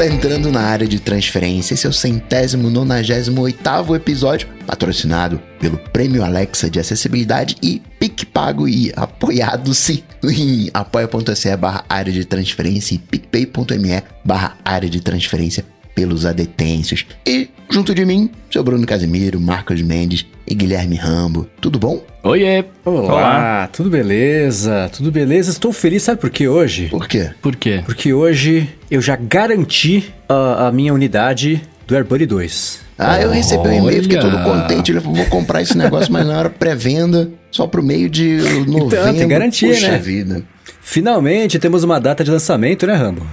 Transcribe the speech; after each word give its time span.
tá 0.00 0.06
entrando 0.06 0.50
na 0.50 0.62
área 0.62 0.88
de 0.88 0.98
transferência. 0.98 1.74
Esse 1.74 1.86
é 1.86 1.90
o 1.90 1.92
centésimo, 1.92 2.70
nonagésimo 2.70 3.42
oitavo 3.42 3.94
episódio, 3.94 4.48
patrocinado 4.66 5.38
pelo 5.60 5.76
Prêmio 5.76 6.24
Alexa 6.24 6.70
de 6.70 6.80
Acessibilidade 6.80 7.54
e 7.62 7.82
PicPago 7.98 8.66
e 8.66 8.90
apoiado-se 8.96 10.02
em 10.24 10.70
apoia.se 10.72 11.54
barra 11.54 11.84
área 11.86 12.10
de 12.10 12.24
transferência 12.24 12.94
e 12.94 12.98
picpay.me 12.98 14.02
barra 14.24 14.56
área 14.64 14.88
de 14.88 15.02
transferência 15.02 15.66
pelos 15.94 16.26
adetêncios. 16.26 17.06
E 17.26 17.48
junto 17.70 17.94
de 17.94 18.04
mim, 18.04 18.30
seu 18.50 18.62
Bruno 18.62 18.86
Casimiro, 18.86 19.40
Marcos 19.40 19.80
Mendes 19.82 20.26
e 20.46 20.54
Guilherme 20.54 20.96
Rambo. 20.96 21.46
Tudo 21.60 21.78
bom? 21.78 22.02
Oiê! 22.22 22.64
Olá, 22.84 23.12
Olá, 23.12 23.68
tudo 23.72 23.88
beleza? 23.88 24.90
Tudo 24.94 25.10
beleza? 25.10 25.50
Estou 25.50 25.72
feliz, 25.72 26.02
sabe 26.02 26.20
por 26.20 26.30
que 26.30 26.46
hoje? 26.48 26.88
Por 26.88 27.06
quê? 27.08 27.30
Por 27.40 27.56
quê? 27.56 27.82
Porque 27.84 28.12
hoje 28.12 28.68
eu 28.90 29.00
já 29.00 29.16
garanti 29.16 30.12
a, 30.28 30.68
a 30.68 30.72
minha 30.72 30.92
unidade 30.92 31.62
do 31.86 31.94
AirBuddy 31.94 32.26
2. 32.26 32.80
Ah, 32.98 33.18
eu 33.20 33.30
recebi 33.30 33.66
um 33.66 33.72
e-mail, 33.72 34.02
fiquei 34.02 34.18
todo 34.18 34.42
contente. 34.44 34.92
Eu 34.92 35.00
vou 35.00 35.24
comprar 35.26 35.62
esse 35.62 35.76
negócio, 35.76 36.12
mas 36.12 36.26
na 36.26 36.38
hora 36.38 36.50
pré-venda, 36.50 37.30
só 37.50 37.66
pro 37.66 37.82
meio 37.82 38.10
de 38.10 38.36
novembro. 38.66 38.86
Então, 38.88 39.14
tem 39.14 39.26
garantia, 39.26 39.70
Puxa 39.72 39.92
né? 39.92 39.98
vida. 39.98 40.42
Finalmente 40.82 41.58
temos 41.58 41.82
uma 41.82 41.98
data 41.98 42.22
de 42.22 42.30
lançamento, 42.30 42.86
né, 42.86 42.94
Rambo? 42.94 43.26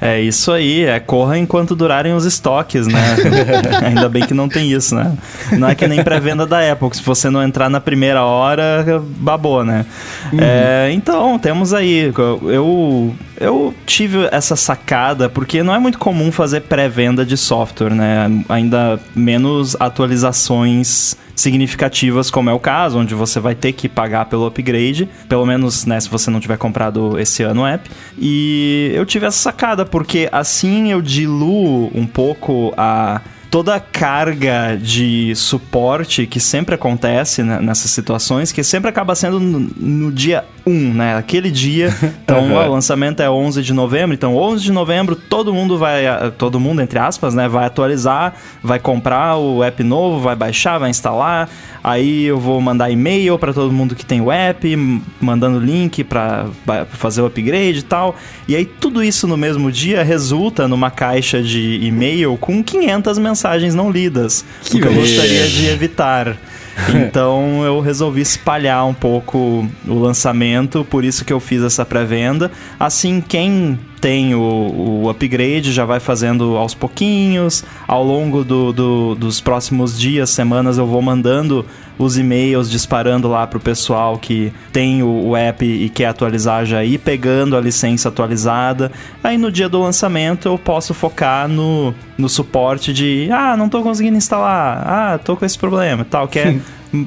É 0.00 0.20
isso 0.20 0.52
aí, 0.52 0.84
é 0.84 0.98
corra 1.00 1.38
enquanto 1.38 1.74
durarem 1.74 2.12
os 2.12 2.24
estoques, 2.24 2.86
né? 2.86 3.16
Ainda 3.86 4.08
bem 4.08 4.26
que 4.26 4.34
não 4.34 4.48
tem 4.48 4.70
isso, 4.70 4.94
né? 4.94 5.16
Não 5.52 5.68
é 5.68 5.74
que 5.74 5.86
nem 5.86 6.02
pré-venda 6.02 6.44
da 6.44 6.72
Apple, 6.72 6.90
que 6.90 6.96
se 6.96 7.02
você 7.02 7.30
não 7.30 7.42
entrar 7.42 7.70
na 7.70 7.80
primeira 7.80 8.22
hora, 8.22 8.84
babou, 9.16 9.64
né? 9.64 9.86
Uhum. 10.32 10.38
É, 10.40 10.90
então, 10.92 11.38
temos 11.38 11.72
aí. 11.72 12.12
Eu, 12.42 13.14
eu 13.44 13.74
tive 13.86 14.28
essa 14.32 14.56
sacada 14.56 15.28
porque 15.28 15.62
não 15.62 15.74
é 15.74 15.78
muito 15.78 15.98
comum 15.98 16.32
fazer 16.32 16.62
pré-venda 16.62 17.24
de 17.24 17.36
software, 17.36 17.94
né? 17.94 18.44
Ainda 18.48 18.98
menos 19.14 19.76
atualizações 19.78 21.16
significativas, 21.34 22.30
como 22.30 22.48
é 22.48 22.52
o 22.52 22.60
caso, 22.60 22.98
onde 22.98 23.14
você 23.14 23.40
vai 23.40 23.54
ter 23.54 23.72
que 23.72 23.88
pagar 23.88 24.26
pelo 24.26 24.46
upgrade, 24.46 25.08
pelo 25.28 25.44
menos 25.44 25.84
né, 25.84 25.98
se 25.98 26.08
você 26.08 26.30
não 26.30 26.38
tiver 26.38 26.56
comprado 26.56 27.18
esse 27.18 27.42
ano 27.42 27.62
o 27.62 27.66
app. 27.66 27.90
E 28.18 28.92
eu 28.94 29.04
tive 29.04 29.26
essa 29.26 29.38
sacada, 29.38 29.84
porque 29.84 30.28
assim 30.30 30.92
eu 30.92 31.02
diluo 31.02 31.90
um 31.94 32.06
pouco 32.06 32.72
a 32.76 33.20
toda 33.50 33.76
a 33.76 33.80
carga 33.80 34.76
de 34.76 35.32
suporte 35.36 36.26
que 36.26 36.40
sempre 36.40 36.74
acontece 36.74 37.42
né, 37.42 37.60
nessas 37.60 37.90
situações, 37.90 38.50
que 38.50 38.64
sempre 38.64 38.90
acaba 38.90 39.14
sendo 39.14 39.38
no, 39.38 39.60
no 39.60 40.12
dia 40.12 40.44
1, 40.66 40.94
né? 40.94 41.16
Aquele 41.16 41.50
dia. 41.50 41.94
Então, 42.24 42.42
uhum. 42.44 42.54
o 42.56 42.72
lançamento 42.72 43.20
é 43.20 43.28
11 43.28 43.62
de 43.62 43.74
novembro. 43.74 44.14
Então, 44.14 44.34
11 44.34 44.62
de 44.62 44.72
novembro, 44.72 45.14
todo 45.14 45.52
mundo 45.52 45.76
vai. 45.76 46.04
Todo 46.38 46.58
mundo, 46.58 46.80
entre 46.80 46.98
aspas, 46.98 47.34
né? 47.34 47.46
Vai 47.48 47.66
atualizar, 47.66 48.34
vai 48.62 48.78
comprar 48.78 49.36
o 49.36 49.62
app 49.62 49.82
novo, 49.82 50.20
vai 50.20 50.34
baixar, 50.34 50.78
vai 50.78 50.88
instalar. 50.88 51.50
Aí 51.82 52.24
eu 52.24 52.38
vou 52.40 52.58
mandar 52.62 52.90
e-mail 52.90 53.38
para 53.38 53.52
todo 53.52 53.70
mundo 53.70 53.94
que 53.94 54.06
tem 54.06 54.22
o 54.22 54.32
app, 54.32 54.74
mandando 55.20 55.58
link 55.58 56.02
para 56.02 56.46
fazer 56.92 57.20
o 57.20 57.26
upgrade 57.26 57.80
e 57.80 57.82
tal. 57.82 58.16
E 58.48 58.56
aí, 58.56 58.64
tudo 58.64 59.04
isso 59.04 59.26
no 59.26 59.36
mesmo 59.36 59.70
dia 59.70 60.02
resulta 60.02 60.66
numa 60.66 60.90
caixa 60.90 61.42
de 61.42 61.80
e-mail 61.82 62.38
com 62.38 62.64
500 62.64 63.18
mensagens 63.18 63.74
não 63.74 63.90
lidas. 63.90 64.44
Que 64.64 64.78
o 64.78 64.80
que 64.80 64.86
eu 64.86 64.94
gostaria 64.94 65.46
de 65.46 65.66
evitar. 65.66 66.38
Então 66.94 67.64
eu 67.64 67.80
resolvi 67.80 68.20
espalhar 68.20 68.86
um 68.86 68.94
pouco 68.94 69.68
o 69.86 69.94
lançamento, 69.94 70.84
por 70.84 71.04
isso 71.04 71.24
que 71.24 71.32
eu 71.32 71.40
fiz 71.40 71.62
essa 71.62 71.84
pré-venda. 71.84 72.50
Assim, 72.78 73.20
quem 73.20 73.78
tem 74.00 74.34
o, 74.34 75.02
o, 75.02 75.08
upgrade 75.08 75.72
já 75.72 75.86
vai 75.86 75.98
fazendo 75.98 76.56
aos 76.56 76.74
pouquinhos. 76.74 77.64
Ao 77.88 78.04
longo 78.04 78.44
do, 78.44 78.70
do, 78.70 79.14
dos 79.14 79.40
próximos 79.40 79.98
dias, 79.98 80.28
semanas, 80.28 80.76
eu 80.76 80.86
vou 80.86 81.00
mandando 81.00 81.64
os 81.98 82.18
e-mails 82.18 82.70
disparando 82.70 83.28
lá 83.28 83.46
pro 83.46 83.60
pessoal 83.60 84.18
que 84.18 84.52
tem 84.72 85.02
o, 85.02 85.28
o, 85.28 85.36
app 85.36 85.64
e 85.64 85.88
quer 85.88 86.06
atualizar 86.06 86.64
já 86.64 86.84
ir 86.84 86.98
pegando 86.98 87.56
a 87.56 87.60
licença 87.60 88.08
atualizada. 88.08 88.90
Aí 89.22 89.38
no 89.38 89.50
dia 89.50 89.68
do 89.68 89.80
lançamento 89.80 90.48
eu 90.48 90.58
posso 90.58 90.92
focar 90.92 91.48
no, 91.48 91.94
no 92.18 92.28
suporte 92.28 92.92
de 92.92 93.28
ah, 93.30 93.56
não 93.56 93.68
tô 93.68 93.82
conseguindo 93.82 94.16
instalar, 94.16 94.84
ah, 94.86 95.18
tô 95.18 95.36
com 95.36 95.44
esse 95.44 95.58
problema 95.58 96.04
tal, 96.04 96.26
que 96.28 96.38
é 96.38 96.56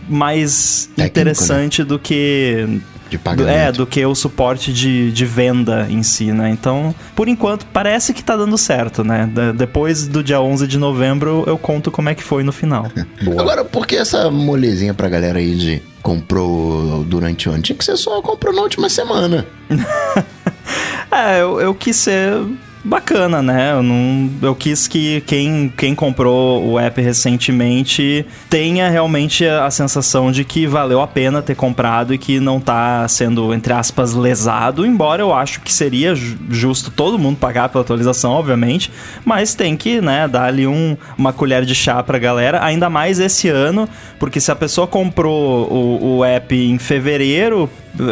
mais 0.07 0.89
Técnico, 0.95 1.01
né? 1.01 1.07
interessante 1.07 1.81
né? 1.81 1.87
do 1.87 1.99
que 1.99 2.81
de 3.09 3.17
pagamento. 3.17 3.55
É, 3.55 3.71
do 3.71 3.85
que 3.85 4.05
o 4.05 4.15
suporte 4.15 4.71
de, 4.73 5.11
de 5.11 5.25
venda 5.25 5.87
em 5.89 6.03
si, 6.03 6.31
né? 6.31 6.49
Então, 6.49 6.93
por 7.15 7.27
enquanto, 7.27 7.65
parece 7.67 8.13
que 8.13 8.23
tá 8.23 8.35
dando 8.35 8.57
certo, 8.57 9.03
né? 9.03 9.29
depois 9.55 10.07
do 10.07 10.23
dia 10.23 10.41
11 10.41 10.67
de 10.67 10.77
novembro, 10.77 11.43
eu 11.47 11.57
conto 11.57 11.91
como 11.91 12.09
é 12.09 12.15
que 12.15 12.23
foi 12.23 12.43
no 12.43 12.51
final. 12.51 12.91
Agora, 13.37 13.63
por 13.63 13.85
que 13.85 13.95
essa 13.95 14.29
molezinha 14.29 14.93
pra 14.93 15.09
galera 15.09 15.39
aí 15.39 15.55
de 15.55 15.81
comprou 16.01 17.03
durante 17.03 17.49
o 17.49 17.51
ano? 17.51 17.61
Tinha 17.61 17.77
que 17.77 17.83
ser 17.83 17.97
só 17.97 18.21
comprou 18.21 18.53
na 18.53 18.61
última 18.61 18.89
semana. 18.89 19.45
é, 21.11 21.41
eu, 21.41 21.59
eu 21.59 21.73
quis 21.73 21.95
ser 21.95 22.33
bacana, 22.83 23.41
né? 23.41 23.73
Eu, 23.73 23.83
não, 23.83 24.29
eu 24.41 24.55
quis 24.55 24.87
que 24.87 25.21
quem, 25.21 25.71
quem 25.75 25.93
comprou 25.93 26.65
o 26.65 26.79
app 26.79 27.01
recentemente 27.01 28.25
tenha 28.49 28.89
realmente 28.89 29.45
a 29.45 29.69
sensação 29.69 30.31
de 30.31 30.43
que 30.43 30.65
valeu 30.65 31.01
a 31.01 31.07
pena 31.07 31.41
ter 31.41 31.55
comprado 31.55 32.13
e 32.13 32.17
que 32.17 32.39
não 32.39 32.59
tá 32.59 33.07
sendo, 33.07 33.53
entre 33.53 33.73
aspas, 33.73 34.13
lesado, 34.13 34.85
embora 34.85 35.21
eu 35.21 35.33
acho 35.33 35.61
que 35.61 35.73
seria 35.73 36.13
justo 36.15 36.91
todo 36.91 37.19
mundo 37.19 37.37
pagar 37.37 37.69
pela 37.69 37.83
atualização, 37.83 38.31
obviamente, 38.31 38.91
mas 39.25 39.53
tem 39.53 39.75
que, 39.75 40.01
né, 40.01 40.27
dar 40.27 40.45
ali 40.45 40.67
um, 40.67 40.95
uma 41.17 41.33
colher 41.33 41.65
de 41.65 41.75
chá 41.75 42.01
pra 42.03 42.17
galera, 42.17 42.63
ainda 42.63 42.89
mais 42.89 43.19
esse 43.19 43.49
ano, 43.49 43.87
porque 44.19 44.39
se 44.39 44.51
a 44.51 44.55
pessoa 44.55 44.87
comprou 44.87 45.67
o, 45.71 46.17
o 46.17 46.25
app 46.25 46.55
em 46.55 46.77
fevereiro, 46.77 47.69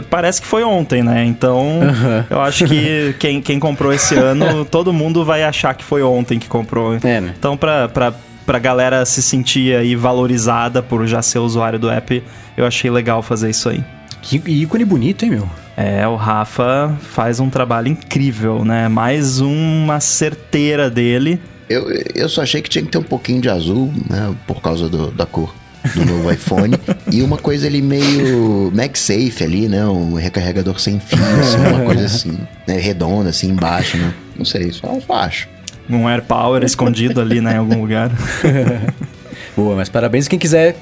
parece 0.09 0.41
que 0.41 0.47
foi 0.47 0.63
ontem, 0.63 1.03
né? 1.03 1.25
Então, 1.25 1.79
uhum. 1.79 2.23
eu 2.29 2.41
acho 2.41 2.65
que 2.65 3.15
quem, 3.19 3.41
quem 3.41 3.59
comprou 3.59 3.93
esse 3.93 4.15
ano, 4.15 4.65
todo 4.69 4.91
mundo 4.93 5.23
vai 5.23 5.43
achar 5.43 5.73
que 5.73 5.83
foi 5.83 6.01
ontem 6.03 6.39
que 6.39 6.47
comprou. 6.47 6.95
É, 6.95 7.21
né? 7.21 7.33
Então, 7.37 7.55
pra, 7.55 7.87
pra, 7.87 8.13
pra 8.45 8.59
galera 8.59 9.05
se 9.05 9.21
sentir 9.21 9.75
aí 9.75 9.95
valorizada 9.95 10.81
por 10.81 11.05
já 11.07 11.21
ser 11.21 11.39
usuário 11.39 11.79
do 11.79 11.89
app, 11.89 12.23
eu 12.57 12.65
achei 12.65 12.89
legal 12.89 13.21
fazer 13.21 13.49
isso 13.49 13.69
aí. 13.69 13.83
Que 14.21 14.41
ícone 14.45 14.85
bonito, 14.85 15.23
hein, 15.23 15.31
meu? 15.31 15.49
É, 15.77 16.07
o 16.07 16.15
Rafa 16.15 16.95
faz 17.01 17.39
um 17.39 17.49
trabalho 17.49 17.89
incrível, 17.89 18.63
né? 18.63 18.87
Mais 18.87 19.39
uma 19.39 19.99
certeira 19.99 20.89
dele. 20.89 21.39
Eu, 21.69 21.89
eu 22.13 22.29
só 22.29 22.41
achei 22.41 22.61
que 22.61 22.69
tinha 22.69 22.83
que 22.83 22.91
ter 22.91 22.97
um 22.97 23.03
pouquinho 23.03 23.41
de 23.41 23.49
azul, 23.49 23.93
né? 24.09 24.33
Por 24.47 24.61
causa 24.61 24.87
do, 24.87 25.11
da 25.11 25.25
cor 25.25 25.53
do 25.93 26.05
novo 26.05 26.31
iPhone. 26.31 26.73
e 27.11 27.21
uma 27.21 27.37
coisa 27.37 27.67
ali 27.67 27.81
meio 27.81 28.71
MagSafe 28.73 29.43
ali, 29.43 29.67
né? 29.67 29.85
Um 29.85 30.15
recarregador 30.15 30.79
sem 30.79 30.99
fio, 30.99 31.19
assim, 31.39 31.57
uma 31.57 31.85
coisa 31.85 32.05
assim, 32.05 32.37
né? 32.67 32.77
redonda, 32.77 33.29
assim, 33.29 33.49
embaixo, 33.49 33.97
né? 33.97 34.13
Não 34.37 34.45
sei, 34.45 34.71
só, 34.71 34.99
só 34.99 35.13
acho. 35.13 35.47
Um 35.89 36.07
AirPower 36.09 36.63
escondido 36.63 37.21
ali, 37.21 37.41
né? 37.41 37.53
Em 37.53 37.57
algum 37.57 37.81
lugar. 37.81 38.11
Boa, 39.55 39.75
mas 39.75 39.87
parabéns 39.87 40.27
quem 40.27 40.37
quiser 40.39 40.75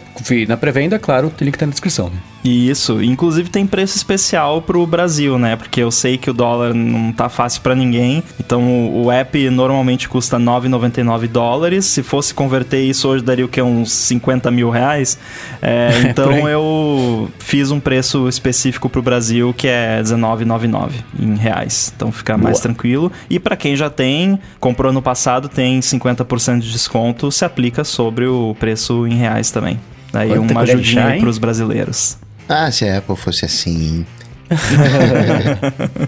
na 0.48 0.58
pré-venda, 0.58 1.00
claro, 1.00 1.32
o 1.40 1.44
link 1.44 1.58
tá 1.58 1.66
na 1.66 1.72
descrição. 1.72 2.10
Né? 2.10 2.18
Isso, 2.44 3.02
inclusive 3.02 3.50
tem 3.50 3.66
preço 3.66 3.96
especial 3.96 4.62
pro 4.62 4.86
Brasil, 4.86 5.40
né? 5.40 5.56
Porque 5.56 5.82
eu 5.82 5.90
sei 5.90 6.18
que 6.18 6.30
o 6.30 6.34
dólar 6.34 6.74
não 6.74 7.12
tá 7.14 7.30
fácil 7.30 7.62
para 7.62 7.74
ninguém. 7.74 8.22
Então 8.38 8.62
o, 8.62 9.06
o, 9.06 9.12
app 9.12 9.50
normalmente 9.50 10.10
custa 10.10 10.38
9,99 10.38 11.28
dólares. 11.28 11.86
Se 11.86 12.04
fosse 12.04 12.34
converter 12.34 12.82
isso 12.82 13.08
hoje, 13.08 13.24
daria 13.24 13.46
o 13.46 13.48
que? 13.48 13.62
Uns 13.62 13.94
50 13.94 14.52
mil 14.52 14.70
reais. 14.70 15.18
É, 15.62 15.92
então 16.10 16.48
eu 16.50 17.32
fiz 17.40 17.72
um 17.72 17.80
preço 17.80 18.28
específico 18.28 18.90
pro 18.90 19.02
Brasil 19.02 19.54
que 19.54 19.70
é 19.70 20.02
19,99 20.04 20.92
em 21.18 21.36
reais. 21.36 21.94
Então 21.96 22.12
fica 22.12 22.38
mais 22.38 22.60
tranquilo. 22.60 23.10
E 23.30 23.40
para 23.40 23.56
quem 23.56 23.74
já 23.74 23.90
tem, 23.90 24.38
comprou 24.60 24.92
no 24.92 25.02
passado, 25.02 25.48
tem 25.48 25.80
50% 25.80 26.60
de 26.60 26.72
desconto, 26.72 27.32
se 27.32 27.46
aplica 27.46 27.86
sobre 27.86 28.26
o 28.26 28.54
preço 28.60 29.08
em 29.08 29.16
reais 29.16 29.50
também. 29.50 29.80
Daí 30.14 30.30
Quanta 30.30 30.54
uma 30.54 30.62
ajudinha 30.62 31.08
aí 31.08 31.20
pros 31.20 31.40
brasileiros. 31.40 32.18
Ah, 32.48 32.72
se 32.72 32.88
a 32.88 33.00
Apple 33.00 33.16
fosse 33.16 33.46
assim. 33.46 34.06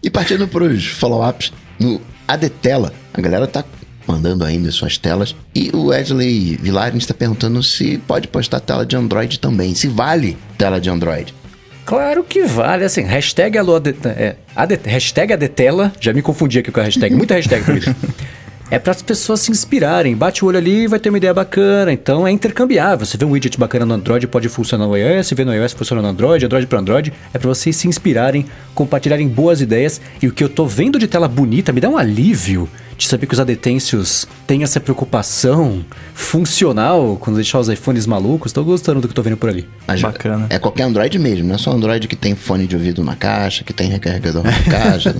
e 0.00 0.08
partindo 0.08 0.46
para 0.46 0.62
os 0.62 0.86
follow-ups, 0.86 1.52
no 1.78 2.00
Adetela, 2.28 2.92
a 3.12 3.20
galera 3.20 3.48
tá 3.48 3.64
mandando 4.06 4.44
ainda 4.44 4.70
suas 4.70 4.96
telas. 4.96 5.34
E 5.52 5.70
o 5.74 5.86
Wesley 5.86 6.56
Vilares 6.62 6.98
está 6.98 7.12
perguntando 7.12 7.60
se 7.60 7.98
pode 7.98 8.28
postar 8.28 8.60
tela 8.60 8.86
de 8.86 8.94
Android 8.94 9.40
também, 9.40 9.74
se 9.74 9.88
vale 9.88 10.38
tela 10.56 10.80
de 10.80 10.88
Android. 10.88 11.34
Claro 11.84 12.22
que 12.22 12.44
vale, 12.44 12.84
assim, 12.84 13.02
hashtag 13.02 13.58
alô, 13.58 13.82
é, 14.16 14.36
hashtag 14.84 15.32
Adetela, 15.32 15.92
já 15.98 16.12
me 16.12 16.22
confundi 16.22 16.60
aqui 16.60 16.70
com 16.70 16.78
a 16.78 16.84
hashtag, 16.84 17.16
muita 17.16 17.34
hashtag 17.34 17.64
por 17.64 17.76
isso. 17.76 17.92
é 18.70 18.78
para 18.78 18.92
as 18.92 19.02
pessoas 19.02 19.40
se 19.40 19.50
inspirarem. 19.50 20.14
Bate 20.14 20.44
o 20.44 20.48
olho 20.48 20.58
ali 20.58 20.84
e 20.84 20.86
vai 20.86 21.00
ter 21.00 21.08
uma 21.08 21.18
ideia 21.18 21.34
bacana. 21.34 21.92
Então 21.92 22.26
é 22.26 22.30
intercambiável. 22.30 23.04
Você 23.04 23.16
vê 23.16 23.24
um 23.24 23.30
widget 23.30 23.58
bacana 23.58 23.84
no 23.84 23.94
Android, 23.94 24.26
pode 24.28 24.48
funcionar 24.48 24.86
no 24.86 24.96
iOS, 24.96 25.30
vê 25.32 25.44
no 25.44 25.52
iOS 25.52 25.72
funciona 25.72 26.00
no 26.00 26.08
Android, 26.08 26.44
Android 26.44 26.66
para 26.66 26.78
Android. 26.78 27.12
É 27.34 27.38
para 27.38 27.48
vocês 27.48 27.74
se 27.74 27.88
inspirarem, 27.88 28.46
compartilharem 28.74 29.28
boas 29.28 29.60
ideias. 29.60 30.00
E 30.22 30.28
o 30.28 30.32
que 30.32 30.44
eu 30.44 30.48
tô 30.48 30.66
vendo 30.66 30.98
de 30.98 31.08
tela 31.08 31.26
bonita 31.26 31.72
me 31.72 31.80
dá 31.80 31.88
um 31.88 31.98
alívio 31.98 32.68
de 33.00 33.08
saber 33.08 33.26
que 33.26 33.32
os 33.32 33.40
adetêncios 33.40 34.26
têm 34.46 34.62
essa 34.62 34.78
preocupação 34.78 35.82
funcional 36.12 37.16
quando 37.18 37.36
deixar 37.36 37.58
os 37.58 37.68
iPhones 37.68 38.06
malucos. 38.06 38.52
Tô 38.52 38.62
gostando 38.62 39.00
do 39.00 39.08
que 39.08 39.14
tô 39.14 39.22
vendo 39.22 39.38
por 39.38 39.48
ali. 39.48 39.66
Mas 39.88 40.02
Bacana. 40.02 40.46
É 40.50 40.58
qualquer 40.58 40.82
Android 40.82 41.18
mesmo, 41.18 41.48
não 41.48 41.54
é 41.54 41.58
só 41.58 41.72
Android 41.72 42.06
que 42.06 42.14
tem 42.14 42.34
fone 42.34 42.66
de 42.66 42.76
ouvido 42.76 43.02
na 43.02 43.16
caixa, 43.16 43.64
que 43.64 43.72
tem 43.72 43.88
recarregador 43.88 44.44
na 44.44 44.52
caixa. 44.70 45.14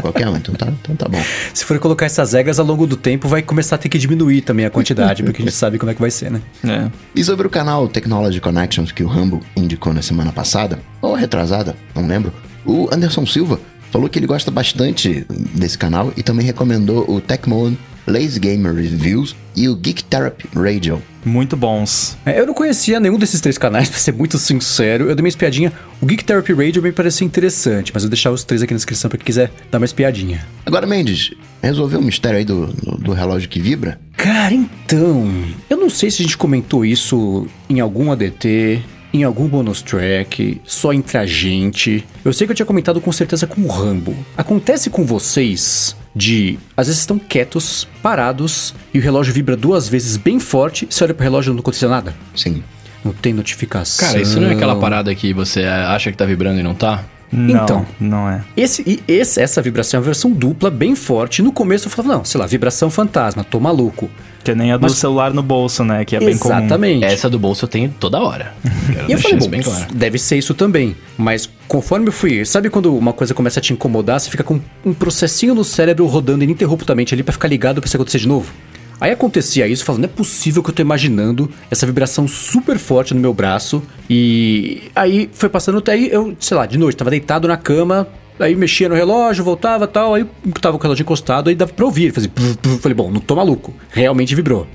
qualquer 0.00 0.26
um, 0.26 0.36
então 0.36 0.54
tá, 0.54 0.68
então 0.68 0.96
tá 0.96 1.06
bom. 1.06 1.22
Se 1.52 1.66
for 1.66 1.78
colocar 1.78 2.06
essas 2.06 2.32
regras 2.32 2.58
ao 2.58 2.64
longo 2.64 2.86
do 2.86 2.96
tempo, 2.96 3.28
vai 3.28 3.42
começar 3.42 3.74
a 3.74 3.78
ter 3.78 3.90
que 3.90 3.98
diminuir 3.98 4.40
também 4.40 4.64
a 4.64 4.70
quantidade, 4.70 5.22
porque 5.22 5.42
a 5.42 5.44
gente 5.44 5.54
sabe 5.56 5.78
como 5.78 5.90
é 5.90 5.94
que 5.94 6.00
vai 6.00 6.10
ser, 6.10 6.30
né? 6.30 6.40
É. 6.64 6.90
E 7.14 7.22
sobre 7.22 7.46
o 7.46 7.50
canal 7.50 7.86
Technology 7.88 8.40
Connections 8.40 8.90
que 8.90 9.04
o 9.04 9.06
Rambo 9.06 9.40
indicou 9.54 9.92
na 9.92 10.00
semana 10.00 10.32
passada, 10.32 10.78
ou 11.02 11.14
retrasada, 11.14 11.76
não 11.94 12.06
lembro, 12.06 12.32
o 12.64 12.88
Anderson 12.90 13.26
Silva 13.26 13.60
falou 13.94 14.08
que 14.08 14.18
ele 14.18 14.26
gosta 14.26 14.50
bastante 14.50 15.24
desse 15.54 15.78
canal 15.78 16.12
e 16.16 16.22
também 16.24 16.44
recomendou 16.44 17.08
o 17.08 17.20
Tecmon, 17.20 17.74
Lazy 18.08 18.40
Gamer 18.40 18.74
Reviews 18.74 19.36
e 19.54 19.68
o 19.68 19.76
Geek 19.76 20.02
Therapy 20.02 20.48
Radio. 20.52 21.00
Muito 21.24 21.56
bons. 21.56 22.18
É, 22.26 22.40
Eu 22.40 22.44
não 22.44 22.54
conhecia 22.54 22.98
nenhum 22.98 23.16
desses 23.16 23.40
três 23.40 23.56
canais, 23.56 23.88
pra 23.90 23.96
ser 23.96 24.12
muito 24.12 24.36
sincero. 24.36 25.08
Eu 25.08 25.14
dei 25.14 25.22
uma 25.22 25.28
espiadinha. 25.28 25.72
O 26.00 26.06
Geek 26.06 26.24
Therapy 26.24 26.52
Radio 26.52 26.82
me 26.82 26.90
pareceu 26.90 27.24
interessante, 27.24 27.92
mas 27.94 28.02
eu 28.02 28.08
vou 28.08 28.10
deixar 28.10 28.32
os 28.32 28.42
três 28.42 28.62
aqui 28.62 28.74
na 28.74 28.78
descrição 28.78 29.08
pra 29.08 29.16
quem 29.16 29.24
quiser 29.26 29.52
dar 29.70 29.78
uma 29.78 29.84
espiadinha. 29.84 30.44
Agora, 30.66 30.88
Mendes, 30.88 31.30
resolveu 31.62 32.00
o 32.00 32.02
mistério 32.02 32.38
aí 32.38 32.44
do, 32.44 32.66
do, 32.66 32.96
do 32.98 33.12
relógio 33.12 33.48
que 33.48 33.60
vibra? 33.60 34.00
Cara, 34.16 34.52
então. 34.52 35.32
Eu 35.70 35.76
não 35.76 35.88
sei 35.88 36.10
se 36.10 36.20
a 36.20 36.24
gente 36.24 36.36
comentou 36.36 36.84
isso 36.84 37.46
em 37.70 37.78
algum 37.78 38.10
ADT, 38.10 38.82
em 39.14 39.22
algum 39.22 39.46
bonus 39.46 39.80
track, 39.80 40.60
só 40.64 40.92
entre 40.92 41.16
a 41.16 41.24
gente. 41.24 42.04
Eu 42.24 42.32
sei 42.32 42.48
que 42.48 42.50
eu 42.50 42.56
tinha 42.56 42.66
comentado 42.66 43.00
com 43.00 43.12
certeza 43.12 43.46
com 43.46 43.60
o 43.60 43.68
Rambo. 43.68 44.12
Acontece 44.36 44.90
com 44.90 45.06
vocês 45.06 45.94
de. 46.12 46.58
Às 46.76 46.88
vezes 46.88 47.00
estão 47.00 47.16
quietos, 47.16 47.86
parados, 48.02 48.74
e 48.92 48.98
o 48.98 49.02
relógio 49.02 49.32
vibra 49.32 49.56
duas 49.56 49.88
vezes 49.88 50.16
bem 50.16 50.40
forte, 50.40 50.88
você 50.90 51.04
olha 51.04 51.14
pro 51.14 51.22
relógio 51.22 51.52
e 51.52 51.54
não 51.54 51.60
aconteceu 51.60 51.88
nada? 51.88 52.12
Sim. 52.34 52.64
Não 53.04 53.12
tem 53.12 53.32
notificação. 53.32 54.08
Cara, 54.08 54.20
isso 54.20 54.40
não 54.40 54.48
é 54.48 54.52
aquela 54.54 54.74
parada 54.76 55.14
que 55.14 55.32
você 55.32 55.62
acha 55.64 56.10
que 56.10 56.16
tá 56.16 56.24
vibrando 56.24 56.58
e 56.58 56.62
não 56.62 56.74
tá? 56.74 57.04
Não, 57.30 57.62
Então. 57.64 57.86
não 58.00 58.28
é. 58.28 58.42
Esse, 58.56 58.82
e 58.86 59.02
esse, 59.06 59.40
essa 59.40 59.60
vibração 59.60 59.98
é 59.98 60.00
uma 60.00 60.04
versão 60.06 60.30
dupla, 60.32 60.70
bem 60.70 60.94
forte. 60.96 61.42
No 61.42 61.52
começo 61.52 61.86
eu 61.86 61.90
falava, 61.90 62.16
não, 62.16 62.24
sei 62.24 62.40
lá, 62.40 62.46
vibração 62.46 62.90
fantasma, 62.90 63.44
tô 63.44 63.60
maluco. 63.60 64.10
Que 64.44 64.54
nem 64.54 64.70
a 64.72 64.76
do 64.76 64.82
Mas- 64.82 64.92
celular 64.92 65.32
no 65.32 65.42
bolso, 65.42 65.82
né? 65.82 66.04
Que 66.04 66.16
é 66.16 66.20
bem 66.20 66.36
comum. 66.36 66.54
Exatamente. 66.58 67.04
Essa 67.04 67.30
do 67.30 67.38
bolso 67.38 67.64
eu 67.64 67.68
tenho 67.68 67.92
toda 67.98 68.20
hora. 68.20 68.52
E 69.08 69.12
eu 69.12 69.18
falei, 69.18 69.38
bom, 69.38 69.48
bem 69.48 69.60
claro. 69.62 69.86
deve 69.94 70.18
ser 70.18 70.36
isso 70.38 70.54
também. 70.54 70.94
Mas 71.18 71.48
conforme 71.66 72.08
eu 72.08 72.12
fui. 72.12 72.44
Sabe 72.44 72.70
quando 72.70 72.94
uma 72.96 73.12
coisa 73.12 73.34
começa 73.34 73.58
a 73.58 73.62
te 73.62 73.72
incomodar, 73.72 74.20
você 74.20 74.30
fica 74.30 74.44
com 74.44 74.60
um 74.84 74.94
processinho 74.94 75.54
no 75.54 75.64
cérebro 75.64 76.06
rodando 76.06 76.44
ininterruptamente 76.44 77.12
ali 77.14 77.22
pra 77.22 77.32
ficar 77.32 77.48
ligado 77.48 77.80
pra 77.80 77.86
isso 77.88 77.96
acontecer 77.96 78.18
de 78.18 78.28
novo? 78.28 78.52
Aí 79.00 79.10
acontecia 79.10 79.66
isso, 79.66 79.84
falando, 79.84 80.02
não 80.02 80.08
é 80.08 80.12
possível 80.12 80.62
que 80.62 80.70
eu 80.70 80.74
tô 80.74 80.80
imaginando 80.80 81.50
essa 81.70 81.84
vibração 81.84 82.28
super 82.28 82.78
forte 82.78 83.12
no 83.12 83.20
meu 83.20 83.34
braço. 83.34 83.82
E 84.08 84.82
aí 84.94 85.28
foi 85.32 85.48
passando 85.48 85.78
até 85.78 85.92
aí, 85.92 86.08
eu, 86.10 86.34
sei 86.38 86.56
lá, 86.56 86.64
de 86.64 86.78
noite, 86.78 86.96
tava 86.96 87.10
deitado 87.10 87.48
na 87.48 87.56
cama, 87.56 88.06
aí 88.38 88.54
mexia 88.54 88.88
no 88.88 88.94
relógio, 88.94 89.44
voltava 89.44 89.86
tal, 89.86 90.14
aí 90.14 90.26
tava 90.60 90.76
com 90.76 90.82
o 90.82 90.82
relógio 90.82 91.02
encostado, 91.02 91.48
aí 91.50 91.54
dava 91.54 91.72
pra 91.72 91.84
ouvir. 91.84 92.12
Fazia, 92.12 92.30
puf, 92.30 92.56
puf. 92.58 92.78
falei, 92.78 92.94
bom, 92.94 93.10
não 93.10 93.20
tô 93.20 93.36
maluco. 93.36 93.74
Realmente 93.90 94.34
vibrou. 94.34 94.66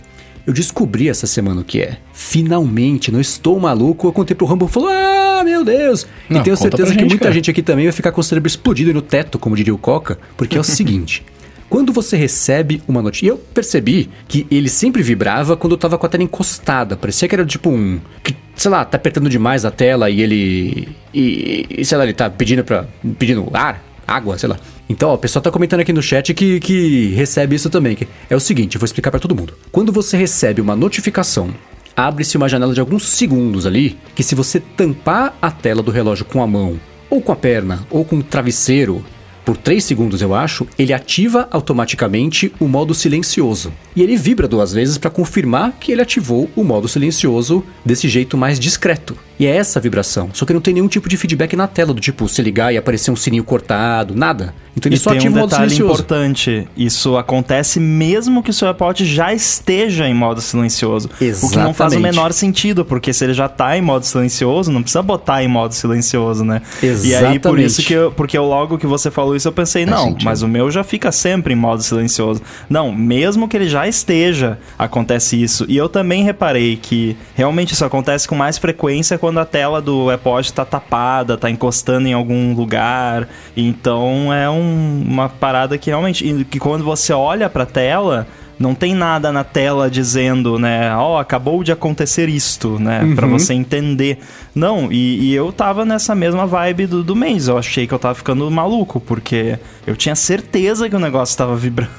Eu 0.47 0.53
descobri 0.53 1.07
essa 1.09 1.27
semana 1.27 1.61
o 1.61 1.63
que 1.63 1.81
é. 1.81 1.97
Finalmente, 2.11 3.11
não 3.11 3.21
estou 3.21 3.59
maluco. 3.59 4.07
Eu 4.07 4.11
contei 4.11 4.35
pro 4.35 4.47
Rambo 4.47 4.65
e 4.65 4.69
falou: 4.69 4.89
Ah, 4.89 5.43
meu 5.45 5.63
Deus! 5.63 6.07
Não, 6.27 6.41
e 6.41 6.43
tenho 6.43 6.57
certeza 6.57 6.85
pra 6.87 6.95
que 6.95 7.01
gente, 7.01 7.09
muita 7.09 7.23
cara. 7.25 7.33
gente 7.35 7.51
aqui 7.51 7.61
também 7.61 7.85
vai 7.85 7.91
ficar 7.91 8.11
com 8.11 8.19
o 8.19 8.23
cérebro 8.23 8.47
explodido 8.47 8.91
no 8.93 9.01
teto, 9.01 9.37
como 9.37 9.55
diria 9.55 9.75
o 9.75 9.77
Coca, 9.77 10.17
porque 10.35 10.57
é 10.57 10.59
o 10.59 10.63
seguinte. 10.65 11.23
Quando 11.69 11.93
você 11.93 12.17
recebe 12.17 12.81
uma 12.87 13.01
notícia. 13.01 13.27
Eu 13.27 13.37
percebi 13.37 14.09
que 14.27 14.47
ele 14.49 14.67
sempre 14.67 15.03
vibrava 15.03 15.55
quando 15.55 15.73
eu 15.73 15.77
tava 15.77 15.97
com 15.97 16.05
a 16.05 16.09
tela 16.09 16.23
encostada. 16.23 16.97
Parecia 16.97 17.27
que 17.27 17.35
era 17.35 17.45
tipo 17.45 17.69
um. 17.69 17.99
Que, 18.23 18.35
sei 18.55 18.71
lá, 18.71 18.83
tá 18.83 18.97
apertando 18.97 19.29
demais 19.29 19.65
a 19.65 19.71
tela 19.71 20.09
e 20.09 20.21
ele. 20.21 20.89
E, 21.13 21.67
e, 21.69 21.85
sei 21.85 21.97
lá, 21.97 22.03
ele 22.03 22.13
tá 22.13 22.29
pedindo 22.29 22.63
pra. 22.63 22.85
pedindo 23.19 23.47
ar, 23.53 23.83
água, 24.07 24.37
sei 24.37 24.49
lá. 24.49 24.57
Então, 24.89 25.09
ó, 25.09 25.13
o 25.13 25.17
pessoal 25.17 25.43
tá 25.43 25.51
comentando 25.51 25.81
aqui 25.81 25.93
no 25.93 26.01
chat 26.01 26.33
que, 26.33 26.59
que 26.59 27.09
recebe 27.09 27.55
isso 27.55 27.69
também. 27.69 27.95
é 28.27 28.35
o 28.35 28.39
seguinte, 28.39 28.75
eu 28.75 28.79
vou 28.79 28.85
explicar 28.85 29.11
pra 29.11 29.19
todo 29.19 29.35
mundo. 29.35 29.53
Quando 29.71 29.91
você 29.91 30.17
recebe 30.17 30.61
uma 30.61 30.75
notificação 30.75 31.53
abre-se 31.95 32.37
uma 32.37 32.47
janela 32.47 32.73
de 32.73 32.79
alguns 32.79 33.03
segundos 33.03 33.65
ali, 33.65 33.97
que 34.15 34.23
se 34.23 34.33
você 34.33 34.59
tampar 34.59 35.37
a 35.41 35.51
tela 35.51 35.83
do 35.83 35.91
relógio 35.91 36.23
com 36.23 36.41
a 36.41 36.47
mão, 36.47 36.79
ou 37.09 37.21
com 37.21 37.33
a 37.33 37.35
perna, 37.35 37.85
ou 37.89 38.05
com 38.05 38.17
o 38.17 38.23
travesseiro, 38.23 39.03
por 39.45 39.57
3 39.57 39.83
segundos 39.83 40.21
eu 40.21 40.33
acho, 40.35 40.67
ele 40.77 40.93
ativa 40.93 41.47
automaticamente 41.51 42.51
o 42.59 42.67
modo 42.67 42.93
silencioso. 42.93 43.71
E 43.95 44.01
ele 44.01 44.15
vibra 44.15 44.47
duas 44.47 44.71
vezes 44.73 44.97
para 44.97 45.09
confirmar 45.09 45.73
que 45.79 45.91
ele 45.91 46.01
ativou 46.01 46.49
o 46.55 46.63
modo 46.63 46.87
silencioso 46.87 47.63
desse 47.83 48.07
jeito 48.07 48.37
mais 48.37 48.59
discreto. 48.59 49.17
E 49.39 49.45
é 49.45 49.55
essa 49.55 49.79
a 49.79 49.81
vibração. 49.81 50.29
Só 50.33 50.45
que 50.45 50.53
não 50.53 50.59
tem 50.59 50.73
nenhum 50.73 50.87
tipo 50.89 51.07
de 51.07 51.15
feedback 51.15 51.55
na 51.55 51.65
tela, 51.65 51.93
do 51.93 52.01
tipo 52.01 52.27
se 52.27 52.41
ligar 52.41 52.73
e 52.73 52.77
aparecer 52.77 53.09
um 53.09 53.15
sininho 53.15 53.43
cortado, 53.43 54.13
nada. 54.13 54.53
Então 54.75 54.89
ele 54.89 54.97
E 54.97 54.99
só 54.99 55.11
ativa 55.11 55.33
um 55.33 55.37
o 55.37 55.39
modo 55.39 55.49
detalhe 55.49 55.69
silencioso. 55.69 55.93
importante. 55.93 56.67
Isso 56.75 57.15
acontece 57.17 57.79
mesmo 57.79 58.43
que 58.43 58.49
o 58.49 58.53
seu 58.53 58.67
iPod 58.67 59.05
já 59.05 59.33
esteja 59.33 60.07
em 60.07 60.13
modo 60.13 60.41
silencioso. 60.41 61.09
O 61.41 61.49
que 61.49 61.57
não 61.57 61.73
faz 61.73 61.93
o 61.93 61.95
Exatamente. 61.95 62.01
menor 62.01 62.33
sentido, 62.33 62.83
porque 62.83 63.13
se 63.13 63.23
ele 63.23 63.33
já 63.33 63.47
tá 63.47 63.77
em 63.77 63.81
modo 63.81 64.05
silencioso, 64.05 64.71
não 64.71 64.81
precisa 64.81 65.01
botar 65.01 65.41
em 65.41 65.47
modo 65.47 65.73
silencioso, 65.73 66.43
né? 66.43 66.61
E 66.83 66.85
aí, 66.87 66.91
por 66.91 67.57
Exatamente. 67.57 67.65
isso 67.65 67.81
que 67.83 67.93
eu, 67.93 68.11
porque 68.11 68.37
eu, 68.37 68.43
logo 68.43 68.77
que 68.77 68.85
você 68.87 69.09
falou 69.09 69.28
isso, 69.35 69.47
eu 69.47 69.51
pensei, 69.51 69.85
Faz 69.85 69.97
não, 69.97 70.07
sentido. 70.09 70.25
mas 70.25 70.41
o 70.41 70.47
meu 70.47 70.69
já 70.71 70.83
fica 70.83 71.11
sempre 71.11 71.53
em 71.53 71.57
modo 71.57 71.81
silencioso. 71.81 72.41
Não, 72.69 72.91
mesmo 72.91 73.47
que 73.47 73.57
ele 73.57 73.67
já 73.67 73.87
esteja, 73.87 74.57
acontece 74.77 75.41
isso. 75.41 75.65
E 75.67 75.75
eu 75.77 75.89
também 75.89 76.23
reparei 76.23 76.75
que 76.75 77.17
realmente 77.35 77.73
isso 77.73 77.83
acontece 77.85 78.27
com 78.27 78.35
mais 78.35 78.57
frequência 78.57 79.17
quando 79.17 79.39
a 79.39 79.45
tela 79.45 79.81
do 79.81 80.09
iPod 80.09 80.51
tá 80.53 80.65
tapada, 80.65 81.37
tá 81.37 81.49
encostando 81.49 82.07
em 82.07 82.13
algum 82.13 82.53
lugar. 82.53 83.27
Então 83.55 84.33
é 84.33 84.49
um- 84.49 85.03
uma 85.07 85.29
parada 85.29 85.77
que 85.77 85.89
realmente. 85.89 86.45
Que 86.49 86.59
quando 86.59 86.83
você 86.83 87.13
olha 87.13 87.49
pra 87.49 87.65
tela. 87.65 88.27
Não 88.59 88.75
tem 88.75 88.93
nada 88.93 89.31
na 89.31 89.43
tela 89.43 89.89
dizendo, 89.89 90.59
né? 90.59 90.93
Ó, 90.95 91.17
acabou 91.17 91.63
de 91.63 91.71
acontecer 91.71 92.27
isto, 92.27 92.77
né? 92.77 93.13
Pra 93.15 93.25
você 93.25 93.53
entender. 93.53 94.19
Não, 94.53 94.91
e, 94.91 95.29
e 95.29 95.33
eu 95.33 95.51
tava 95.53 95.85
nessa 95.85 96.13
mesma 96.13 96.45
vibe 96.45 96.85
do, 96.85 97.01
do 97.03 97.15
mês. 97.15 97.47
Eu 97.47 97.57
achei 97.57 97.87
que 97.87 97.93
eu 97.93 97.99
tava 97.99 98.15
ficando 98.15 98.49
maluco, 98.51 98.99
porque 98.99 99.57
eu 99.87 99.95
tinha 99.95 100.13
certeza 100.15 100.89
que 100.89 100.95
o 100.95 100.99
negócio 100.99 101.37
tava 101.37 101.55
vibrando. 101.55 101.89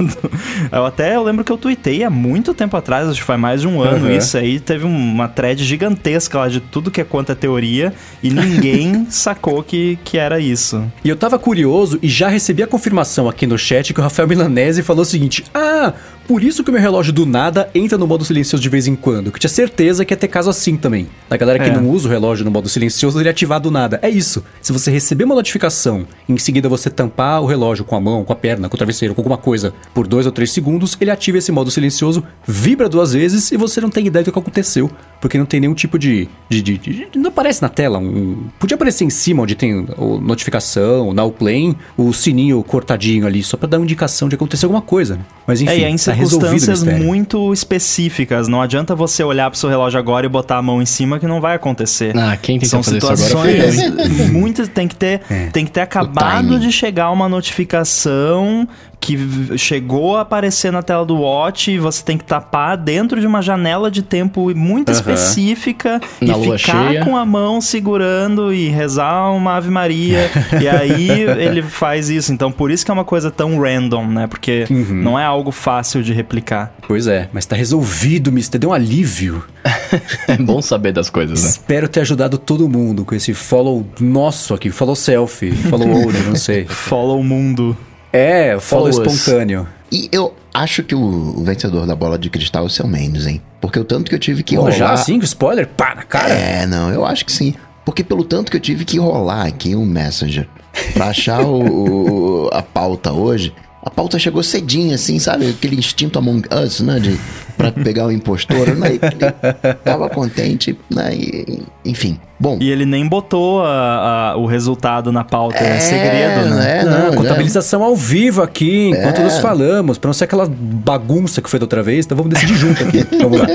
Eu 0.71 0.85
até 0.85 1.17
eu 1.17 1.23
lembro 1.23 1.43
que 1.45 1.51
eu 1.51 1.57
tuitei 1.59 2.05
há 2.05 2.11
muito 2.11 2.53
tempo 2.55 2.77
atrás, 2.77 3.09
acho 3.09 3.21
que 3.21 3.27
faz 3.27 3.41
mais 3.41 3.61
de 3.63 3.67
um 3.69 3.81
ano 3.81 4.07
Uhum. 4.07 4.17
isso 4.17 4.37
aí. 4.37 4.61
Teve 4.61 4.85
uma 4.85 5.27
thread 5.29 5.65
gigantesca 5.65 6.39
lá 6.39 6.49
de 6.49 6.61
tudo 6.61 6.91
que 6.91 7.01
é 7.01 7.05
quanto 7.05 7.33
é 7.33 7.35
teoria, 7.35 7.93
e 8.23 8.31
ninguém 8.31 9.07
sacou 9.11 9.63
que, 9.63 9.99
que 10.05 10.17
era 10.19 10.39
isso. 10.39 10.85
E 11.05 11.09
eu 11.09 11.17
tava 11.17 11.39
curioso 11.39 11.99
e 12.03 12.09
já 12.09 12.29
recebi 12.29 12.63
a 12.63 12.67
confirmação 12.67 13.29
aqui 13.29 13.47
no 13.47 13.59
chat 13.59 13.93
que 13.95 14.01
o 14.01 14.03
Rafael 14.03 14.29
Milanese 14.29 14.83
falou 14.83 15.03
o 15.03 15.07
seguinte: 15.07 15.45
Ah, 15.55 15.93
por 16.31 16.45
isso 16.45 16.63
que 16.63 16.71
o 16.71 16.73
meu 16.73 16.81
relógio 16.81 17.13
do 17.13 17.27
nada 17.27 17.69
entra 17.75 17.99
no 17.99 18.07
modo 18.07 18.25
silencioso 18.25 18.63
de 18.63 18.69
vez 18.69 18.87
em 18.87 18.95
quando. 18.95 19.33
Que 19.33 19.41
tinha 19.41 19.51
certeza 19.51 20.05
que 20.05 20.13
ia 20.15 20.17
ter 20.17 20.29
caso 20.29 20.49
assim 20.49 20.77
também. 20.77 21.09
Da 21.29 21.37
galera 21.37 21.59
que 21.59 21.69
É. 21.69 21.73
não 21.77 21.91
usa 21.91 22.07
o 22.07 22.11
relógio 22.11 22.45
no 22.45 22.53
modo 22.53 22.69
silencioso, 22.69 23.19
ele 23.19 23.29
ativar 23.29 23.59
do 23.59 23.69
nada. 23.69 23.99
É 24.01 24.09
isso. 24.09 24.45
Se 24.63 24.73
você 24.73 24.93
receber 24.93 25.25
uma 25.25 25.35
notificação 25.35 26.07
em 26.29 26.39
seguida 26.39 26.69
você 26.69 26.89
tampar 26.89 27.43
o 27.43 27.47
relógio 27.47 27.85
com 27.85 27.97
a 27.97 28.01
mão, 28.01 28.25
com 28.25 28.33
a 28.33 28.37
perna, 28.37 28.69
com 28.69 28.77
o 28.77 28.79
travesseiro, 28.79 29.13
com 29.13 29.21
alguma 29.21 29.37
coisa 29.37 29.75
por 29.93 30.07
dois 30.07 30.25
ou 30.25 30.31
três 30.31 30.53
segundos, 30.53 30.97
ele 31.01 31.11
ativa 31.11 31.37
esse 31.39 31.51
modo 31.51 31.69
silencioso, 31.69 32.23
vibra 32.47 32.89
duas 32.89 33.13
vezes 33.13 33.51
e 33.51 33.57
você 33.57 33.81
não 33.81 33.91
tem 33.91 34.07
ideia 34.07 34.25
do 34.25 34.31
que 34.31 34.39
aconteceu. 34.39 34.89
Porque 35.21 35.37
não 35.37 35.45
tem 35.47 35.59
nenhum 35.59 35.75
tipo 35.75 35.99
de. 35.99 36.29
de, 36.49 36.63
de- 36.63 36.79
de- 36.79 37.09
não 37.19 37.31
aparece 37.31 37.61
na 37.61 37.69
tela. 37.69 37.99
Um, 37.99 38.45
podia 38.61 38.77
aparecer 38.77 39.03
em 39.05 39.11
cima 39.11 39.43
onde 39.43 39.57
tem 39.57 39.85
o 39.99 40.19
notificação, 40.21 41.09
o 41.09 41.13
now 41.13 41.31
playing, 41.33 41.75
o 41.97 42.13
sininho 42.13 42.63
cortadinho 42.63 43.27
ali, 43.27 43.43
só 43.43 43.57
pra 43.57 43.69
dar 43.69 43.79
uma 43.79 43.85
indicação 43.85 44.29
de 44.29 44.37
acontecer 44.37 44.65
alguma 44.67 44.81
coisa. 44.81 45.17
né? 45.17 45.23
Mas 45.47 45.61
enfim, 45.61 45.73
é, 45.73 45.79
e 45.81 45.85
é 45.85 45.91
circunstâncias 46.29 46.83
muito 46.83 47.53
específicas. 47.53 48.49
Não 48.49 48.61
adianta 48.61 48.95
você 48.95 49.23
olhar 49.23 49.51
pro 49.51 49.59
seu 49.59 49.69
relógio 49.69 49.99
agora 49.99 50.27
e 50.27 50.29
botar 50.29 50.59
a 50.59 50.63
mão 50.63 50.81
em 50.83 50.87
cima 50.87 51.19
que 51.19 51.27
não 51.27 51.41
vai 51.41 51.57
acontecer. 51.57 52.17
Ah, 52.17 52.37
quem 52.37 52.59
tentou 52.59 52.83
São 52.83 52.83
fazer 52.83 52.99
isso 52.99 53.07
agora 53.07 53.53
situações 53.53 53.75
foi 53.75 54.27
eu, 54.27 54.29
muito 54.33 54.67
tem 54.69 54.87
que 54.89 54.95
ter 54.95 55.21
É. 55.31 55.47
tem 55.47 55.65
que 55.65 55.71
ter 55.71 55.81
acabado 55.81 56.59
de 56.59 56.71
chegar 56.71 57.11
uma 57.11 57.29
notificação 57.29 58.69
que 59.01 59.57
chegou 59.59 60.17
a 60.17 60.21
aparecer 60.21 60.71
na 60.71 60.83
tela 60.83 61.05
do 61.07 61.17
Watch 61.17 61.71
e 61.71 61.79
você 61.79 62.03
tem 62.05 62.19
que 62.19 62.25
tapar 62.25 62.77
dentro 62.77 63.21
de 63.21 63.27
uma 63.27 63.41
janela 63.41 63.91
de 63.91 64.03
tempo 64.03 64.55
muito 64.55 64.93
específica 64.93 66.01
Na 66.21 66.35
e 66.35 66.37
lua 66.47 66.59
ficar 66.59 66.89
cheia. 66.91 67.05
com 67.05 67.17
a 67.17 67.25
mão 67.25 67.61
segurando 67.61 68.53
e 68.53 68.69
rezar 68.69 69.31
uma 69.33 69.55
Ave 69.57 69.71
Maria 69.71 70.31
e 70.61 70.69
aí 70.69 71.11
ele 71.41 71.63
faz 71.63 72.11
isso 72.11 72.33
então 72.33 72.53
por 72.53 72.71
isso 72.71 72.85
que 72.85 72.91
é 72.91 72.95
uma 72.95 73.05
coisa 73.05 73.31
tão 73.31 73.59
random 73.61 74.07
né 74.07 74.27
porque 74.27 74.67
Uhum. 74.71 75.03
não 75.03 75.19
é 75.19 75.25
algo 75.25 75.51
fácil 75.51 76.03
de 76.03 76.13
replicar 76.13 76.73
Pois 76.87 77.07
é, 77.07 77.29
mas 77.33 77.47
tá 77.47 77.55
resolvido, 77.55 78.33
mister. 78.33 78.61
Deu 78.61 78.71
um 78.71 78.73
alívio. 78.73 79.45
É 80.29 80.37
bom 80.37 80.61
saber 80.63 80.93
das 80.93 81.09
coisas, 81.11 81.43
né? 81.43 81.49
Espero 81.51 81.89
ter 81.89 82.01
ajudado 82.01 82.37
todo 82.39 82.69
mundo 82.69 83.05
com 83.05 83.15
esse 83.15 83.33
follow 83.35 83.85
nosso 84.01 84.55
aqui. 84.55 84.71
Follow 84.71 84.95
selfie, 84.97 85.51
follow 85.53 85.89
old, 85.91 86.17
não 86.29 86.37
sei. 86.37 86.65
follow 86.69 87.19
o 87.21 87.25
mundo 87.25 87.77
É, 88.13 88.59
follow 88.61 88.93
Follow 88.93 89.07
espontâneo. 89.07 89.67
E 89.93 90.09
eu 90.13 90.35
acho 90.55 90.83
que 90.83 90.95
o, 90.95 91.01
o 91.01 91.45
vencedor 91.45 91.87
da 91.87 91.95
bola 91.95 92.19
de 92.19 92.29
cristal 92.31 92.65
é 92.65 92.67
o 92.67 92.71
seu 92.71 92.87
Mendes, 92.87 93.27
hein? 93.27 93.41
Porque 93.61 93.79
o 93.79 93.85
tanto 93.85 94.09
que 94.09 94.15
eu 94.15 94.19
tive 94.19 94.43
que 94.43 94.55
Pô, 94.57 94.63
rolar... 94.63 94.77
já 94.77 94.93
assim, 94.93 95.19
spoiler, 95.19 95.67
pá, 95.69 95.95
na 95.95 96.03
cara. 96.03 96.33
É, 96.33 96.67
não, 96.67 96.91
eu 96.93 97.05
acho 97.05 97.25
que 97.25 97.33
sim. 97.33 97.55
Porque 97.85 98.03
pelo 98.05 98.25
tanto 98.25 98.51
que 98.51 98.57
eu 98.57 98.61
tive 98.61 98.85
que 98.85 98.99
rolar 98.99 99.47
aqui 99.47 99.75
um 99.75 99.85
Messenger 99.85 100.49
pra 100.93 101.07
achar 101.09 101.41
o, 101.43 102.45
o- 102.47 102.51
a 102.53 102.63
pauta 102.63 103.13
hoje, 103.13 103.53
a 103.83 103.91
pauta 103.91 104.19
chegou 104.19 104.43
cedinho, 104.43 104.95
assim, 104.95 105.19
sabe? 105.19 105.49
Aquele 105.51 105.77
instinto 105.77 106.19
Among 106.19 106.47
Us, 106.55 106.81
né? 106.81 106.99
De, 107.01 107.19
pra 107.61 107.73
pegar 107.73 108.07
o 108.07 108.13
impostor, 108.13 108.75
né? 108.77 108.93
E, 108.95 108.97
e 108.97 109.75
tava 109.85 110.09
contente, 110.09 110.77
né? 110.91 111.13
E, 111.15 111.63
enfim. 111.85 112.19
Bom, 112.43 112.57
E 112.59 112.71
ele 112.71 112.87
nem 112.87 113.07
botou 113.07 113.63
a- 113.63 114.31
a- 114.33 114.37
o 114.39 114.47
resultado 114.47 115.13
na 115.13 115.23
pauta, 115.23 115.59
é, 115.59 115.79
segredo, 115.79 116.49
né? 116.55 116.79
é, 116.81 116.85
não, 116.85 117.07
não, 117.09 117.15
contabilização 117.15 117.83
ao 117.83 117.95
vivo 117.95 118.41
aqui, 118.41 118.89
enquanto 118.89 119.19
É. 119.21 119.25
nós 119.25 119.39
falamos, 119.41 119.99
pra 119.99 120.09
não 120.09 120.15
ser 120.15 120.25
aquela 120.25 120.49
bagunça 120.51 121.43
que 121.43 121.51
foi 121.51 121.59
da 121.59 121.65
outra 121.65 121.83
vez, 121.83 122.07
então 122.07 122.17
vamos 122.17 122.33
decidir 122.33 122.55
junto 122.57 122.83
aqui. 122.83 123.05
Vamos 123.21 123.39
lá. 123.41 123.47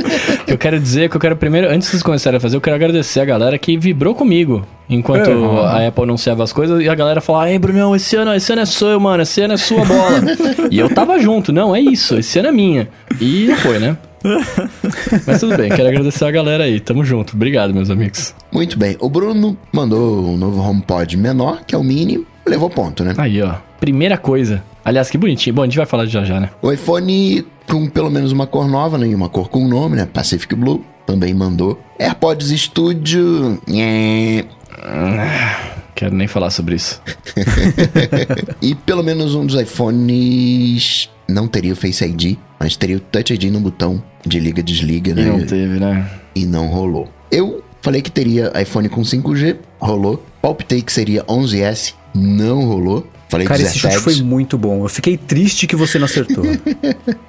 Eu 0.48 0.56
quero 0.58 0.80
dizer 0.80 1.10
que 1.10 1.18
eu 1.18 1.20
quero 1.22 1.36
primeiro, 1.36 1.68
antes 1.68 1.88
de 1.88 1.92
vocês 1.92 2.04
começarem 2.04 2.38
a 2.38 2.40
fazer, 2.40 2.56
eu 2.58 2.62
quero 2.62 2.76
agradecer 2.76 3.20
a 3.22 3.26
galera 3.26 3.58
que 3.58 3.76
vibrou 3.76 4.14
comigo 4.14 4.64
enquanto 4.88 5.32
É. 5.32 5.66
a 5.84 5.88
Apple 5.88 6.04
anunciava 6.04 6.44
as 6.44 6.54
coisas 6.54 6.80
e 6.84 6.88
a 6.88 6.94
galera 6.94 7.20
falava: 7.22 7.50
Ei, 7.50 7.58
Brunão, 7.58 7.96
esse 7.96 8.16
ano, 8.16 8.36
esse 8.36 8.52
ano 8.54 8.62
é 8.62 8.66
seu, 8.68 9.00
mano, 9.00 9.24
esse 9.24 9.42
ano 9.42 9.56
é 9.56 9.58
sua 9.58 9.84
bola. 9.84 10.22
e 10.70 10.78
eu 10.78 10.94
tava 10.94 11.18
junto, 11.20 11.52
não, 11.52 11.76
é 11.76 11.80
isso, 11.82 12.20
esse 12.20 12.38
ano 12.38 12.50
é 12.50 12.52
minha. 12.52 12.88
E 13.20 13.48
foi, 13.58 13.80
né? 13.80 13.95
Mas 15.26 15.40
tudo 15.40 15.56
bem, 15.58 15.70
quero 15.70 15.88
agradecer 15.88 16.26
a 16.26 16.32
galera 16.32 16.64
aí, 16.64 16.80
tamo 16.80 17.04
junto. 17.06 17.36
Obrigado, 17.36 17.74
meus 17.74 17.90
amigos. 17.90 18.34
muito 18.52 18.78
bem. 18.78 18.98
O 19.00 19.10
Bruno 19.10 19.58
mandou 19.72 20.26
um 20.26 20.38
novo 20.38 20.62
HomePod 20.62 21.18
menor, 21.18 21.64
que 21.66 21.76
é 21.76 21.78
o 21.78 21.84
mini, 21.84 22.26
levou 22.46 22.70
ponto, 22.70 23.04
né? 23.04 23.14
Aí, 23.18 23.42
ó. 23.42 23.56
Primeira 23.80 24.18
coisa. 24.18 24.64
Aliás, 24.84 25.10
que 25.10 25.18
bonitinho. 25.18 25.56
Bom, 25.56 25.62
a 25.64 25.66
gente 25.66 25.78
vai 25.78 25.86
falar 25.86 26.06
de 26.06 26.12
já 26.12 26.24
já, 26.24 26.40
né? 26.40 26.50
O 26.62 26.72
iPhone 26.72 27.46
com 27.68 27.88
pelo 27.88 28.10
menos 28.10 28.32
uma 28.32 28.48
cor 28.48 28.68
nova, 28.68 28.98
né? 28.98 29.08
E 29.08 29.16
uma 29.16 29.30
cor 29.30 29.50
com 29.50 29.68
nome, 29.68 29.96
né? 29.96 30.08
Pacific 30.12 30.56
Blue, 30.56 30.84
também 31.06 31.34
mandou. 31.34 31.80
AirPods 32.00 32.50
Studio. 32.50 33.60
Quero 35.96 36.14
nem 36.16 36.28
falar 36.28 36.50
sobre 36.50 36.76
isso. 36.76 37.02
E 38.62 38.74
pelo 38.74 39.04
menos 39.04 39.36
um 39.36 39.46
dos 39.46 39.60
iPhones 39.60 41.10
não 41.28 41.48
teria 41.48 41.74
o 41.74 41.76
Face 41.76 42.04
ID, 42.04 42.38
mas 42.66 42.76
teria 42.76 42.98
o 42.98 43.00
Touch 43.00 43.32
ID 43.32 43.44
no 43.52 43.60
botão 43.60 44.02
de 44.26 44.40
liga 44.40 44.60
e 44.60 44.64
desliga, 44.64 45.12
E 45.12 45.14
né? 45.14 45.26
não 45.26 45.46
teve, 45.46 45.80
né? 45.80 46.10
E 46.34 46.48
não 46.48 46.66
rolou. 46.66 47.08
Eu 47.30 47.64
falei 47.80 48.02
que 48.02 48.10
teria 48.10 48.52
iPhone 48.60 48.90
com 48.90 49.02
5G, 49.04 49.58
rolou. 49.80 50.26
Palpitei 50.42 50.82
que 50.82 50.92
seria 50.92 51.24
11S, 51.26 51.94
não 52.16 52.66
rolou. 52.66 53.06
Falei 53.30 53.46
Cara, 53.46 53.62
esse 53.62 53.78
chute 53.78 54.00
foi 54.00 54.16
muito 54.24 54.58
bom. 54.58 54.84
Eu 54.84 54.90
fiquei 54.90 55.16
triste 55.16 55.68
que 55.68 55.76
você 55.76 56.00
não 56.00 56.06
acertou. 56.06 56.44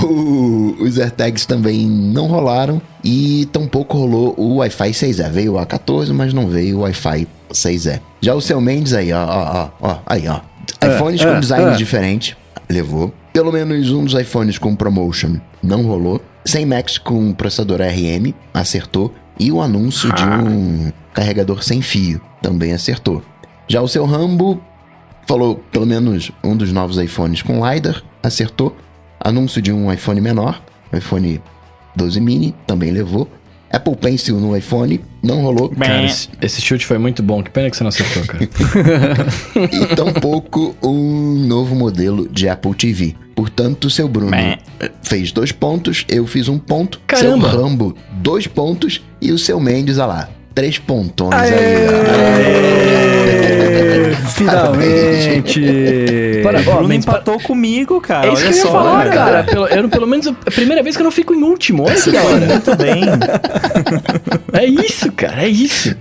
O- 0.00 0.76
os 0.80 1.00
AirTags 1.00 1.44
também 1.46 1.88
não 1.90 2.28
rolaram 2.28 2.80
e 3.02 3.48
tampouco 3.52 3.98
rolou 3.98 4.36
o 4.38 4.58
Wi-Fi 4.58 4.90
6E. 4.92 5.28
Veio 5.32 5.54
o 5.54 5.56
A14, 5.56 6.12
mas 6.12 6.32
não 6.32 6.46
veio 6.46 6.78
o 6.78 6.80
Wi-Fi 6.82 7.26
6E. 7.52 8.00
Já 8.20 8.34
o 8.36 8.40
seu 8.40 8.60
Mendes 8.60 8.92
aí, 8.94 9.12
ó, 9.12 9.24
ó, 9.26 9.70
ó, 9.80 9.88
ó, 9.90 9.98
aí, 10.06 10.28
ó. 10.28 10.40
iPhones 10.86 11.20
é, 11.20 11.26
com 11.34 11.40
design 11.40 11.72
é. 11.72 11.76
diferente, 11.76 12.36
levou. 12.68 13.12
Pelo 13.32 13.50
menos 13.50 13.90
um 13.90 14.04
dos 14.04 14.14
iPhones 14.14 14.58
com 14.58 14.76
promotion 14.76 15.36
não 15.62 15.82
rolou. 15.82 16.20
Sem 16.44 16.66
Max 16.66 16.98
com 16.98 17.32
processador 17.32 17.80
RM, 17.80 18.34
acertou. 18.52 19.14
E 19.38 19.50
o 19.50 19.60
anúncio 19.60 20.12
de 20.12 20.22
um 20.22 20.92
carregador 21.14 21.62
sem 21.62 21.80
fio, 21.80 22.20
também 22.42 22.72
acertou. 22.72 23.22
Já 23.66 23.80
o 23.80 23.88
seu 23.88 24.04
Rambo 24.04 24.62
falou 25.26 25.56
pelo 25.70 25.86
menos 25.86 26.30
um 26.44 26.56
dos 26.56 26.72
novos 26.72 26.98
iPhones 26.98 27.42
com 27.42 27.66
LiDAR, 27.66 28.02
acertou. 28.22 28.76
Anúncio 29.18 29.62
de 29.62 29.72
um 29.72 29.90
iPhone 29.90 30.20
menor, 30.20 30.62
iPhone 30.92 31.40
12 31.96 32.20
mini, 32.20 32.54
também 32.66 32.90
levou. 32.90 33.28
Apple 33.72 33.96
Pencil 33.96 34.38
no 34.38 34.56
iPhone, 34.56 35.00
não 35.22 35.42
rolou. 35.42 35.70
Cara, 35.70 36.04
esse, 36.04 36.28
esse 36.40 36.60
chute 36.60 36.84
foi 36.84 36.98
muito 36.98 37.22
bom. 37.22 37.42
Que 37.42 37.50
pena 37.50 37.70
que 37.70 37.76
você 37.76 37.82
não 37.82 37.88
acertou, 37.88 38.22
cara. 38.24 38.44
e 39.72 39.96
tampouco 39.96 40.76
um 40.82 41.46
novo 41.46 41.74
modelo 41.74 42.28
de 42.28 42.48
Apple 42.48 42.74
TV. 42.74 43.14
Portanto, 43.34 43.88
seu 43.88 44.06
Bruno 44.08 44.36
fez 45.02 45.32
dois 45.32 45.52
pontos, 45.52 46.04
eu 46.08 46.26
fiz 46.26 46.48
um 46.48 46.58
ponto, 46.58 47.00
Caramba. 47.06 47.50
seu 47.50 47.60
Rambo 47.60 47.96
dois 48.12 48.46
pontos 48.46 49.02
e 49.20 49.32
o 49.32 49.38
seu 49.38 49.58
Mendes, 49.58 49.98
olha 49.98 50.06
lá, 50.06 50.28
três 50.54 50.78
pontões 50.78 51.34
aí. 51.34 51.52
Finalmente! 54.34 56.40
Para- 56.42 56.60
O 56.60 56.70
ó, 56.70 56.76
Bruno 56.78 56.94
empatou 56.94 57.38
comigo, 57.40 58.00
cara. 58.00 58.26
É 58.28 58.32
isso 58.32 58.42
olha 58.42 58.52
que 58.52 58.52
eu 58.52 58.56
ia 58.56 58.62
só, 58.62 58.70
falar, 58.72 59.04
né? 59.06 59.10
cara. 59.14 59.44
Pelo, 59.44 59.66
eu, 59.66 59.88
pelo 59.88 60.06
menos, 60.06 60.26
é 60.26 60.30
a 60.30 60.50
primeira 60.50 60.82
vez 60.82 60.96
que 60.96 61.02
eu 61.02 61.04
não 61.04 61.10
fico 61.10 61.34
em 61.34 61.42
último. 61.42 61.84
Olha 61.84 62.00
que 62.00 62.10
da 62.10 62.22
hora. 62.22 62.46
Muito 62.46 62.76
bem. 62.76 63.02
É 64.54 64.66
isso, 64.66 65.10
cara, 65.12 65.44
é 65.44 65.48
isso. 65.48 65.96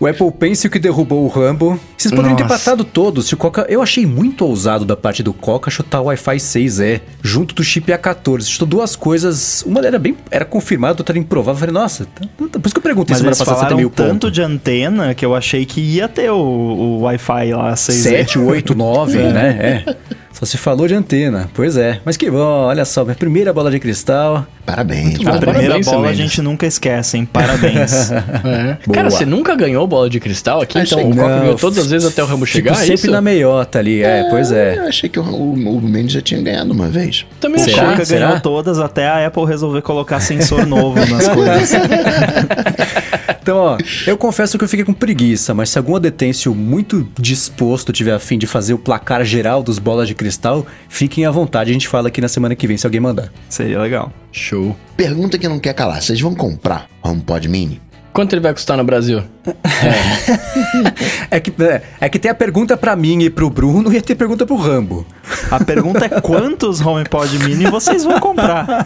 O 0.00 0.06
Apple 0.06 0.30
Pencil 0.32 0.70
que 0.70 0.78
derrubou 0.78 1.24
o 1.24 1.28
Rambo. 1.28 1.78
Vocês 1.96 2.12
poderiam 2.14 2.36
ter 2.36 2.44
Nossa. 2.44 2.54
passado 2.54 2.84
todos 2.84 3.26
se 3.26 3.34
o 3.34 3.36
Coca. 3.36 3.66
Eu 3.68 3.82
achei 3.82 4.06
muito 4.06 4.44
ousado 4.44 4.84
da 4.84 4.96
parte 4.96 5.22
do 5.22 5.32
Coca 5.32 5.70
chutar 5.70 6.00
o 6.00 6.04
Wi-Fi 6.04 6.36
6E 6.36 7.00
junto 7.22 7.54
do 7.54 7.64
chip 7.64 7.90
A14. 7.90 8.42
Chutou 8.44 8.68
duas 8.68 8.94
coisas. 8.94 9.62
Uma 9.66 9.80
era 9.84 9.98
bem. 9.98 10.16
Era 10.30 10.44
confirmada, 10.44 11.00
outra 11.00 11.12
era 11.12 11.18
improvável. 11.18 11.54
Eu 11.54 11.58
falei, 11.60 11.72
nossa, 11.74 12.04
tá- 12.06 12.20
tá- 12.26 12.58
por 12.60 12.66
isso 12.66 12.74
que 12.74 12.78
eu 12.78 12.82
perguntei 12.82 13.14
Mas 13.14 13.18
semana 13.18 13.36
passada 13.36 13.44
se 13.44 13.54
tem 13.54 13.58
falaram 13.60 13.76
meio 13.76 13.90
tanto 13.90 14.08
ponto. 14.26 14.30
de 14.30 14.42
antena 14.42 15.14
que 15.14 15.24
eu 15.24 15.34
achei 15.34 15.66
que 15.66 15.80
ia 15.80 16.06
ter 16.08 16.30
o, 16.30 16.36
o 16.38 17.00
Wi-Fi 17.02 17.52
lá 17.54 17.74
6 17.74 17.98
7, 17.98 18.38
8, 18.38 18.74
9, 18.74 19.18
né? 19.18 19.84
É. 19.86 19.96
Só 20.38 20.46
se 20.46 20.56
falou 20.56 20.86
de 20.86 20.94
antena. 20.94 21.50
Pois 21.52 21.76
é. 21.76 22.00
Mas 22.04 22.16
que 22.16 22.30
bom, 22.30 22.38
olha 22.38 22.84
só, 22.84 23.04
minha 23.04 23.16
primeira 23.16 23.52
bola 23.52 23.72
de 23.72 23.80
cristal. 23.80 24.46
Parabéns. 24.64 25.14
A 25.26 25.32
Bom, 25.32 25.38
primeira 25.38 25.68
parabéns, 25.68 25.86
bola 25.86 26.08
a 26.08 26.12
gente 26.12 26.40
nunca 26.40 26.64
esquece, 26.64 27.16
hein? 27.16 27.28
Parabéns. 27.30 28.10
É. 28.48 28.76
Cara, 28.92 29.10
você 29.10 29.26
nunca 29.26 29.54
ganhou 29.54 29.86
bola 29.86 30.08
de 30.08 30.20
cristal 30.20 30.60
aqui? 30.60 30.78
Achei 30.78 30.98
então 30.98 31.10
o 31.10 31.16
Coca 31.16 31.40
ganhou 31.40 31.54
todas 31.54 31.78
as 31.78 31.90
vezes 31.90 32.06
até 32.08 32.22
o 32.22 32.26
Rambo 32.26 32.46
chegar? 32.46 32.72
Fico 32.74 32.82
é 32.82 32.86
sempre 32.86 32.94
isso? 32.94 33.10
na 33.10 33.20
meiota 33.20 33.78
ali. 33.78 34.02
É, 34.02 34.28
pois 34.30 34.52
é. 34.52 34.78
Eu 34.78 34.88
achei 34.88 35.08
que 35.08 35.18
o, 35.18 35.22
o, 35.22 35.52
o 35.52 35.80
Mendes 35.82 36.12
já 36.12 36.20
tinha 36.20 36.40
ganhado 36.40 36.72
uma 36.72 36.88
vez. 36.88 37.26
Também 37.40 37.62
O. 37.62 37.70
Coca 37.70 38.04
ganhou 38.04 38.40
todas 38.40 38.78
até 38.78 39.08
a 39.08 39.26
Apple 39.26 39.44
resolver 39.44 39.82
colocar 39.82 40.20
sensor 40.20 40.66
novo 40.66 40.98
nas 41.06 41.28
coisas. 41.28 41.72
Então, 43.48 43.56
ó, 43.56 43.78
eu 44.06 44.18
confesso 44.18 44.58
que 44.58 44.64
eu 44.64 44.68
fiquei 44.68 44.84
com 44.84 44.92
preguiça, 44.92 45.54
mas 45.54 45.70
se 45.70 45.78
algum 45.78 45.96
adetêncio 45.96 46.54
muito 46.54 47.08
disposto 47.18 47.94
tiver 47.94 48.12
a 48.12 48.18
fim 48.18 48.36
de 48.36 48.46
fazer 48.46 48.74
o 48.74 48.78
placar 48.78 49.24
geral 49.24 49.62
dos 49.62 49.78
bolas 49.78 50.06
de 50.06 50.14
cristal, 50.14 50.66
fiquem 50.86 51.24
à 51.24 51.30
vontade, 51.30 51.70
a 51.70 51.72
gente 51.72 51.88
fala 51.88 52.08
aqui 52.08 52.20
na 52.20 52.28
semana 52.28 52.54
que 52.54 52.66
vem 52.66 52.76
se 52.76 52.86
alguém 52.86 53.00
mandar. 53.00 53.32
Seria 53.48 53.80
legal. 53.80 54.12
Show. 54.30 54.76
Pergunta 54.98 55.38
que 55.38 55.48
não 55.48 55.58
quer 55.58 55.72
calar. 55.72 56.02
Vocês 56.02 56.20
vão 56.20 56.34
comprar 56.34 56.90
HomePod 57.02 57.48
Mini? 57.48 57.80
Quanto 58.12 58.34
ele 58.34 58.42
vai 58.42 58.52
custar 58.52 58.76
no 58.76 58.84
Brasil? 58.84 59.22
É 61.30 61.40
que, 61.40 61.52
é, 61.62 61.82
é 62.00 62.08
que 62.08 62.18
tem 62.18 62.30
a 62.30 62.34
pergunta 62.34 62.76
pra 62.76 62.96
mim 62.96 63.22
e 63.22 63.30
pro 63.30 63.50
Bruno 63.50 63.92
e 63.92 64.00
tem 64.00 64.14
a 64.14 64.16
pergunta 64.16 64.46
pro 64.46 64.56
Rambo. 64.56 65.06
A 65.50 65.62
pergunta 65.62 66.04
é 66.04 66.20
quantos 66.20 66.80
HomePod 66.80 67.38
Mini 67.40 67.66
vocês 67.70 68.04
vão 68.04 68.18
comprar? 68.18 68.84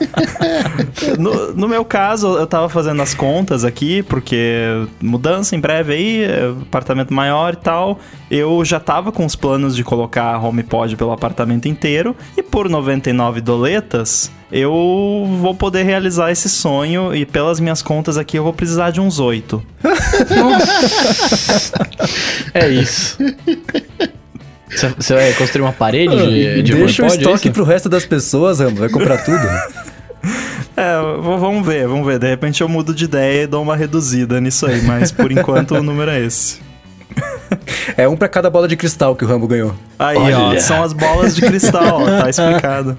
No, 1.19 1.52
no 1.54 1.69
meu 1.69 1.85
caso, 1.85 2.37
eu 2.37 2.47
tava 2.47 2.69
fazendo 2.69 3.00
as 3.00 3.14
contas 3.14 3.64
aqui, 3.64 4.02
porque 4.02 4.87
mudança 5.00 5.54
em 5.54 5.61
breve 5.61 5.92
aí, 5.92 6.25
é, 6.25 6.52
apartamento 6.62 7.12
maior 7.14 7.54
e 7.54 7.57
tal. 7.57 7.99
Eu 8.31 8.64
já 8.64 8.81
tava 8.81 9.12
com 9.12 9.25
os 9.25 9.37
planos 9.37 9.76
de 9.76 9.85
colocar 9.85 10.42
HomePod 10.42 10.97
pelo 10.97 11.12
apartamento 11.12 11.69
inteiro. 11.69 12.16
E 12.37 12.42
por 12.42 12.69
99 12.69 13.40
doletas, 13.40 14.31
eu 14.50 14.71
vou 15.40 15.54
poder 15.54 15.83
realizar 15.83 16.31
esse 16.31 16.49
sonho. 16.49 17.14
E 17.14 17.25
pelas 17.25 17.61
minhas 17.61 17.83
contas 17.83 18.16
aqui, 18.16 18.38
eu 18.38 18.45
vou 18.45 18.52
precisar 18.52 18.90
de 18.90 19.00
uns 19.00 19.19
8. 19.19 19.62
É 22.54 22.68
isso. 22.68 23.16
Você- 24.99 25.14
vai 25.14 25.32
construir 25.35 25.62
uma 25.62 25.73
parede 25.73 26.16
de, 26.16 26.62
de 26.62 26.75
Deixa 26.75 27.02
o 27.02 27.06
é 27.06 27.09
estoque 27.09 27.49
isso? 27.49 27.52
pro 27.52 27.64
resto 27.64 27.88
das 27.88 28.04
pessoas, 28.06 28.59
Rambo, 28.61 28.80
vai 28.80 28.88
comprar 28.88 29.18
tudo. 29.25 29.38
É, 30.76 30.94
vamos 31.23 31.66
ver, 31.66 31.87
vamos 31.87 32.06
ver. 32.06 32.18
De 32.18 32.26
repente 32.28 32.61
eu 32.62 32.68
mudo 32.68 32.94
de 32.94 33.04
ideia 33.04 33.42
e 33.42 33.47
dou 33.47 33.62
uma 33.62 33.76
reduzida 33.76 34.40
nisso 34.40 34.66
aí. 34.66 34.80
Mas 34.82 35.12
por 35.12 35.30
enquanto 35.32 35.75
o 35.75 35.82
número 35.82 36.11
é 36.11 36.21
esse. 36.21 36.61
É 37.99 38.09
um 38.09 38.16
pra 38.16 38.28
cada 38.28 38.49
bola 38.49 38.66
de 38.66 38.76
cristal 38.76 39.14
que 39.14 39.25
o 39.25 39.28
Rambo 39.28 39.47
ganhou. 39.47 39.75
Aí, 39.99 40.16
ó, 40.16 40.49
Olha. 40.49 40.61
são 40.61 40.82
as 40.82 40.94
bolas 40.94 41.35
de 41.35 41.42
cristal, 41.42 42.00
ó, 42.00 42.23
tá 42.23 42.30
explicado. 42.30 42.97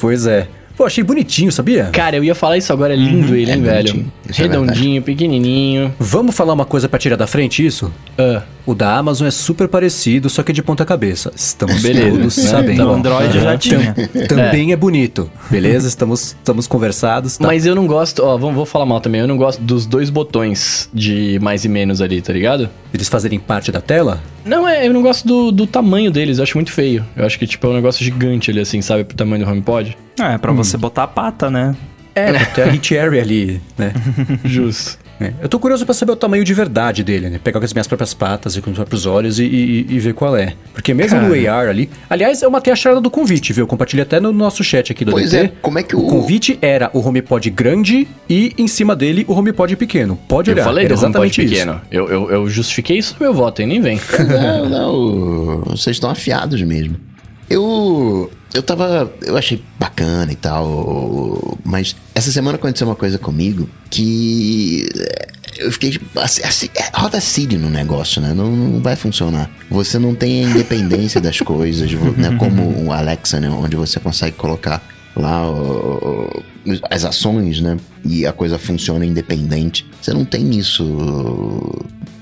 Pois 0.00 0.26
é. 0.26 0.48
Pô, 0.82 0.86
achei 0.86 1.04
bonitinho, 1.04 1.52
sabia? 1.52 1.90
Cara, 1.92 2.16
eu 2.16 2.24
ia 2.24 2.34
falar 2.34 2.58
isso 2.58 2.72
agora, 2.72 2.92
é 2.92 2.96
lindo 2.96 3.36
ele, 3.36 3.52
É 3.52 3.54
hein, 3.54 3.62
velho? 3.62 3.88
é 3.88 3.92
verdade. 3.92 4.42
Redondinho, 4.42 5.00
pequenininho. 5.00 5.94
Vamos 5.96 6.34
falar 6.34 6.52
uma 6.54 6.64
coisa 6.64 6.88
pra 6.88 6.98
tirar 6.98 7.14
da 7.14 7.24
frente 7.28 7.64
isso? 7.64 7.92
Ah, 8.18 8.42
O 8.66 8.74
da 8.74 8.96
Amazon 8.96 9.28
é 9.28 9.30
super 9.30 9.68
parecido, 9.68 10.28
só 10.28 10.42
que 10.42 10.52
de 10.52 10.60
ponta 10.60 10.84
cabeça. 10.84 11.30
Estamos 11.36 11.82
Beleza, 11.82 12.10
todos 12.10 12.36
né? 12.36 12.42
sabendo. 12.44 12.76
Tá 12.78 12.84
bom. 12.86 12.94
Android 12.94 13.40
já 13.40 13.56
tinha. 13.58 13.94
Também 14.28 14.72
é. 14.72 14.76
bonito, 14.76 15.30
beleza? 15.50 15.86
Estamos, 15.86 16.34
estamos 16.38 16.66
conversados. 16.66 17.38
Tá? 17.38 17.46
Mas 17.46 17.64
eu 17.64 17.76
não 17.76 17.86
gosto, 17.86 18.24
ó, 18.24 18.36
vamos, 18.36 18.56
vou 18.56 18.66
falar 18.66 18.86
mal 18.86 19.00
também. 19.00 19.20
Eu 19.20 19.28
não 19.28 19.36
gosto 19.36 19.60
dos 19.62 19.86
dois 19.86 20.10
botões 20.10 20.88
de 20.92 21.38
mais 21.40 21.64
e 21.64 21.68
menos 21.68 22.00
ali, 22.00 22.20
tá 22.20 22.32
ligado? 22.32 22.68
Eles 22.92 23.08
fazerem 23.08 23.38
parte 23.38 23.70
da 23.70 23.80
tela? 23.80 24.20
Não, 24.44 24.68
é, 24.68 24.84
eu 24.86 24.92
não 24.92 25.02
gosto 25.02 25.26
do, 25.26 25.52
do 25.52 25.66
tamanho 25.66 26.10
deles, 26.10 26.38
eu 26.38 26.42
acho 26.44 26.56
muito 26.56 26.72
feio. 26.72 27.04
Eu 27.16 27.24
acho 27.24 27.38
que, 27.38 27.46
tipo, 27.46 27.64
é 27.68 27.70
um 27.70 27.74
negócio 27.74 28.04
gigante 28.04 28.50
ali, 28.50 28.58
assim, 28.60 28.82
sabe? 28.82 29.04
Pro 29.04 29.16
tamanho 29.16 29.44
do 29.44 29.50
HomePod. 29.50 29.96
É 30.18 30.38
pra 30.38 30.52
você 30.52 30.76
botar 30.76 31.04
a 31.04 31.08
pata, 31.08 31.50
né? 31.50 31.74
É, 32.14 32.32
tem 32.46 32.64
a 32.64 32.66
hit 32.70 32.96
area 32.96 33.22
ali, 33.22 33.60
né? 33.78 33.92
Justo. 34.44 35.00
É. 35.20 35.32
Eu 35.40 35.48
tô 35.48 35.58
curioso 35.60 35.84
pra 35.84 35.94
saber 35.94 36.12
o 36.12 36.16
tamanho 36.16 36.42
de 36.42 36.52
verdade 36.52 37.04
dele, 37.04 37.30
né? 37.30 37.38
Pegar 37.42 37.60
com 37.60 37.64
as 37.64 37.72
minhas 37.72 37.86
próprias 37.86 38.12
patas 38.12 38.56
e 38.56 38.60
com 38.60 38.70
os 38.70 38.76
próprios 38.76 39.06
olhos 39.06 39.38
e, 39.38 39.44
e- 39.44 39.86
e 39.88 39.98
ver 40.00 40.14
qual 40.14 40.36
é. 40.36 40.54
Porque 40.74 40.92
mesmo 40.92 41.20
Cara. 41.20 41.28
no 41.28 41.48
AR 41.50 41.68
ali... 41.68 41.88
Aliás, 42.10 42.42
eu 42.42 42.50
matei 42.50 42.72
a 42.72 42.76
charada 42.76 43.00
do 43.00 43.08
convite, 43.08 43.52
viu? 43.52 43.62
Eu 43.62 43.66
compartilhei 43.68 44.02
até 44.02 44.18
no 44.18 44.32
nosso 44.32 44.64
chat 44.64 44.90
aqui 44.90 45.04
do 45.04 45.12
Pois 45.12 45.30
DT. 45.30 45.44
é, 45.46 45.52
como 45.62 45.78
é 45.78 45.82
que 45.84 45.94
o... 45.94 46.00
o- 46.00 46.08
convite 46.08 46.58
era 46.60 46.90
o 46.92 46.98
HomePod 47.06 47.48
grande 47.50 48.08
e 48.28 48.52
em 48.58 48.66
cima 48.66 48.96
dele 48.96 49.24
o 49.28 49.32
HomePod 49.32 49.76
pequeno. 49.76 50.16
Pode 50.28 50.50
Eu 50.50 50.54
olhar, 50.56 50.64
falei 50.64 50.86
era 50.86 50.94
do 50.96 50.98
HomePod 51.04 51.10
exatamente 51.30 51.44
isso. 51.44 51.54
pequeno. 51.54 51.80
Eu, 51.90 52.08
eu, 52.10 52.30
eu 52.30 52.48
justifiquei 52.48 52.98
isso 52.98 53.14
no 53.20 53.24
meu 53.24 53.32
voto, 53.34 53.62
hein? 53.62 53.68
Nem 53.68 53.80
vem. 53.80 54.00
Não, 54.28 54.68
não. 54.68 55.60
Vocês 55.66 55.96
estão 55.96 56.10
afiados 56.10 56.60
mesmo. 56.62 56.96
Eu. 57.52 58.30
Eu 58.54 58.62
tava. 58.62 59.12
Eu 59.22 59.36
achei 59.36 59.62
bacana 59.78 60.30
e 60.32 60.36
tal. 60.36 61.58
Mas 61.64 61.96
essa 62.14 62.30
semana 62.30 62.56
aconteceu 62.56 62.86
uma 62.86 62.96
coisa 62.96 63.18
comigo 63.18 63.68
que. 63.90 64.88
eh, 64.96 65.28
Eu 65.58 65.72
fiquei. 65.72 65.98
Assim, 66.16 66.42
assim, 66.42 66.68
é, 66.74 66.90
roda 66.98 67.20
Siri 67.20 67.56
no 67.56 67.70
negócio, 67.70 68.20
né? 68.20 68.32
Não, 68.34 68.50
não 68.50 68.80
vai 68.80 68.96
funcionar. 68.96 69.50
Você 69.70 69.98
não 69.98 70.14
tem 70.14 70.44
a 70.44 70.48
independência 70.50 71.20
das 71.20 71.40
coisas, 71.42 71.90
né? 71.92 72.36
Como 72.38 72.86
o 72.86 72.92
Alexa, 72.92 73.40
né? 73.40 73.48
Onde 73.50 73.76
você 73.76 73.98
consegue 74.00 74.36
colocar 74.36 74.82
lá 75.16 75.48
o- 75.50 76.42
as 76.90 77.04
ações, 77.04 77.60
né? 77.60 77.76
E 78.04 78.24
a 78.26 78.32
coisa 78.32 78.58
funciona 78.58 79.04
independente. 79.04 79.86
Você 80.00 80.12
não 80.12 80.24
tem 80.24 80.50
isso 80.58 80.84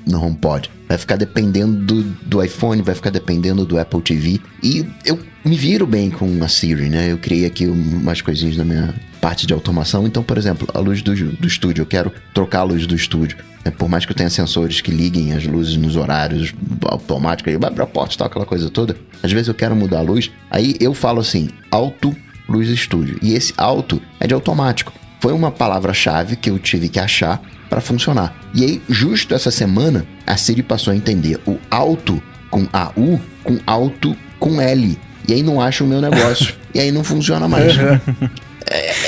no 0.06 0.22
HomePod. 0.24 0.70
Vai 0.90 0.98
ficar 0.98 1.14
dependendo 1.14 1.76
do, 1.76 2.02
do 2.02 2.42
iPhone, 2.42 2.82
vai 2.82 2.96
ficar 2.96 3.10
dependendo 3.10 3.64
do 3.64 3.78
Apple 3.78 4.02
TV. 4.02 4.40
E 4.60 4.84
eu 5.04 5.20
me 5.44 5.56
viro 5.56 5.86
bem 5.86 6.10
com 6.10 6.42
a 6.42 6.48
Siri, 6.48 6.88
né? 6.88 7.12
Eu 7.12 7.16
criei 7.16 7.46
aqui 7.46 7.64
umas 7.64 8.20
coisinhas 8.20 8.56
na 8.56 8.64
minha 8.64 8.92
parte 9.20 9.46
de 9.46 9.54
automação. 9.54 10.04
Então, 10.04 10.20
por 10.24 10.36
exemplo, 10.36 10.66
a 10.74 10.80
luz 10.80 11.00
do, 11.00 11.14
do 11.14 11.46
estúdio, 11.46 11.82
eu 11.82 11.86
quero 11.86 12.12
trocar 12.34 12.62
a 12.62 12.64
luz 12.64 12.88
do 12.88 12.96
estúdio. 12.96 13.38
É, 13.64 13.70
por 13.70 13.88
mais 13.88 14.04
que 14.04 14.10
eu 14.10 14.16
tenha 14.16 14.28
sensores 14.28 14.80
que 14.80 14.90
liguem 14.90 15.32
as 15.32 15.46
luzes 15.46 15.76
nos 15.76 15.94
horários 15.94 16.52
automáticos, 16.86 17.54
vai 17.60 17.70
pra 17.70 17.86
porta 17.86 18.16
e 18.16 18.18
tal, 18.18 18.26
aquela 18.26 18.44
coisa 18.44 18.68
toda. 18.68 18.96
Às 19.22 19.30
vezes 19.30 19.46
eu 19.46 19.54
quero 19.54 19.76
mudar 19.76 20.00
a 20.00 20.02
luz. 20.02 20.32
Aí 20.50 20.74
eu 20.80 20.92
falo 20.92 21.20
assim, 21.20 21.50
alto 21.70 22.12
luz 22.48 22.68
estúdio. 22.68 23.16
E 23.22 23.34
esse 23.34 23.54
alto 23.56 24.02
é 24.18 24.26
de 24.26 24.34
automático. 24.34 24.92
Foi 25.20 25.32
uma 25.32 25.52
palavra-chave 25.52 26.34
que 26.34 26.50
eu 26.50 26.58
tive 26.58 26.88
que 26.88 26.98
achar 26.98 27.40
para 27.70 27.80
funcionar. 27.80 28.34
E 28.52 28.64
aí, 28.64 28.82
justo 28.88 29.32
essa 29.34 29.50
semana, 29.50 30.04
a 30.26 30.36
Siri 30.36 30.62
passou 30.62 30.92
a 30.92 30.96
entender 30.96 31.38
o 31.46 31.56
alto 31.70 32.20
com 32.50 32.66
AU 32.72 33.20
com 33.44 33.58
alto 33.66 34.14
com 34.38 34.60
L. 34.60 34.98
E 35.28 35.32
aí 35.32 35.42
não 35.42 35.60
acha 35.60 35.84
o 35.84 35.86
meu 35.86 36.00
negócio. 36.00 36.54
e 36.74 36.80
aí 36.80 36.90
não 36.90 37.04
funciona 37.04 37.46
mais. 37.48 37.74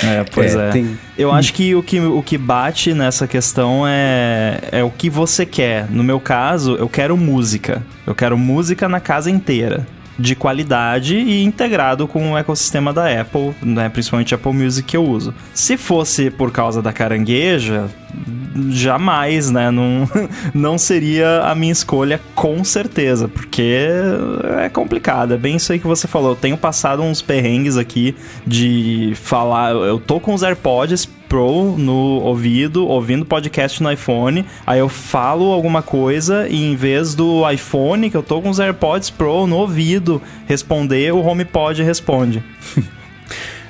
É, 0.05 0.25
pois 0.33 0.55
É, 0.55 0.69
é. 0.69 0.71
tem- 0.71 0.99
Eu 1.19 1.31
acho 1.31 1.53
que 1.53 1.75
o, 1.75 1.83
que 1.83 2.01
o 2.01 2.23
que 2.23 2.39
bate 2.39 2.95
nessa 2.95 3.27
questão 3.27 3.85
é, 3.87 4.59
é 4.73 4.83
o 4.85 4.91
que 4.91 5.11
você 5.11 5.45
quer. 5.45 5.89
No 5.91 6.03
meu 6.03 6.19
caso, 6.21 6.75
eu 6.77 6.89
quero 6.89 7.17
música. 7.17 7.83
Eu 8.07 8.15
quero 8.15 8.37
música 8.39 8.89
na 8.89 9.01
casa 9.01 9.31
inteira. 9.31 9.87
De 10.19 10.35
qualidade 10.35 11.17
e 11.17 11.43
integrado 11.43 12.07
com 12.07 12.33
o 12.33 12.39
ecossistema 12.39 12.93
da 12.93 13.21
Apple, 13.21 13.55
né? 13.63 13.89
principalmente 13.89 14.35
Apple 14.35 14.53
Music 14.53 14.87
que 14.87 14.97
eu 14.97 15.05
uso. 15.05 15.35
Se 15.55 15.77
fosse 15.77 16.31
por 16.31 16.51
causa 16.53 16.83
da 16.83 16.93
carangueja, 16.93 17.89
jamais, 18.71 19.51
né? 19.51 19.71
Não, 19.71 20.09
não 20.55 20.79
seria 20.79 21.43
a 21.43 21.55
minha 21.55 21.73
escolha, 21.73 22.21
com 22.35 22.63
certeza, 22.65 23.29
porque 23.29 23.87
é 24.61 24.69
complicado. 24.69 25.35
É 25.35 25.37
bem 25.37 25.57
isso 25.57 25.73
aí 25.73 25.79
que 25.79 25.87
você 25.87 26.07
falou. 26.07 26.33
Eu 26.33 26.37
tenho 26.37 26.57
passado 26.57 27.03
uns 27.03 27.23
perrengues 27.23 27.77
aqui 27.77 28.15
de 28.47 29.13
falar. 29.17 29.73
Eu 29.73 29.99
tô 29.99 30.21
com 30.21 30.35
os 30.35 30.43
AirPods 30.43 31.09
Pro 31.33 31.79
no 31.79 32.21
ouvido, 32.21 32.87
ouvindo 32.87 33.25
podcast 33.25 33.83
no 33.83 33.91
iPhone. 33.91 34.45
Aí 34.67 34.81
eu 34.81 34.89
falo 34.91 35.51
alguma 35.51 35.81
coisa 35.81 36.47
e 36.47 36.63
em 36.63 36.77
vez 36.77 37.15
do 37.15 37.51
iPhone, 37.51 38.11
que 38.11 38.17
eu 38.19 38.23
tô 38.23 38.43
com 38.43 38.51
os 38.51 38.61
AirPods 38.61 39.09
Pro 39.09 39.47
no 39.47 39.57
ouvido, 39.57 40.21
responder, 40.47 41.11
o 41.11 41.27
HomePod 41.27 41.83
responde. 41.83 42.45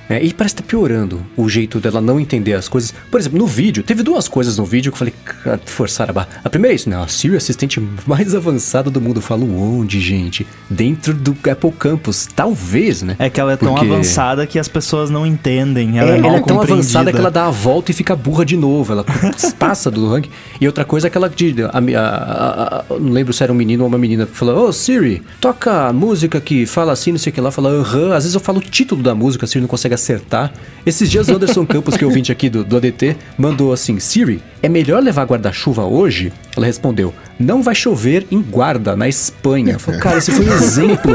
É, 0.09 0.23
e 0.23 0.33
parece 0.35 0.55
que 0.57 0.63
tá 0.63 0.69
piorando 0.69 1.23
o 1.37 1.49
jeito 1.49 1.81
dela 1.81 2.01
não 2.01 2.19
entender 2.21 2.53
as 2.55 2.69
coisas. 2.69 2.93
Por 3.11 3.19
exemplo, 3.19 3.39
no 3.39 3.47
vídeo, 3.47 3.83
teve 3.83 4.03
duas 4.03 4.29
coisas 4.29 4.59
no 4.59 4.65
vídeo 4.65 4.91
que 4.93 4.97
eu 4.97 4.99
falei, 4.99 5.15
"Cara, 5.25 5.61
forçar 5.65 6.11
a 6.11 6.13
barra. 6.13 6.29
A 6.45 6.51
primeira 6.51 6.75
é 6.75 6.77
isso, 6.77 6.91
né? 6.91 6.97
A 7.03 7.07
Siri, 7.09 7.37
assistente 7.37 7.81
mais 8.07 8.35
avançada 8.35 8.91
do 8.91 9.01
mundo. 9.01 9.19
Eu 9.19 9.23
falo 9.23 9.47
onde, 9.59 10.01
gente? 10.01 10.47
Dentro 10.69 11.15
do 11.15 11.37
Apple 11.51 11.73
Campus. 11.73 12.29
Talvez, 12.35 13.03
né? 13.03 13.17
É 13.19 13.31
que 13.31 13.41
ela 13.41 13.53
é 13.53 13.57
tão 13.57 13.75
Porque- 13.75 13.87
avançada 13.91 14.47
que 14.47 14.59
as 14.59 14.69
pessoas 14.69 15.09
não 15.09 15.27
entendem. 15.27 15.99
É, 15.99 16.03
Ela 16.03 16.11
é, 16.17 16.21
mal 16.21 16.31
ela 16.33 16.39
é 16.41 16.43
tão 16.43 16.61
avançada 16.61 17.13
que 17.13 17.19
ela 17.19 17.31
dá 17.31 17.47
a 17.47 17.51
volta 17.51 17.91
e 17.91 17.95
fica 17.95 18.15
burra 18.17 18.45
de 18.45 18.57
novo. 18.57 18.93
Ela 18.93 19.05
passa 19.59 19.91
do 19.91 20.09
ranking. 20.11 20.31
E 20.61 20.67
outra 20.67 20.85
coisa 20.85 21.07
é 21.07 21.09
aquela 21.09 21.29
de. 21.29 21.55
A, 21.63 21.69
a- 21.69 22.79
a- 22.79 22.85
não 22.99 23.11
lembro 23.13 23.33
se 23.33 23.43
era 23.43 23.53
um 23.53 23.57
menino 23.57 23.85
ou 23.85 23.89
uma 23.89 23.99
menina. 23.99 24.27
Falou: 24.27 24.69
Ô 24.69 24.73
Siri, 24.73 25.23
toca 25.41 25.93
música 25.93 26.41
que 26.41 26.67
fala 26.67 26.93
assim, 26.93 27.13
não 27.13 27.19
sei 27.19 27.31
o 27.31 27.35
que 27.35 27.41
lá. 27.41 27.51
Fala 27.51 27.71
aham. 27.71 28.09
Às 28.15 28.25
vezes 28.25 28.35
eu 28.35 28.41
falo 28.41 28.59
o 28.59 28.63
título 28.63 29.03
da 29.03 29.15
música, 29.15 29.45
a 29.45 29.49
Siri 29.49 29.61
não 29.61 29.69
consegue 29.69 29.92
acertar. 29.93 30.53
Esses 30.85 31.11
dias 31.11 31.29
o 31.29 31.35
Anderson 31.35 31.65
Campos, 31.65 31.97
que 31.97 32.05
é 32.05 32.07
ouvinte 32.07 32.33
aqui 32.33 32.51
do, 32.51 32.65
do 32.65 32.77
ADT, 32.77 33.17
mandou 33.39 33.73
assim: 33.73 33.99
Siri, 34.01 34.43
é 34.63 34.69
melhor 34.69 35.03
levar 35.03 35.25
guarda-chuva 35.25 35.85
hoje? 35.85 36.33
Ela 36.57 36.67
respondeu: 36.67 37.15
Não 37.43 37.63
vai 37.63 37.75
chover 37.75 38.27
em 38.31 38.41
Guarda, 38.41 38.95
na 38.97 39.09
Espanha. 39.09 39.79
Falei, 39.79 40.01
cara, 40.01 40.19
esse 40.19 40.31
foi 40.33 40.47
um 40.49 40.53
exemplo 40.53 41.13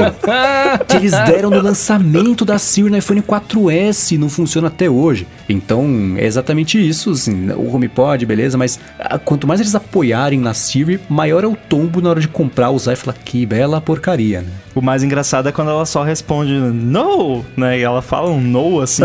que 0.88 0.98
eles 0.98 1.12
deram 1.12 1.50
no 1.50 1.62
lançamento 1.62 2.44
da 2.46 2.58
Siri 2.58 2.90
no 2.90 2.98
iPhone 2.98 3.22
4S, 3.22 4.18
não 4.18 4.30
funciona 4.30 4.68
até 4.68 4.90
hoje. 4.90 5.28
Então, 5.50 6.14
é 6.18 6.26
exatamente 6.26 6.78
isso, 6.86 7.12
assim, 7.12 7.50
o 7.52 7.74
HomePod, 7.74 8.26
beleza, 8.26 8.58
mas 8.58 8.80
ah, 9.00 9.18
quanto 9.18 9.48
mais 9.48 9.60
eles 9.60 9.76
apoiarem 9.76 10.40
na 10.40 10.54
Siri, 10.54 11.00
maior 11.10 11.44
é 11.44 11.48
o 11.48 11.56
tombo 11.56 12.02
na 12.02 12.10
hora 12.10 12.20
de 12.22 12.28
comprar, 12.28 12.70
usar 12.72 12.94
e 12.94 12.96
falar, 12.96 13.18
que 13.24 13.46
bela 13.46 13.80
porcaria, 13.82 14.42
né? 14.42 14.48
O 14.76 14.82
mais 14.82 15.02
engraçado 15.02 15.50
é 15.50 15.52
quando 15.52 15.72
ela 15.72 15.86
só 15.88 16.04
responde 16.04 16.52
no, 16.54 17.44
né? 17.56 17.80
E 17.80 17.82
ela 17.82 18.00
fala 18.02 18.30
um 18.30 18.40
no, 18.40 18.80
assim, 18.80 19.02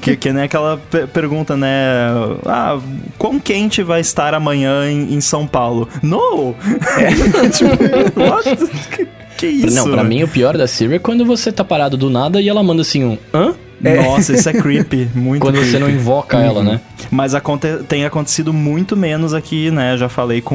que, 0.00 0.16
que 0.16 0.32
nem 0.32 0.42
aquela 0.44 0.78
pe- 0.90 1.06
pergunta, 1.06 1.56
né? 1.56 1.68
Ah, 2.44 2.80
quão 3.18 3.38
quente 3.38 3.84
vai 3.84 4.00
estar 4.00 4.34
amanhã 4.34 4.90
em, 4.90 5.14
em 5.14 5.20
São 5.20 5.46
Paulo? 5.46 5.88
No! 6.02 6.56
tipo, 7.52 8.20
what? 8.20 8.56
Que, 8.96 9.06
que 9.36 9.46
isso? 9.46 9.74
Não, 9.76 9.90
pra 9.90 10.02
né? 10.02 10.08
mim 10.08 10.22
o 10.22 10.28
pior 10.28 10.56
da 10.56 10.66
Siri 10.66 10.94
é 10.94 10.98
quando 10.98 11.24
você 11.24 11.50
tá 11.52 11.64
parado 11.64 11.96
do 11.96 12.08
nada 12.10 12.40
e 12.40 12.48
ela 12.48 12.62
manda 12.62 12.82
assim 12.82 13.04
um 13.04 13.18
hã? 13.34 13.54
Nossa, 13.82 14.32
isso 14.34 14.48
é 14.48 14.52
creepy, 14.52 15.08
muito 15.12 15.40
Quando 15.42 15.56
você 15.58 15.76
não 15.76 15.88
creepy. 15.88 16.00
invoca 16.00 16.38
ela, 16.38 16.62
né? 16.62 16.80
Mas 17.10 17.34
aconte- 17.34 17.78
tem 17.88 18.04
acontecido 18.04 18.52
muito 18.52 18.96
menos 18.96 19.34
aqui, 19.34 19.72
né? 19.72 19.96
Já 19.96 20.08
falei 20.08 20.40
com 20.40 20.54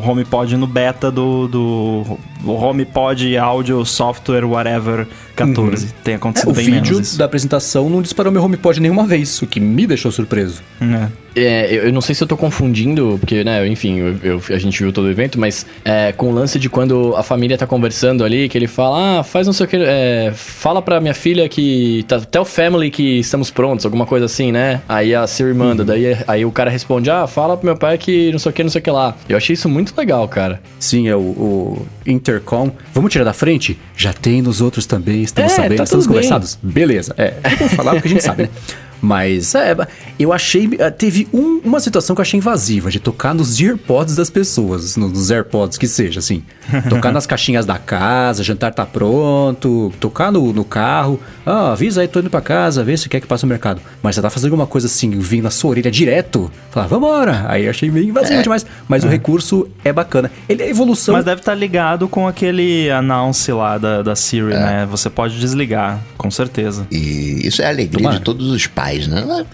o 0.00 0.08
HomePod 0.08 0.56
no 0.56 0.68
beta 0.68 1.10
do, 1.10 1.48
do 1.48 2.18
o 2.44 2.52
HomePod 2.52 3.36
Audio 3.36 3.84
Software 3.84 4.44
Whatever 4.44 5.08
14. 5.34 5.88
Tem 6.04 6.14
É, 6.14 6.16
acontecido 6.16 6.50
o 6.50 6.54
bem 6.54 6.66
vídeo 6.66 6.92
menos 6.92 7.08
isso. 7.08 7.18
da 7.18 7.24
apresentação 7.24 7.90
não 7.90 8.00
disparou 8.00 8.32
meu 8.32 8.44
HomePod 8.44 8.78
nenhuma 8.80 9.04
vez, 9.04 9.42
o 9.42 9.48
que 9.48 9.58
me 9.58 9.84
deixou 9.84 10.12
surpreso. 10.12 10.62
É. 10.80 11.08
É, 11.36 11.68
eu, 11.72 11.84
eu 11.84 11.92
não 11.92 12.00
sei 12.00 12.14
se 12.14 12.22
eu 12.22 12.26
tô 12.26 12.36
confundindo, 12.36 13.16
porque, 13.20 13.44
né, 13.44 13.66
enfim, 13.68 13.98
eu- 13.98 14.16
eu- 14.22 14.42
a 14.50 14.58
gente 14.58 14.82
viu 14.82 14.92
todo 14.92 15.04
o 15.06 15.10
evento, 15.10 15.38
mas 15.38 15.64
é, 15.84 16.12
com 16.12 16.28
o 16.30 16.34
lance 16.34 16.58
de 16.58 16.68
quando 16.68 17.14
a 17.16 17.22
família 17.22 17.56
tá 17.56 17.66
conversando 17.66 18.24
ali, 18.24 18.48
que 18.48 18.58
ele 18.58 18.66
fala, 18.66 19.20
ah, 19.20 19.22
faz 19.22 19.46
não 19.46 19.52
sei 19.52 19.66
o 19.66 19.68
que, 19.68 19.76
é, 19.76 20.32
fala 20.34 20.82
pra 20.82 21.00
minha 21.00 21.14
filha 21.14 21.48
que, 21.48 22.04
tá, 22.08 22.20
tell 22.20 22.44
family 22.44 22.90
que 22.90 23.20
estamos 23.20 23.50
prontos, 23.50 23.84
alguma 23.84 24.06
coisa 24.06 24.26
assim, 24.26 24.50
né? 24.50 24.80
Aí 24.88 25.14
a 25.14 25.26
Siri 25.26 25.54
manda, 25.54 25.84
daí 25.84 26.16
aí 26.26 26.44
o 26.44 26.50
cara 26.50 26.70
responde, 26.70 27.10
ah, 27.10 27.26
fala 27.26 27.56
pro 27.56 27.66
meu 27.66 27.76
pai 27.76 27.96
que 27.96 28.32
não 28.32 28.38
sei 28.38 28.50
o 28.50 28.52
que, 28.52 28.62
não 28.62 28.70
sei 28.70 28.80
o 28.80 28.84
que 28.84 28.90
lá. 28.90 29.16
Eu 29.28 29.36
achei 29.36 29.54
isso 29.54 29.68
muito 29.68 29.94
legal, 29.96 30.26
cara. 30.28 30.60
Sim, 30.78 31.08
é 31.08 31.14
o, 31.14 31.20
o 31.20 31.86
Intercom. 32.06 32.70
Vamos 32.92 33.12
tirar 33.12 33.24
da 33.24 33.32
frente? 33.32 33.78
Já 33.96 34.12
tem 34.12 34.42
nos 34.42 34.60
outros 34.60 34.84
também, 34.86 35.22
estamos 35.22 35.52
É, 35.52 35.56
sabendo, 35.56 35.76
tá 35.76 35.84
estamos 35.84 36.06
bem. 36.06 36.14
conversados? 36.16 36.58
Beleza, 36.62 37.14
é. 37.16 37.34
Vamos 37.58 37.74
falar 37.74 37.92
porque 37.92 38.08
a 38.08 38.10
gente 38.10 38.24
sabe, 38.24 38.42
né? 38.44 38.48
Mas, 39.00 39.54
é, 39.54 39.74
eu 40.18 40.32
achei. 40.32 40.68
eh, 40.78 40.90
Teve 40.90 41.26
um- 41.32 41.60
uma 41.64 41.80
situação 41.80 42.14
que 42.14 42.20
eu 42.20 42.22
achei 42.22 42.38
invasiva, 42.38 42.90
de 42.90 42.98
tocar 43.00 43.34
nos 43.34 43.58
AirPods 43.60 44.14
das 44.16 44.28
pessoas, 44.30 44.96
no- 44.96 45.08
nos 45.08 45.30
AirPods 45.30 45.78
que 45.78 45.86
seja, 45.88 46.18
assim. 46.20 46.42
Tocar 46.88 47.12
nas 47.12 47.26
caixinhas 47.26 47.64
da 47.64 47.78
casa, 47.78 48.42
jantar 48.44 48.72
tá 48.74 48.84
pronto, 48.86 49.92
tocar 50.00 50.30
no, 50.30 50.52
no 50.52 50.64
carro. 50.64 51.18
Ah, 51.44 51.72
avisa 51.72 52.00
aí, 52.02 52.08
tô 52.08 52.20
indo 52.20 52.30
pra 52.30 52.40
casa, 52.40 52.84
vê 52.84 52.96
se 52.96 53.08
quer 53.08 53.20
que 53.20 53.26
passe 53.26 53.44
no 53.44 53.48
mercado. 53.48 53.80
Mas 54.02 54.14
você 54.14 54.22
tá 54.22 54.30
fazendo 54.30 54.50
alguma 54.52 54.66
coisa 54.66 54.86
assim, 54.86 55.10
vindo 55.18 55.44
na 55.44 55.50
sua 55.50 55.70
orelha 55.70 55.90
direto, 55.90 56.50
falar, 56.70 56.86
vambora. 56.86 57.46
Aí 57.48 57.64
eu 57.64 57.70
achei 57.70 57.90
meio 57.90 58.08
invasivo 58.08 58.42
demais. 58.42 58.64
Mas 58.88 59.04
o 59.04 59.08
recurso 59.08 59.66
é 59.84 59.92
bacana. 59.92 60.30
Ele 60.48 60.62
é 60.62 60.68
evolução. 60.68 61.14
Mas 61.14 61.24
deve 61.24 61.40
estar 61.40 61.54
ligado 61.54 62.08
com 62.08 62.26
aquele 62.28 62.90
announce 62.90 63.50
lá 63.52 63.78
da, 63.78 64.02
da 64.02 64.14
Siri, 64.14 64.46
né? 64.54 64.86
Você 64.90 65.08
pode 65.08 65.38
desligar, 65.38 65.98
com 66.18 66.30
certeza. 66.30 66.86
E 66.90 67.40
isso 67.46 67.62
é 67.62 67.66
a 67.66 67.68
alegria 67.68 67.98
Tomara. 67.98 68.18
de 68.18 68.24
todos 68.24 68.50
os 68.50 68.66
pais, 68.66 68.89
né? 68.98 69.46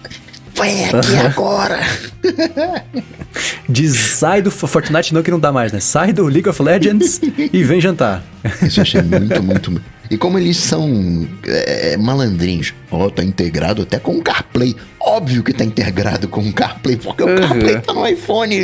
Vai 0.55 0.85
aqui 0.85 1.15
agora! 1.17 1.79
Diz, 3.69 3.95
sai 3.95 4.41
do 4.41 4.49
Fortnite 4.49 5.13
não 5.13 5.21
que 5.21 5.29
não 5.29 5.39
dá 5.39 5.51
mais, 5.51 5.71
né? 5.71 5.79
Sai 5.79 6.11
do 6.11 6.25
League 6.25 6.49
of 6.49 6.61
Legends 6.61 7.21
e 7.53 7.63
vem 7.63 7.79
jantar. 7.79 8.23
Isso 8.63 8.79
eu 8.79 8.81
achei 8.81 9.01
muito, 9.01 9.43
muito. 9.43 9.81
E 10.09 10.17
como 10.17 10.39
eles 10.39 10.55
são 10.55 11.27
é, 11.45 11.97
malandrinhos, 11.97 12.73
ó, 12.91 13.09
tá 13.09 13.23
integrado 13.23 13.83
até 13.83 13.99
com 13.99 14.17
o 14.17 14.21
CarPlay. 14.21 14.75
Óbvio 14.99 15.43
que 15.43 15.53
tá 15.53 15.63
integrado 15.63 16.27
com 16.27 16.41
o 16.41 16.53
CarPlay, 16.53 16.97
porque 16.97 17.23
o 17.23 17.35
CarPlay 17.39 17.79
tá 17.81 17.93
no 17.93 18.07
iPhone. 18.07 18.55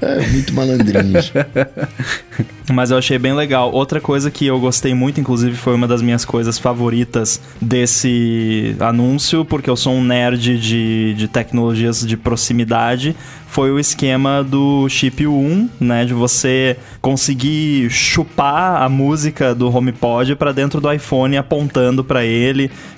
É, 0.00 0.26
muito 0.28 0.52
malandrinhos. 0.52 1.32
Mas 2.72 2.90
eu 2.90 2.98
achei 2.98 3.18
bem 3.18 3.34
legal. 3.34 3.70
Outra 3.72 4.00
coisa 4.00 4.30
que 4.30 4.46
eu 4.46 4.58
gostei 4.58 4.94
muito, 4.94 5.20
inclusive, 5.20 5.56
foi 5.56 5.74
uma 5.74 5.86
das 5.86 6.00
minhas 6.00 6.24
coisas 6.24 6.58
favoritas 6.58 7.40
desse 7.60 8.74
anúncio, 8.80 9.44
porque 9.44 9.68
eu 9.68 9.76
sou 9.76 9.94
um 9.94 10.02
nerd 10.02 10.58
de, 10.58 11.14
de 11.14 11.28
tecnologias 11.28 12.06
de 12.06 12.16
proximidade. 12.16 13.14
Foi 13.46 13.70
o 13.70 13.78
esquema 13.78 14.42
do 14.42 14.88
chip 14.88 15.26
1, 15.26 15.68
né? 15.78 16.04
De 16.04 16.12
você 16.12 16.76
conseguir 17.00 17.88
chupar 17.88 18.82
a 18.82 18.88
música 18.88 19.54
do 19.54 19.68
HomePod 19.68 20.34
para 20.34 20.50
dentro 20.50 20.80
do 20.80 20.92
iPhone, 20.92 21.36
apontando 21.36 22.02
para 22.02 22.24
ele, 22.24 22.33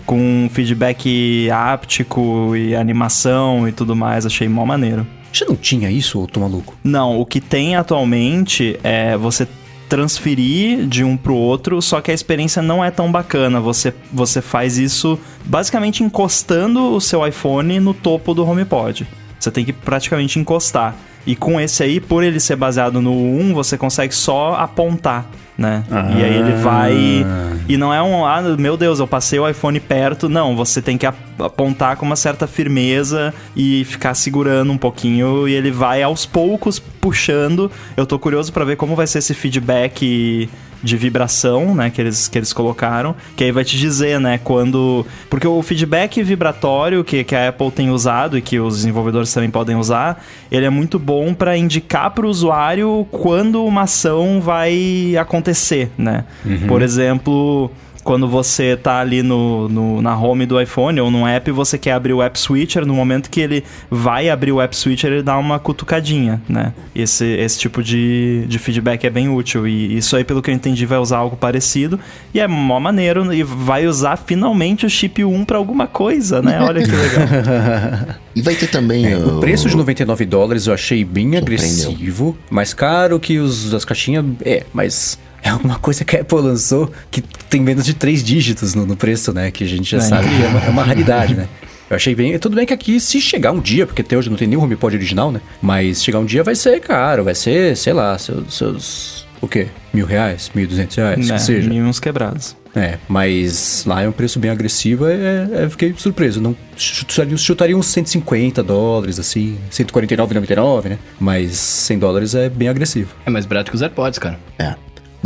com 0.04 0.48
feedback 0.52 1.50
áptico 1.50 2.54
e 2.56 2.74
animação 2.74 3.68
e 3.68 3.72
tudo 3.72 3.94
mais. 3.94 4.26
Achei 4.26 4.48
mó 4.48 4.64
maneiro. 4.64 5.06
Já 5.32 5.44
não 5.46 5.56
tinha 5.56 5.90
isso, 5.90 6.22
ô 6.22 6.26
tô 6.26 6.40
maluco? 6.40 6.74
Não, 6.82 7.20
o 7.20 7.26
que 7.26 7.40
tem 7.40 7.76
atualmente 7.76 8.78
é 8.82 9.16
você 9.16 9.46
transferir 9.88 10.86
de 10.86 11.04
um 11.04 11.16
pro 11.16 11.34
outro, 11.34 11.80
só 11.80 12.00
que 12.00 12.10
a 12.10 12.14
experiência 12.14 12.62
não 12.62 12.84
é 12.84 12.90
tão 12.90 13.10
bacana. 13.10 13.60
Você, 13.60 13.94
você 14.12 14.40
faz 14.40 14.78
isso 14.78 15.18
basicamente 15.44 16.02
encostando 16.02 16.94
o 16.94 17.00
seu 17.00 17.26
iPhone 17.26 17.78
no 17.80 17.94
topo 17.94 18.34
do 18.34 18.48
HomePod. 18.48 19.06
Você 19.38 19.50
tem 19.50 19.64
que 19.64 19.72
praticamente 19.72 20.38
encostar. 20.38 20.96
E 21.26 21.34
com 21.34 21.60
esse 21.60 21.82
aí, 21.82 22.00
por 22.00 22.22
ele 22.22 22.38
ser 22.38 22.56
baseado 22.56 23.00
no 23.00 23.12
1, 23.12 23.52
você 23.52 23.76
consegue 23.76 24.14
só 24.14 24.54
apontar, 24.54 25.28
né? 25.58 25.84
E 25.90 26.22
aí 26.24 26.34
ele 26.36 26.52
vai. 26.62 27.26
E 27.68 27.76
não 27.76 27.92
é 27.92 28.00
um, 28.02 28.24
ah, 28.24 28.40
meu 28.58 28.76
Deus, 28.76 29.00
eu 29.00 29.06
passei 29.08 29.38
o 29.38 29.48
iPhone 29.48 29.80
perto. 29.80 30.28
Não, 30.28 30.54
você 30.54 30.80
tem 30.80 30.96
que 30.96 31.06
ap- 31.06 31.16
apontar 31.40 31.96
com 31.96 32.06
uma 32.06 32.14
certa 32.16 32.46
firmeza 32.46 33.34
e 33.56 33.84
ficar 33.84 34.14
segurando 34.14 34.72
um 34.72 34.78
pouquinho. 34.78 35.48
E 35.48 35.52
ele 35.54 35.70
vai 35.70 36.02
aos 36.02 36.24
poucos 36.26 36.78
puxando. 36.78 37.70
Eu 37.96 38.06
tô 38.06 38.18
curioso 38.18 38.52
pra 38.52 38.64
ver 38.64 38.76
como 38.76 38.94
vai 38.94 39.06
ser 39.06 39.18
esse 39.18 39.34
feedback 39.34 40.48
de 40.86 40.96
vibração, 40.96 41.74
né, 41.74 41.90
que 41.90 42.00
eles, 42.00 42.28
que 42.28 42.38
eles 42.38 42.52
colocaram, 42.52 43.14
que 43.36 43.44
aí 43.44 43.52
vai 43.52 43.64
te 43.64 43.76
dizer, 43.76 44.18
né, 44.20 44.40
quando... 44.42 45.04
Porque 45.28 45.46
o 45.46 45.60
feedback 45.62 46.22
vibratório 46.22 47.04
que, 47.04 47.24
que 47.24 47.34
a 47.34 47.48
Apple 47.48 47.70
tem 47.70 47.90
usado 47.90 48.38
e 48.38 48.40
que 48.42 48.58
os 48.58 48.76
desenvolvedores 48.76 49.32
também 49.34 49.50
podem 49.50 49.76
usar, 49.76 50.24
ele 50.50 50.64
é 50.64 50.70
muito 50.70 50.98
bom 50.98 51.34
para 51.34 51.56
indicar 51.56 52.10
para 52.12 52.24
o 52.24 52.30
usuário 52.30 53.06
quando 53.10 53.64
uma 53.64 53.82
ação 53.82 54.40
vai 54.40 55.16
acontecer, 55.18 55.90
né? 55.98 56.24
Por 56.66 56.80
exemplo... 56.80 57.70
Quando 58.06 58.28
você 58.28 58.76
tá 58.76 59.00
ali 59.00 59.20
no, 59.20 59.68
no- 59.68 60.00
na 60.00 60.16
home 60.16 60.46
do 60.46 60.60
iPhone 60.60 61.00
ou 61.00 61.10
num 61.10 61.26
app, 61.26 61.50
você 61.50 61.76
quer 61.76 61.90
abrir 61.90 62.12
o 62.12 62.22
app 62.22 62.38
switcher, 62.38 62.86
no 62.86 62.94
momento 62.94 63.28
que 63.28 63.40
ele 63.40 63.64
vai 63.90 64.30
abrir 64.30 64.52
o 64.52 64.60
app 64.60 64.76
switcher, 64.76 65.10
ele 65.12 65.22
dá 65.24 65.36
uma 65.36 65.58
cutucadinha, 65.58 66.40
né? 66.48 66.72
Esse, 66.94 67.24
esse 67.24 67.58
tipo 67.58 67.82
de, 67.82 68.44
de 68.46 68.58
feedback 68.60 69.04
é 69.04 69.10
bem 69.10 69.28
útil. 69.28 69.66
E 69.66 69.96
isso 69.96 70.14
aí, 70.16 70.22
pelo 70.22 70.40
que 70.40 70.48
eu 70.50 70.54
entendi, 70.54 70.86
vai 70.86 70.98
usar 70.98 71.16
algo 71.18 71.36
parecido. 71.36 71.98
E 72.32 72.38
é 72.38 72.46
mó 72.46 72.78
maneiro. 72.78 73.34
E 73.34 73.42
vai 73.42 73.88
usar 73.88 74.16
finalmente 74.16 74.86
o 74.86 74.88
chip 74.90 75.24
1 75.24 75.44
pra 75.44 75.58
alguma 75.58 75.88
coisa, 75.88 76.40
né? 76.40 76.60
Olha 76.62 76.82
que 76.84 76.90
legal. 76.90 78.16
E 78.36 78.42
vai 78.42 78.54
ter 78.54 78.66
também 78.66 79.06
É, 79.06 79.16
o 79.16 79.40
preço 79.40 79.66
de 79.66 79.74
99 79.74 80.26
dólares 80.26 80.66
eu 80.66 80.74
achei 80.74 81.02
bem 81.02 81.38
agressivo. 81.38 82.36
Mais 82.50 82.74
caro 82.74 83.18
que 83.18 83.38
os 83.38 83.70
das 83.70 83.82
caixinhas. 83.82 84.26
É, 84.44 84.62
mas 84.74 85.18
é 85.46 85.54
uma 85.54 85.78
coisa 85.78 86.04
que 86.04 86.16
a 86.16 86.20
Apple 86.20 86.38
lançou 86.40 86.90
que 87.10 87.20
tem 87.48 87.60
menos 87.60 87.84
de 87.84 87.94
três 87.94 88.22
dígitos 88.22 88.74
no, 88.74 88.84
no 88.86 88.96
preço, 88.96 89.32
né? 89.32 89.50
Que 89.50 89.64
a 89.64 89.66
gente 89.66 89.90
já 89.90 89.98
É. 89.98 90.00
sabe 90.00 90.28
que 90.28 90.42
é 90.42 90.46
uma, 90.48 90.60
é 90.60 90.68
uma 90.68 90.82
raridade, 90.82 91.34
né? 91.34 91.48
Eu 91.88 91.96
achei 91.96 92.14
bem. 92.14 92.36
Tudo 92.38 92.56
bem 92.56 92.66
que 92.66 92.72
aqui, 92.74 92.98
se 92.98 93.20
chegar 93.20 93.52
um 93.52 93.60
dia, 93.60 93.86
porque 93.86 94.02
até 94.02 94.16
hoje 94.16 94.28
não 94.28 94.36
tem 94.36 94.48
nenhum 94.48 94.62
HomePod 94.62 94.96
original, 94.96 95.30
né? 95.30 95.40
Mas 95.62 96.02
chegar 96.02 96.18
um 96.18 96.24
dia 96.24 96.42
vai 96.42 96.54
ser 96.56 96.80
caro, 96.80 97.22
vai 97.24 97.34
ser, 97.34 97.76
sei 97.76 97.92
lá, 97.92 98.18
seus. 98.18 98.54
seus 98.54 99.26
o 99.40 99.46
quê? 99.46 99.68
Mil 99.94 100.04
reais? 100.06 100.50
Mil 100.54 100.64
e 100.64 100.66
duzentos 100.66 100.96
reais? 100.96 101.28
né? 101.28 101.34
Que 101.36 101.42
seja. 101.42 101.68
Mínimos 101.68 102.00
quebrados. 102.00 102.56
É, 102.74 102.98
mas 103.08 103.84
lá 103.86 104.02
é 104.02 104.08
um 104.08 104.12
preço 104.12 104.38
bem 104.38 104.50
agressivo, 104.50 105.06
é, 105.06 105.14
é, 105.14 105.64
eu 105.64 105.70
fiquei 105.70 105.94
surpreso. 105.96 106.40
Não 106.42 106.54
chutaria, 106.76 107.34
chutaria 107.36 107.76
uns 107.76 107.86
150 107.86 108.62
dólares, 108.62 109.18
assim, 109.18 109.56
149,99, 109.70 110.88
né? 110.90 110.98
Mas 111.18 111.52
100 111.56 111.98
dólares 111.98 112.34
é 112.34 112.48
bem 112.50 112.68
agressivo. 112.68 113.14
É 113.24 113.30
mais 113.30 113.46
barato 113.46 113.70
que 113.70 113.76
os 113.76 113.82
AirPods, 113.82 114.18
cara. 114.18 114.38
É. 114.58 114.74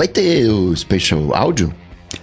Vai 0.00 0.08
ter 0.08 0.48
o 0.48 0.74
Special 0.74 1.34
Audio? 1.34 1.70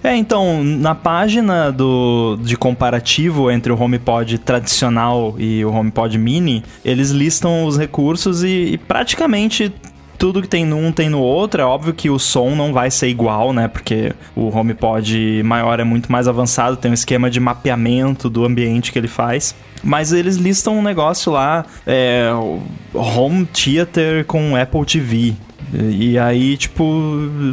É, 0.03 0.15
então, 0.15 0.63
na 0.63 0.95
página 0.95 1.71
do, 1.71 2.35
de 2.41 2.57
comparativo 2.57 3.51
entre 3.51 3.71
o 3.71 3.79
HomePod 3.79 4.39
tradicional 4.39 5.35
e 5.37 5.63
o 5.63 5.71
HomePod 5.71 6.17
Mini, 6.17 6.63
eles 6.83 7.11
listam 7.11 7.65
os 7.65 7.77
recursos 7.77 8.43
e, 8.43 8.71
e 8.71 8.77
praticamente 8.79 9.71
tudo 10.17 10.41
que 10.41 10.47
tem 10.47 10.65
num 10.65 10.91
tem 10.91 11.07
no 11.07 11.19
outro. 11.19 11.61
É 11.61 11.65
óbvio 11.65 11.93
que 11.93 12.09
o 12.09 12.17
som 12.17 12.55
não 12.55 12.73
vai 12.73 12.89
ser 12.89 13.09
igual, 13.09 13.53
né? 13.53 13.67
Porque 13.67 14.11
o 14.35 14.49
HomePod 14.49 15.43
maior 15.43 15.79
é 15.79 15.83
muito 15.83 16.11
mais 16.11 16.27
avançado, 16.27 16.77
tem 16.77 16.89
um 16.89 16.95
esquema 16.95 17.29
de 17.29 17.39
mapeamento 17.39 18.27
do 18.27 18.43
ambiente 18.43 18.91
que 18.91 18.97
ele 18.97 19.07
faz. 19.07 19.53
Mas 19.83 20.11
eles 20.11 20.37
listam 20.37 20.79
um 20.79 20.81
negócio 20.81 21.31
lá, 21.31 21.63
é, 21.85 22.31
Home 22.91 23.45
Theater 23.45 24.25
com 24.25 24.55
Apple 24.55 24.83
TV. 24.83 25.35
E 25.73 26.17
aí, 26.17 26.55
tipo, 26.55 26.83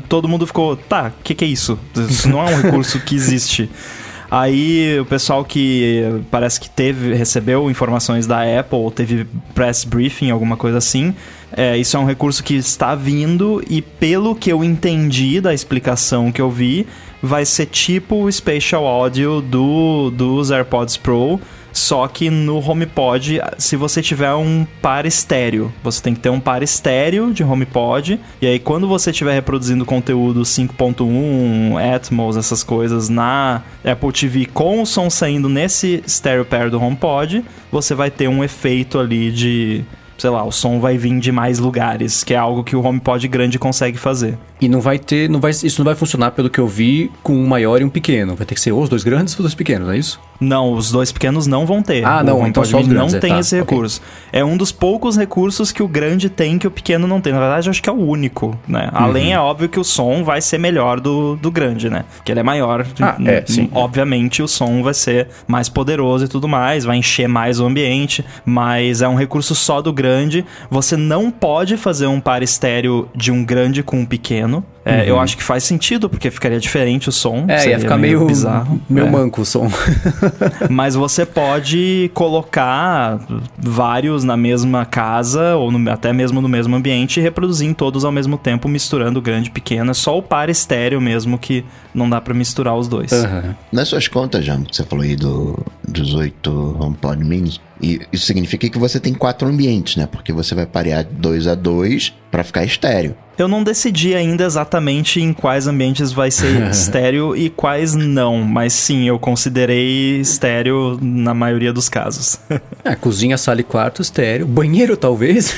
todo 0.09 0.29
mundo 0.29 0.47
ficou, 0.47 0.77
tá, 0.77 1.13
o 1.19 1.23
que, 1.23 1.35
que 1.35 1.45
é 1.45 1.49
isso? 1.49 1.79
Isso 2.09 2.29
não 2.29 2.41
é 2.47 2.55
um 2.55 2.63
recurso 2.63 3.01
que 3.01 3.15
existe. 3.15 3.69
Aí 4.31 4.99
o 4.99 5.05
pessoal 5.05 5.45
que 5.45 6.25
parece 6.29 6.59
que 6.59 6.69
teve, 6.69 7.15
recebeu 7.15 7.71
informações 7.71 8.27
da 8.27 8.41
Apple, 8.59 8.79
ou 8.79 8.91
teve 8.91 9.29
press 9.55 9.85
briefing, 9.85 10.31
alguma 10.31 10.57
coisa 10.57 10.79
assim. 10.79 11.15
É, 11.57 11.77
isso 11.77 11.97
é 11.97 12.01
um 12.01 12.05
recurso 12.05 12.43
que 12.43 12.55
está 12.55 12.97
vindo 12.97 13.63
e 13.71 13.81
pelo 13.81 14.35
que 14.35 14.51
eu 14.51 14.65
entendi 14.65 15.41
da 15.41 15.55
explicação 15.55 16.33
que 16.33 16.41
eu 16.43 16.51
vi, 16.51 16.85
vai 17.23 17.45
ser 17.45 17.67
tipo 17.67 18.25
o 18.25 18.33
Spatial 18.33 18.85
Audio 18.85 19.41
do, 19.41 20.11
dos 20.11 20.51
AirPods 20.51 20.97
Pro, 20.97 21.41
só 21.75 22.07
que 22.07 22.31
no 22.31 22.59
HomePod, 22.59 23.41
se 23.59 23.75
você 23.75 24.01
tiver 24.01 24.33
um 24.33 24.65
par 24.81 25.05
estéreo, 25.05 25.73
você 25.83 26.01
tem 26.01 26.15
que 26.15 26.21
ter 26.21 26.31
um 26.31 26.39
par 26.39 26.63
estéreo 26.63 27.35
de 27.35 27.43
HomePod, 27.43 28.21
e 28.41 28.47
aí 28.47 28.61
quando 28.61 28.87
você 28.87 29.11
estiver 29.11 29.35
reproduzindo 29.35 29.85
conteúdo 29.85 30.43
5.1, 30.43 31.95
Atmos, 31.95 32.37
essas 32.37 32.63
coisas 32.63 33.09
na 33.09 33.63
Apple 33.85 34.13
TV 34.13 34.47
com 34.47 34.83
o 34.83 34.87
som 34.87 35.11
saindo 35.11 35.49
nesse 35.49 36.03
stereo 36.07 36.45
pair 36.45 36.71
do 36.71 36.81
HomePod, 36.81 37.45
você 37.73 37.93
vai 37.93 38.09
ter 38.09 38.29
um 38.29 38.45
efeito 38.45 39.01
ali 39.01 39.33
de 39.33 39.85
sei 40.17 40.31
lá, 40.31 40.45
o 40.45 40.53
som 40.53 40.79
vai 40.79 40.97
vir 40.97 41.19
de 41.19 41.33
mais 41.33 41.59
lugares, 41.59 42.23
que 42.23 42.35
é 42.35 42.37
algo 42.37 42.63
que 42.63 42.77
o 42.77 42.85
HomePod 42.85 43.27
grande 43.27 43.59
consegue 43.59 43.99
fazer. 43.99 44.39
E 44.65 44.69
não 44.69 44.81
vai 44.81 44.99
ter, 44.99 45.29
não 45.29 45.41
vai, 45.41 45.51
isso 45.51 45.79
não 45.79 45.85
vai 45.85 45.95
funcionar 45.95 46.31
pelo 46.31 46.49
que 46.49 46.59
eu 46.59 46.67
vi 46.67 47.11
com 47.23 47.37
um 47.37 47.47
maior 47.47 47.83
e 47.83 47.85
um 47.85 47.91
pequeno. 47.91 48.35
Vai 48.35 48.47
ter 48.47 48.55
que 48.55 48.61
ser 48.63 48.73
ou 48.73 48.83
os 48.83 48.89
dois 48.89 49.05
grandes 49.05 49.35
ou 49.35 49.41
os 49.41 49.43
dois 49.43 49.55
pequenos, 49.55 49.87
não 49.87 49.95
é 49.95 49.99
isso? 49.99 50.19
Não, 50.41 50.73
os 50.73 50.91
dois 50.91 51.13
pequenos 51.13 51.47
não 51.47 51.67
vão 51.67 51.83
ter. 51.83 52.05
Ah, 52.05 52.21
O 52.21 52.25
não, 52.25 52.37
HomePod 52.39 52.49
então 52.51 52.65
só 52.65 52.81
os 52.81 52.89
grandes, 52.89 53.13
não 53.13 53.19
é, 53.19 53.21
tem 53.21 53.31
tá, 53.31 53.41
esse 53.41 53.57
recurso. 53.57 54.01
É 54.33 54.45
um 54.45 54.57
dos 54.57 54.73
poucos 54.73 55.17
recursos 55.17 55.71
que 55.71 55.83
o 55.83 55.89
grande 55.89 56.29
tem 56.29 56.59
que 56.59 56.67
o 56.67 56.71
pequeno 56.71 57.07
não 57.07 57.21
tem. 57.21 57.33
Na 57.33 57.41
verdade, 57.41 57.69
eu 57.69 57.71
acho 57.71 57.83
que 57.83 57.89
é 57.89 57.93
o 57.93 57.97
único, 57.97 58.59
né? 58.67 58.91
Uhum. 58.93 58.99
Além, 58.99 59.33
é 59.33 59.39
óbvio 59.39 59.69
que 59.69 59.79
o 59.79 59.85
som 59.85 60.25
vai 60.25 60.41
ser 60.41 60.59
melhor 60.59 60.99
do, 61.01 61.37
do 61.37 61.51
grande, 61.51 61.89
né? 61.89 62.05
Que 62.25 62.33
ele 62.33 62.41
é 62.41 62.43
maior. 62.43 62.87
Ah, 63.01 63.17
é, 63.25 63.45
sim. 63.47 63.69
Obviamente, 63.73 64.43
o 64.43 64.49
som 64.49 64.83
vai 64.83 64.95
ser 64.95 65.29
mais 65.47 65.69
poderoso 65.69 66.25
e 66.25 66.29
tudo 66.29 66.49
mais, 66.49 66.85
vai 66.85 66.97
encher 66.97 67.29
mais 67.29 67.61
o 67.61 67.67
ambiente, 67.67 68.25
mas 68.45 69.03
é 69.03 69.09
um 69.09 69.15
recurso 69.15 69.55
só 69.55 69.81
do 69.81 69.93
grande. 69.93 70.45
Você 70.71 70.97
não 70.97 71.31
pode 71.31 71.77
fazer 71.77 72.07
um 72.07 72.21
par 72.21 72.43
estéreo 72.43 73.09
de 73.15 73.31
um 73.31 73.45
grande 73.45 73.83
com 73.83 74.01
um 74.01 74.07
pequeno. 74.07 74.54
¿no? 74.55 74.74
É, 74.85 75.09
Eu 75.09 75.19
acho 75.19 75.37
que 75.37 75.43
faz 75.43 75.65
sentido, 75.65 76.11
porque 76.11 76.31
ficaria 76.31 76.61
diferente 76.61 77.09
o 77.09 77.13
som. 77.13 77.39
Uhum. 77.39 77.45
É, 77.49 77.59
seria 77.59 77.75
ia 77.77 77.79
ficar 77.81 77.97
meio, 77.97 78.25
bizarro. 78.27 78.81
meio 78.89 79.07
É. 79.07 79.11
manco 79.11 79.41
o 79.41 79.45
som. 79.45 79.69
Mas 80.69 80.95
você 80.95 81.25
pode 81.25 82.11
colocar 82.15 83.19
vários 83.59 84.25
na 84.25 84.37
mesma 84.37 84.85
casa, 84.85 85.57
ou 85.57 85.71
no- 85.71 85.91
até 85.91 86.13
mesmo 86.13 86.41
no 86.41 86.49
mesmo 86.49 86.75
ambiente, 86.77 87.19
e 87.19 87.23
reproduzir 87.23 87.69
em 87.69 87.75
todos 87.75 88.05
ao 88.05 88.13
mesmo 88.13 88.37
tempo, 88.37 88.69
misturando 88.69 89.21
grande 89.23 89.49
e 89.49 89.53
pequeno. 89.53 89.91
É 89.91 89.95
só 89.95 90.17
o 90.19 90.23
par 90.23 90.49
estéreo 90.51 91.01
mesmo 91.01 91.39
que 91.39 91.65
não 91.95 92.09
dá 92.09 92.21
pra 92.21 92.35
misturar 92.35 92.77
os 92.77 92.89
dois. 92.89 93.13
Aham. 93.13 93.55
Nas 93.73 93.89
suas 93.89 94.09
contas, 94.09 94.45
já 94.45 94.57
que 94.59 94.75
você 94.77 94.85
falou 94.85 95.05
aí 95.05 95.17
do, 95.17 95.59
dos 95.87 96.15
oito 96.15 96.77
HomePod 96.81 97.25
Mini, 97.25 97.59
e 97.81 98.01
isso 98.13 98.27
significa 98.27 98.69
que 98.69 98.79
você 98.79 98.99
tem 99.01 99.13
quatro 99.15 99.49
ambientes, 99.49 99.97
né? 99.97 100.07
Porque 100.11 100.33
você 100.33 100.55
vai 100.55 100.67
parear 100.67 101.05
dois 101.05 101.47
a 101.47 101.55
dois 101.55 102.13
pra 102.31 102.43
ficar 102.45 102.65
estéreo. 102.65 103.15
Eu 103.37 103.49
não 103.49 103.65
decidi 103.65 104.15
ainda 104.15 104.45
exatamente 104.45 104.74
em 105.21 105.33
quais 105.33 105.67
ambientes 105.67 106.13
vai 106.13 106.31
ser 106.31 106.69
estéreo 106.71 107.37
e 107.37 107.51
quais 107.51 107.95
não, 107.95 108.43
mas 108.43 108.73
sim, 108.73 109.09
eu 109.09 109.19
considerei 109.19 110.21
estéreo 110.21 110.99
na 111.01 111.35
maioria 111.35 111.73
dos 111.73 111.89
casos. 111.89 112.39
É, 112.85 112.95
cozinha, 112.95 113.37
sala 113.39 113.61
e 113.61 113.65
quarto, 113.65 114.03
estéreo. 114.03 114.47
Banheiro, 114.47 114.97
talvez. 114.97 115.57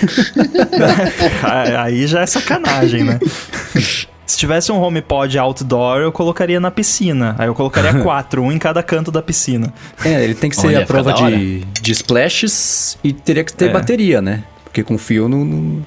Aí 1.79 2.07
já 2.07 2.20
é 2.20 2.26
sacanagem, 2.26 3.05
né? 3.05 3.18
Se 4.26 4.37
tivesse 4.37 4.72
um 4.72 4.81
HomePod 4.83 5.38
outdoor, 5.38 5.98
eu 6.00 6.11
colocaria 6.11 6.59
na 6.59 6.68
piscina. 6.68 7.37
Aí 7.38 7.46
eu 7.46 7.55
colocaria 7.55 7.94
quatro, 8.02 8.42
um 8.42 8.50
em 8.50 8.59
cada 8.59 8.83
canto 8.83 9.12
da 9.12 9.22
piscina. 9.22 9.72
É, 10.05 10.24
ele 10.24 10.35
tem 10.35 10.50
que 10.50 10.57
ser 10.57 10.66
Olha, 10.66 10.83
a 10.83 10.87
prova 10.87 11.12
de, 11.12 11.61
de 11.81 11.92
splashes 11.92 12.98
e 13.05 13.12
teria 13.12 13.44
que 13.44 13.52
ter 13.52 13.66
É. 13.66 13.72
bateria, 13.72 14.20
né? 14.20 14.42
Porque 14.76 14.84
com 14.84 14.98
fio 14.98 15.26
não, 15.26 15.42
não- 15.42 15.82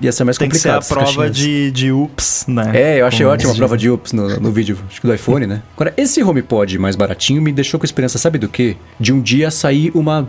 ia 0.00 0.10
ser 0.10 0.24
mais 0.24 0.36
Tem 0.36 0.48
que 0.48 0.58
ser 0.58 0.72
complicado. 0.72 0.90
a 1.00 1.04
prova 1.04 1.22
caixinhas. 1.28 1.36
de, 1.36 1.70
de 1.70 1.92
ups, 1.92 2.44
né? 2.48 2.72
É, 2.74 3.00
eu 3.00 3.06
achei 3.06 3.24
ótima 3.24 3.52
a 3.52 3.54
prova 3.54 3.78
de 3.78 3.88
ups 3.88 4.12
no, 4.12 4.40
no 4.40 4.50
vídeo, 4.50 4.76
acho 4.90 5.00
que 5.00 5.06
do 5.06 5.14
iPhone, 5.14 5.46
né? 5.46 5.62
Agora, 5.76 5.94
esse 5.96 6.20
HomePod 6.20 6.76
mais 6.76 6.96
baratinho 6.96 7.40
me 7.40 7.52
deixou 7.52 7.78
com 7.78 7.86
esperança, 7.86 8.18
sabe 8.18 8.38
do 8.38 8.48
quê? 8.48 8.76
De 8.98 9.12
um 9.12 9.20
dia 9.20 9.48
sair 9.48 9.92
uma 9.94 10.28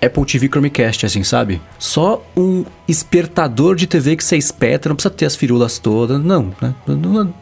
Apple 0.00 0.24
TV 0.26 0.48
Chromecast, 0.48 1.06
assim, 1.06 1.22
sabe? 1.24 1.60
Só 1.78 2.22
um 2.36 2.64
espertador 2.86 3.74
de 3.74 3.86
TV 3.86 4.14
que 4.16 4.22
você 4.24 4.36
espeta, 4.36 4.88
não 4.88 4.96
precisa 4.96 5.12
ter 5.14 5.24
as 5.26 5.34
firulas 5.34 5.78
todas, 5.78 6.22
não, 6.22 6.52
né? 6.60 6.74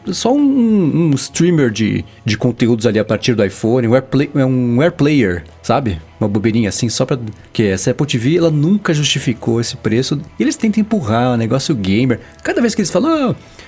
Só 0.07 0.33
um, 0.33 0.39
um 0.39 1.11
streamer 1.15 1.69
de, 1.69 2.05
de 2.23 2.37
conteúdos 2.37 2.85
ali 2.85 2.97
a 2.97 3.05
partir 3.05 3.35
do 3.35 3.43
iPhone, 3.43 3.87
um, 3.87 3.93
AirPlay, 3.93 4.29
é 4.35 4.45
um 4.45 4.81
AirPlayer, 4.81 5.43
sabe? 5.61 6.01
Uma 6.19 6.29
bobeirinha 6.29 6.69
assim, 6.69 6.87
só 6.87 7.05
pra... 7.05 7.19
Que 7.51 7.63
essa 7.63 7.91
Apple 7.91 8.07
TV, 8.07 8.37
ela 8.37 8.49
nunca 8.49 8.93
justificou 8.93 9.59
esse 9.59 9.75
preço. 9.75 10.19
E 10.39 10.43
eles 10.43 10.55
tentam 10.55 10.79
empurrar 10.81 11.33
o 11.33 11.37
negócio 11.37 11.75
gamer. 11.75 12.21
Cada 12.41 12.61
vez 12.61 12.73
que 12.73 12.81
eles 12.81 12.89
falam... 12.91 13.31
"Ah, 13.31 13.35
que 13.35 13.41
é- 13.41 13.64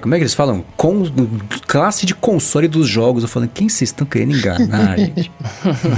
como 0.00 0.14
é 0.14 0.18
que 0.18 0.22
eles 0.22 0.34
falam? 0.34 0.64
Com, 0.76 1.04
classe 1.66 2.06
de 2.06 2.14
console 2.14 2.68
dos 2.68 2.86
jogos. 2.88 3.22
Eu 3.22 3.28
falo, 3.28 3.48
quem 3.48 3.68
vocês 3.68 3.90
estão 3.90 4.06
querendo 4.06 4.36
enganar, 4.36 4.96
gente? 4.98 5.30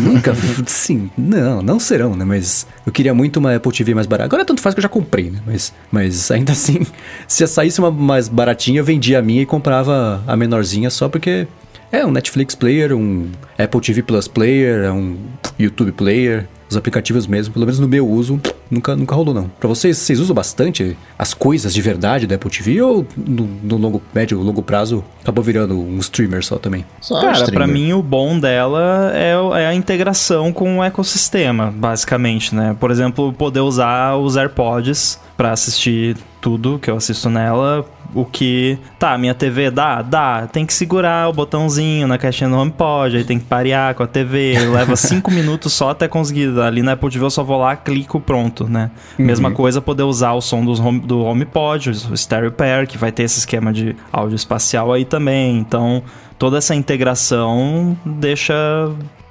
Nunca, 0.00 0.34
sim, 0.66 1.10
não, 1.16 1.60
não 1.62 1.78
serão, 1.78 2.16
né? 2.16 2.24
Mas 2.24 2.66
eu 2.86 2.92
queria 2.92 3.12
muito 3.12 3.38
uma 3.38 3.54
Apple 3.54 3.72
TV 3.72 3.94
mais 3.94 4.06
barata. 4.06 4.26
Agora 4.26 4.44
tanto 4.44 4.60
faz 4.60 4.74
que 4.74 4.78
eu 4.80 4.82
já 4.82 4.88
comprei, 4.88 5.30
né? 5.30 5.40
Mas, 5.46 5.72
mas 5.90 6.30
ainda 6.30 6.52
assim, 6.52 6.86
se 7.28 7.46
saísse 7.46 7.78
uma 7.78 7.90
mais 7.90 8.28
baratinha, 8.28 8.80
eu 8.80 8.84
vendia 8.84 9.18
a 9.18 9.22
minha 9.22 9.42
e 9.42 9.46
comprava 9.46 10.22
a 10.26 10.36
menorzinha 10.36 10.88
só 10.88 11.08
porque 11.08 11.46
é 11.90 12.06
um 12.06 12.10
Netflix 12.10 12.54
player, 12.54 12.96
um 12.96 13.30
Apple 13.58 13.80
TV 13.80 14.02
Plus 14.02 14.26
player, 14.26 14.84
é 14.84 14.90
um 14.90 15.16
YouTube 15.58 15.92
player. 15.92 16.48
Os 16.72 16.76
aplicativos 16.76 17.26
mesmo, 17.26 17.52
pelo 17.52 17.66
menos 17.66 17.78
no 17.78 17.86
meu 17.86 18.08
uso, 18.08 18.40
nunca, 18.70 18.96
nunca 18.96 19.14
rolou 19.14 19.34
não. 19.34 19.44
Pra 19.60 19.68
vocês, 19.68 19.98
vocês 19.98 20.18
usam 20.18 20.34
bastante 20.34 20.96
as 21.18 21.34
coisas 21.34 21.74
de 21.74 21.82
verdade 21.82 22.26
da 22.26 22.36
Apple 22.36 22.50
TV 22.50 22.80
ou 22.80 23.06
no, 23.14 23.46
no 23.62 23.76
longo, 23.76 24.02
médio, 24.14 24.40
longo 24.40 24.62
prazo 24.62 25.04
acabou 25.20 25.44
virando 25.44 25.78
um 25.78 25.98
streamer 25.98 26.42
só 26.42 26.56
também? 26.56 26.86
Só 26.98 27.18
um 27.18 27.20
Cara, 27.20 27.32
pra 27.32 27.42
streamer. 27.42 27.68
mim 27.68 27.92
o 27.92 28.02
bom 28.02 28.38
dela 28.38 29.12
é, 29.14 29.34
é 29.62 29.66
a 29.66 29.74
integração 29.74 30.50
com 30.50 30.78
o 30.78 30.82
ecossistema, 30.82 31.70
basicamente, 31.70 32.54
né? 32.54 32.74
Por 32.80 32.90
exemplo, 32.90 33.34
poder 33.34 33.60
usar 33.60 34.16
os 34.16 34.38
AirPods 34.38 35.20
pra 35.36 35.52
assistir 35.52 36.16
tudo 36.40 36.78
que 36.78 36.90
eu 36.90 36.96
assisto 36.96 37.28
nela. 37.28 37.84
O 38.14 38.24
que. 38.24 38.78
Tá, 38.98 39.16
minha 39.16 39.34
TV 39.34 39.70
dá? 39.70 40.02
Dá. 40.02 40.46
Tem 40.46 40.66
que 40.66 40.74
segurar 40.74 41.28
o 41.28 41.32
botãozinho 41.32 42.06
na 42.06 42.18
caixinha 42.18 42.50
do 42.50 42.56
HomePod, 42.56 43.16
aí 43.16 43.24
tem 43.24 43.38
que 43.38 43.44
parear 43.44 43.94
com 43.94 44.02
a 44.02 44.06
TV. 44.06 44.58
Leva 44.68 44.94
cinco 44.96 45.30
minutos 45.30 45.72
só 45.72 45.90
até 45.90 46.06
conseguir. 46.08 46.58
Ali 46.60 46.82
na 46.82 46.92
Apple 46.92 47.10
TV 47.10 47.24
eu 47.24 47.30
só 47.30 47.42
vou 47.42 47.58
lá, 47.58 47.74
clico, 47.76 48.20
pronto, 48.20 48.68
né? 48.68 48.90
Mesma 49.18 49.50
coisa 49.50 49.80
poder 49.80 50.02
usar 50.02 50.32
o 50.32 50.40
som 50.40 50.64
dos 50.64 50.78
home, 50.78 51.00
do 51.00 51.22
HomePod, 51.22 51.90
o 51.90 52.16
Stereo 52.16 52.52
Pair, 52.52 52.86
que 52.86 52.98
vai 52.98 53.10
ter 53.10 53.22
esse 53.24 53.38
esquema 53.38 53.72
de 53.72 53.96
áudio 54.12 54.36
espacial 54.36 54.92
aí 54.92 55.04
também. 55.04 55.58
Então, 55.58 56.02
toda 56.38 56.58
essa 56.58 56.74
integração 56.74 57.96
deixa 58.04 58.54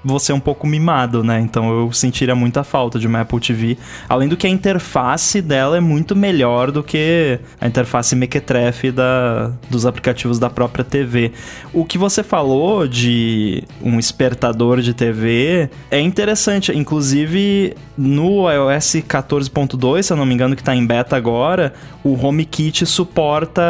você 0.04 0.34
um 0.34 0.40
pouco 0.40 0.66
mimado, 0.66 1.24
né? 1.24 1.40
Então 1.40 1.72
eu 1.72 1.92
sentiria 1.92 2.36
muita 2.36 2.64
falta 2.64 2.98
de 2.98 3.08
uma 3.08 3.22
Apple 3.22 3.40
TV. 3.40 3.78
Além 4.10 4.28
do 4.28 4.36
que 4.36 4.48
a 4.48 4.50
interface 4.50 5.42
dela 5.42 5.78
é 5.78 5.80
muito 5.80 6.16
melhor 6.16 6.72
do 6.72 6.84
que 6.84 7.40
a 7.60 7.68
interface 7.68 8.16
mequetrefe 8.16 8.92
da, 8.92 9.52
dos 9.70 9.86
aplicativos 9.86 10.40
da 10.40 10.50
própria 10.50 10.84
TV. 10.84 11.32
O 11.74 11.86
que 11.86 11.98
você 11.98 12.24
falou 12.24 12.88
de 12.88 13.64
um 13.82 14.00
espertador 14.00 14.82
de 14.82 14.94
TV 14.94 15.70
é 15.90 16.00
interessante. 16.00 16.72
Inclusive, 16.76 17.76
no 17.98 18.52
iOS 18.52 18.96
14.2, 19.08 20.04
se 20.04 20.14
eu 20.14 20.18
não 20.18 20.26
me 20.26 20.34
engano, 20.34 20.56
que 20.56 20.62
está 20.62 20.76
em 20.76 20.86
beta 20.86 21.16
agora, 21.16 21.74
o 22.04 22.14
HomeKit 22.14 22.86
suporta 22.86 23.62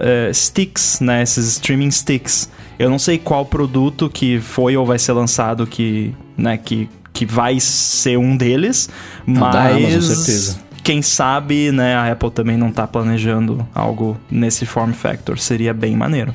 é, 0.00 0.30
sticks, 0.32 1.00
né? 1.00 1.22
Esses 1.22 1.46
streaming 1.48 1.90
sticks. 1.90 2.50
Eu 2.78 2.88
não 2.88 2.98
sei 2.98 3.18
qual 3.18 3.44
produto 3.44 4.08
que 4.08 4.38
foi 4.40 4.76
ou 4.76 4.86
vai 4.86 4.98
ser 4.98 5.12
lançado 5.12 5.66
que, 5.66 6.14
né, 6.36 6.56
que, 6.56 6.88
que 7.12 7.26
vai 7.26 7.58
ser 7.58 8.16
um 8.18 8.36
deles, 8.36 8.88
Não, 9.26 9.40
mas 9.40 9.76
Amazon, 9.94 10.14
certeza. 10.14 10.58
quem 10.84 11.02
sabe, 11.02 11.72
né, 11.72 11.96
a 11.96 12.12
Apple 12.12 12.30
também 12.30 12.56
não 12.56 12.70
tá 12.70 12.86
planejando 12.86 13.66
algo 13.74 14.16
nesse 14.30 14.64
form 14.64 14.92
factor, 14.92 15.38
seria 15.38 15.74
bem 15.74 15.96
maneiro. 15.96 16.32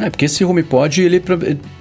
É, 0.00 0.10
porque 0.10 0.24
esse 0.24 0.44
HomePod, 0.44 1.00
ele... 1.00 1.20
pra- 1.20 1.38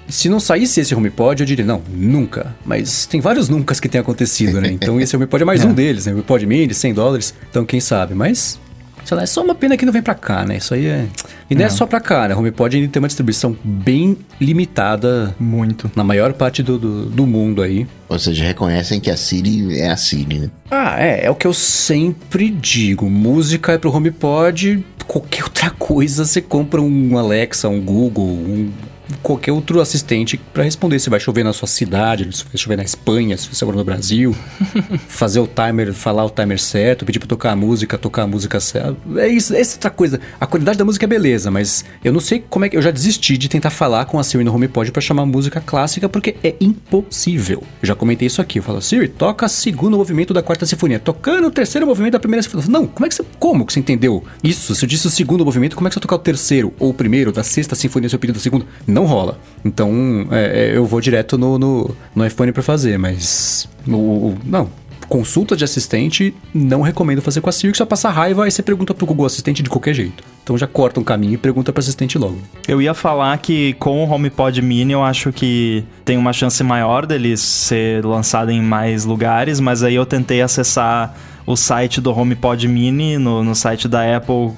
Se 0.08 0.30
não 0.30 0.40
saísse 0.40 0.82
esse 0.82 0.94
HomePod, 0.94 1.42
eu 1.42 1.48
diria, 1.48 1.66
não, 1.66 1.82
nunca. 1.90 2.56
Mas 2.64 3.08
tem 3.08 3.20
vários 3.20 3.50
nuncas 3.50 3.80
que 3.80 3.90
tem 3.90 4.00
acontecido, 4.00 4.62
né? 4.62 4.70
Então 4.80 5.02
esse 5.02 5.16
HomePod 5.16 5.42
é 5.42 5.46
mais 5.48 5.66
um 5.66 5.74
deles, 5.74 6.06
né? 6.06 6.14
HomePod 6.14 6.46
mini, 6.46 6.74
100 6.76 6.94
dólares. 6.94 7.34
Então 7.50 7.66
quem 7.66 7.80
sabe, 7.80 8.14
mas... 8.14 8.60
Sei 9.06 9.16
lá, 9.16 9.22
é 9.22 9.28
só 9.28 9.44
uma 9.44 9.54
pena 9.54 9.78
que 9.78 9.86
não 9.86 9.94
vem 9.94 10.02
pra 10.02 10.16
cá, 10.16 10.44
né? 10.44 10.58
Isso 10.58 10.74
aí 10.74 10.88
é... 10.88 11.06
E 11.48 11.54
não, 11.54 11.64
é 11.64 11.70
só 11.70 11.86
pra 11.86 12.00
cá, 12.00 12.28
né? 12.28 12.34
O 12.34 12.40
HomePod 12.40 12.76
ele 12.76 12.88
tem 12.88 13.00
uma 13.00 13.08
distribuição 13.08 13.56
bem 13.64 14.18
limitada 14.42 15.36
Muito. 15.40 15.92
na 15.96 16.04
maior 16.04 16.34
parte 16.34 16.64
do, 16.64 16.80
do, 16.80 17.06
do 17.06 17.28
mundo 17.28 17.62
aí. 17.62 17.86
Ou 18.10 18.18
seja, 18.18 18.44
reconhecem 18.44 19.00
que 19.00 19.12
a 19.12 19.16
Siri 19.16 19.80
é 19.80 19.92
a 19.92 19.96
Siri, 19.96 20.40
né? 20.40 20.50
Ah, 20.72 20.96
é, 21.00 21.26
é 21.26 21.30
o 21.30 21.36
que 21.36 21.46
eu 21.46 21.54
sempre 21.54 22.50
digo. 22.50 23.08
Música 23.08 23.74
é 23.74 23.78
pro 23.78 23.96
HomePod, 23.96 24.84
qualquer 25.06 25.44
outra 25.44 25.70
coisa 25.70 26.26
você 26.26 26.42
compra 26.42 26.82
um 26.82 27.18
Alexa, 27.18 27.70
um 27.70 27.80
Google, 27.80 28.26
um 28.26 28.72
qualquer 29.22 29.52
outro 29.52 29.80
assistente 29.80 30.40
pra 30.54 30.64
responder 30.64 31.00
se 31.00 31.10
vai 31.10 31.20
chover 31.20 31.44
na 31.44 31.54
sua 31.54 31.68
cidade, 31.68 32.36
se 32.36 32.44
vai 32.44 32.58
chover 32.58 32.78
na 32.78 32.84
Espanha, 32.84 33.38
se 33.38 33.48
você 33.48 33.66
mora 33.66 33.78
no 33.78 33.84
Brasil, 33.84 34.36
fazer 35.08 35.40
o 35.40 35.48
timer, 35.48 35.94
falar 35.94 36.26
o 36.26 36.30
timer 36.30 36.60
certo, 36.60 37.06
pedir 37.06 37.20
pra 37.20 37.28
tocar 37.28 37.52
a 37.52 37.56
música, 37.56 37.98
tocar 37.98 38.24
a 38.24 38.28
música 38.28 38.60
certa. 38.60 38.96
É 39.18 39.28
isso, 39.28 39.56
essa 39.56 39.76
outra 39.76 39.90
coisa. 39.90 40.20
A 40.40 40.46
qualidade 40.46 40.78
da 40.78 40.86
música 40.86 41.06
é 41.06 41.08
beleza, 41.08 41.50
mas 41.52 41.86
eu 42.04 42.12
não 42.12 42.20
sei 42.20 42.44
como 42.50 42.66
é 42.66 42.70
que 42.70 42.78
eu 42.78 42.82
já 42.82 42.92
desisti 42.92 43.38
de 43.38 43.50
tentar 43.50 43.70
falar 43.70 44.06
com 44.06 44.20
a 44.20 44.24
Siri 44.24 44.44
no 44.44 44.54
HomePod 44.54 44.92
pra 44.92 45.02
chamar 45.02 45.26
música 45.26 45.62
clássica 45.62 46.08
porque 46.10 46.36
é 46.44 46.56
impossível. 46.60 47.64
Eu 47.82 47.88
já 47.88 47.96
comentei 47.96 48.28
isso 48.28 48.42
aqui, 48.42 48.60
eu 48.60 48.64
falo: 48.64 48.82
"Siri, 48.82 49.08
toca 49.08 49.48
segundo 49.48 49.98
movimento 49.98 50.34
da 50.34 50.42
quarta 50.42 50.66
sinfonia, 50.66 51.00
tocando 51.00 51.48
o 51.48 51.52
terceiro 51.52 51.86
movimento 51.88 52.14
da 52.14 52.20
primeira 52.20 52.44
sinfonia". 52.44 52.68
Não, 52.70 52.88
como 52.88 53.06
é 53.06 53.10
que 53.10 53.16
você 53.16 53.26
como 53.40 53.66
que 53.66 53.74
você 53.74 53.80
entendeu? 53.80 54.24
Isso, 54.44 54.76
se 54.76 54.86
eu 54.86 54.90
disse 54.90 55.08
o 55.08 55.10
segundo 55.10 55.46
movimento, 55.46 55.76
como 55.76 55.88
é 55.88 55.90
que 55.90 55.94
você 55.94 56.00
vai 56.00 56.02
tocar 56.02 56.16
o 56.16 56.20
terceiro 56.20 56.74
ou 56.80 56.90
o 56.90 56.94
primeiro 56.94 57.32
da 57.32 57.44
sexta 57.44 57.76
sinfonia 57.76 58.10
se 58.10 58.16
eu 58.16 58.20
pedir 58.20 58.34
da 58.34 58.40
segunda? 58.40 58.66
Não 58.96 59.06
rola. 59.06 59.38
Então, 59.64 60.28
é, 60.32 60.70
é, 60.72 60.78
eu 60.78 60.86
vou 60.86 61.02
direto 61.02 61.38
no, 61.38 61.60
no, 61.60 61.96
no 62.16 62.26
iPhone 62.26 62.52
pra 62.54 62.64
fazer, 62.64 62.98
mas. 62.98 63.68
O, 63.88 64.34
não. 64.46 64.70
Consulta 65.10 65.56
de 65.56 65.64
assistente, 65.64 66.34
não 66.52 66.82
recomendo 66.82 67.22
fazer 67.22 67.40
com 67.40 67.48
a 67.48 67.52
Siri, 67.52 67.72
que 67.72 67.78
só 67.78 67.86
passa 67.86 68.10
raiva, 68.10 68.44
aí 68.46 68.50
você 68.50 68.64
pergunta 68.64 68.92
pro 68.92 69.06
Google 69.06 69.28
Assistente 69.28 69.62
de 69.62 69.70
qualquer 69.70 69.94
jeito. 69.94 70.24
Então 70.44 70.58
já 70.58 70.66
corta 70.66 71.00
um 71.00 71.04
caminho 71.04 71.34
e 71.34 71.38
pergunta 71.38 71.72
pro 71.72 71.80
assistente 71.80 72.18
logo. 72.18 72.40
Eu 72.68 72.82
ia 72.82 72.92
falar 72.96 73.38
que 73.38 73.74
com 73.74 74.04
o 74.04 74.10
HomePod 74.12 74.60
Mini 74.64 74.94
eu 74.94 75.04
acho 75.04 75.32
que 75.32 75.84
tem 76.04 76.18
uma 76.18 76.34
chance 76.34 76.64
maior 76.64 77.06
dele 77.06 77.38
ser 77.38 78.04
lançado 78.04 78.50
em 78.50 78.62
mais 78.64 79.06
lugares, 79.06 79.60
mas 79.60 79.84
aí 79.84 79.94
eu 79.94 80.08
tentei 80.08 80.42
acessar 80.42 81.16
o 81.46 81.56
site 81.56 82.02
do 82.02 82.12
HomePod 82.12 82.68
Mini 82.68 83.20
no, 83.20 83.44
no 83.44 83.54
site 83.54 83.88
da 83.88 84.18
Apple 84.18 84.54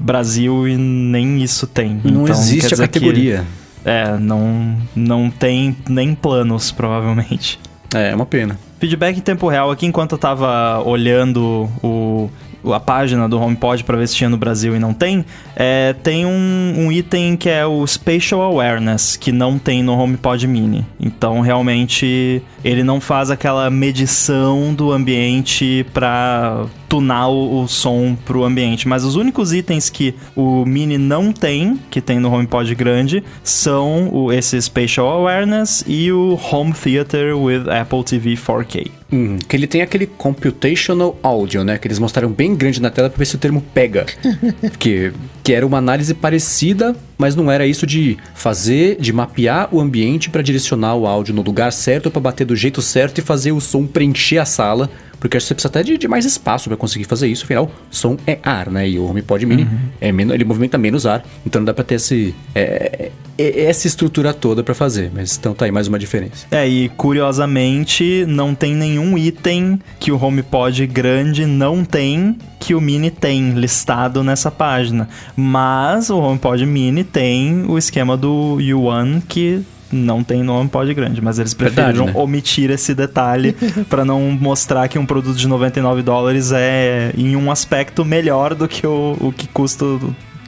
Brasil 0.00 0.66
e 0.66 0.76
nem 0.76 1.40
isso 1.42 1.64
tem. 1.66 2.00
Não 2.02 2.22
Então, 2.24 2.34
existe 2.34 2.66
a 2.66 2.68
dizer 2.70 2.88
que- 2.88 2.98
categoria. 2.98 3.44
É, 3.84 4.16
não, 4.18 4.76
não 4.94 5.30
tem 5.30 5.76
nem 5.88 6.14
planos, 6.14 6.70
provavelmente. 6.70 7.58
É, 7.94 8.10
é 8.10 8.14
uma 8.14 8.26
pena. 8.26 8.58
Feedback 8.78 9.18
em 9.18 9.20
tempo 9.20 9.48
real 9.48 9.70
aqui 9.70 9.86
enquanto 9.86 10.12
eu 10.12 10.18
tava 10.18 10.82
olhando 10.84 11.68
o, 11.82 12.28
a 12.72 12.80
página 12.80 13.28
do 13.28 13.40
HomePod 13.40 13.84
para 13.84 13.96
ver 13.96 14.08
se 14.08 14.14
tinha 14.14 14.30
no 14.30 14.36
Brasil 14.36 14.74
e 14.74 14.78
não 14.78 14.92
tem, 14.92 15.24
é, 15.56 15.94
tem 16.02 16.26
um, 16.26 16.74
um, 16.76 16.92
item 16.92 17.36
que 17.36 17.48
é 17.48 17.64
o 17.66 17.86
Spatial 17.86 18.40
Awareness, 18.42 19.16
que 19.16 19.32
não 19.32 19.58
tem 19.58 19.82
no 19.82 19.92
HomePod 19.92 20.46
Mini. 20.46 20.86
Então, 21.00 21.40
realmente, 21.40 22.42
ele 22.64 22.82
não 22.82 23.00
faz 23.00 23.30
aquela 23.30 23.70
medição 23.70 24.74
do 24.74 24.92
ambiente 24.92 25.86
para 25.92 26.66
tunar 26.92 27.26
o, 27.28 27.62
o 27.62 27.68
som 27.68 28.14
pro 28.14 28.44
ambiente. 28.44 28.86
Mas 28.86 29.02
os 29.02 29.16
únicos 29.16 29.54
itens 29.54 29.88
que 29.88 30.14
o 30.36 30.66
Mini 30.66 30.98
não 30.98 31.32
tem, 31.32 31.80
que 31.90 32.02
tem 32.02 32.20
no 32.20 32.30
HomePod 32.30 32.74
grande, 32.74 33.24
são 33.42 34.10
o, 34.12 34.30
esse 34.30 34.60
Spatial 34.60 35.08
Awareness 35.08 35.82
e 35.86 36.12
o 36.12 36.38
Home 36.50 36.74
Theater 36.74 37.34
with 37.34 37.62
Apple 37.70 38.04
TV 38.04 38.34
4K. 38.34 38.90
Hum, 39.10 39.38
que 39.48 39.56
ele 39.56 39.66
tem 39.66 39.80
aquele 39.80 40.06
computational 40.06 41.18
audio, 41.22 41.64
né? 41.64 41.78
Que 41.78 41.86
eles 41.86 41.98
mostraram 41.98 42.30
bem 42.30 42.54
grande 42.54 42.80
na 42.80 42.90
tela 42.90 43.08
pra 43.08 43.18
ver 43.18 43.24
se 43.24 43.36
o 43.36 43.38
termo 43.38 43.62
pega. 43.72 44.04
que, 44.78 45.12
que 45.42 45.54
era 45.54 45.66
uma 45.66 45.78
análise 45.78 46.12
parecida, 46.12 46.94
mas 47.16 47.34
não 47.34 47.50
era 47.50 47.66
isso 47.66 47.86
de 47.86 48.18
fazer, 48.34 48.98
de 49.00 49.14
mapear 49.14 49.68
o 49.72 49.80
ambiente 49.80 50.28
para 50.28 50.42
direcionar 50.42 50.94
o 50.94 51.06
áudio 51.06 51.34
no 51.34 51.40
lugar 51.40 51.72
certo, 51.72 52.10
para 52.10 52.20
bater 52.20 52.46
do 52.46 52.54
jeito 52.54 52.82
certo 52.82 53.16
e 53.16 53.22
fazer 53.22 53.52
o 53.52 53.60
som 53.60 53.86
preencher 53.86 54.36
a 54.36 54.44
sala 54.44 54.90
porque 55.22 55.38
você 55.38 55.54
precisa 55.54 55.68
até 55.68 55.84
de, 55.84 55.96
de 55.96 56.08
mais 56.08 56.24
espaço 56.24 56.68
para 56.68 56.76
conseguir 56.76 57.04
fazer 57.04 57.28
isso. 57.28 57.44
Afinal, 57.44 57.70
som 57.88 58.16
é 58.26 58.40
ar, 58.42 58.68
né? 58.68 58.88
E 58.88 58.98
o 58.98 59.08
HomePod 59.08 59.46
Mini 59.46 59.62
uhum. 59.62 59.78
é 60.00 60.10
menos, 60.10 60.34
ele 60.34 60.44
movimenta 60.44 60.76
menos 60.76 61.06
ar, 61.06 61.24
então 61.46 61.60
não 61.60 61.66
dá 61.66 61.72
para 61.72 61.84
ter 61.84 61.94
esse, 61.94 62.34
é, 62.52 63.12
é, 63.38 63.64
essa 63.66 63.86
estrutura 63.86 64.34
toda 64.34 64.64
para 64.64 64.74
fazer. 64.74 65.12
Mas 65.14 65.36
então 65.38 65.54
tá 65.54 65.64
aí 65.64 65.70
mais 65.70 65.86
uma 65.86 65.96
diferença. 65.96 66.44
É, 66.50 66.66
e 66.66 66.88
curiosamente, 66.88 68.24
não 68.26 68.52
tem 68.52 68.74
nenhum 68.74 69.16
item 69.16 69.78
que 70.00 70.10
o 70.10 70.20
HomePod 70.20 70.84
grande 70.88 71.46
não 71.46 71.84
tem 71.84 72.36
que 72.58 72.74
o 72.74 72.80
Mini 72.80 73.10
tem 73.10 73.50
listado 73.50 74.24
nessa 74.24 74.50
página. 74.50 75.08
Mas 75.36 76.10
o 76.10 76.18
HomePod 76.18 76.66
Mini 76.66 77.04
tem 77.04 77.64
o 77.68 77.78
esquema 77.78 78.16
do 78.16 78.56
U1 78.58 79.22
que 79.28 79.62
não 79.92 80.24
tem 80.24 80.42
no 80.42 80.54
HomePod 80.54 80.92
grande, 80.94 81.20
mas 81.20 81.38
eles 81.38 81.54
preferiram 81.54 82.06
Verdade, 82.06 82.18
né? 82.18 82.22
omitir 82.22 82.70
esse 82.70 82.94
detalhe 82.94 83.54
para 83.88 84.04
não 84.04 84.20
mostrar 84.32 84.88
que 84.88 84.98
um 84.98 85.06
produto 85.06 85.36
de 85.36 85.46
99 85.46 86.02
dólares 86.02 86.50
é 86.52 87.12
em 87.16 87.36
um 87.36 87.50
aspecto 87.50 88.04
melhor 88.04 88.54
do 88.54 88.66
que 88.66 88.86
o, 88.86 89.16
o 89.20 89.32
que 89.32 89.46
custa 89.46 89.84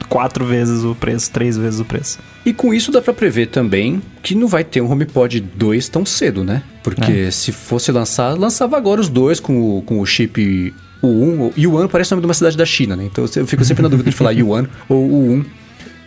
quatro 0.09 0.45
vezes 0.45 0.83
o 0.83 0.95
preço, 0.95 1.31
três 1.31 1.57
vezes 1.57 1.79
o 1.79 1.85
preço. 1.85 2.19
E 2.45 2.53
com 2.53 2.73
isso 2.73 2.91
dá 2.91 3.01
para 3.01 3.13
prever 3.13 3.47
também 3.47 4.01
que 4.21 4.35
não 4.35 4.47
vai 4.47 4.63
ter 4.63 4.81
um 4.81 4.91
HomePod 4.91 5.39
2 5.39 5.89
tão 5.89 6.05
cedo, 6.05 6.43
né? 6.43 6.63
Porque 6.83 7.11
é. 7.11 7.31
se 7.31 7.51
fosse 7.51 7.91
lançar, 7.91 8.37
lançava 8.37 8.77
agora 8.77 9.01
os 9.01 9.09
dois 9.09 9.39
com 9.39 9.77
o, 9.77 9.81
com 9.81 9.99
o 9.99 10.05
chip 10.05 10.73
o 11.01 11.07
1. 11.07 11.53
Yuan 11.57 11.87
parece 11.87 12.13
o 12.13 12.15
nome 12.15 12.21
de 12.21 12.27
uma 12.27 12.33
cidade 12.33 12.57
da 12.57 12.65
China, 12.65 12.95
né? 12.95 13.05
Então 13.05 13.25
eu 13.35 13.47
fico 13.47 13.63
sempre 13.63 13.83
na 13.83 13.89
dúvida 13.89 14.09
de 14.09 14.15
falar 14.15 14.31
Yuan 14.37 14.67
ou 14.87 15.09
o 15.09 15.31
1. 15.31 15.39
Os 15.39 15.45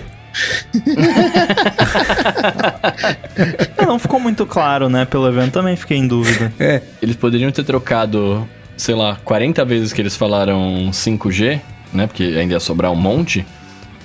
não 3.85 3.97
ficou 3.97 4.19
muito 4.19 4.45
claro, 4.45 4.89
né? 4.89 5.05
Pelo 5.05 5.27
evento 5.27 5.53
também 5.53 5.75
fiquei 5.75 5.97
em 5.97 6.07
dúvida. 6.07 6.53
É. 6.59 6.81
Eles 7.01 7.15
poderiam 7.15 7.51
ter 7.51 7.63
trocado, 7.63 8.47
sei 8.75 8.93
lá, 8.93 9.17
40 9.23 9.65
vezes 9.65 9.93
que 9.93 10.01
eles 10.01 10.15
falaram 10.15 10.89
5G, 10.91 11.59
né? 11.93 12.07
Porque 12.07 12.23
ainda 12.23 12.53
ia 12.53 12.59
sobrar 12.59 12.91
um 12.91 12.95
monte. 12.95 13.45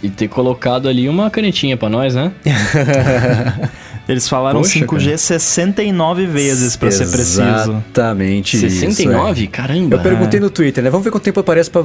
E 0.02 0.10
ter 0.10 0.28
colocado 0.28 0.88
ali 0.88 1.08
uma 1.08 1.30
canetinha 1.30 1.76
para 1.76 1.88
nós, 1.88 2.14
né? 2.14 2.32
Eles 4.08 4.28
falaram 4.28 4.60
Poxa, 4.60 4.80
5G 4.80 5.04
cara. 5.04 5.18
69 5.18 6.26
vezes, 6.26 6.76
para 6.76 6.90
ser 6.90 7.08
preciso. 7.08 7.42
Exatamente 7.42 8.58
69? 8.58 9.40
Isso, 9.40 9.48
é. 9.48 9.52
Caramba. 9.52 9.96
Eu 9.96 10.00
perguntei 10.00 10.40
no 10.40 10.50
Twitter, 10.50 10.82
né? 10.82 10.90
Vamos 10.90 11.04
ver 11.04 11.10
quanto 11.12 11.22
tempo 11.22 11.38
aparece 11.38 11.70
pra, 11.70 11.84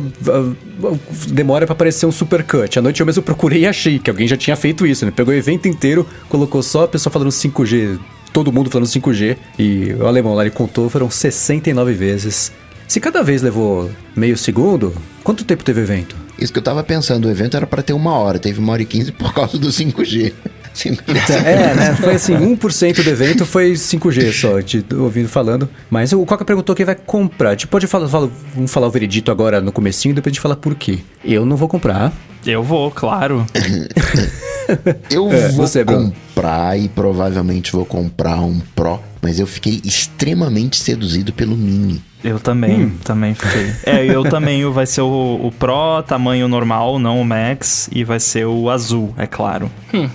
demora 1.27 1.67
para 1.67 1.73
aparecer 1.73 2.07
um 2.07 2.11
supercut. 2.11 2.79
À 2.79 2.81
noite 2.81 2.99
eu 2.99 3.05
mesmo 3.05 3.21
procurei 3.21 3.61
e 3.61 3.67
achei 3.67 3.99
que 3.99 4.09
alguém 4.09 4.27
já 4.27 4.35
tinha 4.35 4.55
feito 4.55 4.85
isso, 4.85 5.05
né? 5.05 5.11
Pegou 5.15 5.31
o 5.31 5.37
evento 5.37 5.67
inteiro, 5.67 6.07
colocou 6.27 6.63
só 6.63 6.85
a 6.85 6.87
pessoa 6.87 7.13
falando 7.13 7.29
5G, 7.29 7.99
todo 8.33 8.51
mundo 8.51 8.71
falando 8.71 8.87
5G, 8.87 9.37
e 9.59 9.95
o 9.99 10.07
alemão 10.07 10.33
lá 10.33 10.41
ele 10.41 10.51
contou, 10.51 10.89
foram 10.89 11.11
69 11.11 11.93
vezes. 11.93 12.51
Se 12.87 12.99
cada 12.99 13.21
vez 13.21 13.43
levou 13.43 13.91
meio 14.15 14.37
segundo, 14.37 14.93
quanto 15.23 15.43
tempo 15.43 15.63
teve 15.63 15.81
o 15.81 15.83
evento? 15.83 16.26
Isso 16.39 16.53
que 16.53 16.59
eu 16.59 16.63
tava 16.63 16.83
pensando, 16.83 17.25
o 17.25 17.31
evento 17.31 17.57
era 17.57 17.65
para 17.65 17.81
ter 17.81 17.93
uma 17.93 18.13
hora, 18.13 18.37
teve 18.37 18.59
uma 18.59 18.71
hora 18.71 18.81
e 18.81 18.85
quinze 18.85 19.11
por 19.11 19.33
causa 19.33 19.57
do 19.57 19.69
5G. 19.69 20.33
5G. 20.77 21.45
É, 21.45 21.73
né? 21.73 21.95
Foi 21.95 22.15
assim, 22.15 22.33
1% 22.33 23.03
do 23.03 23.09
evento 23.09 23.45
foi 23.45 23.73
5G 23.73 24.31
só, 24.31 24.61
te 24.61 24.85
ouvindo 24.93 25.27
falando. 25.27 25.69
Mas 25.89 26.13
o 26.13 26.25
Coca 26.25 26.45
perguntou 26.45 26.75
quem 26.75 26.85
vai 26.85 26.95
comprar. 26.95 27.51
Gente 27.51 27.67
pode 27.67 27.87
falar, 27.87 28.05
vamos 28.05 28.71
falar 28.71 28.87
o 28.87 28.91
veredito 28.91 29.31
agora 29.31 29.59
no 29.59 29.71
comecinho, 29.71 30.13
depois 30.13 30.31
a 30.31 30.33
gente 30.33 30.41
fala 30.41 30.55
por 30.55 30.75
quê. 30.75 30.99
Eu 31.23 31.45
não 31.45 31.57
vou 31.57 31.67
comprar. 31.67 32.13
Eu 32.45 32.63
vou, 32.63 32.91
claro. 32.91 33.45
eu 35.09 35.31
é, 35.31 35.49
vou 35.49 35.67
você, 35.67 35.83
comprar 35.83 36.79
e 36.79 36.87
provavelmente 36.87 37.71
vou 37.71 37.85
comprar 37.85 38.39
um 38.39 38.59
Pro, 38.75 38.99
mas 39.21 39.39
eu 39.39 39.47
fiquei 39.47 39.81
extremamente 39.83 40.77
seduzido 40.77 41.33
pelo 41.33 41.57
Mini. 41.57 42.01
Eu 42.23 42.39
também, 42.39 42.85
hum. 42.85 42.91
também 43.03 43.33
fiquei. 43.33 43.73
É, 43.85 44.05
eu 44.05 44.23
também 44.23 44.69
vai 44.71 44.85
ser 44.85 45.01
o, 45.01 45.39
o 45.43 45.51
Pro, 45.51 46.03
tamanho 46.03 46.47
normal, 46.47 46.99
não 46.99 47.21
o 47.21 47.25
Max, 47.25 47.89
e 47.91 48.03
vai 48.03 48.19
ser 48.19 48.45
o 48.45 48.69
azul, 48.69 49.13
é 49.17 49.27
claro. 49.27 49.71
Hum. 49.93 50.09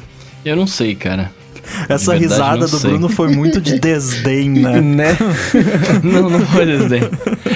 Eu 0.45 0.57
não 0.57 0.67
sei, 0.67 0.95
cara. 0.95 1.31
Essa 1.89 2.13
De 2.15 2.21
verdade, 2.21 2.43
risada 2.43 2.67
do 2.69 2.79
sei. 2.79 2.91
Bruno 2.91 3.09
foi 3.09 3.29
muito 3.29 3.61
de 3.61 3.79
desdém, 3.81 4.49
né? 4.51 4.81
Né? 4.81 5.17
Não, 6.03 6.29
não 6.29 6.41
foi 6.47 6.67
desdém. 6.67 7.03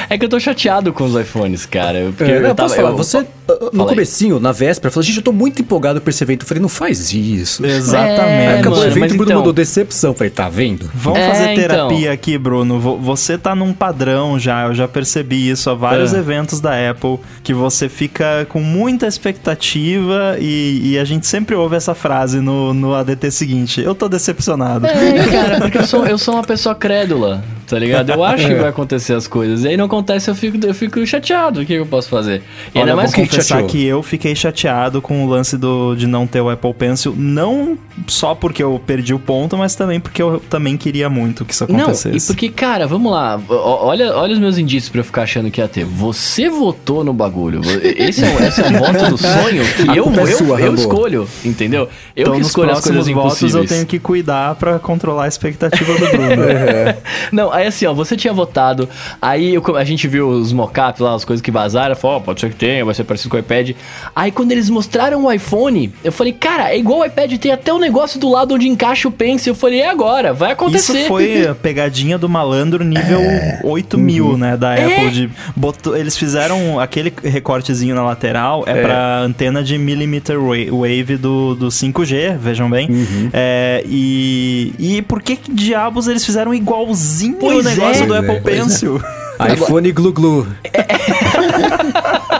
É 0.09 0.16
que 0.18 0.24
eu 0.24 0.28
tô 0.28 0.38
chateado 0.38 0.92
com 0.92 1.04
os 1.04 1.14
iPhones, 1.20 1.66
cara. 1.66 1.98
eu- 1.98 2.12
Porque 2.12 2.30
É, 2.30 2.36
eu 2.38 2.42
não, 2.42 2.54
tava. 2.54 2.68
posso 2.68 2.76
falar, 2.76 2.90
eu- 2.90 2.96
você, 2.96 3.26
no 3.72 3.86
comecinho, 3.86 4.38
na 4.40 4.52
véspera, 4.52 4.90
falou, 4.90 5.02
gente, 5.04 5.16
eu 5.18 5.22
tô 5.22 5.32
muito 5.32 5.61
empolgado 5.61 6.00
por 6.00 6.11
esse 6.11 6.22
evento. 6.22 6.42
Eu 6.42 6.46
falei, 6.48 6.61
não 6.62 6.68
faz 6.68 7.12
isso. 7.12 7.64
Exatamente. 7.64 8.20
É, 8.20 8.59
Acabou 8.61 8.78
o 8.78 8.80
mano, 8.80 8.90
evento, 8.90 9.00
mas 9.00 9.12
o 9.12 9.16
Bruno 9.16 9.30
então- 9.30 9.38
mandou 9.40 9.52
decepção. 9.52 10.11
Eu 10.11 10.14
Falei, 10.14 10.30
tá 10.30 10.48
vendo? 10.48 10.88
Vamos 10.94 11.18
É, 11.18 11.28
fazer 11.28 11.44
então. 11.52 11.57
terapia 11.68 12.12
aqui, 12.12 12.38
Bruno. 12.38 12.78
Vo- 12.80 12.98
Você 12.98 13.36
tá 13.36 13.54
num 13.54 13.72
padrão 13.72 14.38
já, 14.38 14.66
eu 14.66 14.74
já 14.74 14.86
percebi 14.88 15.50
isso 15.50 15.68
a 15.68 15.74
vários 15.74 16.14
É. 16.14 16.18
eventos 16.18 16.61
da 16.61 16.72
Apple, 16.90 17.18
que 17.42 17.52
você 17.52 17.88
fica 17.88 18.46
com 18.48 18.61
muita 18.61 19.07
expectativa 19.07 20.36
e, 20.40 20.92
e 20.92 20.98
a 20.98 21.04
gente 21.04 21.26
sempre 21.26 21.54
ouve 21.54 21.76
essa 21.76 21.94
frase 21.94 22.40
no, 22.40 22.72
no 22.72 22.94
ADT 22.94 23.30
seguinte. 23.30 23.80
Eu 23.80 23.94
tô 23.97 24.09
decepcionado. 24.09 24.86
É, 24.86 25.24
cara, 25.30 25.61
porque 25.61 25.78
eu 25.78 25.86
sou, 25.86 26.07
eu 26.07 26.18
sou 26.18 26.34
uma 26.34 26.44
pessoa 26.44 26.74
crédula, 26.74 27.42
tá 27.66 27.78
ligado? 27.78 28.11
Eu 28.12 28.22
acho 28.22 28.47
que 28.47 28.55
vai 28.55 28.68
acontecer 28.68 29.14
as 29.14 29.26
coisas. 29.26 29.64
E 29.64 29.68
aí 29.68 29.76
não 29.76 29.86
acontece, 29.86 30.30
eu 30.30 30.34
fico, 30.34 30.64
eu 30.64 30.74
fico 30.74 31.05
chateado. 31.07 31.61
O 31.61 31.66
que 31.66 31.72
eu 31.72 31.86
posso 31.86 32.09
fazer? 32.09 32.42
E 32.74 32.78
Olha, 32.78 32.82
ainda 32.82 32.92
eu 32.92 32.97
mais 32.97 33.11
vou 33.12 33.22
que 33.22 33.28
confessar 33.28 33.62
que 33.64 33.84
eu 33.84 34.03
fiquei 34.03 34.34
chateado 34.34 35.03
com 35.03 35.24
o 35.24 35.28
lance 35.28 35.57
do, 35.57 35.94
de 35.94 36.07
não 36.07 36.26
ter 36.26 36.40
o 36.40 36.51
Apple 36.51 36.74
Pencil, 36.74 37.14
não 37.16 37.76
só 38.07 38.34
porque 38.34 38.62
eu 38.62 38.80
perdi 38.86 39.14
o 39.14 39.18
ponto, 39.18 39.57
mas 39.57 39.74
também 39.74 39.99
porque 39.99 40.22
eu 40.22 40.40
também 40.51 40.76
queria 40.76 41.09
muito 41.09 41.44
que 41.44 41.53
isso 41.53 41.66
Não, 41.68 41.80
acontecesse. 41.80 42.16
e 42.16 42.26
porque, 42.26 42.49
cara, 42.49 42.86
vamos 42.86 43.11
lá. 43.11 43.40
Olha, 43.49 44.14
olha 44.14 44.34
os 44.34 44.38
meus 44.38 44.59
indícios 44.59 44.90
pra 44.90 45.01
eu 45.01 45.05
ficar 45.05 45.22
achando 45.22 45.51
que 45.51 45.61
ia 45.61 45.68
ter. 45.68 45.84
Você 45.84 46.49
votou 46.49 47.03
no 47.03 47.12
bagulho. 47.12 47.61
Esse 47.82 48.24
é, 48.24 48.47
esse 48.49 48.61
é 48.61 48.66
um 48.68 48.78
voto 48.78 49.11
do 49.11 49.16
sonho 49.18 49.64
que 49.76 49.82
eu, 49.97 50.05
é 50.12 50.22
eu, 50.22 50.36
sua, 50.36 50.61
eu 50.61 50.66
Rambo. 50.66 50.80
escolho, 50.80 51.28
entendeu? 51.44 51.88
Eu 52.14 52.22
então, 52.22 52.34
que 52.34 52.40
escolho 52.42 52.70
as 52.70 52.80
coisas 52.80 53.07
votos 53.09 53.55
eu 53.55 53.66
tenho 53.66 53.86
que 53.87 53.99
cuidar 53.99 54.55
pra 54.57 54.78
controlar 54.78 55.24
a 55.24 55.28
expectativa 55.28 55.93
do 55.95 55.99
Bruno. 56.09 56.43
Não, 57.32 57.53
aí 57.53 57.66
assim, 57.66 57.87
ó, 57.87 57.95
você 57.95 58.16
tinha 58.16 58.32
votado, 58.32 58.89
aí 59.20 59.55
eu- 59.55 59.76
a 59.76 59.84
gente 59.84 60.07
viu 60.09 60.28
os 60.28 60.53
mockups 60.53 61.01
lá, 61.01 61.14
as 61.14 61.24
coisas 61.24 61.43
que 61.43 61.51
vazaram, 61.51 61.95
falou, 61.97 62.16
ó, 62.18 62.20
pode 62.20 62.41
ser 62.41 62.51
que 62.51 62.57
tenha, 62.57 62.84
vai 62.84 62.95
ser 62.95 63.05
parecido 63.05 63.30
com 63.30 63.37
o 63.37 63.41
iPad. 63.41 63.70
Aí 64.14 64.30
quando 64.30 64.53
eles 64.53 64.68
mostraram 64.70 65.24
o 65.24 65.32
iPhone, 65.32 65.93
eu 66.05 66.12
falei, 66.12 66.32
cara, 66.32 66.70
é 66.72 66.78
igual 66.78 67.01
o 67.01 67.05
iPad, 67.05 67.32
tem 67.39 67.53
até 67.53 67.72
o 67.72 67.78
negócio 67.78 68.18
do 68.20 68.28
lado 68.30 68.55
onde 68.55 68.68
encaixa 68.68 69.09
o 69.09 69.12
Pencil. 69.12 69.53
Eu 69.53 69.57
falei, 69.57 69.80
é 69.80 69.89
agora, 69.89 70.32
vai 70.32 70.53
acontecer. 70.53 70.99
Isso 70.99 71.09
foi 71.09 71.47
a 71.47 71.55
pegadinha 71.55 72.18
do 72.18 72.28
malandro 72.28 72.84
nível 72.84 73.20
8000, 73.62 74.37
né, 74.39 74.57
da 74.57 74.74
Apple. 74.74 75.11
De, 75.11 75.30
botou, 75.55 75.97
eles 75.97 76.16
fizeram 76.16 76.78
aquele 76.80 77.12
recortezinho 77.22 77.95
na 77.95 78.03
lateral, 78.05 78.64
é, 78.66 78.82
pra 78.82 79.18
antena 79.20 79.62
de 79.62 79.78
millimeter 79.78 80.39
wa- 80.39 80.57
wave 80.70 81.16
do, 81.16 81.55
do 81.55 81.68
5G, 81.68 82.37
vejam 82.39 82.68
bem. 82.70 82.89
É, 83.32 83.76
e, 83.85 84.72
e 84.79 85.03
por 85.03 85.22
que 85.22 85.37
que 85.37 85.53
diabos 85.53 86.07
eles 86.09 86.24
fizeram 86.24 86.55
igualzinho 86.55 87.37
Pois 87.39 87.64
o 87.64 87.68
negócio 87.68 88.05
é. 88.05 88.07
do 88.07 88.14
Apple 88.14 88.37
é. 88.37 88.41
Pencil? 88.41 89.01
iPhone 89.53 89.93
Glu 89.93 90.12
Glu. 90.12 90.47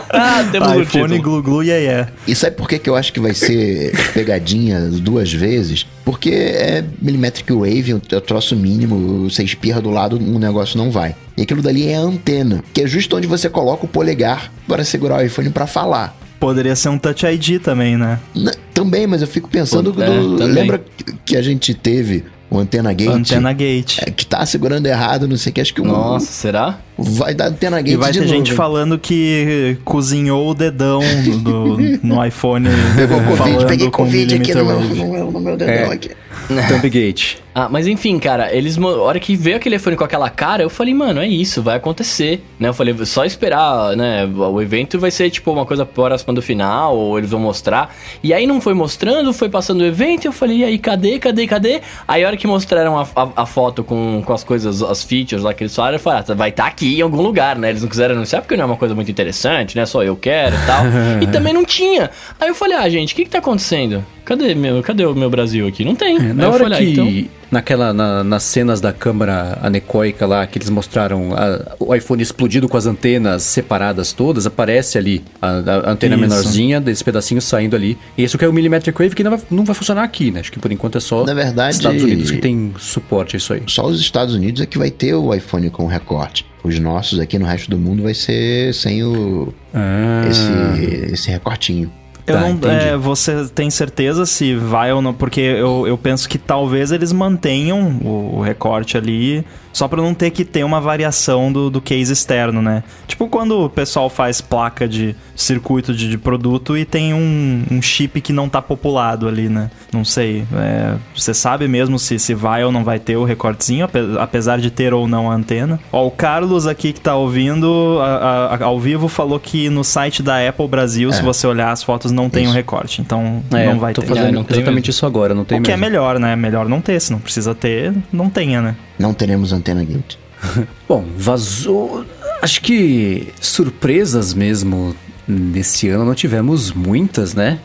Ah, 0.09 0.47
temos 0.51 0.69
o 0.69 0.81
iPhone 0.81 1.15
título. 1.15 1.21
glu 1.21 1.43
glu 1.43 1.63
yeah, 1.63 1.83
yeah. 1.83 2.11
E 2.25 2.33
sabe 2.33 2.55
por 2.55 2.67
que, 2.67 2.79
que 2.79 2.89
eu 2.89 2.95
acho 2.95 3.11
que 3.11 3.19
vai 3.19 3.33
ser 3.33 3.91
pegadinha 4.13 4.79
duas 4.89 5.31
vezes? 5.31 5.85
Porque 6.03 6.29
é 6.29 6.83
millimetric 7.01 7.51
wave, 7.51 7.91
é 7.91 7.95
um 7.95 7.99
troço 7.99 8.55
mínimo, 8.55 9.29
você 9.29 9.43
espirra 9.43 9.81
do 9.81 9.89
lado, 9.89 10.17
um 10.17 10.39
negócio 10.39 10.77
não 10.77 10.89
vai. 10.89 11.15
E 11.35 11.41
aquilo 11.41 11.61
dali 11.61 11.87
é 11.87 11.97
a 11.97 11.99
antena, 11.99 12.63
que 12.73 12.81
é 12.81 12.87
justo 12.87 13.15
onde 13.17 13.27
você 13.27 13.49
coloca 13.49 13.85
o 13.85 13.87
polegar 13.87 14.51
para 14.67 14.83
segurar 14.83 15.17
o 15.17 15.25
iPhone 15.25 15.49
para 15.49 15.67
falar. 15.67 16.17
Poderia 16.39 16.75
ser 16.75 16.89
um 16.89 16.97
Touch 16.97 17.25
ID 17.25 17.59
também, 17.61 17.97
né? 17.97 18.19
Na- 18.35 18.51
também, 18.73 19.07
mas 19.07 19.21
eu 19.21 19.27
fico 19.27 19.49
pensando 19.49 19.91
Pô, 19.93 20.01
é, 20.01 20.05
do- 20.19 20.37
também. 20.37 20.53
lembra 20.53 20.83
que 21.25 21.35
a 21.35 21.41
gente 21.41 21.73
teve 21.73 22.23
o 22.49 22.59
antena 22.59 22.93
gate? 22.93 23.09
Antena 23.09 23.51
Gate. 23.51 23.97
É, 23.99 24.11
que 24.11 24.25
tá 24.25 24.45
segurando 24.45 24.85
errado, 24.85 25.27
não 25.27 25.35
sei 25.35 25.49
o 25.51 25.53
que, 25.55 25.61
acho 25.61 25.73
que 25.73 25.81
o- 25.81 25.85
Nossa, 25.85 26.27
será? 26.27 26.77
vai 26.97 27.33
dar 27.33 27.47
antena 27.47 27.81
gate 27.81 27.93
E 27.93 27.97
vai 27.97 28.11
de 28.11 28.19
ter 28.19 28.25
novo, 28.25 28.37
gente 28.37 28.51
hein? 28.51 28.55
falando 28.55 28.97
que 28.99 29.77
cozinhou 29.83 30.49
o 30.51 30.53
dedão 30.53 31.01
do, 31.43 31.77
no 32.03 32.23
iPhone. 32.25 32.69
Pegou 32.95 33.17
Covid, 33.19 33.37
falando 33.37 33.67
peguei 33.67 33.87
com 33.87 34.03
Covid 34.03 34.35
aqui 34.35 34.53
no 34.53 34.65
meu, 34.65 35.31
no 35.31 35.39
meu 35.39 35.57
dedão 35.57 35.73
É. 35.73 35.91
aqui. 35.93 36.11
Thumbgate. 36.67 37.39
Ah, 37.53 37.67
mas 37.67 37.87
enfim, 37.87 38.19
cara, 38.19 38.53
eles. 38.55 38.77
A 38.77 38.87
hora 38.87 39.19
que 39.19 39.35
veio 39.35 39.55
aquele 39.57 39.77
iPhone 39.77 39.97
com 39.97 40.03
aquela 40.03 40.29
cara, 40.29 40.61
eu 40.61 40.69
falei, 40.69 40.93
mano, 40.93 41.19
é 41.19 41.27
isso, 41.27 41.63
vai 41.63 41.75
acontecer. 41.75 42.43
Né? 42.59 42.69
Eu 42.69 42.73
falei, 42.73 42.95
só 43.03 43.25
esperar, 43.25 43.95
né? 43.97 44.25
O 44.27 44.61
evento 44.61 44.99
vai 44.99 45.09
ser 45.09 45.31
tipo 45.31 45.51
uma 45.51 45.65
coisa 45.65 45.83
próxima 45.83 46.33
do 46.35 46.41
final, 46.41 46.95
ou 46.95 47.17
eles 47.17 47.31
vão 47.31 47.39
mostrar. 47.39 47.95
E 48.21 48.31
aí 48.31 48.45
não 48.45 48.61
foi 48.61 48.75
mostrando, 48.75 49.33
foi 49.33 49.49
passando 49.49 49.81
o 49.81 49.85
evento, 49.85 50.25
eu 50.25 50.31
falei, 50.31 50.57
e 50.57 50.63
aí, 50.65 50.77
cadê, 50.77 51.17
cadê, 51.17 51.47
cadê? 51.47 51.81
Aí 52.07 52.23
a 52.23 52.27
hora 52.27 52.37
que 52.37 52.45
mostraram 52.45 52.95
a, 52.99 53.07
a- 53.15 53.29
a 53.37 53.45
foto 53.47 53.83
com, 53.83 54.21
com 54.23 54.33
as 54.33 54.43
coisas, 54.43 54.83
as 54.83 55.03
features 55.03 55.41
lá 55.43 55.51
que 55.51 55.63
eles 55.63 55.75
falaram, 55.75 55.95
eu 55.95 55.99
falei, 55.99 56.23
ah, 56.29 56.33
vai 56.35 56.49
estar 56.49 56.67
aqui 56.67 56.99
em 56.99 57.01
algum 57.01 57.21
lugar, 57.23 57.57
né? 57.57 57.69
Eles 57.71 57.81
não 57.81 57.89
quiseram 57.89 58.13
anunciar 58.13 58.43
porque 58.43 58.55
não 58.55 58.63
é 58.63 58.65
uma 58.67 58.77
coisa 58.77 58.93
muito 58.93 59.09
interessante, 59.09 59.75
né? 59.75 59.83
Só 59.87 60.03
eu 60.03 60.15
quero 60.15 60.55
e 60.55 60.65
tal. 60.67 60.83
e 61.23 61.27
também 61.27 61.53
não 61.53 61.65
tinha. 61.65 62.11
Aí 62.39 62.49
eu 62.49 62.53
falei, 62.55 62.77
ah, 62.77 62.87
gente, 62.87 63.13
o 63.13 63.15
que 63.15 63.23
que 63.23 63.31
tá 63.31 63.39
acontecendo? 63.39 64.05
Cadê, 64.23 64.53
meu, 64.53 64.83
cadê 64.83 65.05
o 65.05 65.15
meu 65.15 65.29
Brasil 65.29 65.65
aqui? 65.67 65.85
Não 65.85 65.95
tem. 65.95 66.17
Aí 66.17 66.33
Na 66.41 66.49
hora 66.49 66.63
falei, 66.63 66.77
ah, 66.77 66.81
que, 66.81 66.91
então- 66.91 67.37
naquela, 67.51 67.93
na- 67.93 68.23
nas 68.23 68.43
cenas 68.43 68.79
da 68.81 68.91
câmera 68.93 69.57
anecoica 69.61 70.25
lá, 70.25 70.45
que 70.45 70.57
eles 70.57 70.69
mostraram 70.69 71.33
a- 71.33 71.75
o 71.79 71.93
iPhone 71.95 72.21
explodido 72.21 72.67
com 72.67 72.75
as 72.77 72.85
antenas 72.85 73.43
separadas 73.43 74.11
todas, 74.13 74.45
aparece 74.45 74.97
ali 74.97 75.23
a, 75.41 75.47
a 75.47 75.91
antena 75.91 76.15
Isso. 76.15 76.21
menorzinha, 76.21 76.81
desses 76.81 77.01
pedacinhos 77.03 77.43
saindo 77.45 77.75
ali. 77.75 77.97
E 78.17 78.23
isso 78.23 78.37
que 78.37 78.45
é 78.45 78.47
o 78.47 78.53
Millimetric 78.53 78.97
Wave, 79.01 79.15
que 79.15 79.23
não 79.23 79.31
vai, 79.31 79.39
não 79.49 79.63
vai 79.65 79.73
funcionar 79.75 80.03
aqui, 80.03 80.29
né? 80.31 80.41
Acho 80.41 80.51
que 80.51 80.59
por 80.59 80.71
enquanto 80.71 80.97
é 80.97 81.01
só 81.01 81.25
Na 81.25 81.33
verdade- 81.33 81.75
Estados 81.75 82.03
Unidos 82.03 82.31
que 82.31 82.37
tem 82.37 82.73
suporte 82.77 83.35
a 83.35 83.37
isso 83.37 83.53
aí. 83.53 83.61
Só 83.67 83.85
os 83.85 83.99
Estados 83.99 84.35
Unidos 84.35 84.61
é 84.61 84.65
que 84.65 84.77
vai 84.77 84.91
ter 84.91 85.13
o 85.13 85.33
iPhone 85.33 85.69
com 85.69 85.87
recorte. 85.87 86.45
Os 86.63 86.77
nossos 86.79 87.17
aqui 87.19 87.39
no 87.39 87.45
resto 87.45 87.69
do 87.69 87.77
mundo 87.77 88.03
vai 88.03 88.13
ser 88.13 88.73
sem 88.73 89.01
o 89.03 89.53
Ah, 89.73 90.25
esse, 90.29 91.13
esse 91.13 91.29
recortinho. 91.31 91.89
Eu 92.27 92.35
Tá, 92.35 92.41
não, 92.41 92.69
é, 92.69 92.97
você 92.97 93.47
tem 93.47 93.69
certeza 93.69 94.25
se 94.25 94.53
vai 94.53 94.91
ou 94.91 95.01
não? 95.01 95.13
Porque 95.13 95.39
eu, 95.39 95.87
eu 95.87 95.97
penso 95.97 96.27
que 96.27 96.37
talvez 96.37 96.91
eles 96.91 97.13
mantenham 97.13 97.99
o, 98.03 98.37
o 98.37 98.41
recorte 98.41 98.97
ali, 98.97 99.45
só 99.77 99.87
pra 99.87 100.01
não 100.01 100.13
ter 100.13 100.31
que 100.31 100.43
ter 100.43 100.63
uma 100.63 100.81
variação 100.81 101.51
do, 101.51 101.69
do 101.69 101.79
case 101.79 102.11
externo, 102.11 102.61
né? 102.63 102.83
Tipo 103.07 103.27
quando 103.27 103.65
o 103.65 103.69
pessoal 103.69 104.09
faz 104.09 104.41
placa 104.41 104.87
de 104.87 105.15
circuito 105.35 105.93
de, 105.93 106.09
de 106.09 106.17
produto 106.17 106.75
e 106.75 106.83
tem 106.83 107.13
um, 107.13 107.63
um 107.69 107.79
chip 107.81 108.19
que 108.21 108.33
não 108.33 108.49
tá 108.49 108.59
populado 108.59 109.27
ali, 109.27 109.47
né? 109.47 109.69
Não 109.93 110.03
sei. 110.03 110.45
é, 110.55 110.95
você 111.15 111.31
sabe 111.33 111.67
mesmo 111.67 111.99
se, 111.99 112.17
se 112.17 112.33
vai 112.33 112.63
ou 112.63 112.71
não 112.71 112.83
vai 112.83 112.97
ter 112.97 113.17
o 113.17 113.23
recortezinho, 113.23 113.85
ape- 113.85 114.17
apesar 114.19 114.57
de 114.59 114.71
ter 114.71 114.95
ou 114.95 115.07
não 115.07 115.29
a 115.31 115.35
antena? 115.35 115.79
Ó, 115.91 116.07
o 116.07 116.11
Carlos 116.11 116.65
aqui 116.65 116.91
que 116.91 116.99
tá 117.01 117.15
ouvindo 117.15 117.99
a- 118.01 118.57
a- 118.59 118.63
ao 118.65 118.79
vivo 118.79 119.07
falou 119.07 119.39
que 119.39 119.69
no 119.69 119.83
site 119.83 120.23
da 120.23 120.47
Apple 120.49 120.67
Brasil, 120.67 121.11
se 121.13 121.21
você 121.21 121.45
olhar 121.45 121.71
as 121.71 121.83
fotos, 121.83 122.11
não 122.11 122.29
tem 122.31 122.45
o 122.45 122.47
Isso. 122.47 122.53
recorte. 122.55 122.99
Então 123.01 123.43
é, 123.53 123.67
não 123.67 123.77
vai 123.79 123.93
tô 123.93 124.01
ter. 124.01 124.07
fazendo 124.07 124.27
É, 124.27 124.31
não 124.31 124.43
tem 124.43 124.57
exatamente 124.57 124.85
mesmo. 124.87 124.89
isso 124.89 125.05
agora, 125.05 125.35
não 125.35 125.45
tem 125.45 125.59
O 125.59 125.61
que 125.61 125.71
é 125.71 125.77
mesmo. 125.77 125.91
melhor, 125.91 126.19
né? 126.19 126.35
Melhor 126.35 126.67
não 126.67 126.81
ter. 126.81 126.99
Se 126.99 127.11
não 127.11 127.19
precisa 127.19 127.53
ter, 127.53 127.93
não 128.11 128.27
tenha, 128.29 128.59
né? 128.61 128.75
Não 128.97 129.13
teremos 129.13 129.53
antena 129.53 129.83
gate. 129.83 130.17
Bom, 130.87 131.05
vazou. 131.17 132.05
Acho 132.41 132.61
que 132.61 133.33
surpresas 133.41 134.33
mesmo 134.33 134.95
nesse 135.27 135.89
ano 135.89 136.05
não 136.05 136.15
tivemos 136.15 136.71
muitas, 136.71 137.33
né? 137.33 137.59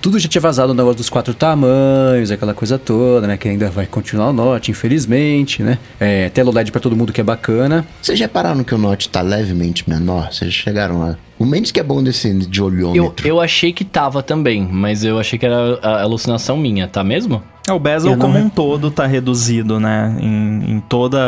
Tudo 0.00 0.18
já 0.18 0.28
tinha 0.28 0.40
vazado 0.40 0.72
o 0.72 0.74
negócio 0.74 0.98
dos 0.98 1.10
quatro 1.10 1.34
tamanhos, 1.34 2.30
aquela 2.30 2.54
coisa 2.54 2.78
toda, 2.78 3.26
né? 3.26 3.36
Que 3.36 3.48
ainda 3.48 3.68
vai 3.68 3.86
continuar 3.86 4.28
o 4.28 4.32
Note, 4.32 4.70
infelizmente, 4.70 5.62
né? 5.62 5.78
É, 5.98 6.28
tela 6.28 6.50
OLED 6.50 6.70
pra 6.70 6.80
todo 6.80 6.94
mundo 6.94 7.12
que 7.12 7.20
é 7.20 7.24
bacana. 7.24 7.84
Vocês 8.00 8.20
repararam 8.20 8.62
que 8.62 8.74
o 8.74 8.78
Note 8.78 9.08
tá 9.08 9.20
levemente 9.20 9.88
menor? 9.88 10.32
Vocês 10.32 10.52
chegaram 10.54 11.00
lá. 11.00 11.18
O 11.38 11.44
menos 11.46 11.70
que 11.70 11.78
é 11.78 11.82
bom 11.82 12.02
desse 12.02 12.32
de 12.34 12.58
Eu, 12.60 12.66
olhômetro. 12.66 13.26
eu 13.28 13.40
achei 13.40 13.72
que 13.72 13.84
tava 13.84 14.22
também, 14.22 14.66
mas 14.70 15.04
eu 15.04 15.18
achei 15.18 15.38
que 15.38 15.46
era 15.46 15.78
a 15.82 16.02
alucinação 16.02 16.56
minha, 16.56 16.88
tá 16.88 17.04
mesmo? 17.04 17.42
É, 17.68 17.72
O 17.72 17.78
bezel 17.78 18.12
Eu 18.12 18.16
não 18.16 18.26
como 18.26 18.38
re- 18.38 18.44
um 18.44 18.48
todo 18.48 18.90
tá 18.90 19.06
reduzido, 19.06 19.78
né? 19.78 20.16
Em, 20.20 20.72
em 20.76 20.80
toda 20.80 21.18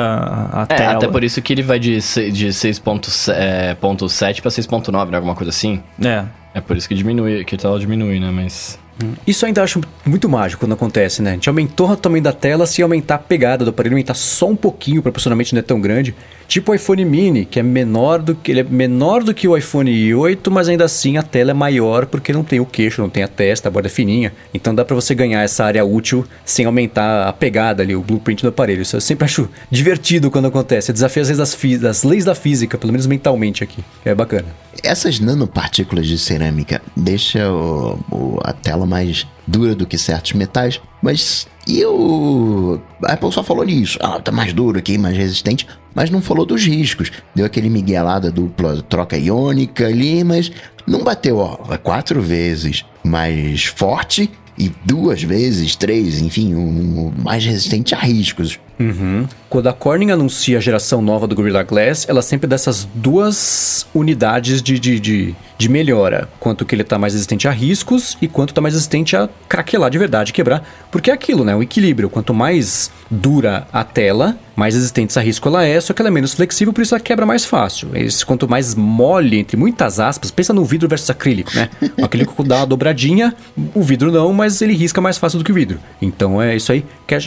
a 0.53 0.67
É, 0.69 0.75
tela. 0.75 0.93
até 0.95 1.07
por 1.07 1.23
isso 1.23 1.41
que 1.43 1.53
ele 1.53 1.63
vai 1.63 1.79
de, 1.79 2.01
se- 2.01 2.31
de 2.33 2.49
6.7 2.49 4.41
pra 4.41 4.51
6.9, 4.51 5.11
né? 5.11 5.17
Alguma 5.17 5.35
coisa 5.35 5.51
assim. 5.51 5.81
É. 6.03 6.25
É 6.55 6.61
por 6.61 6.77
isso 6.77 6.89
que 6.89 6.95
diminui, 6.95 7.45
que 7.45 7.55
a 7.55 7.59
tela 7.59 7.79
diminui, 7.79 8.19
né? 8.19 8.31
Mas. 8.31 8.79
Isso 9.27 9.45
eu 9.45 9.47
ainda 9.47 9.63
acho 9.63 9.81
muito 10.05 10.29
mágico 10.29 10.61
quando 10.61 10.73
acontece, 10.73 11.23
né? 11.23 11.31
A 11.31 11.35
gente 11.35 11.49
aumentou 11.49 11.89
o 11.91 11.97
tamanho 11.97 12.23
da 12.23 12.33
tela 12.33 12.67
sem 12.67 12.83
aumentar 12.83 13.15
a 13.15 13.19
pegada 13.19 13.65
do 13.65 13.71
aparelho, 13.71 13.95
aumentar 13.95 14.13
só 14.15 14.49
um 14.49 14.57
pouquinho, 14.57 15.01
proporcionalmente 15.03 15.55
não 15.55 15.61
é 15.61 15.63
tão 15.63 15.81
grande. 15.81 16.15
Tipo 16.51 16.73
o 16.73 16.75
iPhone 16.75 17.05
Mini, 17.05 17.45
que 17.45 17.61
é 17.61 17.63
menor 17.63 18.21
do 18.21 18.35
que 18.35 18.51
ele 18.51 18.59
é 18.59 18.65
menor 18.65 19.23
do 19.23 19.33
que 19.33 19.47
o 19.47 19.57
iPhone 19.57 20.13
8, 20.13 20.51
mas 20.51 20.69
ainda 20.69 20.85
assim 20.85 21.17
a 21.17 21.23
tela 21.23 21.53
é 21.53 21.55
maior 21.55 22.07
porque 22.07 22.33
não 22.33 22.43
tem 22.43 22.59
o 22.59 22.67
queixo, 22.67 23.01
não 23.01 23.09
tem 23.09 23.23
a 23.23 23.29
testa, 23.29 23.69
a 23.69 23.71
borda 23.71 23.87
é 23.87 23.89
fininha. 23.89 24.33
Então 24.53 24.75
dá 24.75 24.85
para 24.85 24.97
você 24.97 25.15
ganhar 25.15 25.43
essa 25.43 25.65
área 25.65 25.85
útil 25.85 26.27
sem 26.45 26.67
aumentar 26.67 27.29
a 27.29 27.33
pegada 27.33 27.85
ali, 27.85 27.95
o 27.95 28.01
blueprint 28.01 28.43
do 28.43 28.49
aparelho. 28.49 28.83
Isso 28.83 28.97
eu 28.97 29.01
sempre 29.01 29.27
acho 29.27 29.49
divertido 29.71 30.29
quando 30.29 30.47
acontece. 30.47 30.93
Desafio 30.93 31.23
às 31.23 31.29
leis, 31.29 31.81
das, 31.81 32.03
leis 32.03 32.25
da 32.25 32.35
física, 32.35 32.77
pelo 32.77 32.93
menos 32.93 33.07
mentalmente 33.07 33.63
aqui. 33.63 33.85
É 34.05 34.13
bacana. 34.13 34.47
Essas 34.83 35.21
nanopartículas 35.21 36.09
de 36.09 36.19
cerâmica 36.19 36.83
deixam 36.97 38.03
o, 38.11 38.17
o, 38.17 38.41
a 38.43 38.53
tela 38.53 38.87
mais 38.87 39.25
dura 39.47 39.77
do 39.77 39.87
que 39.87 39.97
certos 39.97 40.33
metais, 40.33 40.81
mas 41.01 41.47
e 41.67 41.85
o. 41.85 42.81
A 43.05 43.13
Apple 43.13 43.33
só 43.33 43.43
falou 43.43 43.65
nisso. 43.65 43.99
Ah, 44.03 44.21
tá 44.21 44.33
mais 44.33 44.53
duro 44.53 44.79
aqui, 44.79 44.99
mais 44.99 45.17
resistente, 45.17 45.67
mas 45.95 46.11
não 46.11 46.23
falou 46.23 46.47
dos 46.47 46.65
riscos. 46.65 47.11
Deu 47.35 47.47
aquele 47.47 47.69
migué 47.69 48.01
lá 48.03 48.19
da 48.19 48.31
dupla 48.31 48.83
troca 48.83 49.17
iônica 49.17 49.87
ali, 49.87 50.23
mas 50.25 50.51
não 50.87 51.03
bateu, 51.03 51.39
ó, 51.39 51.57
quatro 51.79 52.21
vezes 52.21 52.85
mais 53.05 53.65
forte 53.65 54.31
e 54.59 54.71
duas 54.85 55.23
vezes, 55.23 55.75
três, 55.75 56.21
enfim, 56.21 56.55
um 56.55 57.13
mais 57.17 57.45
resistente 57.45 57.95
a 57.95 57.99
riscos. 57.99 58.59
Uhum. 58.81 59.29
Quando 59.51 59.69
a 59.69 59.73
Corning 59.73 60.11
anuncia 60.11 60.57
a 60.57 60.61
geração 60.61 61.03
nova 61.03 61.27
do 61.27 61.35
Gorilla 61.35 61.63
Glass, 61.63 62.09
ela 62.09 62.23
sempre 62.23 62.47
dá 62.47 62.55
essas 62.55 62.89
duas 62.95 63.87
unidades 63.95 64.63
de, 64.63 64.79
de, 64.79 64.99
de, 64.99 65.35
de 65.59 65.69
melhora. 65.69 66.29
Quanto 66.39 66.65
que 66.65 66.75
ele 66.75 66.83
está 66.83 66.99
mais 66.99 67.13
resistente 67.13 67.47
a 67.47 67.51
riscos 67.51 68.17
e 68.23 68.29
quanto 68.29 68.51
está 68.51 68.61
mais 68.61 68.75
resistente 68.75 69.17
a 69.17 69.29
craquelar 69.49 69.91
de 69.91 69.99
verdade, 69.99 70.33
quebrar. 70.33 70.67
Porque 70.91 71.11
é 71.11 71.15
aquilo, 71.15 71.45
né? 71.45 71.55
O 71.55 71.63
equilíbrio. 71.63 72.09
Quanto 72.09 72.33
mais 72.33 72.91
dura 73.11 73.67
a 73.73 73.83
tela, 73.83 74.39
mais 74.55 74.75
resistente 74.75 75.19
a 75.19 75.23
risco 75.23 75.49
ela 75.49 75.65
é, 75.65 75.81
só 75.81 75.93
que 75.93 76.01
ela 76.01 76.09
é 76.09 76.13
menos 76.13 76.35
flexível, 76.35 76.73
por 76.73 76.83
isso 76.83 76.95
ela 76.95 77.03
quebra 77.03 77.27
mais 77.27 77.45
fácil. 77.45 77.91
Esse, 77.95 78.25
quanto 78.25 78.49
mais 78.49 78.75
mole, 78.75 79.39
entre 79.39 79.57
muitas 79.57 79.99
aspas, 79.99 80.31
pensa 80.31 80.53
no 80.53 80.65
vidro 80.65 80.89
versus 80.89 81.11
acrílico, 81.11 81.51
né? 81.55 81.69
O 82.01 82.05
acrílico 82.05 82.45
dá 82.45 82.59
uma 82.59 82.67
dobradinha, 82.67 83.35
o 83.75 83.83
vidro 83.83 84.13
não, 84.13 84.33
mas 84.33 84.63
ele 84.63 84.75
risca 84.75 85.01
mais 85.01 85.19
fácil 85.19 85.39
do 85.39 85.45
que 85.45 85.51
o 85.51 85.55
vidro. 85.55 85.81
Então 86.01 86.41
é 86.41 86.55
isso 86.55 86.71
aí. 86.71 86.85
Que 87.07 87.15
é, 87.15 87.19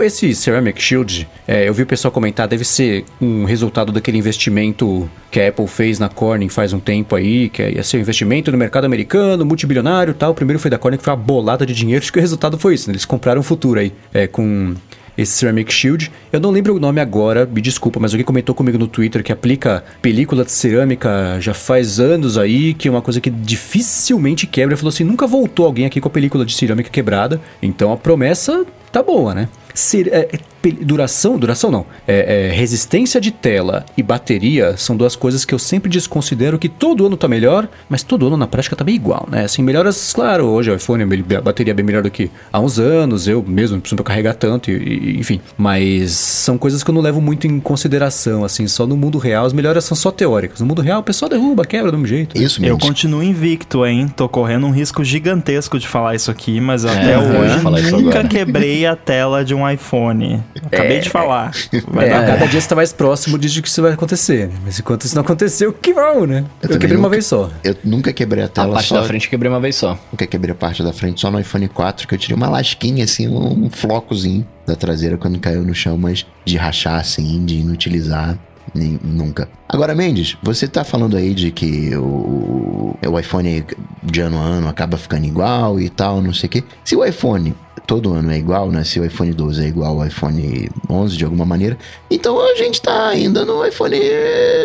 esse 0.00 0.34
Ceramic 0.34 0.71
Shield, 0.80 1.28
é, 1.46 1.68
eu 1.68 1.74
vi 1.74 1.82
o 1.82 1.86
pessoal 1.86 2.12
comentar, 2.12 2.46
deve 2.46 2.64
ser 2.64 3.04
um 3.20 3.44
resultado 3.44 3.92
daquele 3.92 4.18
investimento 4.18 5.08
que 5.30 5.40
a 5.40 5.48
Apple 5.48 5.66
fez 5.66 5.98
na 5.98 6.08
Corning 6.08 6.48
faz 6.48 6.72
um 6.72 6.80
tempo 6.80 7.16
aí, 7.16 7.48
que 7.48 7.62
ia 7.62 7.82
ser 7.82 7.96
um 7.96 8.00
investimento 8.00 8.52
no 8.52 8.58
mercado 8.58 8.84
americano, 8.84 9.44
multibilionário 9.44 10.14
tal. 10.14 10.32
O 10.32 10.34
primeiro 10.34 10.58
foi 10.58 10.70
da 10.70 10.78
Corning, 10.78 10.98
que 10.98 11.04
foi 11.04 11.12
uma 11.12 11.18
bolada 11.18 11.64
de 11.66 11.74
dinheiro, 11.74 12.02
acho 12.02 12.12
que 12.12 12.18
o 12.18 12.22
resultado 12.22 12.58
foi 12.58 12.74
isso, 12.74 12.88
né? 12.88 12.92
Eles 12.92 13.04
compraram 13.04 13.40
o 13.40 13.44
futuro 13.44 13.80
aí, 13.80 13.92
é, 14.12 14.26
com 14.26 14.74
esse 15.16 15.32
Ceramic 15.32 15.72
Shield. 15.72 16.10
Eu 16.32 16.40
não 16.40 16.50
lembro 16.50 16.74
o 16.74 16.80
nome 16.80 17.00
agora, 17.00 17.46
me 17.46 17.60
desculpa, 17.60 18.00
mas 18.00 18.12
alguém 18.12 18.24
comentou 18.24 18.54
comigo 18.54 18.78
no 18.78 18.86
Twitter 18.86 19.22
que 19.22 19.32
aplica 19.32 19.84
película 20.00 20.44
de 20.44 20.52
cerâmica 20.52 21.38
já 21.40 21.54
faz 21.54 22.00
anos 22.00 22.38
aí, 22.38 22.74
que 22.74 22.88
é 22.88 22.90
uma 22.90 23.02
coisa 23.02 23.20
que 23.20 23.30
dificilmente 23.30 24.46
quebra. 24.46 24.76
Falou 24.76 24.88
assim: 24.90 25.04
nunca 25.04 25.26
voltou 25.26 25.66
alguém 25.66 25.86
aqui 25.86 26.00
com 26.00 26.08
a 26.08 26.10
película 26.10 26.44
de 26.44 26.54
cerâmica 26.54 26.90
quebrada. 26.90 27.40
Então 27.62 27.92
a 27.92 27.96
promessa 27.96 28.64
tá 28.92 29.02
boa, 29.02 29.34
né? 29.34 29.48
Ser, 29.74 30.08
é, 30.08 30.28
duração, 30.70 31.38
duração 31.38 31.70
não, 31.70 31.86
é, 32.06 32.50
é, 32.50 32.52
resistência 32.52 33.20
de 33.20 33.30
tela 33.30 33.84
e 33.96 34.02
bateria 34.02 34.76
são 34.76 34.96
duas 34.96 35.16
coisas 35.16 35.44
que 35.44 35.54
eu 35.54 35.58
sempre 35.58 35.90
desconsidero 35.90 36.58
que 36.58 36.68
todo 36.68 37.06
ano 37.06 37.16
tá 37.16 37.26
melhor, 37.26 37.68
mas 37.88 38.02
todo 38.02 38.26
ano 38.26 38.36
na 38.36 38.46
prática 38.46 38.76
tá 38.76 38.84
bem 38.84 38.94
igual, 38.94 39.26
né? 39.30 39.44
Assim, 39.44 39.62
melhoras, 39.62 40.12
claro, 40.12 40.44
hoje 40.44 40.70
o 40.70 40.74
iPhone, 40.74 41.02
a 41.02 41.40
bateria 41.40 41.72
é 41.72 41.74
bem 41.74 41.84
melhor 41.84 42.02
do 42.02 42.10
que 42.10 42.30
há 42.52 42.60
uns 42.60 42.78
anos, 42.78 43.26
eu 43.26 43.42
mesmo 43.42 43.76
não 43.76 43.80
preciso 43.80 44.02
carregar 44.04 44.34
tanto, 44.34 44.70
e, 44.70 44.74
e, 44.74 45.18
enfim. 45.18 45.40
Mas 45.56 46.12
são 46.12 46.58
coisas 46.58 46.84
que 46.84 46.90
eu 46.90 46.94
não 46.94 47.00
levo 47.00 47.20
muito 47.20 47.46
em 47.46 47.58
consideração, 47.58 48.44
assim, 48.44 48.66
só 48.68 48.86
no 48.86 48.96
mundo 48.96 49.18
real 49.18 49.46
as 49.46 49.52
melhoras 49.52 49.84
são 49.84 49.96
só 49.96 50.10
teóricas. 50.10 50.60
No 50.60 50.66
mundo 50.66 50.82
real 50.82 51.00
o 51.00 51.02
pessoal 51.02 51.28
derruba, 51.28 51.64
quebra 51.64 51.90
do 51.90 51.96
mesmo 51.96 52.08
jeito. 52.08 52.36
Isso 52.36 52.60
mesmo. 52.60 52.74
Eu 52.74 52.78
continuo 52.78 53.22
invicto, 53.22 53.86
hein? 53.86 54.12
Tô 54.14 54.28
correndo 54.28 54.66
um 54.66 54.70
risco 54.70 55.02
gigantesco 55.02 55.78
de 55.78 55.88
falar 55.88 56.14
isso 56.14 56.30
aqui, 56.30 56.60
mas 56.60 56.84
até 56.84 57.14
é, 57.14 57.18
hoje 57.18 57.90
nunca 57.90 58.22
quebrei 58.24 58.81
a 58.86 58.96
tela 58.96 59.44
de 59.44 59.54
um 59.54 59.68
iPhone. 59.68 60.42
Acabei 60.64 60.98
é, 60.98 61.00
de 61.00 61.10
falar. 61.10 61.52
Vai 61.88 62.06
é, 62.06 62.10
dar 62.10 62.26
cada 62.26 62.46
dia 62.46 62.60
você 62.60 62.68
tá 62.68 62.74
mais 62.74 62.92
próximo 62.92 63.38
disso 63.38 63.62
que 63.62 63.68
isso 63.68 63.82
vai 63.82 63.92
acontecer. 63.92 64.48
Né? 64.48 64.54
Mas 64.64 64.78
enquanto 64.78 65.04
isso 65.04 65.14
não 65.14 65.22
aconteceu, 65.22 65.72
que 65.72 65.92
vamos, 65.92 66.28
né? 66.28 66.44
Eu, 66.62 66.70
eu 66.70 66.78
quebrei 66.78 66.90
nunca, 66.90 67.00
uma 67.00 67.08
vez 67.08 67.26
só. 67.26 67.50
Eu 67.62 67.76
nunca 67.84 68.12
quebrei 68.12 68.44
a 68.44 68.48
tela 68.48 68.70
a 68.70 68.74
parte 68.74 68.88
só. 68.88 69.00
da 69.00 69.04
frente 69.04 69.28
quebrei 69.28 69.50
uma 69.50 69.60
vez 69.60 69.76
só. 69.76 69.98
Nunca 70.10 70.26
quebrei 70.26 70.52
a 70.52 70.54
parte 70.54 70.82
da 70.82 70.92
frente 70.92 71.20
só 71.20 71.30
no 71.30 71.40
iPhone 71.40 71.68
4, 71.68 72.06
que 72.06 72.14
eu 72.14 72.18
tirei 72.18 72.36
uma 72.36 72.48
lasquinha, 72.48 73.04
assim, 73.04 73.28
um, 73.28 73.66
um 73.66 73.70
flocozinho 73.70 74.46
da 74.66 74.76
traseira 74.76 75.16
quando 75.16 75.38
caiu 75.38 75.62
no 75.62 75.74
chão, 75.74 75.96
mas 75.96 76.26
de 76.44 76.56
rachar, 76.56 77.00
assim, 77.00 77.44
de 77.44 77.56
inutilizar. 77.60 78.38
Nem, 78.74 78.98
nunca. 79.02 79.48
Agora, 79.68 79.94
Mendes, 79.94 80.36
você 80.42 80.66
tá 80.66 80.84
falando 80.84 81.16
aí 81.16 81.34
de 81.34 81.50
que 81.50 81.94
o, 81.96 82.96
o 83.06 83.18
iPhone 83.18 83.64
de 84.02 84.20
ano 84.20 84.38
a 84.38 84.42
ano 84.42 84.68
acaba 84.68 84.96
ficando 84.96 85.26
igual 85.26 85.78
e 85.78 85.88
tal, 85.88 86.22
não 86.22 86.32
sei 86.32 86.46
o 86.46 86.50
quê. 86.50 86.64
Se 86.84 86.96
o 86.96 87.04
iPhone 87.04 87.54
todo 87.86 88.14
ano 88.14 88.30
é 88.30 88.38
igual, 88.38 88.70
né? 88.70 88.84
Se 88.84 89.00
o 89.00 89.04
iPhone 89.04 89.32
12 89.32 89.64
é 89.64 89.68
igual 89.68 90.00
ao 90.00 90.06
iPhone 90.06 90.68
11 90.88 91.16
de 91.16 91.24
alguma 91.24 91.44
maneira, 91.44 91.76
então 92.10 92.40
a 92.40 92.54
gente 92.54 92.80
tá 92.80 93.08
ainda 93.08 93.44
no 93.44 93.64
iPhone 93.66 93.96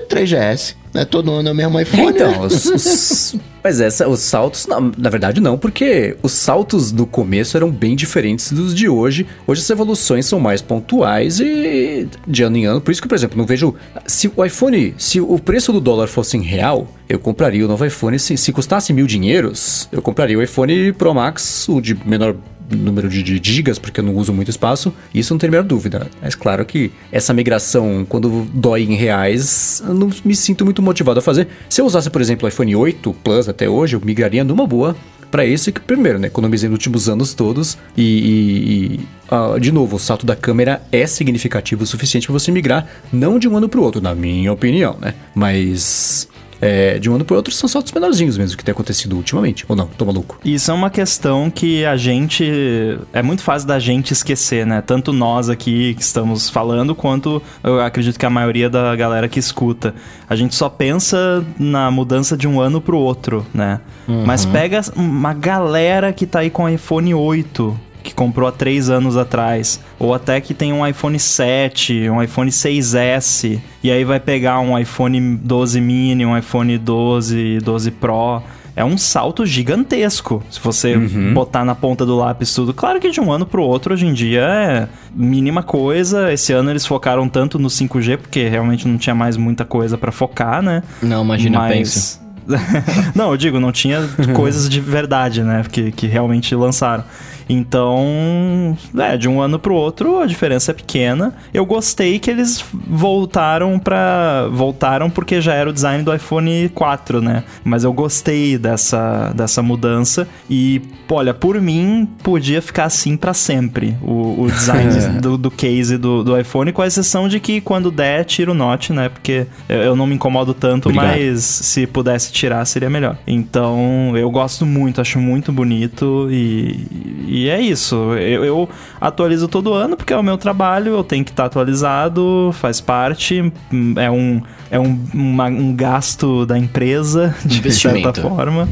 3GS. 0.10 0.76
Né? 0.94 1.06
Todo 1.06 1.32
ano 1.32 1.50
é 1.50 1.52
o 1.52 1.56
mesmo 1.56 1.80
iPhone. 1.80 2.10
Então, 2.10 2.48
mas 3.68 3.82
essa, 3.82 4.08
os 4.08 4.22
saltos, 4.22 4.66
na, 4.66 4.80
na, 4.80 5.10
verdade 5.10 5.42
não, 5.42 5.58
porque 5.58 6.16
os 6.24 6.32
saltos 6.32 6.90
do 6.90 7.06
começo 7.06 7.58
eram 7.58 7.70
bem 7.70 7.98
diferentes 7.98 8.50
dos 8.50 8.74
de 8.74 8.88
hoje. 8.88 9.28
Hoje 9.46 9.62
as 9.62 9.70
evoluções 9.70 10.26
são 10.26 10.40
mais 10.40 10.62
pontuais 10.62 11.42
e 11.42 12.08
de 12.26 12.44
ano 12.44 12.56
em 12.56 12.66
ano. 12.66 12.80
Por 12.80 12.92
isso 12.92 13.02
que, 13.02 13.10
por 13.10 13.16
exemplo, 13.16 13.38
não 13.38 13.46
vejo. 13.46 13.76
Se 14.06 14.32
o 14.34 14.46
iPhone, 14.46 14.96
se 14.98 15.20
o 15.20 15.38
preço 15.38 15.74
do 15.74 15.82
dólar 15.82 16.08
fosse 16.08 16.38
em 16.38 16.42
real, 16.42 16.88
eu 17.10 17.20
compraria 17.20 17.66
o 17.66 17.68
novo 17.68 17.86
iPhone. 17.86 18.18
Se, 18.18 18.38
se 18.38 18.54
custasse 18.54 18.94
mil 18.94 19.06
dinheiros, 19.06 19.90
eu 19.92 20.02
compraria 20.02 20.40
o 20.40 20.42
iPhone 20.42 20.94
Pro 20.94 21.14
Max, 21.14 21.68
o 21.68 21.82
de 21.82 21.94
menor 22.08 22.38
número 22.70 23.10
de, 23.10 23.24
de, 23.24 23.40
gigas, 23.44 23.80
porque 23.80 24.00
eu 24.00 24.04
não 24.04 24.16
uso 24.16 24.34
muito 24.34 24.50
espaço, 24.50 24.94
isso 25.14 25.34
não 25.34 25.40
tem 25.40 25.48
a 25.48 25.52
menor 25.52 25.64
dúvida. 25.64 26.08
Mas 26.22 26.36
claro 26.36 26.66
que 26.66 26.92
essa 27.12 27.34
migração, 27.34 28.06
quando 28.08 28.48
dói 28.54 28.84
em 28.84 28.96
reais, 28.96 29.82
eu 29.86 29.94
não 29.94 30.10
me 30.24 30.36
sinto 30.36 30.66
muito 30.66 30.82
motivado 30.82 31.20
a 31.20 31.22
fazer. 31.22 31.48
Se 31.70 31.82
eu 31.82 31.86
usasse, 31.86 32.10
por 32.10 32.22
exemplo, 32.22 32.46
o 32.46 32.50
iPhone 32.50 32.76
8 32.76 33.14
Plus 33.24 33.50
até 33.50 33.70
hoje, 33.70 33.96
eu 33.96 34.02
migraria 34.04 34.44
numa 34.44 34.68
boa 34.68 34.96
para 35.32 35.46
esse 35.46 35.72
que 35.72 35.82
primeiro, 35.82 36.20
né, 36.20 36.28
economizei 36.28 36.70
nos 36.70 36.78
últimos 36.78 37.10
anos 37.10 37.34
todos 37.34 37.78
e, 37.96 38.02
e, 38.02 38.96
e 38.96 39.00
uh, 39.34 39.60
de 39.60 39.72
novo, 39.72 39.98
o 39.98 40.00
salto 40.00 40.26
da 40.26 40.36
câmera 40.36 40.82
é 40.92 41.06
significativo 41.06 41.84
o 41.84 41.86
suficiente 41.86 42.28
para 42.28 42.34
você 42.34 42.52
migrar 42.52 42.88
não 43.12 43.38
de 43.38 43.48
um 43.48 43.58
ano 43.58 43.68
para 43.68 43.80
o 43.80 43.84
outro, 43.84 44.02
na 44.02 44.16
minha 44.16 44.52
opinião, 44.52 44.98
né? 45.00 45.14
Mas 45.36 46.30
é, 46.62 46.98
de 47.00 47.10
um 47.10 47.16
ano 47.16 47.26
para 47.26 47.36
outro 47.36 47.54
são 47.54 47.68
saltos 47.68 47.92
menorzinhos 47.92 48.38
mesmo 48.38 48.58
que 48.58 48.64
tem 48.64 48.72
acontecido 48.72 49.16
ultimamente. 49.16 49.66
Ou 49.68 49.76
não, 49.76 49.88
tô 49.88 50.06
maluco. 50.06 50.40
Isso 50.44 50.72
é 50.72 50.74
uma 50.74 50.90
questão 50.90 51.50
que 51.50 51.86
a 51.86 51.96
gente. 51.96 53.00
É 53.14 53.22
muito 53.22 53.42
fácil 53.42 53.68
da 53.68 53.80
gente 53.80 54.12
esquecer, 54.12 54.66
né? 54.66 54.82
Tanto 54.82 55.14
nós 55.14 55.50
aqui 55.50 55.94
que 55.94 56.02
estamos 56.02 56.50
falando, 56.50 56.96
quanto 56.96 57.42
eu 57.64 57.80
acredito 57.80 58.18
que 58.18 58.26
a 58.26 58.30
maioria 58.30 58.70
da 58.70 58.96
galera 58.96 59.28
que 59.28 59.40
escuta. 59.40 59.94
A 60.30 60.36
gente 60.36 60.56
só 60.56 60.70
pensa 60.70 61.46
na 61.58 61.90
mudança 61.90 62.36
de 62.36 62.48
um 62.48 62.60
ano 62.60 62.82
pro 62.82 62.98
outro, 62.98 63.46
né? 63.54 63.80
Uhum. 64.08 64.26
Mas 64.26 64.46
pega 64.46 64.82
uma 64.96 65.34
galera 65.34 66.12
que 66.12 66.26
tá 66.26 66.40
aí 66.40 66.50
com 66.50 66.68
iPhone 66.68 67.14
8 67.14 67.87
que 68.08 68.14
comprou 68.14 68.48
há 68.48 68.52
três 68.52 68.90
anos 68.90 69.18
atrás, 69.18 69.82
ou 70.00 70.14
até 70.14 70.40
que 70.40 70.54
tem 70.54 70.72
um 70.72 70.88
iPhone 70.88 71.20
7, 71.20 72.10
um 72.10 72.24
iPhone 72.24 72.50
6S, 72.50 73.60
e 73.84 73.92
aí 73.92 74.06
vai 74.06 74.20
pegar 74.20 74.62
um 74.62 74.80
iPhone 74.80 75.36
12 75.36 75.82
mini, 75.82 76.26
um 76.26 76.38
iPhone 76.38 76.78
12, 76.78 77.60
12 77.60 77.92
Pro 77.92 78.42
é 78.78 78.86
um 78.86 78.96
salto 78.96 79.44
gigantesco. 79.44 80.44
Se 80.52 80.60
você 80.60 80.96
uhum. 80.96 81.34
botar 81.34 81.66
na 81.66 81.74
ponta 81.74 82.06
do 82.06 82.16
lápis 82.16 82.54
tudo. 82.54 82.76
Claro 82.76 83.00
que 83.00 83.10
de 83.10 83.20
um 83.20 83.32
ano 83.32 83.44
pro 83.44 83.64
outro, 83.64 83.96
hoje 83.96 84.06
em 84.06 84.14
dia, 84.14 84.42
é 84.42 84.88
mínima 85.16 85.64
coisa. 85.64 86.32
Esse 86.32 86.54
ano 86.54 86.70
eles 86.70 86.86
focaram 86.86 87.28
tanto 87.28 87.58
no 87.58 87.70
5G, 87.70 88.18
porque 88.18 88.48
realmente 88.48 88.88
não 88.88 89.00
tinha 89.00 89.16
mais 89.16 89.36
muita 89.36 89.66
coisa 89.66 89.98
para 89.98 90.12
focar, 90.12 90.62
né? 90.62 90.84
Não, 91.02 91.24
imagina, 91.24 91.58
Mas... 91.58 91.72
pense. 91.76 92.28
não, 93.16 93.32
eu 93.32 93.38
digo, 93.38 93.60
não 93.60 93.72
tinha 93.72 94.08
coisas 94.36 94.70
de 94.70 94.80
verdade, 94.80 95.44
né? 95.44 95.64
Que, 95.70 95.92
que 95.92 96.06
realmente 96.06 96.54
lançaram. 96.56 97.04
Então, 97.50 98.78
é, 98.98 99.18
de 99.18 99.28
um 99.28 99.42
ano 99.42 99.60
pro 99.60 99.74
outro 99.74 100.20
a 100.20 100.26
diferença 100.26 100.72
é 100.72 100.74
pequena. 100.74 101.34
Eu 101.54 101.66
gostei 101.66 102.20
que 102.20 102.30
eles 102.30 102.64
voltaram 102.74 103.80
para 103.80 104.48
voltaram 104.52 105.10
porque 105.10 105.42
já 105.42 105.54
era 105.54 105.70
o 105.70 105.74
design 105.74 106.04
do 106.04 106.14
iPhone 106.14 106.70
4, 106.70 107.22
né? 107.22 107.44
Mas 107.64 107.84
eu 107.84 107.94
gostei 107.94 108.58
dessa, 108.58 109.32
dessa 109.34 109.62
mudança 109.62 110.28
e, 110.50 110.82
olha, 111.10 111.34
por 111.34 111.60
mim 111.62 112.08
podia 112.24 112.62
ficar 112.62 112.86
assim 112.86 113.16
para 113.16 113.34
sempre 113.34 113.96
o, 114.02 114.44
o 114.44 114.48
design 114.52 114.92
do, 115.22 115.38
do, 115.38 115.52
case 115.52 115.98
do, 115.98 116.24
do, 116.24 116.40
iPhone, 116.40 116.72
com 116.72 116.82
a 116.82 116.88
exceção 116.88 117.28
de 117.28 117.40
que 117.40 117.62
quando 117.62 117.92
der 117.92 118.26
tira 118.26 118.52
o 118.52 118.54
Note, 118.54 118.94
né? 118.94 119.10
Porque 119.10 119.46
eu, 119.70 119.78
eu 119.78 119.96
não 119.96 120.08
me 120.08 120.16
incomodo 120.16 120.54
tanto, 120.54 120.90
Obrigado. 120.90 121.18
mas 121.18 121.44
se 121.44 121.86
pudesse 121.88 122.32
tirar 122.32 122.66
seria 122.66 122.90
melhor. 122.90 123.18
Então, 123.26 124.16
eu 124.16 124.30
gosto 124.30 124.66
muito, 124.66 125.02
acho 125.02 125.20
muito 125.20 125.52
bonito 125.52 126.28
e 126.32 126.88
E 127.28 127.37
é 127.50 127.60
isso. 127.62 127.96
Eu, 128.14 128.46
eu 128.46 128.70
atualizo 129.00 129.48
todo 129.48 129.74
ano 129.74 129.96
porque 129.98 130.14
é 130.14 130.18
o 130.18 130.24
meu 130.24 130.38
trabalho, 130.38 130.94
eu 130.94 131.04
tenho 131.04 131.24
que 131.26 131.32
estar 131.32 131.46
atualizado, 131.46 132.52
faz 132.54 132.80
parte. 132.82 133.52
É 133.98 134.10
um, 134.10 134.42
é 134.72 134.80
um, 134.80 135.00
uma- 135.14 135.46
um 135.48 135.76
gasto 135.76 136.46
da 136.46 136.58
empresa, 136.58 137.36
de 137.46 137.62
certa 137.72 138.14
forma. 138.22 138.68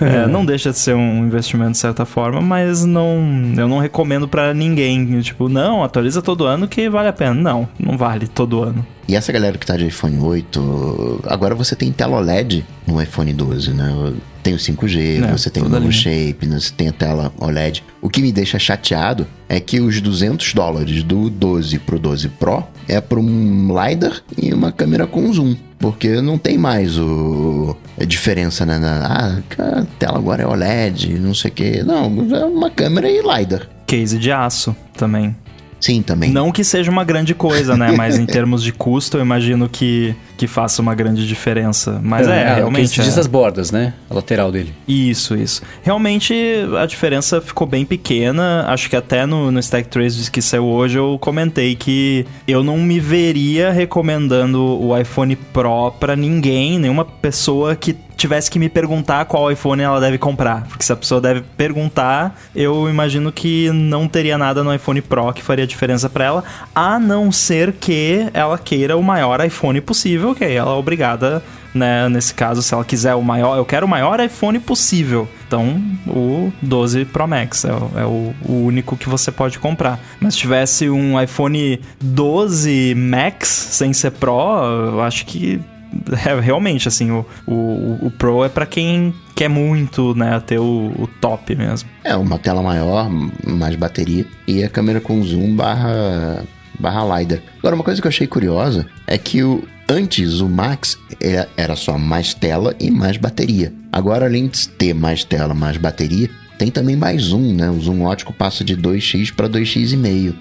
É, 0.00 0.26
não 0.28 0.44
deixa 0.44 0.70
de 0.70 0.78
ser 0.78 0.94
um 0.94 1.24
investimento 1.26 1.72
de 1.72 1.78
certa 1.78 2.04
forma, 2.04 2.40
mas 2.40 2.84
não, 2.84 3.18
eu 3.56 3.68
não 3.68 3.78
recomendo 3.78 4.26
pra 4.26 4.52
ninguém. 4.54 5.20
Tipo, 5.20 5.48
não, 5.48 5.84
atualiza 5.84 6.20
todo 6.22 6.44
ano 6.46 6.66
que 6.66 6.88
vale 6.88 7.08
a 7.08 7.12
pena. 7.12 7.34
Não, 7.34 7.68
não 7.78 7.96
vale 7.96 8.26
todo 8.26 8.62
ano. 8.62 8.84
E 9.08 9.16
essa 9.16 9.32
galera 9.32 9.58
que 9.58 9.66
tá 9.66 9.76
de 9.76 9.86
iPhone 9.86 10.18
8, 10.20 11.22
agora 11.26 11.54
você 11.54 11.74
tem 11.74 11.90
tela 11.90 12.16
OLED 12.18 12.64
no 12.86 13.02
iPhone 13.02 13.32
12, 13.32 13.72
né? 13.72 14.12
Tem 14.42 14.54
o 14.54 14.56
5G, 14.56 15.22
É, 15.22 15.32
você 15.32 15.50
tem 15.50 15.62
o 15.62 15.68
novo 15.68 15.92
shape, 15.92 16.46
né? 16.46 16.58
você 16.58 16.72
tem 16.74 16.88
a 16.88 16.92
tela 16.92 17.32
OLED. 17.38 17.84
O 18.00 18.08
que 18.08 18.22
me 18.22 18.32
deixa 18.32 18.58
chateado 18.58 19.26
é 19.48 19.60
que 19.60 19.80
os 19.80 20.00
200 20.00 20.54
dólares 20.54 21.02
do 21.02 21.28
12 21.28 21.78
pro 21.80 21.98
12 21.98 22.28
Pro 22.30 22.64
é 22.88 23.00
para 23.00 23.20
um 23.20 23.68
LiDAR 23.68 24.22
e 24.40 24.52
uma 24.52 24.72
câmera 24.72 25.06
com 25.06 25.32
zoom. 25.32 25.54
Porque 25.78 26.20
não 26.20 26.36
tem 26.36 26.58
mais 26.58 26.98
o 26.98 27.76
a 27.98 28.04
diferença, 28.04 28.66
né? 28.66 28.78
Na, 28.78 29.40
ah, 29.58 29.80
a 29.80 29.84
tela 29.98 30.18
agora 30.18 30.42
é 30.42 30.46
OLED, 30.46 31.18
não 31.18 31.34
sei 31.34 31.50
o 31.50 31.54
que. 31.54 31.82
Não, 31.82 32.04
é 32.34 32.44
uma 32.44 32.70
câmera 32.70 33.10
e 33.10 33.20
LiDAR. 33.20 33.68
Case 33.86 34.18
de 34.18 34.30
aço 34.30 34.74
também. 34.94 35.34
Sim, 35.80 36.02
também. 36.02 36.30
Não 36.30 36.52
que 36.52 36.62
seja 36.62 36.90
uma 36.90 37.04
grande 37.04 37.34
coisa, 37.34 37.76
né? 37.76 37.92
Mas 37.96 38.18
em 38.18 38.26
termos 38.26 38.62
de 38.62 38.72
custo, 38.72 39.16
eu 39.16 39.22
imagino 39.22 39.68
que, 39.68 40.14
que 40.40 40.46
faça 40.46 40.80
uma 40.80 40.94
grande 40.94 41.28
diferença. 41.28 42.00
Mas 42.02 42.26
é, 42.26 42.30
o 42.30 42.32
que 42.32 42.54
realmente. 42.54 42.88
se 42.88 43.02
diz 43.02 43.18
é. 43.18 43.20
as 43.20 43.26
bordas, 43.26 43.70
né? 43.70 43.92
A 44.08 44.14
lateral 44.14 44.50
dele. 44.50 44.74
Isso, 44.88 45.36
isso. 45.36 45.60
Realmente 45.82 46.34
a 46.80 46.86
diferença 46.86 47.42
ficou 47.42 47.66
bem 47.66 47.84
pequena. 47.84 48.64
Acho 48.66 48.88
que 48.88 48.96
até 48.96 49.26
no, 49.26 49.52
no 49.52 49.60
Stack 49.60 49.88
Trace 49.88 50.30
que 50.30 50.40
saiu 50.40 50.64
hoje 50.64 50.96
eu 50.96 51.18
comentei 51.20 51.76
que 51.76 52.24
eu 52.48 52.64
não 52.64 52.78
me 52.78 52.98
veria 52.98 53.70
recomendando 53.70 54.82
o 54.82 54.96
iPhone 54.96 55.36
Pro 55.36 55.92
pra 56.00 56.16
ninguém, 56.16 56.78
nenhuma 56.78 57.04
pessoa 57.04 57.76
que 57.76 57.94
tivesse 58.20 58.50
que 58.50 58.58
me 58.58 58.68
perguntar 58.68 59.24
qual 59.24 59.50
iPhone 59.50 59.82
ela 59.82 59.98
deve 59.98 60.18
comprar. 60.18 60.64
Porque 60.68 60.84
se 60.84 60.92
a 60.92 60.96
pessoa 60.96 61.20
deve 61.22 61.40
perguntar, 61.56 62.38
eu 62.54 62.88
imagino 62.88 63.32
que 63.32 63.70
não 63.70 64.06
teria 64.06 64.36
nada 64.36 64.62
no 64.62 64.74
iPhone 64.74 65.00
Pro 65.00 65.32
que 65.32 65.42
faria 65.42 65.66
diferença 65.66 66.08
pra 66.08 66.24
ela, 66.26 66.44
a 66.74 66.98
não 66.98 67.32
ser 67.32 67.72
que 67.72 68.28
ela 68.34 68.58
queira 68.58 68.96
o 68.96 69.02
maior 69.02 69.42
iPhone 69.44 69.80
possível, 69.80 70.29
aí 70.44 70.54
ela 70.54 70.72
é 70.72 70.74
obrigada 70.74 71.42
né? 71.72 72.08
Nesse 72.08 72.34
caso, 72.34 72.62
se 72.62 72.74
ela 72.74 72.84
quiser 72.84 73.14
o 73.14 73.22
maior, 73.22 73.56
eu 73.56 73.64
quero 73.64 73.86
o 73.86 73.88
maior 73.88 74.18
iPhone 74.18 74.58
possível. 74.58 75.28
Então, 75.46 75.80
o 76.04 76.52
12 76.60 77.04
Pro 77.04 77.28
Max 77.28 77.64
é, 77.64 77.72
o- 77.72 77.90
é 77.96 78.04
o, 78.04 78.34
o 78.44 78.64
único 78.66 78.96
que 78.96 79.08
você 79.08 79.30
pode 79.30 79.56
comprar. 79.60 80.00
Mas 80.20 80.34
se 80.34 80.40
tivesse 80.40 80.90
um 80.90 81.20
iPhone 81.22 81.78
12 82.00 82.94
Max 82.96 83.48
sem 83.48 83.92
ser 83.92 84.10
Pro, 84.10 84.64
eu 84.94 85.00
acho 85.00 85.24
que 85.26 85.60
é, 86.26 86.40
realmente 86.40 86.88
assim, 86.88 87.12
o, 87.12 87.24
o, 87.46 87.98
o 88.02 88.12
Pro 88.18 88.44
é 88.44 88.48
pra 88.48 88.66
quem 88.66 89.14
quer 89.36 89.48
muito, 89.48 90.12
né, 90.16 90.42
ter 90.44 90.58
o, 90.58 90.92
o 90.98 91.08
top 91.20 91.54
mesmo. 91.54 91.88
É, 92.02 92.16
uma 92.16 92.36
tela 92.38 92.62
maior, 92.62 93.08
mais 93.46 93.76
bateria 93.76 94.26
e 94.46 94.64
a 94.64 94.68
câmera 94.68 95.00
com 95.00 95.22
zoom 95.22 95.54
barra, 95.54 96.42
barra 96.78 97.18
LiDAR. 97.20 97.40
Agora, 97.60 97.76
uma 97.76 97.84
coisa 97.84 98.00
que 98.00 98.06
eu 98.06 98.10
achei 98.10 98.26
curiosa 98.26 98.86
é 99.06 99.16
que 99.16 99.42
o, 99.42 99.62
antes 99.90 100.40
o 100.40 100.48
Max 100.48 100.96
é- 101.20 101.48
era 101.56 101.74
só 101.76 101.98
mais 101.98 102.32
tela 102.32 102.74
e 102.80 102.90
mais 102.90 103.16
bateria. 103.16 103.72
Agora, 103.92 104.26
além 104.26 104.46
de 104.46 104.68
ter 104.68 104.94
mais 104.94 105.24
tela, 105.24 105.52
mais 105.52 105.76
bateria, 105.76 106.30
tem 106.56 106.70
também 106.70 106.94
mais 106.96 107.22
zoom, 107.22 107.54
né? 107.54 107.68
O 107.70 107.80
zoom 107.80 108.02
ótico 108.02 108.32
passa 108.32 108.62
de 108.62 108.76
2x 108.76 109.30
para 109.32 109.48
2x5. 109.48 110.34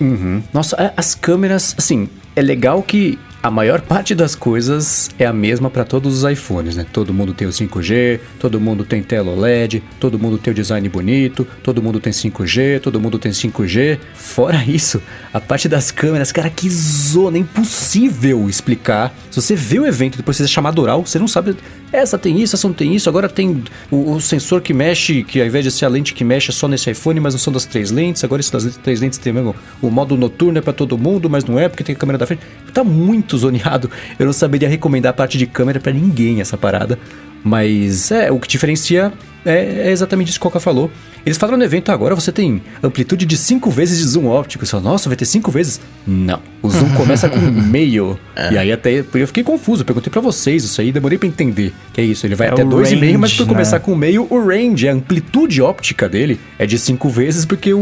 Uhum. 0.00 0.42
Nossa, 0.52 0.76
a- 0.76 0.92
as 0.96 1.14
câmeras, 1.14 1.74
assim, 1.78 2.08
é 2.36 2.42
legal 2.42 2.82
que 2.82 3.18
a 3.42 3.50
maior 3.50 3.80
parte 3.80 4.14
das 4.14 4.36
coisas 4.36 5.10
é 5.18 5.26
a 5.26 5.32
mesma 5.32 5.68
para 5.68 5.84
todos 5.84 6.22
os 6.22 6.30
iPhones, 6.30 6.76
né? 6.76 6.86
Todo 6.92 7.12
mundo 7.12 7.34
tem 7.34 7.48
o 7.48 7.50
5G, 7.50 8.20
todo 8.38 8.60
mundo 8.60 8.84
tem 8.84 9.02
tela 9.02 9.32
OLED, 9.32 9.82
todo 9.98 10.16
mundo 10.16 10.38
tem 10.38 10.52
o 10.52 10.54
design 10.54 10.88
bonito, 10.88 11.44
todo 11.60 11.82
mundo 11.82 11.98
tem 11.98 12.12
5G, 12.12 12.80
todo 12.80 13.00
mundo 13.00 13.18
tem 13.18 13.32
5G. 13.32 13.98
Fora 14.14 14.62
isso, 14.64 15.02
a 15.32 15.40
parte 15.40 15.68
das 15.68 15.90
câmeras, 15.90 16.30
cara, 16.30 16.48
que 16.48 16.70
zona, 16.70 17.36
é 17.36 17.40
impossível 17.40 18.48
explicar. 18.48 19.12
Se 19.28 19.42
você 19.42 19.56
vê 19.56 19.80
o 19.80 19.86
evento 19.86 20.14
e 20.14 20.18
depois 20.18 20.36
você 20.36 20.44
é 20.44 20.46
chamado 20.46 20.80
oral, 20.80 21.04
você 21.04 21.18
não 21.18 21.26
sabe. 21.26 21.56
Essa 21.92 22.16
tem 22.16 22.40
isso, 22.40 22.56
essa 22.56 22.66
não 22.66 22.74
tem 22.74 22.94
isso. 22.94 23.08
Agora 23.08 23.28
tem 23.28 23.62
o, 23.90 24.12
o 24.12 24.20
sensor 24.20 24.62
que 24.62 24.72
mexe, 24.72 25.22
que 25.22 25.40
ao 25.40 25.46
invés 25.46 25.64
de 25.64 25.70
ser 25.70 25.84
a 25.84 25.88
lente 25.88 26.14
que 26.14 26.24
mexe 26.24 26.50
é 26.50 26.52
só 26.52 26.66
nesse 26.66 26.90
iPhone, 26.90 27.20
mas 27.20 27.34
não 27.34 27.38
são 27.38 27.52
das 27.52 27.66
três 27.66 27.90
lentes. 27.90 28.24
Agora 28.24 28.40
esse 28.40 28.50
das 28.50 28.64
três 28.78 29.00
lentes 29.00 29.18
tem 29.18 29.32
mesmo. 29.32 29.54
O 29.80 29.90
modo 29.90 30.16
noturno 30.16 30.58
é 30.58 30.62
pra 30.62 30.72
todo 30.72 30.96
mundo, 30.96 31.28
mas 31.28 31.44
não 31.44 31.58
é 31.58 31.68
porque 31.68 31.84
tem 31.84 31.94
a 31.94 31.98
câmera 31.98 32.18
da 32.18 32.26
frente. 32.26 32.42
Tá 32.72 32.82
muito 32.82 33.36
zoneado. 33.36 33.90
Eu 34.18 34.24
não 34.24 34.32
saberia 34.32 34.68
recomendar 34.68 35.10
a 35.10 35.14
parte 35.14 35.36
de 35.36 35.46
câmera 35.46 35.78
pra 35.78 35.92
ninguém 35.92 36.40
essa 36.40 36.56
parada. 36.56 36.98
Mas 37.44 38.10
é, 38.10 38.30
o 38.30 38.38
que 38.38 38.48
diferencia 38.48 39.12
é, 39.44 39.88
é 39.88 39.90
exatamente 39.90 40.28
isso 40.30 40.38
que 40.38 40.46
o 40.46 40.48
Coca 40.50 40.60
falou. 40.60 40.90
Eles 41.24 41.38
falaram 41.38 41.56
no 41.58 41.62
evento 41.64 41.92
agora, 41.92 42.16
você 42.16 42.32
tem 42.32 42.60
amplitude 42.82 43.24
de 43.24 43.36
5 43.36 43.70
vezes 43.70 43.98
de 43.98 44.04
zoom 44.04 44.26
óptico. 44.26 44.66
Você 44.66 44.72
fala, 44.72 44.82
nossa, 44.82 45.08
vai 45.08 45.14
ter 45.16 45.24
5 45.24 45.50
vezes? 45.52 45.80
Não. 46.04 46.40
O 46.60 46.68
zoom 46.68 46.88
começa 46.96 47.28
com 47.28 47.38
meio. 47.38 48.18
E 48.50 48.58
aí 48.58 48.72
até 48.72 49.04
eu 49.14 49.26
fiquei 49.28 49.44
confuso, 49.44 49.84
perguntei 49.84 50.10
pra 50.10 50.20
vocês 50.20 50.64
isso 50.64 50.80
aí, 50.80 50.90
demorei 50.90 51.18
pra 51.18 51.28
entender. 51.28 51.72
Que 51.92 52.00
é 52.00 52.04
isso, 52.04 52.26
ele 52.26 52.34
vai 52.34 52.48
É 52.48 52.50
até 52.50 52.64
o 52.64 52.68
2,5, 52.68 53.18
mas 53.18 53.32
por 53.34 53.46
começar 53.46 53.78
né? 53.78 53.84
com 53.84 53.94
meio, 53.94 54.26
o 54.30 54.44
range, 54.44 54.88
a 54.88 54.92
amplitude 54.92 55.62
óptica 55.62 56.08
dele 56.08 56.40
é 56.58 56.66
de 56.66 56.76
5 56.76 57.08
vezes, 57.08 57.44
porque 57.44 57.72
o, 57.72 57.78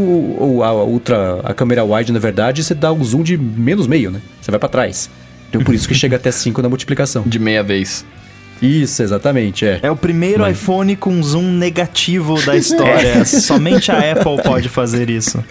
o- 0.57 0.63
a 0.63 0.83
ultra, 0.83 1.39
a 1.43 1.53
câmera 1.53 1.83
wide, 1.83 2.11
na 2.11 2.19
verdade, 2.19 2.63
você 2.63 2.75
dá 2.75 2.91
um 2.93 3.03
zoom 3.03 3.23
de 3.23 3.37
menos 3.39 3.87
meio, 3.87 4.11
né? 4.11 4.21
Você 4.39 4.51
vai 4.51 4.59
pra 4.59 4.69
trás. 4.69 5.09
Então 5.49 5.63
por 5.63 5.73
isso 5.73 5.87
que 5.87 5.95
chega 5.95 6.15
até 6.15 6.31
5 6.31 6.61
na 6.61 6.69
multiplicação. 6.69 7.23
De 7.27 7.39
meia 7.39 7.63
vez. 7.63 8.05
Isso, 8.61 9.01
exatamente, 9.01 9.65
é. 9.65 9.79
É 9.81 9.89
o 9.89 9.95
primeiro 9.95 10.47
iPhone 10.47 10.95
com 10.95 11.21
zoom 11.23 11.51
negativo 11.51 12.39
da 12.45 12.55
história. 12.55 13.23
Somente 13.25 13.91
a 13.91 14.11
Apple 14.11 14.41
pode 14.43 14.69
fazer 14.69 15.09
isso. 15.09 15.43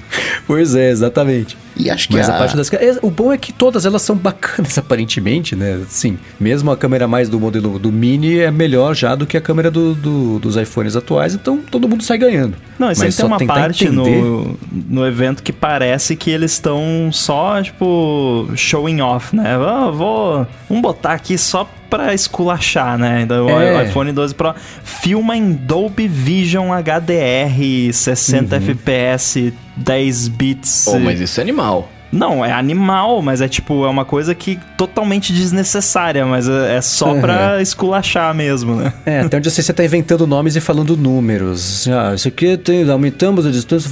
Pois 0.47 0.75
é, 0.75 0.91
exatamente. 0.91 1.57
E 1.77 1.89
acho 1.91 2.09
que 2.09 2.15
Mas 2.17 2.29
a, 2.29 2.35
a, 2.35 2.39
parte 2.39 2.57
das. 2.57 2.71
O 3.03 3.11
bom 3.11 3.33
é 3.33 3.39
que 3.39 3.53
todas 3.53 3.87
elas 3.87 4.03
são 4.03 4.17
bacanas, 4.19 4.77
aparentemente, 4.77 5.55
né? 5.57 5.81
Sim. 5.89 6.19
Mesmo 6.39 6.71
a 6.71 6.77
câmera 6.77 7.07
mais 7.09 7.29
do 7.29 7.39
modelo 7.41 7.79
do 7.79 7.91
Mini 7.93 8.39
é 8.39 8.51
melhor 8.51 8.95
já 8.95 9.15
do 9.15 9.27
que 9.27 9.37
a 9.37 9.41
câmera 9.41 9.71
do, 9.71 9.95
do- 9.95 10.39
dos 10.39 10.57
iPhones 10.57 10.97
atuais, 10.97 11.35
então 11.35 11.59
todo 11.71 11.89
mundo 11.89 12.03
sai 12.03 12.19
ganhando. 12.19 12.57
Não, 12.79 12.91
e 12.91 12.95
sempre 12.95 13.09
Mas 13.09 13.17
tem 13.17 13.23
só 13.23 13.27
uma 13.27 13.39
parte 13.47 13.85
entender- 13.87 14.23
no, 14.23 14.59
no 14.89 15.07
evento 15.07 15.43
que 15.43 15.53
parece 15.53 16.17
que 16.17 16.31
eles 16.31 16.53
estão 16.53 17.11
só, 17.13 17.63
tipo, 17.63 18.49
showing 18.57 19.01
off, 19.01 19.35
né? 19.37 19.55
Ah, 19.57 19.91
vou. 19.91 20.47
Vamos 20.69 20.83
botar 20.83 21.13
aqui 21.13 21.37
só 21.39 21.69
pra 21.89 22.15
esculachar, 22.15 22.97
né? 22.97 23.23
Então, 23.23 23.47
O 23.47 23.61
É. 23.61 23.85
iPhone 23.89 24.13
12 24.13 24.35
Pro 24.35 24.55
filma 24.85 25.37
em 25.37 25.53
Dolby 25.53 26.07
Vision 26.07 26.69
HDR, 26.73 27.93
60 27.93 28.57
Uhum. 28.57 28.63
FPS, 28.63 29.53
10 29.77 30.29
bits. 30.29 30.85
Pô, 30.87 30.99
mas 30.99 31.21
isso 31.21 31.41
é 31.41 31.43
animal. 31.43 31.89
Não, 32.13 32.45
é 32.45 32.53
animal, 32.53 33.23
mas 33.23 33.41
é 33.41 33.47
tipo, 33.47 33.85
é 33.85 33.89
uma 33.89 34.05
coisa 34.05 34.35
que 34.35 34.59
totalmente 34.77 35.33
desnecessária, 35.33 36.27
mas 36.27 36.49
é 36.49 36.77
é 36.77 36.81
só 36.81 37.15
pra 37.21 37.63
esculachar 37.63 38.35
mesmo, 38.35 38.75
né? 38.75 38.93
É, 39.07 39.21
até 39.21 39.37
onde 39.37 39.47
eu 39.47 39.53
sei 39.53 39.63
você 39.63 39.73
tá 39.73 39.85
inventando 39.85 40.27
nomes 40.27 40.57
e 40.57 40.61
falando 40.61 40.97
números. 40.97 41.87
Ah, 41.89 42.15
isso 42.15 42.27
aqui 42.27 42.57
tem. 42.57 42.89
Aumentamos 42.91 43.47
a 43.47 43.51
distância. 43.51 43.89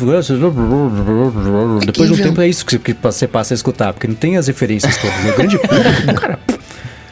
Depois 1.87 2.11
de 2.11 2.21
um 2.21 2.25
tempo 2.25 2.41
é 2.41 2.49
isso 2.49 2.67
que, 2.67 2.97
você 3.01 3.29
passa 3.29 3.55
a 3.55 3.57
escutar, 3.57 3.93
porque 3.93 4.09
não 4.09 4.15
tem 4.15 4.37
as 4.37 4.49
referências 4.49 4.97
todas. 4.97 5.33
O 5.33 5.37
grande 5.37 5.59
público, 5.63 6.21
cara. 6.21 6.39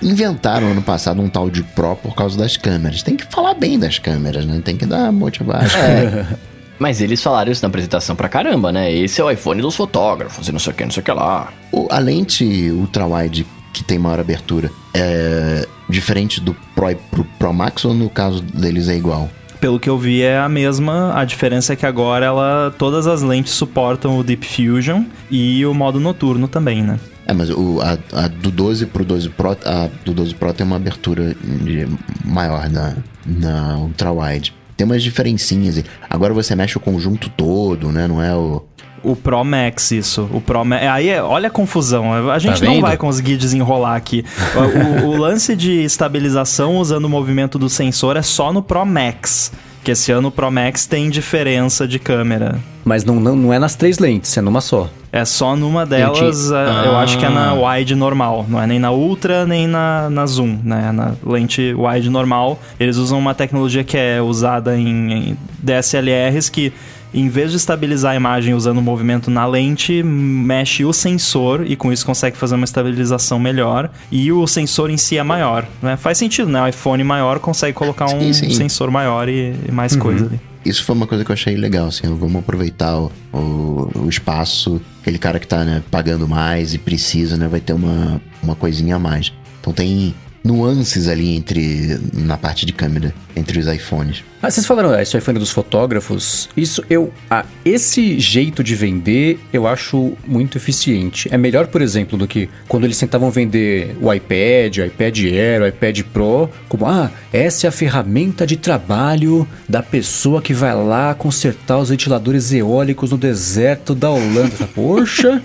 inventaram 0.03 0.69
ano 0.69 0.83
passado 0.83 1.21
um 1.23 1.29
tal 1.29 1.49
de 1.49 1.63
Pro 1.63 1.95
por 1.97 2.15
causa 2.15 2.37
das 2.37 2.57
câmeras. 2.57 3.03
Tem 3.03 3.17
que 3.17 3.25
falar 3.27 3.55
bem 3.55 3.79
das 3.79 3.99
câmeras, 3.99 4.45
né? 4.45 4.61
Tem 4.65 4.77
que 4.77 4.87
dar 4.87 5.13
motivação. 5.13 5.81
Mas 6.79 7.01
eles 7.01 7.23
falaram 7.23 7.51
isso 7.51 7.63
na 7.63 7.69
apresentação 7.69 8.15
pra 8.15 8.29
caramba, 8.29 8.71
né? 8.73 8.93
Esse 8.93 9.21
é 9.21 9.25
o 9.25 9.31
iPhone 9.31 9.63
dos 9.63 9.75
fotógrafos 9.77 10.47
e 10.49 10.53
não 10.53 10.59
sei 10.59 10.73
o 10.73 10.77
que, 10.77 10.85
não 10.85 10.91
sei 10.91 11.01
o 11.01 11.05
que 11.05 11.13
lá. 11.13 11.53
O- 11.73 11.87
a 11.91 11.99
lente 11.99 12.45
ultra-wide 12.71 13.47
que 13.73 13.83
tem 13.85 13.99
maior 13.99 14.21
abertura 14.21 14.71
é 14.95 15.67
diferente 15.89 16.41
do 16.41 16.55
Pro 16.75 16.91
e 16.91 16.95
pro 16.95 17.25
Pro 17.39 17.53
Max 17.53 17.85
ou 17.85 17.95
no 17.95 18.09
caso 18.11 18.43
deles 18.43 18.89
é 18.89 18.97
igual? 18.97 19.29
Pelo 19.61 19.81
que 19.81 19.89
eu 19.89 19.99
vi 19.99 20.23
é 20.23 20.39
a 20.39 20.49
mesma, 20.49 21.19
a 21.19 21.25
diferença 21.25 21.73
é 21.73 21.77
que 21.77 21.87
agora 21.87 22.27
ela 22.27 22.75
todas 22.79 23.07
as 23.07 23.23
lentes 23.23 23.53
suportam 23.55 24.19
o 24.19 24.23
Deep 24.23 24.47
Fusion 24.47 25.05
e 25.31 25.65
o 25.65 25.73
modo 25.73 25.99
noturno 25.99 26.47
também, 26.47 26.83
né? 26.83 26.99
É, 27.27 27.33
mas 27.33 27.51
o, 27.51 27.81
a, 27.81 27.99
a 28.25 28.29
do 28.29 28.51
12 28.51 28.87
pro 28.87 29.05
12 29.05 29.31
Pro, 29.31 29.57
a 29.65 29.89
do 30.05 30.13
12 30.15 30.35
Pro 30.35 30.53
tem 30.53 30.65
uma 30.67 30.77
abertura 30.77 31.35
de- 31.43 31.89
maior 32.25 32.69
na, 32.71 32.95
na 33.27 33.77
ultra-wide. 33.79 34.55
Tem 34.77 34.85
umas 34.85 35.03
diferencinhas. 35.03 35.79
aí. 35.79 35.85
Agora 36.09 36.35
você 36.35 36.55
mexe 36.55 36.77
o 36.77 36.81
conjunto 36.81 37.29
todo, 37.31 37.91
né? 37.91 38.07
Não 38.07 38.23
é 38.23 38.35
o... 38.35 38.63
O 39.03 39.15
Pro 39.15 39.45
Max, 39.45 39.93
isso. 39.93 40.29
O 40.33 40.41
Pro 40.41 40.65
Ma- 40.65 40.77
Aí, 40.77 41.09
é- 41.09 41.23
olha 41.23 41.47
a 41.47 41.51
confusão. 41.51 42.31
A 42.31 42.39
gente 42.41 42.59
Tá 42.61 42.67
não 42.67 42.81
vai 42.81 42.97
conseguir 42.97 43.37
desenrolar 43.37 43.95
aqui. 43.95 44.25
O, 45.05 45.07
o- 45.07 45.11
o 45.11 45.17
lance 45.17 45.55
de 45.55 45.85
estabilização 45.85 46.77
usando 46.79 47.05
o 47.05 47.09
movimento 47.09 47.59
do 47.59 47.69
sensor 47.69 48.17
é 48.17 48.23
só 48.23 48.53
no 48.53 48.63
Pro 48.63 48.85
Max. 48.85 49.53
Que 49.87 49.93
esse 49.93 50.11
ano 50.11 50.27
o 50.27 50.31
Pro 50.33 50.51
Max 50.51 50.85
tem 50.85 51.09
diferença 51.09 51.87
de 51.87 52.01
câmera. 52.01 52.59
Mas 52.85 53.05
não, 53.05 53.21
não, 53.21 53.37
não 53.37 53.53
é 53.53 53.59
nas 53.61 53.77
três 53.77 54.01
lentes, 54.01 54.37
é 54.37 54.41
numa 54.41 54.61
só. 54.61 54.91
É 55.13 55.25
só 55.25 55.55
numa 55.55 55.87
delas, 55.87 56.51
é, 56.51 56.87
eu 56.89 56.97
acho 56.97 57.17
que 57.17 57.25
é 57.25 57.29
na 57.29 57.51
Ah. 57.53 57.55
wide 57.77 57.95
normal. 57.95 58.45
Não 58.49 58.61
é 58.61 58.67
nem 58.67 58.81
na 58.81 58.91
ultra, 58.91 59.47
nem 59.47 59.69
na, 59.69 60.11
na 60.11 60.27
zoom, 60.27 60.59
né? 60.65 60.91
Na 60.91 61.13
lente 61.25 61.73
wide 61.73 62.11
normal. 62.11 62.59
Eles 62.81 62.97
usam 62.97 63.17
uma 63.17 63.33
tecnologia 63.33 63.85
que 63.85 63.97
é 63.97 64.21
usada 64.21 64.77
em, 64.77 65.13
em 65.13 65.39
DSLRs 65.63 66.49
que, 66.51 66.73
em 67.17 67.31
vez 67.31 67.51
de 67.51 67.57
estabilizar 67.57 68.13
a 68.13 68.15
imagem 68.15 68.53
usando 68.53 68.77
o 68.77 68.83
movimento 68.83 69.31
na 69.31 69.47
lente, 69.47 70.03
mexe 70.03 70.85
o 70.85 70.93
sensor 70.93 71.65
e 71.67 71.75
com 71.75 71.91
isso 71.91 72.05
consegue 72.05 72.37
fazer 72.37 72.55
uma 72.55 72.65
estabilização 72.67 73.39
melhor. 73.39 73.91
E 74.13 74.31
o 74.31 74.47
sensor 74.47 74.91
em 74.91 74.99
si 74.99 75.17
é 75.17 75.23
maior. 75.23 75.67
Né? 75.81 75.97
Faz 75.97 76.19
sentido, 76.19 76.51
né? 76.51 76.63
O 76.63 76.69
iPhone 76.69 77.03
maior 77.03 77.39
consegue 77.39 77.73
colocar 77.73 78.05
um 78.07 78.21
Sim, 78.21 78.33
sim. 78.35 78.51
sensor 78.51 78.91
maior 78.91 79.31
e, 79.31 79.55
e 79.67 79.73
mais 79.73 79.97
coisa 79.97 80.27
ali. 80.27 80.39
Isso 80.63 80.85
foi 80.85 80.95
uma 80.95 81.07
coisa 81.07 81.25
que 81.25 81.31
eu 81.31 81.35
achei 81.35 81.57
legal, 81.57 81.87
assim, 81.87 82.03
vamos 82.13 82.37
aproveitar 82.37 82.99
o, 82.99 83.13
o, 83.33 83.91
o 84.01 84.09
espaço, 84.09 84.83
aquele 85.01 85.17
cara 85.17 85.39
que 85.39 85.47
tá, 85.47 85.65
né, 85.65 85.81
pagando 85.93 86.27
mais 86.27 86.75
e 86.75 86.79
precisa, 86.79 87.37
né, 87.37 87.47
vai 87.47 87.61
ter 87.61 87.73
uma, 87.73 88.21
uma 88.43 88.57
coisinha 88.57 88.97
a 88.97 88.99
mais. 88.99 89.33
Então 89.61 89.73
tem 89.73 90.13
nuances 90.47 91.09
ali 91.09 91.35
entre, 91.37 91.99
na 92.13 92.37
parte 92.37 92.65
de 92.65 92.73
câmera, 92.73 93.13
entre 93.35 93.59
os 93.59 93.67
iPhones. 93.67 94.23
Ah, 94.43 94.51
vocês 94.51 94.67
falaram, 94.67 94.91
ah, 94.91 95.03
esse 95.03 95.17
iPhone 95.17 95.39
dos 95.39 95.51
fotógrafos. 95.51 96.49
Isso 96.57 96.83
eu. 96.89 97.13
Ah, 97.29 97.45
esse 97.65 98.19
jeito 98.21 98.63
de 98.63 98.75
vender 98.75 99.39
eu 99.53 99.67
acho 99.67 100.13
muito 100.27 100.57
eficiente. 100.57 101.29
É 101.33 101.37
melhor, 101.39 101.67
por 101.67 101.83
exemplo, 101.83 102.17
do 102.17 102.29
que 102.29 102.49
quando 102.69 102.85
eles 102.85 102.99
tentavam 102.99 103.31
vender 103.31 103.97
o 104.01 104.13
iPad, 104.13 104.79
o 104.79 104.85
iPad 104.85 105.19
Air, 105.25 105.63
o 105.63 105.67
iPad 105.67 106.01
Pro, 106.13 106.49
como, 106.69 106.87
ah, 106.87 107.11
essa 107.33 107.67
é 107.67 107.69
a 107.69 107.73
ferramenta 107.73 108.47
de 108.47 108.57
trabalho 108.57 109.49
da 109.69 109.83
pessoa 109.83 110.41
que 110.41 110.55
vai 110.55 110.75
lá 110.75 111.13
consertar 111.15 111.79
os 111.79 111.89
ventiladores 111.89 112.53
eólicos 112.53 113.11
no 113.11 113.19
deserto 113.19 113.95
da 113.95 114.11
Holanda. 114.11 114.67
Poxa, 114.75 115.41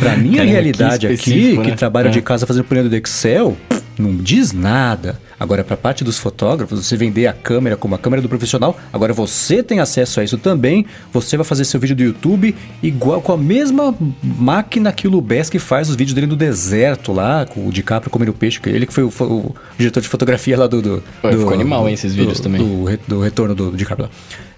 pra 0.00 0.16
minha 0.16 0.38
Tem 0.38 0.42
aqui 0.42 0.50
realidade 0.50 1.06
aqui, 1.06 1.56
que 1.62 1.70
né? 1.70 1.76
trabalha 1.76 2.08
É. 2.08 2.10
de 2.10 2.20
casa 2.22 2.46
fazendo 2.46 2.64
planilha 2.64 2.88
do 2.90 2.96
Excel, 2.96 3.56
não 3.98 4.16
diz 4.16 4.39
nada. 4.52 5.20
Agora, 5.38 5.64
para 5.64 5.74
a 5.74 5.76
parte 5.76 6.04
dos 6.04 6.18
fotógrafos, 6.18 6.84
você 6.86 6.96
vender 6.96 7.26
a 7.26 7.32
câmera 7.32 7.76
como 7.76 7.94
a 7.94 7.98
câmera 7.98 8.20
do 8.20 8.28
profissional, 8.28 8.78
agora 8.92 9.12
você 9.12 9.62
tem 9.62 9.80
acesso 9.80 10.20
a 10.20 10.24
isso 10.24 10.36
também. 10.36 10.84
Você 11.12 11.36
vai 11.36 11.44
fazer 11.44 11.64
seu 11.64 11.80
vídeo 11.80 11.96
do 11.96 12.02
YouTube 12.02 12.54
igual 12.82 13.22
com 13.22 13.32
a 13.32 13.36
mesma 13.38 13.94
máquina 14.22 14.92
que 14.92 15.06
o 15.06 15.10
Lubeski 15.10 15.58
faz 15.58 15.88
os 15.88 15.96
vídeos 15.96 16.14
dele 16.14 16.26
no 16.26 16.36
deserto 16.36 17.12
lá, 17.12 17.46
com 17.46 17.66
o 17.66 17.70
DiCaprio 17.72 18.10
comendo 18.10 18.32
peixe. 18.34 18.60
que 18.60 18.68
Ele 18.68 18.84
que 18.86 18.92
foi 18.92 19.04
o, 19.04 19.08
o 19.08 19.54
diretor 19.78 20.00
de 20.02 20.08
fotografia 20.08 20.58
lá 20.58 20.66
do. 20.66 20.82
do, 20.82 21.02
Pô, 21.22 21.30
do- 21.30 21.38
ficou 21.38 21.54
animal, 21.54 21.88
hein, 21.88 21.94
esses 21.94 22.14
vídeos 22.14 22.38
do- 22.38 22.42
também. 22.42 22.60
Do, 22.60 22.98
do 23.08 23.20
retorno 23.20 23.54
do, 23.54 23.70
do 23.70 23.76
DiCaprio 23.76 24.08
lá. 24.08 24.10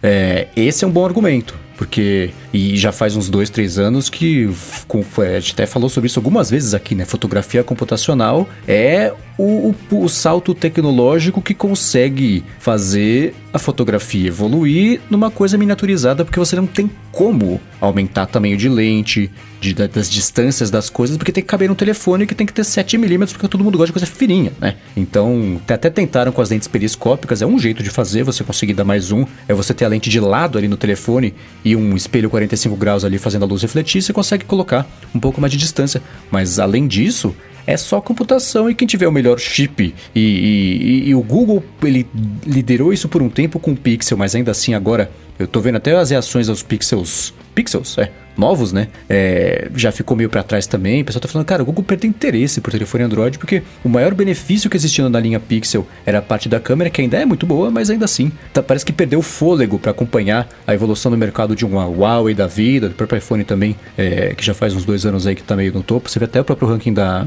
É, 0.03 0.49
esse 0.57 0.85
é 0.85 0.89
um 0.89 0.91
bom 0.91 1.05
argumento. 1.05 1.61
Porque, 1.77 2.31
e 2.53 2.77
já 2.77 2.93
faz 2.93 3.17
uns 3.17 3.29
dois, 3.29 3.51
três 3.51 3.79
anos 3.79 4.09
que, 4.09 4.49
com, 4.87 5.03
a 5.19 5.41
gente 5.41 5.53
até 5.53 5.67
falou 5.67 5.89
sobre 5.89 6.07
isso 6.07 6.19
algumas 6.19 6.49
vezes 6.49 6.75
aqui, 6.75 6.95
né? 6.95 7.05
Fotografia 7.05 7.65
computacional 7.65 8.49
é 8.69 9.13
o, 9.37 9.75
o, 9.91 10.05
o 10.05 10.09
salto 10.09 10.55
tecnológico 10.55 11.43
que 11.43 11.55
consegue 11.55 12.45
fazer 12.59 13.35
a 13.53 13.59
fotografia 13.59 14.29
evoluir 14.29 15.01
numa 15.11 15.31
coisa 15.31 15.59
miniaturizada, 15.59 16.25
porque 16.25 16.39
você 16.39 16.57
não 16.57 16.67
tem 16.67 16.91
como 17.11 17.61
aumentar 17.81 18.25
tamanho 18.27 18.57
de 18.57 18.69
lente, 18.69 19.31
de, 19.61 19.75
da- 19.75 19.87
das 19.87 20.09
distâncias 20.09 20.71
das 20.71 20.89
coisas, 20.89 21.17
porque 21.19 21.31
tem 21.31 21.43
que 21.43 21.49
caber 21.49 21.69
no 21.69 21.75
telefone 21.75 22.27
que 22.27 22.35
tem 22.35 22.47
que 22.47 22.53
ter 22.53 22.63
7mm, 22.63 23.33
porque 23.33 23.47
todo 23.49 23.63
mundo 23.63 23.77
gosta 23.77 23.89
de 23.89 23.93
coisa 23.93 24.07
fininha, 24.07 24.53
né? 24.59 24.77
Então, 24.97 25.61
até 25.69 25.91
tentaram 25.91 26.33
com 26.33 26.41
as 26.41 26.49
lentes 26.49 26.67
periscópicas, 26.67 27.43
é 27.43 27.47
um 27.47 27.59
jeito 27.59 27.83
de 27.83 27.91
fazer, 27.91 28.23
você 28.23 28.43
conseguir 28.43 28.73
dar 28.73 28.85
mais 28.85 29.13
um, 29.13 29.27
é 29.47 29.53
você 29.53 29.75
ter 29.75 29.85
a 29.85 29.89
lente 29.89 30.09
de 30.09 30.19
lado 30.19 30.57
ali 30.57 30.67
no 30.69 30.77
telefone 30.79 31.35
e 31.65 31.77
um 31.77 31.95
espelho 31.95 32.31
45 32.31 32.75
graus 32.77 33.05
ali 33.05 33.19
fazendo 33.19 33.45
a 33.45 33.47
luz 33.47 33.61
refletir, 33.61 34.01
você 34.01 34.13
consegue 34.13 34.45
colocar 34.47 34.87
um 35.15 35.21
pouco 35.21 35.41
mais 35.41 35.53
de 35.53 35.59
distância. 35.59 36.01
Mas 36.31 36.59
além 36.59 36.87
disso, 36.87 37.35
é 37.67 37.77
só 37.77 38.01
computação 38.01 38.69
e 38.71 38.75
quem 38.75 38.87
tiver 38.87 39.07
o 39.09 39.13
melhor 39.13 39.39
chip. 39.39 39.95
E, 40.15 40.21
e- 40.21 41.09
e- 41.11 41.15
o 41.15 41.23
Google, 41.23 41.63
ele 41.83 42.07
liderou 42.47 42.93
isso 42.93 43.09
por 43.09 43.23
um 43.23 43.29
tempo 43.29 43.59
com 43.59 43.73
o 43.73 43.77
Pixel, 43.77 44.17
mas 44.19 44.35
ainda 44.35 44.51
assim 44.51 44.75
agora, 44.75 45.11
eu 45.39 45.47
tô 45.47 45.61
vendo 45.61 45.77
até 45.77 45.95
as 45.97 46.11
reações 46.11 46.49
aos 46.49 46.63
Pixels. 46.63 47.33
Pixels, 47.55 47.99
é. 47.99 48.11
Novos, 48.35 48.73
né? 48.73 48.89
É, 49.11 49.69
já 49.77 49.93
ficou 49.93 50.17
meio 50.17 50.31
pra 50.31 50.43
trás 50.43 50.67
também. 50.67 51.03
O 51.03 51.05
pessoal 51.05 51.21
tá 51.21 51.29
falando, 51.29 51.47
cara, 51.47 51.63
o 51.63 51.67
Google 51.67 51.85
perdeu 51.85 52.09
interesse 52.09 52.63
por 52.63 52.71
telefone 52.71 53.05
Android, 53.05 53.37
porque 53.39 53.63
o 53.85 53.91
maior 53.91 54.15
benefício 54.15 54.71
que 54.71 54.77
existia 54.77 55.07
na 55.07 55.21
linha 55.21 55.39
Pixel 55.39 55.87
era 56.07 56.19
a 56.19 56.23
parte 56.23 56.49
da 56.49 56.59
câmera, 56.59 56.89
que 56.89 57.03
ainda 57.03 57.19
é 57.19 57.27
muito 57.27 57.45
boa, 57.45 57.71
mas 57.71 57.91
ainda 57.91 58.07
assim, 58.07 58.33
tá- 58.55 58.63
parece 58.63 58.87
que 58.87 58.93
perdeu 58.93 59.19
o 59.19 59.23
fôlego 59.23 59.79
pra 59.79 59.91
acompanhar 59.91 60.49
a 60.67 60.73
evolução 60.73 61.11
do 61.13 61.19
mercado 61.19 61.55
de 61.55 61.67
um 61.67 61.75
Huawei 61.77 62.35
da 62.35 62.47
vida, 62.47 62.89
do 62.89 62.95
próprio 62.95 63.19
iPhone 63.19 63.45
também, 63.45 63.77
é, 63.99 64.33
que 64.35 64.43
já 64.43 64.55
faz 64.55 64.73
uns 64.75 64.87
dois 64.87 65.05
anos 65.05 65.27
aí 65.27 65.35
que 65.35 65.43
tá 65.43 65.55
meio 65.55 65.75
no 65.75 65.83
topo. 65.83 66.09
Você 66.09 66.19
vê 66.19 66.25
até 66.25 66.41
o 66.41 66.45
próprio 66.45 66.69
ranking 66.69 66.95
da 66.95 67.27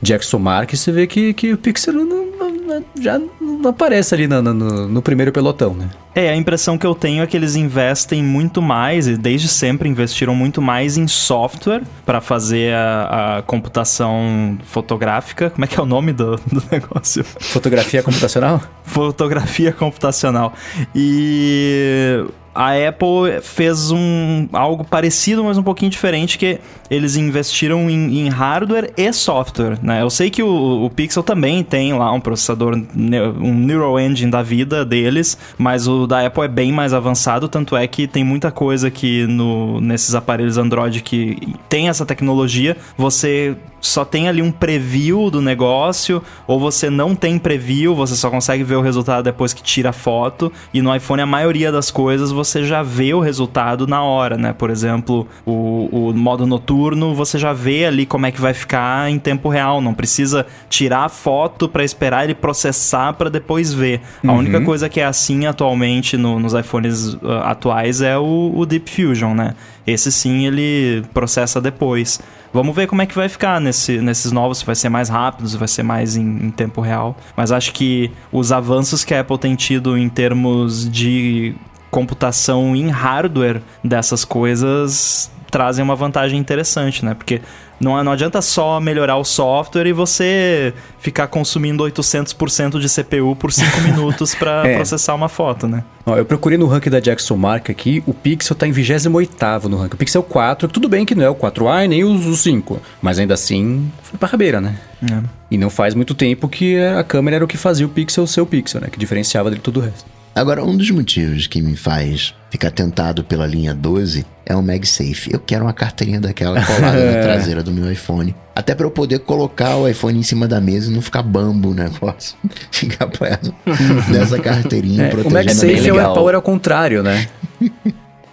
Jackson 0.00 0.38
Mark, 0.38 0.74
você 0.74 0.90
vê 0.90 1.06
que, 1.06 1.34
que 1.34 1.52
o 1.52 1.58
Pixel 1.58 1.92
não- 1.92 2.06
não- 2.06 2.84
já 2.98 3.18
não 3.18 3.68
aparece 3.68 4.14
ali 4.14 4.26
na- 4.26 4.40
no, 4.40 4.88
no 4.88 5.02
primeiro 5.02 5.32
pelotão, 5.32 5.74
né? 5.74 5.90
É, 6.16 6.30
a 6.30 6.34
impressão 6.34 6.78
que 6.78 6.86
eu 6.86 6.94
tenho 6.94 7.22
é 7.22 7.26
que 7.26 7.36
eles 7.36 7.56
investem 7.56 8.22
muito 8.22 8.62
mais, 8.62 9.06
e 9.06 9.18
desde 9.18 9.48
sempre 9.48 9.86
investiram 9.86 10.34
muito 10.34 10.62
mais 10.62 10.96
em 10.96 11.06
software 11.06 11.82
para 12.06 12.22
fazer 12.22 12.72
a, 12.72 13.36
a 13.36 13.42
computação 13.42 14.56
fotográfica. 14.64 15.50
Como 15.50 15.66
é 15.66 15.68
que 15.68 15.78
é 15.78 15.82
o 15.82 15.84
nome 15.84 16.14
do, 16.14 16.36
do 16.36 16.62
negócio? 16.72 17.22
Fotografia 17.22 18.02
computacional? 18.02 18.62
Fotografia 18.82 19.72
computacional. 19.72 20.54
E 20.94 22.24
a 22.56 22.70
Apple 22.88 23.42
fez 23.42 23.90
um 23.90 24.48
algo 24.50 24.82
parecido, 24.82 25.44
mas 25.44 25.58
um 25.58 25.62
pouquinho 25.62 25.90
diferente, 25.90 26.38
que 26.38 26.58
eles 26.88 27.14
investiram 27.14 27.90
em, 27.90 28.20
em 28.20 28.28
hardware 28.30 28.90
e 28.96 29.12
software, 29.12 29.78
né? 29.82 30.00
Eu 30.00 30.08
sei 30.08 30.30
que 30.30 30.42
o, 30.42 30.86
o 30.86 30.88
Pixel 30.88 31.22
também 31.22 31.62
tem 31.62 31.92
lá 31.92 32.10
um 32.10 32.20
processador, 32.20 32.74
um 32.74 33.54
Neural 33.54 34.00
Engine 34.00 34.30
da 34.30 34.42
vida 34.42 34.86
deles, 34.86 35.36
mas 35.58 35.86
o 35.86 36.05
da 36.06 36.26
Apple 36.26 36.44
é 36.44 36.48
bem 36.48 36.72
mais 36.72 36.92
avançado, 36.92 37.48
tanto 37.48 37.76
é 37.76 37.86
que 37.86 38.06
tem 38.06 38.24
muita 38.24 38.50
coisa 38.50 38.90
que 38.90 39.26
no, 39.26 39.80
nesses 39.80 40.14
aparelhos 40.14 40.58
Android 40.58 41.02
que 41.02 41.54
tem 41.68 41.88
essa 41.88 42.04
tecnologia, 42.04 42.76
você 42.96 43.56
só 43.86 44.04
tem 44.04 44.28
ali 44.28 44.42
um 44.42 44.50
preview 44.50 45.30
do 45.30 45.40
negócio, 45.40 46.22
ou 46.46 46.58
você 46.58 46.90
não 46.90 47.14
tem 47.14 47.38
preview, 47.38 47.94
você 47.94 48.14
só 48.14 48.30
consegue 48.30 48.64
ver 48.64 48.76
o 48.76 48.80
resultado 48.80 49.24
depois 49.24 49.52
que 49.52 49.62
tira 49.62 49.90
a 49.90 49.92
foto, 49.92 50.52
e 50.72 50.82
no 50.82 50.94
iPhone 50.94 51.22
a 51.22 51.26
maioria 51.26 51.70
das 51.70 51.90
coisas 51.90 52.32
você 52.32 52.64
já 52.64 52.82
vê 52.82 53.14
o 53.14 53.20
resultado 53.20 53.86
na 53.86 54.02
hora, 54.02 54.36
né? 54.36 54.52
Por 54.52 54.70
exemplo, 54.70 55.26
o, 55.44 56.08
o 56.10 56.12
modo 56.14 56.46
noturno, 56.46 57.14
você 57.14 57.38
já 57.38 57.52
vê 57.52 57.86
ali 57.86 58.04
como 58.06 58.26
é 58.26 58.32
que 58.32 58.40
vai 58.40 58.52
ficar 58.52 59.10
em 59.10 59.18
tempo 59.18 59.48
real, 59.48 59.80
não 59.80 59.94
precisa 59.94 60.46
tirar 60.68 61.04
a 61.04 61.08
foto 61.08 61.68
para 61.68 61.84
esperar 61.84 62.24
ele 62.24 62.34
processar 62.34 63.12
para 63.12 63.30
depois 63.30 63.72
ver. 63.72 64.00
A 64.26 64.32
única 64.32 64.60
coisa 64.60 64.88
que 64.88 65.00
é 65.00 65.04
assim 65.04 65.46
atualmente 65.46 65.95
no- 66.16 66.38
nos 66.38 66.52
iPhones 66.54 67.14
uh, 67.14 67.18
atuais 67.44 68.00
é 68.00 68.18
o, 68.18 68.52
o 68.54 68.66
Deep 68.66 68.90
Fusion, 68.90 69.34
né? 69.34 69.54
Esse 69.86 70.10
sim 70.12 70.46
ele 70.46 71.02
processa 71.14 71.60
depois. 71.60 72.20
Vamos 72.52 72.74
ver 72.74 72.86
como 72.86 73.02
é 73.02 73.06
que 73.06 73.14
vai 73.14 73.28
ficar 73.28 73.60
nesse, 73.60 73.98
nesses 73.98 74.32
novos, 74.32 74.58
se 74.58 74.66
vai 74.66 74.74
ser 74.74 74.88
mais 74.88 75.08
rápido, 75.08 75.48
se 75.48 75.56
vai 75.56 75.68
ser 75.68 75.82
mais 75.82 76.16
em, 76.16 76.22
em 76.46 76.50
tempo 76.50 76.80
real. 76.80 77.16
Mas 77.36 77.52
acho 77.52 77.72
que 77.72 78.10
os 78.32 78.50
avanços 78.52 79.04
que 79.04 79.14
a 79.14 79.20
Apple 79.20 79.38
tem 79.38 79.54
tido 79.54 79.96
em 79.96 80.08
termos 80.08 80.88
de 80.90 81.54
computação 81.90 82.74
em 82.76 82.88
hardware 82.90 83.62
dessas 83.82 84.24
coisas 84.24 85.30
trazem 85.50 85.82
uma 85.82 85.94
vantagem 85.94 86.38
interessante, 86.38 87.04
né? 87.04 87.14
Porque 87.14 87.40
não, 87.80 88.02
não 88.02 88.12
adianta 88.12 88.40
só 88.40 88.80
melhorar 88.80 89.16
o 89.16 89.24
software 89.24 89.86
e 89.86 89.92
você 89.92 90.72
ficar 90.98 91.26
consumindo 91.28 91.84
800% 91.84 92.78
de 92.80 92.88
CPU 92.88 93.36
por 93.36 93.52
5 93.52 93.80
minutos 93.82 94.34
para 94.34 94.66
É. 94.66 94.74
processar 94.76 95.14
uma 95.14 95.28
foto, 95.28 95.66
né? 95.68 95.84
Ó, 96.04 96.16
eu 96.16 96.24
procurei 96.24 96.56
no 96.56 96.66
ranking 96.66 96.90
da 96.90 97.00
Jackson 97.00 97.36
Mark 97.36 97.68
aqui, 97.68 98.02
o 98.06 98.14
Pixel 98.14 98.54
tá 98.56 98.66
em 98.66 98.72
28º 98.72 99.64
no 99.64 99.76
ranking. 99.76 99.94
O 99.94 99.98
Pixel 99.98 100.22
4, 100.22 100.68
tudo 100.68 100.88
bem 100.88 101.04
que 101.04 101.14
não 101.14 101.24
é 101.24 101.28
o 101.30 101.34
4A 101.34 101.84
e 101.84 101.88
nem 101.88 102.04
os, 102.04 102.26
os 102.26 102.40
5, 102.40 102.80
mas 103.02 103.18
ainda 103.18 103.34
assim 103.34 103.90
foi 104.02 104.18
pra 104.18 104.28
rabeira, 104.28 104.60
né? 104.60 104.78
É. 105.10 105.22
E 105.50 105.58
não 105.58 105.68
faz 105.70 105.94
muito 105.94 106.14
tempo 106.14 106.48
que 106.48 106.78
a 106.78 107.02
câmera 107.04 107.36
era 107.36 107.44
o 107.44 107.48
que 107.48 107.56
fazia 107.56 107.84
o 107.86 107.88
Pixel 107.88 108.26
ser 108.26 108.40
o 108.40 108.46
Pixel, 108.46 108.80
né? 108.80 108.88
Que 108.90 108.98
diferenciava 108.98 109.50
de 109.50 109.58
todo 109.58 109.78
o 109.78 109.80
resto. 109.80 110.04
Agora, 110.34 110.62
um 110.64 110.76
dos 110.76 110.90
motivos 110.90 111.46
que 111.46 111.62
me 111.62 111.74
faz 111.76 112.34
ficar 112.56 112.70
tentado 112.70 113.22
pela 113.22 113.46
linha 113.46 113.74
12 113.74 114.24
é 114.46 114.56
o 114.56 114.62
MagSafe. 114.62 115.30
Eu 115.30 115.38
quero 115.38 115.64
uma 115.66 115.74
carteirinha 115.74 116.18
daquela 116.20 116.64
colada 116.64 117.12
na 117.12 117.20
traseira 117.22 117.62
do 117.62 117.70
meu 117.70 117.92
iPhone. 117.92 118.34
Até 118.54 118.74
para 118.74 118.86
eu 118.86 118.90
poder 118.90 119.18
colocar 119.18 119.76
o 119.76 119.86
iPhone 119.86 120.18
em 120.18 120.22
cima 120.22 120.48
da 120.48 120.58
mesa 120.58 120.90
e 120.90 120.94
não 120.94 121.02
ficar 121.02 121.22
bambo 121.22 121.70
o 121.70 121.74
negócio. 121.74 122.34
Ficar 122.72 123.04
apoiado 123.04 123.54
nessa 124.08 124.38
carteirinha 124.38 125.04
É, 125.04 125.08
o 125.08 125.10
protegendo 125.10 125.38
a 125.38 125.44
MagSafe 125.44 125.88
é 125.88 125.92
o. 125.92 125.98
AirPower 125.98 126.34
ao 126.34 126.42
contrário, 126.42 127.02
né? 127.02 127.28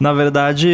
Na 0.03 0.11
verdade, 0.11 0.67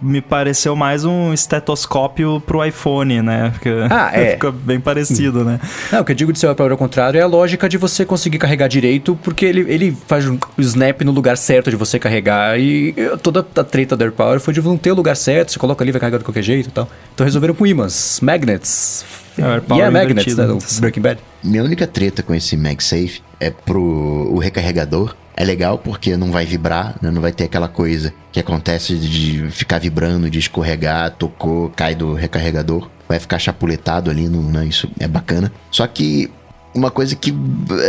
me 0.00 0.22
pareceu 0.22 0.74
mais 0.74 1.04
um 1.04 1.34
estetoscópio 1.34 2.40
pro 2.46 2.64
iPhone, 2.64 3.20
né? 3.20 3.50
Porque 3.50 3.68
Ah, 3.90 4.08
é. 4.18 4.30
fica 4.30 4.50
bem 4.50 4.80
parecido, 4.80 5.44
né? 5.44 5.60
Não, 5.92 6.00
o 6.00 6.04
que 6.04 6.12
eu 6.12 6.16
digo 6.16 6.32
de 6.32 6.38
ser 6.38 6.46
AirPower 6.46 6.72
ao 6.72 6.78
contrário 6.78 7.20
é 7.20 7.22
a 7.22 7.26
lógica 7.26 7.68
de 7.68 7.76
você 7.76 8.06
conseguir 8.06 8.38
carregar 8.38 8.66
direito, 8.66 9.18
porque 9.22 9.44
ele, 9.44 9.70
ele 9.70 9.94
faz 10.06 10.26
o 10.26 10.38
snap 10.56 11.02
no 11.02 11.12
lugar 11.12 11.36
certo 11.36 11.68
de 11.68 11.76
você 11.76 11.98
carregar. 11.98 12.58
E 12.58 12.94
toda 13.22 13.40
a 13.54 13.64
treta 13.64 13.98
do 13.98 14.02
AirPower 14.02 14.40
foi 14.40 14.54
de 14.54 14.62
não 14.62 14.78
ter 14.78 14.92
o 14.92 14.94
lugar 14.94 15.14
certo, 15.14 15.52
você 15.52 15.58
coloca 15.58 15.84
ali, 15.84 15.92
vai 15.92 16.00
carregar 16.00 16.16
de 16.16 16.24
qualquer 16.24 16.42
jeito 16.42 16.70
e 16.70 16.72
tal. 16.72 16.88
Então 17.14 17.22
resolveram 17.22 17.52
com 17.52 17.66
ímãs, 17.66 18.18
magnets. 18.22 19.04
É, 19.36 19.42
o 19.42 19.46
AirPower 19.46 19.84
e 19.84 19.86
é 19.86 19.90
magnets, 19.90 20.32
invertido, 20.32 20.54
né? 20.54 20.60
certo. 20.60 20.80
Breaking 20.80 21.02
Bad. 21.02 21.20
Minha 21.42 21.64
única 21.64 21.86
treta 21.86 22.22
com 22.22 22.34
esse 22.34 22.56
MagSafe 22.56 23.20
é 23.38 23.50
pro 23.50 23.82
o 23.82 24.38
recarregador. 24.38 25.14
É 25.36 25.44
legal 25.44 25.78
porque 25.78 26.16
não 26.16 26.30
vai 26.30 26.44
vibrar, 26.44 26.94
né? 27.02 27.10
não 27.10 27.20
vai 27.20 27.32
ter 27.32 27.44
aquela 27.44 27.68
coisa 27.68 28.14
que 28.30 28.38
acontece 28.38 28.96
de 28.96 29.50
ficar 29.50 29.78
vibrando, 29.78 30.30
de 30.30 30.38
escorregar, 30.38 31.10
tocou, 31.12 31.70
cai 31.70 31.94
do 31.94 32.14
recarregador. 32.14 32.88
Vai 33.08 33.18
ficar 33.18 33.38
chapuletado 33.38 34.10
ali, 34.10 34.28
no, 34.28 34.42
né? 34.42 34.64
isso 34.64 34.88
é 34.98 35.08
bacana. 35.08 35.52
Só 35.70 35.86
que 35.86 36.30
uma 36.74 36.90
coisa 36.90 37.14
que 37.14 37.32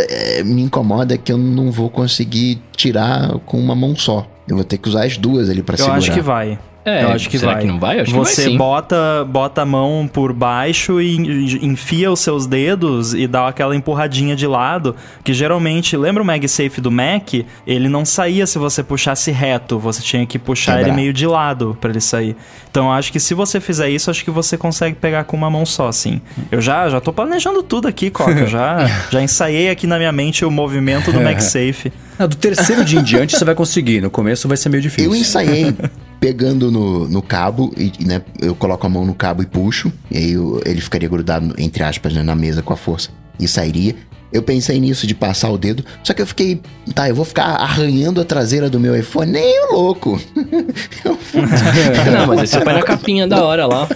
eh, 0.09 0.43
me 0.43 0.61
incomoda 0.61 1.15
é 1.15 1.17
que 1.17 1.31
eu 1.31 1.37
não 1.37 1.71
vou 1.71 1.89
conseguir 1.89 2.61
tirar 2.75 3.39
com 3.45 3.59
uma 3.59 3.75
mão 3.75 3.95
só. 3.95 4.27
Eu 4.47 4.55
vou 4.55 4.65
ter 4.65 4.77
que 4.77 4.89
usar 4.89 5.05
as 5.05 5.17
duas 5.17 5.49
ali 5.49 5.63
Eu 5.67 5.77
segurar. 5.77 5.97
acho 5.97 6.13
que 6.13 6.21
vai. 6.21 6.59
É, 6.85 7.03
eu 7.03 7.09
acho 7.09 7.27
que 7.29 7.39
será 7.39 7.53
vai. 7.53 7.61
que 7.61 7.67
não 7.67 7.79
vai? 7.79 7.97
Eu 7.97 8.01
acho 8.03 8.11
que 8.13 8.17
Você 8.19 8.41
vai 8.43 8.51
sim. 8.51 8.57
bota, 8.57 9.25
bota 9.27 9.63
a 9.63 9.65
mão 9.65 10.07
por 10.11 10.31
baixo 10.31 11.01
e 11.01 11.15
en- 11.17 11.65
enfia 11.65 12.11
os 12.11 12.19
seus 12.19 12.45
dedos 12.45 13.13
e 13.15 13.25
dá 13.25 13.47
aquela 13.47 13.75
empurradinha 13.75 14.35
de 14.35 14.45
lado, 14.45 14.95
que 15.23 15.33
geralmente, 15.33 15.97
lembra 15.97 16.21
o 16.21 16.25
MagSafe 16.25 16.79
do 16.79 16.91
Mac? 16.91 17.33
Ele 17.65 17.89
não 17.89 18.05
saía 18.05 18.45
se 18.45 18.59
você 18.59 18.83
puxasse 18.83 19.31
reto, 19.31 19.79
você 19.79 20.01
tinha 20.03 20.25
que 20.27 20.37
puxar 20.37 20.73
Quebrar. 20.77 20.87
ele 20.89 20.95
meio 20.95 21.11
de 21.11 21.25
lado 21.25 21.75
pra 21.81 21.89
ele 21.89 21.99
sair. 22.01 22.35
Então 22.69 22.85
eu 22.85 22.91
acho 22.91 23.11
que 23.11 23.19
se 23.19 23.33
você 23.33 23.59
fizer 23.59 23.89
isso, 23.89 24.11
acho 24.11 24.23
que 24.23 24.29
você 24.29 24.55
consegue 24.55 24.95
pegar 24.95 25.23
com 25.23 25.35
uma 25.35 25.49
mão 25.49 25.65
só, 25.65 25.91
sim. 25.91 26.21
Eu 26.51 26.61
já, 26.61 26.87
já 26.87 27.01
tô 27.01 27.11
planejando 27.11 27.63
tudo 27.63 27.87
aqui, 27.87 28.11
Coca. 28.11 28.45
Já, 28.55 28.85
já 29.09 29.21
ensaiei 29.23 29.69
aqui 29.69 29.87
na 29.87 29.97
minha 29.97 30.11
mente 30.11 30.45
o 30.45 30.51
movimento 30.51 31.11
do 31.11 31.19
MagSafe. 31.19 31.91
Não, 32.17 32.27
do 32.27 32.35
terceiro 32.35 32.83
dia 32.85 32.99
em 32.99 33.03
diante 33.03 33.37
você 33.37 33.43
vai 33.45 33.55
conseguir, 33.55 34.01
no 34.01 34.09
começo 34.09 34.47
vai 34.47 34.57
ser 34.57 34.69
meio 34.69 34.81
difícil. 34.81 35.11
Eu 35.11 35.15
ensaiei 35.15 35.75
pegando 36.19 36.71
no, 36.71 37.07
no 37.07 37.21
cabo, 37.21 37.73
e, 37.77 37.91
né, 38.05 38.21
eu 38.41 38.55
coloco 38.55 38.85
a 38.85 38.89
mão 38.89 39.05
no 39.05 39.13
cabo 39.13 39.43
e 39.43 39.45
puxo, 39.45 39.91
e 40.09 40.17
aí 40.17 40.31
eu- 40.31 40.61
ele 40.65 40.81
ficaria 40.81 41.07
grudado, 41.09 41.53
entre 41.57 41.83
aspas, 41.83 42.13
né, 42.13 42.23
na 42.23 42.35
mesa 42.35 42.61
com 42.61 42.73
a 42.73 42.77
força, 42.77 43.09
e 43.39 43.47
sairia. 43.47 43.95
Eu 44.33 44.41
pensei 44.43 44.79
nisso 44.81 45.07
de 45.07 45.15
passar 45.15 45.49
o 45.49 45.57
dedo, 45.57 45.85
só 46.03 46.13
que 46.13 46.21
eu 46.21 46.27
fiquei, 46.27 46.59
tá, 46.93 47.07
eu 47.07 47.15
vou 47.15 47.23
ficar 47.23 47.45
arranhando 47.55 48.19
a 48.19 48.25
traseira 48.25 48.69
do 48.69 48.77
meu 48.79 48.93
iPhone, 48.93 49.31
nem 49.31 49.63
o 49.69 49.73
louco. 49.75 50.19
Não, 52.11 52.27
mas 52.27 52.39
aí 52.39 52.47
você 52.47 52.59
põe 52.61 52.73
na 52.73 52.81
capinha 52.83 53.27
da 53.27 53.43
hora 53.43 53.65
lá. 53.65 53.87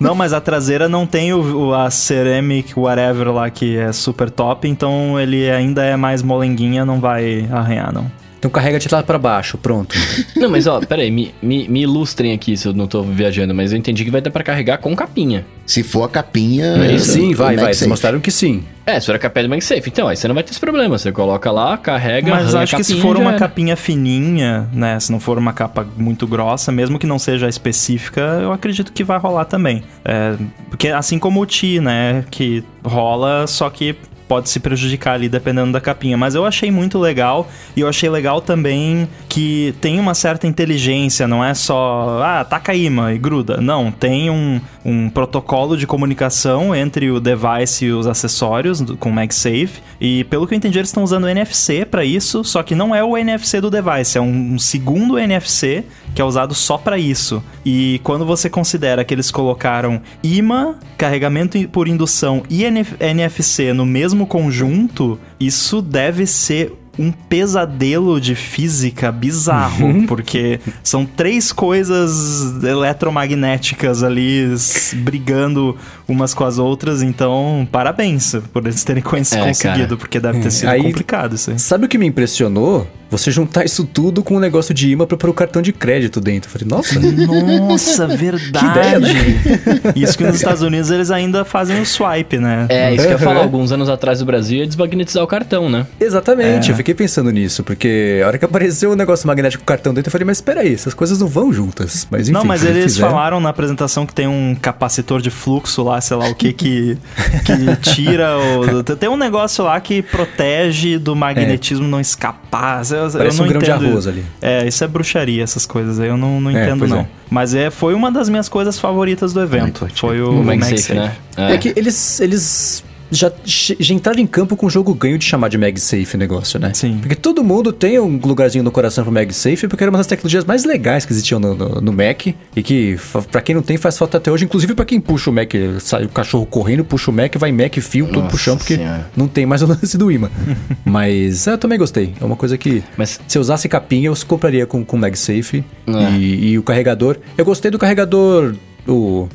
Não, 0.00 0.14
mas 0.14 0.32
a 0.32 0.40
traseira 0.40 0.88
não 0.88 1.06
tem 1.06 1.32
o, 1.32 1.68
o- 1.68 1.74
a 1.74 1.90
ceramic 1.90 2.76
whatever 2.78 3.32
lá 3.32 3.48
que 3.50 3.76
é 3.76 3.92
super 3.92 4.28
top, 4.30 4.66
então 4.68 5.18
ele 5.20 5.48
ainda 5.50 5.84
é 5.84 5.96
mais 5.96 6.22
molenguinha, 6.22 6.84
não 6.84 6.98
vai 7.00 7.46
arranhar 7.50 7.92
não. 7.92 8.10
Então 8.38 8.50
carrega 8.50 8.78
de 8.78 8.88
lá 8.92 9.02
pra 9.02 9.18
baixo, 9.18 9.58
pronto. 9.58 9.96
Não, 10.36 10.48
mas 10.48 10.66
ó, 10.66 10.80
pera 10.80 11.02
aí, 11.02 11.10
me, 11.10 11.34
me, 11.42 11.68
me 11.68 11.82
ilustrem 11.82 12.32
aqui 12.32 12.56
se 12.56 12.68
eu 12.68 12.72
não 12.72 12.86
tô 12.86 13.02
viajando, 13.02 13.52
mas 13.52 13.72
eu 13.72 13.78
entendi 13.78 14.04
que 14.04 14.10
vai 14.10 14.20
dar 14.20 14.30
pra 14.30 14.44
carregar 14.44 14.78
com 14.78 14.94
capinha. 14.94 15.44
Se 15.66 15.82
for 15.82 16.04
a 16.04 16.08
capinha... 16.08 16.64
É, 16.64 16.98
sim, 16.98 17.34
vai, 17.34 17.48
vai. 17.48 17.54
Eles 17.54 17.62
MagSafe. 17.62 17.88
mostraram 17.88 18.20
que 18.20 18.30
sim. 18.30 18.62
É, 18.86 18.98
se 19.00 19.06
for 19.06 19.16
a 19.16 19.18
capinha 19.18 19.42
do 19.44 19.50
MagSafe, 19.50 19.90
então 19.90 20.06
aí 20.08 20.16
você 20.16 20.28
não 20.28 20.34
vai 20.34 20.44
ter 20.44 20.52
esse 20.52 20.60
problema. 20.60 20.96
Você 20.96 21.10
coloca 21.10 21.50
lá, 21.50 21.76
carrega, 21.76 22.30
Mas 22.30 22.54
acho 22.54 22.76
a 22.76 22.78
que 22.78 22.84
se 22.84 23.00
for 23.00 23.16
uma 23.16 23.30
era. 23.30 23.38
capinha 23.40 23.76
fininha, 23.76 24.68
né, 24.72 24.98
se 25.00 25.10
não 25.12 25.18
for 25.20 25.36
uma 25.36 25.52
capa 25.52 25.86
muito 25.96 26.26
grossa, 26.26 26.70
mesmo 26.70 26.98
que 26.98 27.06
não 27.06 27.18
seja 27.18 27.48
específica, 27.48 28.20
eu 28.40 28.52
acredito 28.52 28.92
que 28.92 29.02
vai 29.04 29.18
rolar 29.18 29.44
também. 29.46 29.82
É, 30.04 30.34
porque 30.70 30.88
assim 30.88 31.18
como 31.18 31.40
o 31.40 31.46
Ti, 31.46 31.80
né, 31.80 32.24
que 32.30 32.62
rola, 32.84 33.46
só 33.46 33.68
que 33.68 33.96
pode 34.28 34.48
se 34.50 34.60
prejudicar 34.60 35.14
ali 35.14 35.28
dependendo 35.28 35.72
da 35.72 35.80
capinha. 35.80 36.16
Mas 36.16 36.34
eu 36.34 36.44
achei 36.44 36.70
muito 36.70 36.98
legal 36.98 37.48
e 37.74 37.80
eu 37.80 37.88
achei 37.88 38.08
legal 38.10 38.40
também 38.40 39.08
que 39.28 39.74
tem 39.80 39.98
uma 39.98 40.14
certa 40.14 40.46
inteligência, 40.46 41.26
não 41.26 41.42
é 41.44 41.54
só, 41.54 42.20
ah, 42.22 42.44
taca 42.44 42.74
imã 42.74 43.12
e 43.12 43.18
gruda. 43.18 43.56
Não, 43.60 43.90
tem 43.90 44.28
um, 44.30 44.60
um 44.84 45.08
protocolo 45.08 45.76
de 45.76 45.86
comunicação 45.86 46.74
entre 46.74 47.10
o 47.10 47.18
device 47.20 47.86
e 47.86 47.92
os 47.92 48.06
acessórios 48.06 48.80
do- 48.80 48.96
com 48.96 49.10
MagSafe. 49.10 49.80
E 50.00 50.24
pelo 50.24 50.46
que 50.46 50.54
eu 50.54 50.56
entendi, 50.56 50.78
eles 50.78 50.90
estão 50.90 51.02
usando 51.02 51.28
NFC 51.28 51.84
para 51.84 52.04
isso, 52.04 52.44
só 52.44 52.62
que 52.62 52.74
não 52.74 52.94
é 52.94 53.02
o 53.02 53.16
NFC 53.16 53.60
do 53.60 53.70
device, 53.70 54.18
é 54.18 54.20
um, 54.20 54.54
um 54.54 54.58
segundo 54.58 55.18
NFC 55.18 55.84
que 56.14 56.20
é 56.20 56.24
usado 56.24 56.54
só 56.54 56.76
para 56.76 56.98
isso. 56.98 57.42
E 57.64 58.00
quando 58.02 58.24
você 58.26 58.48
considera 58.50 59.04
que 59.04 59.14
eles 59.14 59.30
colocaram 59.30 60.00
imã, 60.22 60.74
carregamento 60.96 61.56
por 61.68 61.86
indução 61.88 62.42
e 62.50 62.64
NF 62.64 62.94
NFC 63.00 63.72
no 63.72 63.86
mesmo 63.86 64.17
conjunto, 64.26 65.18
isso 65.38 65.80
deve 65.82 66.26
ser 66.26 66.72
um 66.98 67.12
pesadelo 67.12 68.20
de 68.20 68.34
física 68.34 69.12
bizarro, 69.12 70.04
porque 70.06 70.58
são 70.82 71.04
três 71.06 71.52
coisas 71.52 72.62
eletromagnéticas 72.64 74.02
ali 74.02 74.52
brigando 74.96 75.76
umas 76.08 76.34
com 76.34 76.44
as 76.44 76.58
outras, 76.58 77.02
então 77.02 77.68
parabéns 77.70 78.34
por 78.52 78.64
eles 78.64 78.82
terem 78.84 79.02
É, 79.02 79.04
conseguido, 79.04 79.56
cara. 79.58 79.96
porque 79.96 80.18
deve 80.20 80.40
ter 80.40 80.50
sido 80.50 80.68
Aí- 80.68 80.82
complicado 80.82 81.34
isso 81.34 81.50
aí. 81.50 81.58
Sabe 81.58 81.84
o 81.86 81.88
que 81.88 81.98
me 81.98 82.06
impressionou? 82.06 82.86
Você 83.10 83.30
juntar 83.30 83.64
isso 83.64 83.84
tudo 83.86 84.22
com 84.22 84.36
um 84.36 84.38
negócio 84.38 84.74
de 84.74 84.90
imã 84.90 85.06
pra 85.06 85.16
pôr 85.16 85.30
o 85.30 85.32
cartão 85.32 85.62
de 85.62 85.72
crédito 85.72 86.20
dentro. 86.20 86.50
Eu 86.50 86.52
falei, 86.52 86.68
nossa, 86.68 87.00
Nossa, 87.00 88.06
verdade. 88.14 88.66
ideia, 88.66 88.98
né? 89.00 89.92
Isso 89.96 90.16
que 90.18 90.24
nos 90.24 90.36
Estados 90.36 90.60
Unidos 90.60 90.90
eles 90.90 91.10
ainda 91.10 91.42
fazem 91.42 91.80
o 91.80 91.86
swipe, 91.86 92.36
né? 92.36 92.66
É, 92.68 92.92
isso 92.92 93.06
que 93.06 93.06
eu 93.06 93.12
ia 93.12 93.16
Uhum. 93.16 93.22
falar, 93.24 93.40
alguns 93.40 93.72
anos 93.72 93.88
atrás 93.88 94.18
do 94.18 94.26
Brasil 94.26 94.58
ia 94.58 94.66
desmagnetizar 94.66 95.24
o 95.24 95.26
cartão, 95.26 95.70
né? 95.70 95.86
Exatamente, 95.98 96.68
É. 96.68 96.72
eu 96.72 96.76
fiquei 96.76 96.87
pensando 96.94 97.30
nisso, 97.30 97.62
porque 97.64 98.20
a 98.22 98.26
hora 98.26 98.38
que 98.38 98.44
apareceu 98.44 98.90
o 98.92 98.96
negócio 98.96 99.26
magnético 99.26 99.62
com 99.62 99.64
o 99.64 99.66
cartão 99.66 99.92
dentro, 99.94 100.08
eu 100.08 100.12
falei, 100.12 100.24
mas 100.24 100.38
espera 100.38 100.60
aí, 100.62 100.72
essas 100.74 100.94
coisas 100.94 101.18
não 101.18 101.26
vão 101.28 101.52
juntas. 101.52 102.06
Mas 102.10 102.22
enfim, 102.28 102.32
Não, 102.32 102.44
mas 102.44 102.64
eles 102.64 102.84
fizeram. 102.94 103.10
falaram 103.10 103.40
na 103.40 103.48
apresentação 103.48 104.04
que 104.06 104.14
tem 104.14 104.26
um 104.26 104.56
capacitor 104.60 105.20
de 105.20 105.30
fluxo 105.30 105.82
lá, 105.82 106.00
sei 106.00 106.16
lá 106.16 106.28
o 106.28 106.34
que, 106.34 106.52
que, 106.52 106.98
que 107.44 107.76
tira 107.92 108.36
o. 108.38 108.82
Tem 108.96 109.08
um 109.08 109.16
negócio 109.16 109.64
lá 109.64 109.80
que 109.80 110.02
protege 110.02 110.98
do 110.98 111.14
magnetismo 111.16 111.86
não 111.86 112.00
escapar. 112.00 112.82
Eu, 112.90 112.96
eu 113.04 113.10
Parece 113.12 113.38
não 113.38 113.44
um 113.44 113.48
grão 113.48 113.60
de 113.60 113.70
entendo. 113.70 113.86
arroz 113.86 114.06
ali. 114.06 114.24
É, 114.40 114.66
isso 114.66 114.82
é 114.82 114.86
bruxaria, 114.88 115.42
essas 115.42 115.66
coisas 115.66 115.98
aí. 116.00 116.08
Eu 116.08 116.16
não, 116.16 116.40
não 116.40 116.50
É, 116.50 116.62
entendo, 116.64 116.78
pois 116.80 116.90
não. 116.90 117.00
é. 117.00 117.06
Mas 117.30 117.54
é, 117.54 117.70
foi 117.70 117.94
uma 117.94 118.10
das 118.10 118.28
minhas 118.28 118.48
coisas 118.48 118.78
favoritas 118.78 119.32
do 119.32 119.40
evento. 119.42 119.82
Muito 119.82 119.98
Foi 120.00 120.20
o, 120.20 120.30
O 120.30 120.40
o 120.40 120.44
MagSafe, 120.44 120.94
né? 120.94 121.14
É. 121.36 121.58
que 121.58 121.72
eles, 121.76 122.20
eles 122.20 122.82
já, 123.10 123.32
já 123.44 123.94
entraram 123.94 124.20
em 124.20 124.26
campo 124.26 124.56
com 124.56 124.66
o 124.66 124.70
jogo 124.70 124.94
ganho 124.94 125.18
de 125.18 125.24
chamar 125.24 125.48
de 125.48 125.58
MagSafe 125.58 126.14
o 126.14 126.18
negócio, 126.18 126.58
né? 126.58 126.72
Sim. 126.74 126.98
Porque 127.00 127.14
todo 127.14 127.42
mundo 127.42 127.72
tem 127.72 127.98
um 127.98 128.18
lugarzinho 128.22 128.64
no 128.64 128.70
coração 128.70 129.04
pro 129.04 129.12
MagSafe, 129.12 129.66
porque 129.68 129.84
era 129.84 129.90
uma 129.90 129.98
das 129.98 130.06
tecnologias 130.06 130.44
mais 130.44 130.64
legais 130.64 131.04
que 131.04 131.12
existiam 131.12 131.40
no, 131.40 131.54
no, 131.54 131.80
no 131.80 131.92
Mac, 131.92 132.26
e 132.26 132.62
que, 132.62 132.96
pra 133.30 133.40
quem 133.40 133.54
não 133.54 133.62
tem, 133.62 133.76
faz 133.76 133.96
falta 133.96 134.18
até 134.18 134.30
hoje, 134.30 134.44
inclusive 134.44 134.74
pra 134.74 134.84
quem 134.84 135.00
puxa 135.00 135.30
o 135.30 135.32
Mac, 135.32 135.52
sai 135.80 136.04
o 136.04 136.08
cachorro 136.08 136.46
correndo, 136.46 136.84
puxa 136.84 137.10
o 137.10 137.14
Mac, 137.14 137.34
vai 137.36 137.52
Mac, 137.52 137.74
fio, 137.76 138.06
tudo 138.06 138.16
Nossa 138.16 138.28
pro 138.28 138.38
chão, 138.38 138.56
porque 138.56 138.76
Senhora. 138.76 139.10
não 139.16 139.26
tem 139.28 139.46
mais 139.46 139.62
o 139.62 139.66
lance 139.66 139.96
do 139.96 140.10
imã. 140.10 140.30
Mas 140.84 141.46
eu 141.46 141.58
também 141.58 141.78
gostei. 141.78 142.14
É 142.20 142.24
uma 142.24 142.36
coisa 142.36 142.56
que, 142.58 142.82
Mas 142.96 143.20
se 143.26 143.38
eu 143.38 143.42
usasse 143.42 143.68
capinha, 143.68 144.08
eu 144.08 144.14
compraria 144.26 144.66
com, 144.66 144.84
com 144.84 144.96
MagSafe. 144.96 145.64
É. 145.86 146.12
E, 146.12 146.50
e 146.50 146.58
o 146.58 146.62
carregador. 146.62 147.16
Eu 147.36 147.44
gostei 147.44 147.70
do 147.70 147.78
carregador. 147.78 148.54
O, 148.86 149.28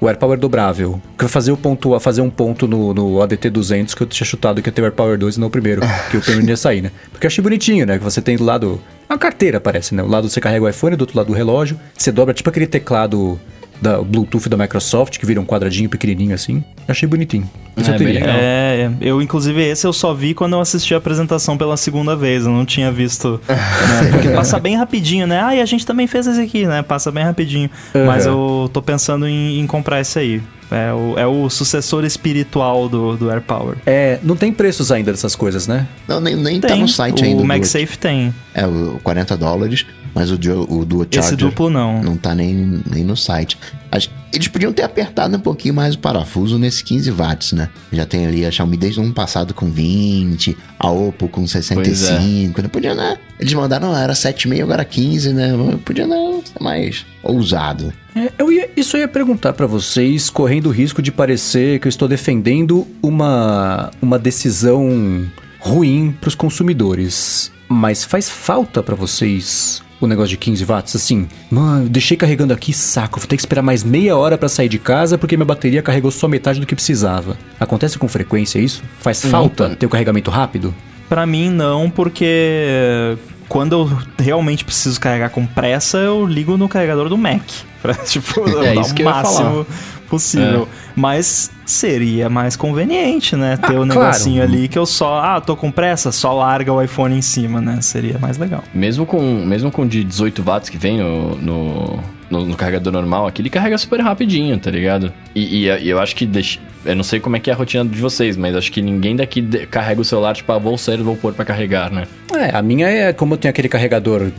o 0.00 0.08
AirPower 0.08 0.38
dobrável. 0.38 1.00
Que 1.16 1.24
vai 1.24 1.28
fazer, 1.30 1.52
o 1.52 1.56
ponto, 1.56 1.98
fazer 2.00 2.20
um 2.20 2.30
ponto 2.30 2.66
no, 2.66 2.94
no 2.94 3.16
ADT200 3.16 3.94
que 3.94 4.02
eu 4.02 4.06
tinha 4.06 4.26
chutado 4.26 4.62
que 4.62 4.68
ia 4.68 4.72
ter 4.72 4.82
o 4.82 4.84
AirPower 4.84 5.18
2 5.18 5.36
e 5.36 5.40
não 5.40 5.48
o 5.48 5.50
primeiro. 5.50 5.80
que 6.10 6.16
o 6.16 6.20
primeiro 6.20 6.50
ia 6.50 6.56
sair, 6.56 6.82
né? 6.82 6.90
Porque 7.10 7.26
eu 7.26 7.28
achei 7.28 7.42
bonitinho, 7.42 7.86
né? 7.86 7.98
Que 7.98 8.04
você 8.04 8.20
tem 8.20 8.36
do 8.36 8.44
lado. 8.44 8.80
A 9.08 9.18
carteira 9.18 9.60
parece, 9.60 9.94
né? 9.94 10.02
O 10.02 10.08
lado 10.08 10.28
você 10.28 10.40
carrega 10.40 10.64
o 10.64 10.68
iPhone, 10.68 10.96
do 10.96 11.02
outro 11.02 11.16
lado 11.16 11.30
o 11.30 11.34
relógio. 11.34 11.78
Você 11.96 12.12
dobra 12.12 12.34
tipo 12.34 12.48
aquele 12.48 12.66
teclado. 12.66 13.38
Da 13.80 14.02
Bluetooth 14.02 14.48
da 14.48 14.56
Microsoft, 14.56 15.18
que 15.18 15.24
vira 15.26 15.40
um 15.40 15.44
quadradinho 15.44 15.88
pequenininho 15.88 16.34
assim. 16.34 16.64
Achei 16.86 17.08
bonitinho. 17.08 17.48
Isso 17.76 17.90
É, 17.90 17.94
eu 17.94 17.98
teria. 17.98 18.20
É, 18.24 18.30
é. 18.30 18.90
eu 19.00 19.22
inclusive 19.22 19.62
esse 19.62 19.86
eu 19.86 19.92
só 19.92 20.12
vi 20.12 20.34
quando 20.34 20.54
eu 20.54 20.60
assisti 20.60 20.94
a 20.94 20.96
apresentação 20.96 21.56
pela 21.56 21.76
segunda 21.76 22.16
vez, 22.16 22.44
eu 22.44 22.50
não 22.52 22.64
tinha 22.66 22.90
visto, 22.90 23.40
né? 23.48 24.10
Porque 24.10 24.28
passa 24.30 24.58
bem 24.58 24.76
rapidinho, 24.76 25.26
né? 25.26 25.40
Ah, 25.42 25.54
e 25.54 25.60
a 25.60 25.66
gente 25.66 25.86
também 25.86 26.06
fez 26.08 26.26
esse 26.26 26.40
aqui, 26.40 26.66
né? 26.66 26.82
Passa 26.82 27.12
bem 27.12 27.22
rapidinho. 27.24 27.70
Mas 28.06 28.26
eu 28.26 28.68
tô 28.72 28.82
pensando 28.82 29.28
em, 29.28 29.60
em 29.60 29.66
comprar 29.66 30.00
esse 30.00 30.18
aí. 30.18 30.42
É 30.70 30.92
o, 30.92 31.18
é 31.18 31.26
o 31.26 31.48
sucessor 31.48 32.04
espiritual 32.04 32.90
do, 32.90 33.16
do 33.16 33.30
AirPower. 33.30 33.76
É, 33.86 34.18
não 34.22 34.36
tem 34.36 34.52
preços 34.52 34.92
ainda 34.92 35.10
dessas 35.12 35.34
coisas, 35.34 35.66
né? 35.66 35.86
Não, 36.06 36.20
nem, 36.20 36.36
nem 36.36 36.60
tá 36.60 36.68
Tem, 36.68 36.80
no 36.82 36.88
site 36.88 37.22
o 37.22 37.24
ainda. 37.24 37.40
do- 37.40 37.46
MagSafe 37.46 37.96
tem. 37.96 38.34
É, 38.52 38.66
o 38.66 39.00
40 39.02 39.34
dólares, 39.36 39.86
mas 40.18 40.32
o, 40.32 40.36
Dual- 40.36 40.66
o 40.68 40.82
Esse 41.04 41.08
Charger 41.14 41.36
duplo 41.36 41.70
não. 41.70 42.02
não 42.02 42.16
tá 42.16 42.34
nem, 42.34 42.82
nem 42.90 43.04
no 43.04 43.16
site. 43.16 43.56
Acho, 43.88 44.10
eles 44.32 44.48
podiam 44.48 44.72
ter 44.72 44.82
apertado 44.82 45.36
um 45.36 45.38
pouquinho 45.38 45.72
mais 45.74 45.94
o 45.94 45.98
parafuso 46.00 46.58
nesse 46.58 46.82
15 46.82 47.08
watts, 47.12 47.52
né? 47.52 47.68
Já 47.92 48.04
tem 48.04 48.26
ali 48.26 48.44
a 48.44 48.50
Xiaomi 48.50 48.76
desde 48.76 48.98
o 48.98 49.04
ano 49.04 49.14
passado 49.14 49.54
com 49.54 49.70
20, 49.70 50.58
a 50.76 50.90
Oppo 50.90 51.28
com 51.28 51.46
65, 51.46 52.60
não 52.60 52.68
podia, 52.68 52.96
né? 52.96 53.16
Eles 53.38 53.54
mandaram, 53.54 53.94
ah, 53.94 54.00
era 54.00 54.12
7,5, 54.12 54.60
agora 54.64 54.84
15, 54.84 55.32
né? 55.32 55.52
Podia 55.84 56.04
não 56.04 56.42
ser 56.44 56.60
mais 56.60 57.06
ousado. 57.22 57.92
É, 58.16 58.32
eu 58.36 58.50
ia, 58.50 58.68
isso 58.76 58.96
eu 58.96 59.02
ia 59.02 59.08
perguntar 59.08 59.52
pra 59.52 59.68
vocês, 59.68 60.28
correndo 60.28 60.66
o 60.66 60.72
risco 60.72 61.00
de 61.00 61.12
parecer 61.12 61.78
que 61.78 61.86
eu 61.86 61.90
estou 61.90 62.08
defendendo 62.08 62.88
uma, 63.00 63.92
uma 64.02 64.18
decisão 64.18 65.24
ruim 65.60 66.12
pros 66.20 66.34
consumidores. 66.34 67.52
Mas 67.68 68.02
faz 68.02 68.28
falta 68.28 68.82
pra 68.82 68.96
vocês 68.96 69.80
o 70.00 70.06
negócio 70.06 70.30
de 70.30 70.36
15 70.36 70.64
watts? 70.64 70.96
Assim, 70.96 71.28
mano, 71.50 71.84
eu 71.84 71.88
deixei 71.88 72.16
carregando 72.16 72.52
aqui, 72.52 72.72
saco, 72.72 73.18
vou 73.20 73.28
ter 73.28 73.36
que 73.36 73.42
esperar 73.42 73.62
mais 73.62 73.82
meia 73.82 74.16
hora 74.16 74.38
pra 74.38 74.48
sair 74.48 74.68
de 74.68 74.78
casa 74.78 75.18
porque 75.18 75.36
minha 75.36 75.46
bateria 75.46 75.82
carregou 75.82 76.10
só 76.10 76.28
metade 76.28 76.60
do 76.60 76.66
que 76.66 76.74
precisava. 76.74 77.36
Acontece 77.58 77.98
com 77.98 78.08
frequência 78.08 78.58
isso? 78.58 78.82
Faz 79.00 79.24
falta 79.24 79.76
ter 79.76 79.86
o 79.86 79.88
carregamento 79.88 80.30
rápido? 80.30 80.74
Pra 81.08 81.26
mim, 81.26 81.50
não, 81.50 81.88
porque 81.88 83.16
quando 83.48 83.72
eu 83.72 83.98
realmente 84.18 84.64
preciso 84.64 85.00
carregar 85.00 85.30
com 85.30 85.46
pressa, 85.46 85.98
eu 85.98 86.26
ligo 86.26 86.56
no 86.56 86.68
carregador 86.68 87.08
do 87.08 87.16
Mac. 87.16 87.42
Pra, 87.82 87.94
tipo, 88.04 88.48
É 88.62 88.74
dar 88.74 88.80
isso 88.80 88.92
o 88.92 88.94
que 88.94 89.02
eu 89.02 89.06
ia 89.06 89.12
máximo 89.14 89.66
possível. 90.08 90.68
Mas 90.96 91.50
seria 91.66 92.28
mais 92.28 92.56
conveniente, 92.56 93.36
né? 93.36 93.56
Ter 93.56 93.76
Ah, 93.76 93.80
um 93.80 93.86
claro. 93.86 94.00
negocinho 94.00 94.42
ali 94.42 94.66
que 94.68 94.78
eu 94.78 94.86
só, 94.86 95.20
ah, 95.20 95.40
tô 95.40 95.54
com 95.54 95.70
pressa, 95.70 96.10
só 96.10 96.32
larga 96.32 96.72
o 96.72 96.82
iPhone 96.82 97.14
em 97.16 97.22
cima, 97.22 97.60
né? 97.60 97.78
Seria 97.82 98.18
mais 98.18 98.38
legal. 98.38 98.64
Mesmo 98.74 99.04
com, 99.06 99.20
mesmo 99.44 99.70
com 99.70 99.86
de 99.86 100.02
18 100.02 100.42
watts 100.42 100.70
que 100.70 100.78
vem 100.78 100.98
no, 100.98 101.36
no, 101.36 102.00
no- 102.30 102.46
no 102.46 102.56
carregador 102.56 102.92
normal 102.92 103.26
aqui, 103.26 103.42
ele 103.42 103.50
carrega 103.50 103.76
super 103.78 104.00
rapidinho, 104.00 104.58
tá 104.58 104.70
ligado? 104.70 105.12
E, 105.34 105.66
e- 105.66 105.82
e 105.84 105.88
eu 105.88 106.00
acho 106.00 106.16
que. 106.16 106.24
deixa- 106.26 106.58
eu 106.86 106.96
não 106.96 107.04
sei 107.04 107.20
como 107.20 107.36
é 107.36 107.40
que 107.40 107.50
é 107.50 107.52
a 107.52 107.56
rotina 107.56 107.84
de 107.84 108.00
vocês, 108.00 108.36
mas 108.36 108.56
acho 108.56 108.72
que 108.72 108.80
ninguém 108.80 109.14
daqui 109.14 109.42
carrega 109.66 110.00
o 110.00 110.04
celular, 110.04 110.34
tipo, 110.34 110.50
ah, 110.52 110.58
vou 110.58 110.78
sair 110.78 110.98
e 110.98 111.02
vou 111.02 111.16
pôr 111.16 111.34
pra 111.34 111.44
carregar, 111.44 111.90
né? 111.92 112.04
É, 112.34 112.56
a 112.56 112.62
minha 112.62 112.86
é 112.88 113.12
como 113.12 113.34
eu 113.34 113.38
tenho 113.38 113.50
aquele 113.50 113.68
carregador 113.68 114.30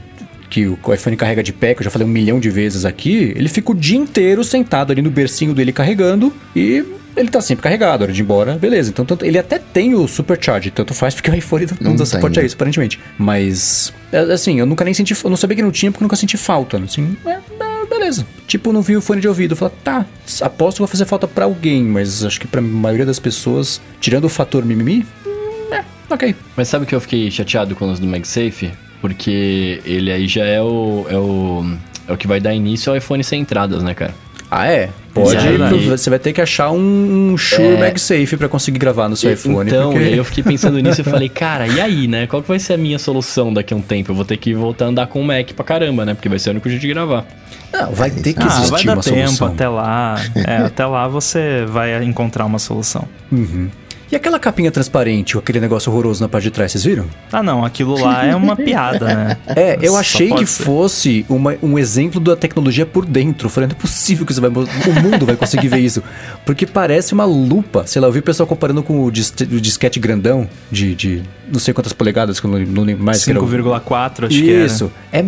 que 0.49 0.67
o 0.67 0.77
iPhone 0.93 1.15
carrega 1.15 1.43
de 1.43 1.53
pé, 1.53 1.73
que 1.73 1.81
eu 1.81 1.83
já 1.85 1.91
falei 1.91 2.07
um 2.07 2.11
milhão 2.11 2.39
de 2.39 2.49
vezes 2.49 2.85
aqui, 2.85 3.33
ele 3.35 3.47
fica 3.49 3.71
o 3.71 3.75
dia 3.75 3.97
inteiro 3.97 4.43
sentado 4.43 4.91
ali 4.91 5.01
no 5.01 5.09
bercinho 5.11 5.53
dele 5.53 5.71
carregando 5.71 6.33
e 6.55 6.83
ele 7.15 7.29
tá 7.29 7.41
sempre 7.41 7.61
carregado, 7.63 8.03
hora 8.03 8.13
de 8.13 8.21
ir 8.21 8.23
embora, 8.23 8.53
beleza. 8.57 8.89
Então 8.89 9.03
tanto- 9.05 9.25
ele 9.25 9.37
até 9.37 9.59
tem 9.59 9.93
o 9.93 10.07
supercharge, 10.07 10.71
tanto 10.71 10.93
faz 10.93 11.13
porque 11.15 11.29
o 11.29 11.35
iPhone 11.35 11.65
não, 11.81 11.91
Não 11.91 11.95
dá 11.97 12.03
tem, 12.05 12.13
suporte 12.13 12.39
a 12.39 12.43
isso, 12.43 12.55
aparentemente. 12.55 12.99
Mas, 13.17 13.93
é, 14.11 14.19
assim, 14.19 14.59
eu 14.59 14.65
nunca 14.65 14.83
nem 14.85 14.93
senti, 14.93 15.13
eu 15.23 15.29
não 15.29 15.37
sabia 15.37 15.55
que 15.57 15.61
não 15.61 15.71
tinha 15.71 15.91
porque 15.91 16.03
eu 16.03 16.05
nunca 16.05 16.15
senti 16.15 16.37
falta. 16.37 16.77
Assim, 16.77 17.15
é, 17.25 17.31
é, 17.31 17.85
beleza. 17.89 18.25
Tipo, 18.47 18.71
não 18.71 18.81
vi 18.81 18.95
o 18.95 19.01
fone 19.01 19.19
de 19.21 19.27
ouvido. 19.27 19.55
Falei, 19.55 19.73
tá, 19.83 20.05
aposto 20.41 20.77
que 20.77 20.81
vai 20.81 20.87
fazer 20.89 21.05
falta 21.05 21.27
pra 21.27 21.45
alguém, 21.45 21.83
mas 21.83 22.23
acho 22.23 22.39
que 22.39 22.47
pra 22.47 22.61
maioria 22.61 23.05
das 23.05 23.19
pessoas, 23.19 23.79
tirando 23.99 24.25
o 24.25 24.29
fator 24.29 24.63
mimimi, 24.65 25.05
hum, 25.27 25.73
é, 25.73 25.83
ok. 26.09 26.35
Mas 26.55 26.67
sabe 26.69 26.85
que 26.85 26.95
eu 26.95 27.01
fiquei 27.01 27.29
chateado 27.29 27.75
com 27.75 27.91
os 27.91 27.99
do 27.99 28.07
MagSafe? 28.07 28.71
Porque 29.01 29.81
ele 29.85 30.11
aí 30.11 30.27
já 30.27 30.45
é 30.45 30.61
o, 30.61 31.05
é 31.09 31.17
o. 31.17 31.65
É 32.07 32.13
o 32.13 32.17
que 32.17 32.27
vai 32.27 32.39
dar 32.39 32.53
início 32.53 32.91
ao 32.91 32.97
iPhone 32.97 33.23
sem 33.23 33.41
entradas, 33.41 33.83
né, 33.83 33.93
cara? 33.93 34.13
Ah, 34.51 34.65
é? 34.67 34.89
Pode. 35.13 35.37
É. 35.37 35.69
Você 35.95 36.09
vai 36.09 36.17
ter 36.17 36.33
que 36.33 36.41
achar 36.41 36.71
um, 36.71 37.35
Shure 37.37 37.75
É. 37.75 37.79
MagSafe 37.79 38.35
pra 38.35 38.47
conseguir 38.49 38.79
gravar 38.79 39.07
no 39.07 39.15
seu 39.15 39.31
iPhone. 39.31 39.69
Então, 39.69 39.91
porque- 39.91 40.03
e 40.05 40.07
aí 40.07 40.17
eu 40.17 40.25
fiquei 40.25 40.43
pensando 40.43 40.79
nisso 40.79 41.01
e 41.01 41.03
falei, 41.03 41.29
cara, 41.29 41.67
e 41.67 41.79
aí, 41.79 42.07
né? 42.07 42.25
Qual 42.25 42.41
que 42.41 42.47
vai 42.47 42.57
ser 42.57 42.73
a 42.73 42.77
minha 42.77 42.97
solução 42.97 43.53
daqui 43.53 43.75
a 43.75 43.77
um 43.77 43.81
tempo? 43.81 44.11
Eu 44.11 44.15
vou 44.15 44.25
ter 44.25 44.37
que 44.37 44.53
voltar 44.55 44.85
a 44.85 44.87
andar 44.87 45.05
com 45.07 45.21
o 45.21 45.23
Mac 45.23 45.51
pra 45.53 45.63
caramba, 45.63 46.03
né? 46.03 46.15
Porque 46.15 46.27
vai 46.27 46.39
ser 46.39 46.49
o 46.49 46.53
único 46.53 46.67
jeito 46.67 46.81
de 46.81 46.87
gravar. 46.87 47.25
Não, 47.71 47.91
vai 47.91 48.09
ter 48.09 48.33
que 48.33 48.41
ah, 48.41 48.47
existir 48.47 48.71
vai 48.71 48.83
dar 48.83 48.93
uma 48.95 49.03
tempo 49.03 49.15
solução. 49.27 49.47
até 49.47 49.69
lá. 49.69 50.15
É, 50.47 50.57
até 50.57 50.85
lá 50.87 51.07
você 51.07 51.65
vai 51.67 52.03
encontrar 52.03 52.45
uma 52.45 52.57
solução. 52.57 53.07
Uhum. 53.31 53.69
E 54.11 54.15
aquela 54.15 54.39
capinha 54.39 54.71
transparente, 54.71 55.37
ou 55.37 55.41
aquele 55.41 55.59
negócio 55.59 55.91
horroroso 55.91 56.19
na 56.21 56.27
parte 56.27 56.45
de 56.45 56.51
trás, 56.51 56.71
vocês 56.71 56.83
viram? 56.83 57.05
Ah, 57.31 57.43
não, 57.43 57.63
aquilo 57.63 57.93
lá 58.01 58.25
é 58.25 58.35
uma 58.35 58.55
piada, 58.55 59.05
né? 59.05 59.37
É, 59.55 59.77
eu 59.79 59.91
Só 59.93 59.99
achei 59.99 60.31
que 60.33 60.47
ser. 60.47 60.63
fosse 60.63 61.25
uma- 61.29 61.55
um 61.61 61.77
exemplo 61.77 62.19
da 62.19 62.35
tecnologia 62.35 62.87
por 62.87 63.05
dentro. 63.05 63.45
Eu 63.45 63.49
falei, 63.51 63.67
não 63.69 63.75
é 63.75 63.79
possível 63.79 64.25
que 64.25 64.33
você 64.33 64.41
vai, 64.41 64.49
o 64.49 65.01
mundo 65.03 65.27
vai 65.27 65.35
conseguir 65.35 65.67
ver 65.67 65.77
isso. 65.77 66.01
Porque 66.43 66.65
parece 66.65 67.13
uma 67.13 67.23
lupa. 67.25 67.85
Sei 67.85 68.01
lá, 68.01 68.07
eu 68.07 68.11
vi 68.11 68.17
o 68.17 68.23
pessoal 68.23 68.47
comparando 68.47 68.81
com 68.81 69.03
o, 69.05 69.11
dis- 69.11 69.31
o 69.41 69.61
disquete 69.61 69.99
grandão 69.99 70.49
de, 70.71 70.95
de 70.95 71.21
não 71.51 71.59
sei 71.59 71.71
quantas 71.71 71.93
polegadas, 71.93 72.39
que 72.39 72.47
eu 72.47 72.51
não, 72.51 72.59
não 72.59 72.83
lembro 72.83 73.03
mais. 73.05 73.23
que 73.23 73.29
era 73.29 73.39
o- 73.39 73.47
5,4, 73.47 74.25
acho 74.25 74.29
que 74.39 74.49
era. 74.51 74.65
Isso. 74.65 74.91
É, 75.11 75.19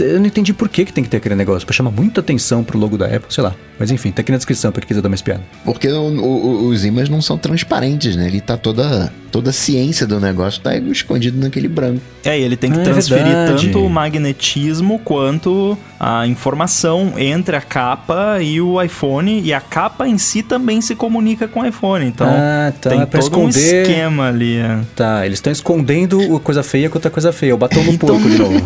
eu 0.00 0.18
não 0.18 0.26
entendi 0.26 0.54
por 0.54 0.68
que, 0.70 0.86
que 0.86 0.92
tem 0.94 1.04
que 1.04 1.10
ter 1.10 1.18
aquele 1.18 1.34
negócio. 1.34 1.66
Pra 1.66 1.74
chamar 1.74 1.90
muita 1.90 2.20
atenção 2.22 2.64
pro 2.64 2.78
logo 2.78 2.96
da 2.96 3.04
Apple, 3.04 3.26
sei 3.28 3.44
lá. 3.44 3.54
Mas 3.80 3.90
enfim, 3.90 4.12
tá 4.12 4.20
aqui 4.20 4.30
na 4.30 4.36
descrição 4.36 4.70
pra 4.70 4.80
quem 4.82 4.88
quiser 4.88 5.00
dar 5.00 5.08
uma 5.08 5.14
espiada. 5.14 5.40
Porque 5.64 5.88
o- 5.88 5.94
o- 6.22 6.68
os 6.68 6.84
ímãs 6.84 7.08
não 7.08 7.22
são 7.22 7.38
transparentes, 7.38 8.14
né? 8.14 8.26
Ele 8.26 8.38
tá 8.40 8.54
toda, 8.56 9.10
toda 9.32 9.48
a 9.48 9.52
ciência 9.54 10.06
do 10.06 10.20
negócio 10.20 10.60
tá 10.60 10.76
escondido 10.76 11.40
naquele 11.40 11.66
branco. 11.66 12.02
É, 12.22 12.38
e 12.38 12.42
ele 12.42 12.58
tem 12.58 12.70
que 12.70 12.76
Ah, 12.78 12.82
é 12.82 12.84
transferir 12.84 13.24
verdade. 13.24 13.66
tanto 13.68 13.82
o 13.82 13.88
magnetismo 13.88 14.98
quanto 14.98 15.78
a 15.98 16.26
informação 16.26 17.14
entre 17.16 17.56
a 17.56 17.60
capa 17.62 18.38
e 18.42 18.60
o 18.60 18.80
iPhone. 18.82 19.40
E 19.42 19.52
a 19.54 19.60
capa 19.62 20.06
em 20.06 20.18
si 20.18 20.42
também 20.42 20.82
se 20.82 20.94
comunica 20.94 21.48
com 21.48 21.60
o 21.60 21.66
iPhone. 21.66 22.04
Então, 22.04 22.26
Ah, 22.28 22.72
tá, 22.80 22.90
tem 22.90 23.00
é 23.00 23.06
todo 23.06 23.16
um 23.18 23.48
esconder. 23.48 23.82
esquema 23.88 24.28
ali. 24.28 24.56
é. 24.58 24.78
Tá, 24.94 25.24
eles 25.24 25.38
estão 25.38 25.50
escondendo 25.52 26.38
coisa 26.40 26.62
feia 26.62 26.90
com 26.90 26.98
outra 26.98 27.10
coisa 27.10 27.32
feia. 27.32 27.54
O 27.54 27.58
batom 27.58 27.82
no 27.82 27.92
Então- 27.92 28.08
porco 28.10 28.28
de 28.28 28.36
novo. 28.38 28.60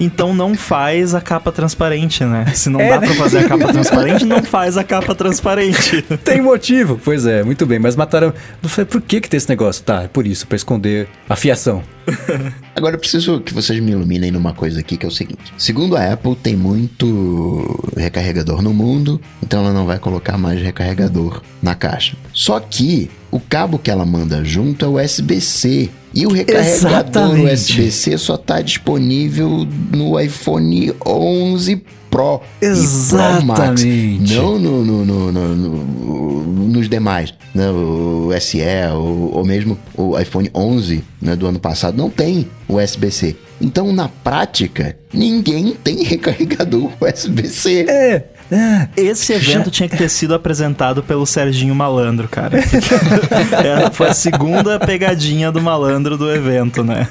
Então 0.00 0.32
não 0.34 0.54
faz 0.54 1.14
a 1.14 1.20
capa 1.20 1.52
transparente, 1.52 2.24
né? 2.24 2.46
Se 2.54 2.70
não 2.70 2.80
É, 2.80 2.88
dá 2.88 3.00
né? 3.00 3.06
pra 3.06 3.16
fazer 3.16 3.38
a 3.40 3.48
capa 3.48 3.68
transparente, 3.70 4.24
não 4.24 4.42
faz 4.42 4.78
a 4.78 4.82
capa 4.82 5.14
transparente. 5.14 6.02
Tem 6.24 6.40
motivo. 6.40 6.98
Pois 7.04 7.26
é, 7.26 7.42
muito 7.44 7.66
bem. 7.66 7.78
Mas 7.78 7.94
mataram. 7.96 8.32
Eu 8.62 8.68
falei, 8.68 8.86
por 8.86 9.00
que 9.02 9.20
que 9.20 9.28
tem 9.28 9.36
esse 9.36 9.48
negócio? 9.48 9.84
Tá, 9.84 10.04
é 10.04 10.08
por 10.08 10.26
isso, 10.26 10.46
pra 10.46 10.56
esconder 10.56 11.06
a 11.28 11.36
fiação. 11.36 11.82
Agora 12.74 12.96
eu 12.96 12.98
preciso 12.98 13.40
que 13.40 13.52
vocês 13.52 13.78
me 13.80 13.92
iluminem 13.92 14.30
numa 14.30 14.52
coisa 14.54 14.80
aqui 14.80 14.96
que 14.96 15.04
é 15.04 15.08
o 15.08 15.12
seguinte: 15.12 15.52
segundo 15.58 15.96
a 15.96 16.12
Apple, 16.12 16.34
tem 16.34 16.56
muito 16.56 17.92
recarregador 17.96 18.62
no 18.62 18.72
mundo, 18.72 19.20
então 19.42 19.60
ela 19.60 19.72
não 19.72 19.86
vai 19.86 19.98
colocar 19.98 20.38
mais 20.38 20.60
recarregador 20.60 21.42
na 21.62 21.74
caixa. 21.74 22.16
Só 22.32 22.58
que 22.58 23.10
o 23.30 23.38
cabo 23.38 23.78
que 23.78 23.90
ela 23.90 24.04
manda 24.06 24.42
junto 24.44 24.84
é 24.84 24.88
o 24.88 24.98
USB-C. 25.00 25.90
E 26.12 26.26
o 26.26 26.32
recarregador 26.32 26.74
Exatamente. 26.74 27.52
USB-C 27.54 28.18
só 28.18 28.34
está 28.34 28.60
disponível 28.60 29.66
no 29.94 30.18
iPhone 30.18 30.92
11 31.06 31.76
Pro 32.10 32.40
e 32.60 32.66
Pro 33.08 33.46
Max. 33.46 33.82
Exatamente. 33.82 34.34
Não 34.34 34.58
no, 34.58 34.84
no- 34.84 35.04
no- 35.04 35.32
no- 35.32 35.54
no- 35.56 36.66
nos 36.68 36.88
demais, 36.88 37.32
né? 37.54 37.70
O 37.70 38.30
SE 38.40 38.58
ou, 38.92 39.36
ou 39.36 39.44
mesmo 39.44 39.78
o 39.96 40.18
iPhone 40.18 40.50
11 40.52 41.04
né, 41.22 41.36
do 41.36 41.46
ano 41.46 41.60
passado 41.60 41.96
não 41.96 42.10
tem 42.10 42.48
USB-C. 42.68 43.36
Então, 43.60 43.92
na 43.92 44.08
prática, 44.08 44.96
ninguém 45.12 45.76
tem 45.84 46.02
recarregador 46.02 46.90
USB-C. 47.00 47.84
É. 47.88 48.24
é. 48.50 48.88
Esse 48.96 49.32
evento 49.32 49.70
tinha 49.70 49.88
que 49.88 49.96
ter 49.96 50.08
sido 50.08 50.34
apresentado 50.34 51.02
pelo 51.02 51.24
Serginho 51.26 51.74
Malandro, 51.74 52.28
cara. 52.28 52.58
Foi 53.92 54.08
a 54.08 54.14
segunda 54.14 54.78
pegadinha 54.78 55.50
do 55.52 55.60
malandro 55.60 56.16
do 56.16 56.30
evento, 56.34 56.82
né? 56.84 57.06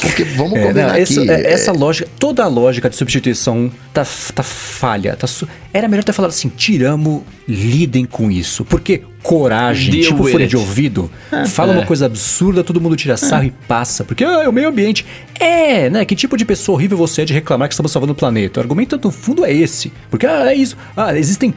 Porque 0.00 0.22
vamos 0.24 0.56
É, 0.58 0.62
combinar 0.66 0.86
não, 0.86 0.90
aqui. 0.94 1.02
essa, 1.02 1.20
é- 1.20 1.42
é, 1.42 1.52
essa 1.52 1.72
lógica, 1.72 2.08
toda 2.18 2.44
a 2.44 2.46
lógica 2.46 2.88
de 2.88 2.94
substituição 2.94 3.70
tá, 3.92 4.06
tá 4.34 4.42
falha. 4.44 5.16
Tá 5.16 5.26
su- 5.26 5.48
Era 5.74 5.88
melhor 5.88 6.04
ter 6.04 6.12
falado 6.12 6.30
assim: 6.30 6.48
tiramos, 6.48 7.22
lidem 7.48 8.04
com 8.04 8.30
isso. 8.30 8.64
Porque 8.64 9.02
coragem, 9.22 9.90
Deal 9.90 10.04
tipo 10.12 10.22
folha 10.24 10.44
it. 10.44 10.48
de 10.50 10.56
ouvido, 10.56 11.10
fala 11.48 11.72
É. 11.72 11.76
uma 11.78 11.84
coisa 11.86 12.06
absurda, 12.06 12.62
todo 12.62 12.80
mundo 12.80 12.94
tira 12.94 13.16
sarro 13.16 13.44
e 13.44 13.50
passa. 13.50 14.04
Porque 14.04 14.22
ah, 14.24 14.42
é 14.44 14.48
o 14.48 14.52
meio 14.52 14.68
ambiente. 14.68 15.04
É, 15.40 15.88
né? 15.90 16.04
Que 16.04 16.14
tipo 16.14 16.36
de 16.36 16.44
pessoa 16.44 16.76
horrível 16.76 16.96
você 16.96 17.22
é 17.22 17.24
de 17.24 17.32
reclamar 17.32 17.68
que 17.68 17.74
estamos 17.74 17.90
salvando 17.92 18.12
o 18.12 18.16
planeta? 18.16 18.60
O 18.60 18.62
argumento 18.62 18.98
no 19.02 19.10
fundo 19.10 19.44
é 19.44 19.52
esse. 19.52 19.92
Porque 20.10 20.26
ah, 20.26 20.50
é 20.52 20.54
isso. 20.54 20.76
Ah, 20.96 21.16
existem. 21.16 21.52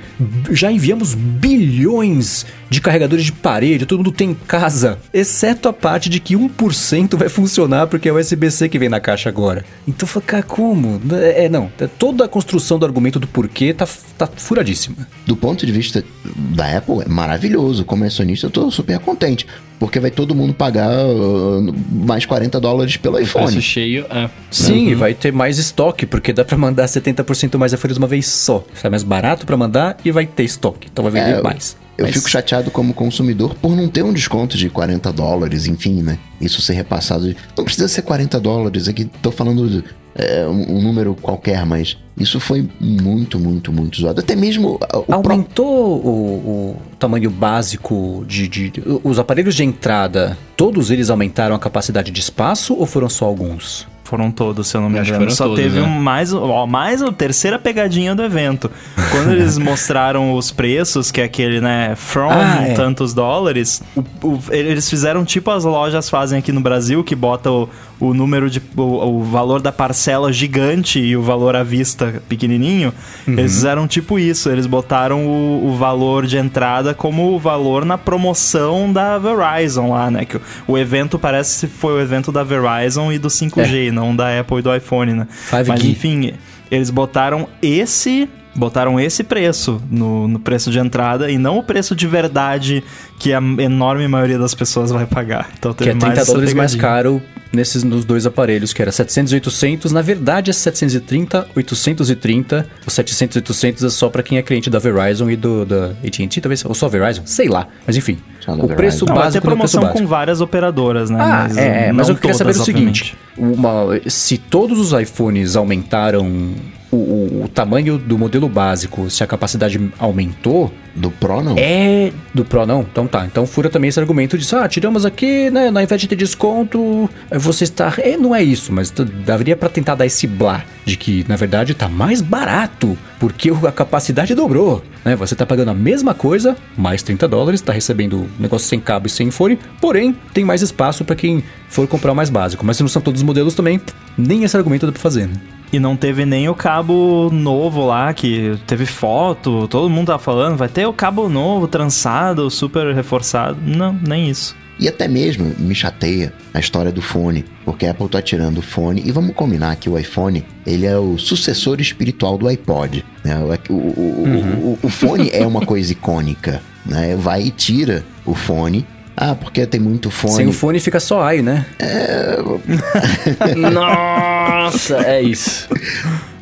Já 0.51 0.71
enviamos 0.71 1.13
bilhões 1.15 2.45
de 2.69 2.79
carregadores 2.79 3.25
de 3.25 3.31
parede, 3.33 3.85
todo 3.85 3.99
mundo 3.99 4.11
tem 4.11 4.31
em 4.31 4.33
casa. 4.33 4.97
Exceto 5.13 5.67
a 5.67 5.73
parte 5.73 6.09
de 6.09 6.19
que 6.19 6.35
1% 6.35 7.17
vai 7.17 7.27
funcionar 7.29 7.87
porque 7.87 8.07
é 8.07 8.11
o 8.13 8.17
USB-C 8.19 8.69
que 8.69 8.79
vem 8.79 8.87
na 8.89 8.99
caixa 8.99 9.27
agora. 9.29 9.65
Então, 9.87 10.07
cara, 10.25 10.43
como? 10.43 11.01
É, 11.13 11.45
é, 11.45 11.49
não. 11.49 11.71
É, 11.79 11.87
Toda 11.87 12.25
a 12.25 12.27
construção 12.27 12.79
do 12.79 12.85
argumento 12.85 13.19
do 13.19 13.27
porquê 13.27 13.73
tá, 13.73 13.87
tá 14.17 14.27
furadíssima. 14.27 14.95
do 15.25 15.35
ponto 15.35 15.65
de 15.65 15.71
vista 15.71 15.80
da 16.25 16.77
Apple, 16.77 17.01
é 17.05 17.09
maravilhoso. 17.09 17.83
Como 17.85 18.03
acionista, 18.03 18.47
eu 18.47 18.51
tô 18.51 18.69
super 18.71 18.99
contente. 18.99 19.45
Porque 19.79 19.99
vai 19.99 20.11
todo 20.11 20.35
mundo 20.35 20.53
pagar 20.53 20.91
uh, 20.91 21.73
mais 21.91 22.23
40 22.25 22.59
dólares 22.59 22.97
pelo 22.97 23.19
iPhone. 23.19 23.45
Preço 23.45 23.61
cheio, 23.61 24.05
é. 24.11 24.29
Sim, 24.51 24.89
e 24.89 24.93
vai 24.95 25.15
ter 25.15 25.33
mais 25.33 25.57
estoque, 25.57 26.05
porque 26.05 26.31
dá 26.31 26.45
pra 26.45 26.55
mandar 26.55 26.85
70% 26.85 27.57
mais 27.57 27.73
iPhones 27.73 27.97
uma 27.97 28.05
vez 28.05 28.27
só. 28.27 28.63
Sai 28.75 28.91
mais 28.91 29.01
barato 29.01 29.43
pra 29.45 29.57
mandar 29.57 29.97
e 30.05 30.11
vai 30.11 30.27
ter 30.27 30.43
estoque. 30.43 30.87
Então 30.91 31.03
vai 31.03 31.11
vender 31.11 31.39
É, 31.39 31.41
mais. 31.41 31.75
Eu 31.97 32.05
Mas- 32.05 32.15
fico 32.15 32.29
chateado 32.29 32.69
como 32.71 32.93
consumidor 32.93 33.55
por 33.55 33.75
não 33.75 33.87
ter 33.87 34.03
um 34.03 34.13
desconto 34.13 34.55
de 34.57 34.69
40 34.69 35.11
dólares, 35.11 35.67
enfim, 35.67 36.01
né? 36.01 36.17
Isso 36.39 36.61
ser 36.61 36.73
repassado. 36.73 37.35
Não 37.57 37.63
precisa 37.63 37.87
ser 37.87 38.03
40 38.03 38.39
dólares, 38.39 38.87
aqui 38.87 39.05
tô 39.21 39.31
falando 39.31 39.67
de, 39.67 39.83
é, 40.15 40.45
um, 40.47 40.77
um 40.77 40.81
número 40.81 41.15
qualquer, 41.15 41.65
mas 41.65 41.97
isso 42.17 42.39
foi 42.39 42.67
muito, 42.79 43.39
muito, 43.39 43.71
muito 43.71 43.99
zoado. 44.01 44.19
Até 44.19 44.35
mesmo 44.35 44.77
o. 45.07 45.13
Aumentou 45.13 45.65
o, 46.05 46.09
o 46.09 46.77
tamanho 46.99 47.29
básico 47.29 48.23
de, 48.27 48.47
de- 48.47 48.73
Os 49.03 49.17
aparelhos 49.19 49.55
de 49.55 49.63
entrada, 49.63 50.37
todos 50.57 50.91
eles 50.91 51.09
aumentaram 51.09 51.55
a 51.55 51.59
capacidade 51.59 52.11
de 52.11 52.19
espaço 52.19 52.75
ou 52.77 52.85
foram 52.85 53.09
só 53.09 53.25
alguns? 53.25 53.87
foram 54.03 54.29
todos, 54.29 54.67
se 54.67 54.75
eu 54.75 54.81
não 54.81 54.89
me 54.89 54.99
engano. 54.99 55.31
Só 55.31 55.45
todos, 55.45 55.57
teve 55.57 55.79
né? 55.79 55.87
um 55.87 56.01
mais, 56.01 56.33
ó, 56.33 56.67
mais 56.67 57.01
a 57.01 57.13
terceira 57.13 57.57
pegadinha 57.57 58.13
do 58.13 58.21
evento. 58.21 58.69
Quando 59.09 59.31
eles 59.31 59.57
mostraram 59.57 60.33
os 60.33 60.51
preços, 60.51 61.11
que 61.11 61.21
é 61.21 61.23
aquele, 61.23 61.61
né, 61.61 61.93
from 61.95 62.27
Ah, 62.29 62.61
é. 62.67 62.73
tantos 62.73 63.13
dólares, 63.13 63.81
o- 63.95 64.01
o- 64.27 64.39
eles 64.51 64.89
fizeram 64.89 65.23
tipo 65.23 65.49
as 65.49 65.63
lojas 65.63 66.09
fazem 66.09 66.37
aqui 66.39 66.51
no 66.51 66.59
Brasil, 66.59 67.05
que 67.05 67.15
bota 67.15 67.49
o, 67.49 67.69
o 68.01 68.13
número 68.15 68.49
de. 68.49 68.61
O, 68.75 69.19
o 69.19 69.23
valor 69.23 69.61
da 69.61 69.71
parcela 69.71 70.33
gigante 70.33 70.99
e 70.99 71.15
o 71.15 71.21
valor 71.21 71.55
à 71.55 71.63
vista 71.63 72.21
pequenininho. 72.27 72.91
Eles 73.27 73.53
fizeram 73.53 73.87
tipo 73.87 74.17
isso. 74.17 74.49
Eles 74.49 74.65
botaram 74.65 75.27
o, 75.27 75.67
o 75.67 75.75
valor 75.77 76.25
de 76.25 76.37
entrada 76.37 76.93
como 76.95 77.33
o 77.33 77.39
valor 77.39 77.85
na 77.85 77.97
promoção 77.97 78.91
da 78.91 79.19
Verizon 79.19 79.91
lá, 79.91 80.09
né? 80.09 80.25
Que 80.25 80.37
o, 80.37 80.41
o 80.67 80.77
evento 80.77 81.19
parece 81.19 81.67
que 81.67 81.73
foi 81.73 81.93
o 81.93 82.01
evento 82.01 82.31
da 82.31 82.43
Verizon 82.43 83.13
e 83.13 83.19
do 83.19 83.27
5G, 83.27 83.91
não 83.91 84.15
da 84.15 84.39
Apple 84.39 84.57
e 84.57 84.61
do 84.63 84.75
iPhone, 84.75 85.13
né? 85.13 85.27
5G. 85.51 85.67
Mas 85.67 85.83
enfim, 85.83 86.33
eles 86.71 86.89
botaram 86.89 87.47
esse. 87.61 88.27
Botaram 88.53 88.99
esse 88.99 89.23
preço 89.23 89.81
no, 89.89 90.27
no 90.27 90.39
preço 90.39 90.69
de 90.69 90.77
entrada 90.77 91.31
e 91.31 91.37
não 91.37 91.57
o 91.57 91.63
preço 91.63 91.95
de 91.95 92.05
verdade 92.05 92.83
que 93.17 93.33
a 93.33 93.37
enorme 93.37 94.07
maioria 94.07 94.37
das 94.37 94.53
pessoas 94.53 94.91
vai 94.91 95.05
pagar. 95.05 95.49
Então 95.57 95.71
Que 95.73 95.85
teve 95.85 95.91
é 95.91 95.93
30 95.93 96.15
mais 96.15 96.27
dólares 96.27 96.53
mais 96.53 96.75
caro 96.75 97.21
nesses 97.53 97.83
nos 97.83 98.03
dois 98.05 98.25
aparelhos, 98.25 98.71
que 98.73 98.81
era 98.81 98.91
700 98.91 99.31
e 99.31 99.35
800. 99.35 99.91
Na 99.91 100.01
verdade 100.01 100.49
é 100.49 100.53
730, 100.53 101.47
830. 101.55 102.67
O 102.85 102.91
700 102.91 103.35
e 103.35 103.39
800 103.39 103.83
é 103.83 103.89
só 103.89 104.09
pra 104.09 104.21
quem 104.23 104.37
é 104.37 104.41
cliente 104.41 104.69
da 104.69 104.79
Verizon 104.79 105.29
e 105.29 105.35
do 105.35 105.65
da 105.65 105.85
AT&T, 106.05 106.41
talvez, 106.41 106.65
ou 106.65 106.73
só 106.73 106.87
Verizon, 106.89 107.21
sei 107.25 107.47
lá. 107.47 107.67
Mas 107.87 107.95
enfim, 107.95 108.17
o 108.47 108.67
preço 108.67 109.05
Verizon. 109.05 109.05
Não, 109.05 109.15
vai 109.15 109.31
ter 109.31 109.39
básico 109.39 109.47
é 109.47 109.53
o 109.53 109.57
preço 109.57 109.77
promoção 109.77 109.81
com 109.93 110.07
várias 110.07 110.41
operadoras, 110.41 111.09
né? 111.09 111.17
Ah, 111.21 111.47
é, 111.55 111.87
é, 111.87 111.91
mas 111.91 112.09
eu 112.09 112.15
queria 112.15 112.33
saber 112.33 112.51
todas, 112.53 112.61
o 112.61 112.65
seguinte: 112.65 113.15
uma- 113.37 113.99
se 114.07 114.37
todos 114.37 114.77
os 114.77 114.99
iPhones 114.99 115.55
aumentaram 115.55 116.53
o, 116.91 116.95
o- 116.95 117.43
o 117.45 117.47
tamanho 117.47 117.97
do 117.97 118.17
modelo 118.17 118.49
básico, 118.49 119.09
se 119.09 119.23
a 119.23 119.27
capacidade 119.27 119.79
aumentou, 119.97 120.71
Do 120.95 121.09
Pro, 121.09 121.41
não. 121.41 121.55
é 121.57 122.11
do 122.33 122.43
Pro 122.43 122.65
não? 122.65 122.81
Então 122.81 123.07
tá. 123.07 123.25
Então 123.25 123.45
fura 123.47 123.69
também 123.69 123.87
esse 123.87 123.99
argumento 123.99 124.37
de 124.37 124.55
ah, 124.55 124.67
tiramos 124.67 125.05
aqui, 125.05 125.49
né? 125.49 125.67
Ao 125.73 125.81
invés 125.81 126.01
de 126.01 126.07
ter 126.07 126.15
desconto, 126.17 127.09
você 127.31 127.63
está. 127.63 127.93
É, 127.97 128.17
não 128.17 128.35
é 128.35 128.43
isso, 128.43 128.73
mas 128.73 128.91
daria 129.25 129.55
pra 129.55 129.69
tentar 129.69 129.95
dar 129.95 130.05
esse 130.05 130.27
blá 130.27 130.63
de 130.85 130.97
que, 130.97 131.25
na 131.29 131.35
verdade, 131.37 131.73
tá 131.73 131.87
mais 131.87 132.21
barato, 132.21 132.97
porque 133.19 133.49
a 133.65 133.71
capacidade 133.71 134.35
dobrou. 134.35 134.83
Né? 135.05 135.15
Você 135.15 135.33
tá 135.35 135.45
pagando 135.45 135.71
a 135.71 135.73
mesma 135.73 136.13
coisa, 136.13 136.57
mais 136.77 137.01
30 137.03 137.27
dólares, 137.27 137.61
tá 137.61 137.71
recebendo 137.71 138.27
negócio 138.39 138.67
sem 138.67 138.79
cabo 138.79 139.07
e 139.07 139.09
sem 139.09 139.31
fone, 139.31 139.57
porém, 139.79 140.15
tem 140.33 140.43
mais 140.43 140.61
espaço 140.61 141.05
pra 141.05 141.15
quem 141.15 141.41
for 141.69 141.87
comprar 141.87 142.11
o 142.11 142.15
mais 142.15 142.29
básico. 142.29 142.65
Mas 142.65 142.75
se 142.77 142.83
não 142.83 142.89
são 142.89 143.01
todos 143.01 143.21
os 143.21 143.25
modelos 143.25 143.53
também, 143.55 143.79
nem 144.17 144.43
esse 144.43 144.57
argumento 144.57 144.85
dá 144.85 144.91
pra 144.91 145.01
fazer, 145.01 145.27
né? 145.27 145.33
E 145.71 145.79
não 145.79 145.95
teve 145.95 146.25
nem 146.25 146.49
o 146.49 146.55
cabo 146.55 147.29
novo 147.31 147.85
lá, 147.85 148.13
que 148.13 148.57
teve 148.67 148.85
foto, 148.85 149.67
todo 149.69 149.89
mundo 149.89 150.07
tava 150.07 150.19
falando, 150.19 150.57
vai 150.57 150.67
ter 150.67 150.85
o 150.85 150.91
cabo 150.93 151.29
novo, 151.29 151.67
trançado, 151.67 152.49
super 152.49 152.93
reforçado. 152.93 153.57
Não, 153.65 153.97
nem 154.05 154.29
isso. 154.29 154.55
E 154.79 154.87
até 154.87 155.07
mesmo 155.07 155.53
me 155.59 155.75
chateia 155.75 156.33
a 156.53 156.59
história 156.59 156.91
do 156.91 157.01
fone, 157.01 157.45
porque 157.63 157.85
a 157.85 157.91
Apple 157.91 158.09
tá 158.09 158.21
tirando 158.21 158.57
o 158.57 158.61
fone, 158.63 159.01
e 159.05 159.11
vamos 159.11 159.33
combinar 159.35 159.75
que 159.75 159.87
o 159.89 159.97
iPhone, 159.97 160.43
ele 160.65 160.85
é 160.87 160.97
o 160.97 161.17
sucessor 161.19 161.79
espiritual 161.79 162.37
do 162.37 162.47
iPod. 162.47 163.05
Né? 163.23 163.37
O, 163.69 163.73
o- 163.73 163.77
o- 163.77 164.71
o- 164.73 164.79
o 164.83 164.89
fone 164.89 165.29
é 165.31 165.45
uma 165.45 165.61
coisa 165.65 165.91
icônica, 165.91 166.61
né? 166.85 167.15
Vai 167.15 167.43
e 167.43 167.51
tira 167.51 168.03
o 168.25 168.33
fone. 168.33 168.85
Ah, 169.15 169.35
porque 169.35 169.65
tem 169.65 169.79
muito 169.79 170.09
fone. 170.09 170.33
Sem 170.33 170.47
o 170.47 170.53
fone 170.53 170.79
fica 170.79 170.99
só 170.99 171.21
ai, 171.21 171.41
né? 171.41 171.65
Nossa, 173.71 174.97
é 175.05 175.21
isso. 175.21 175.67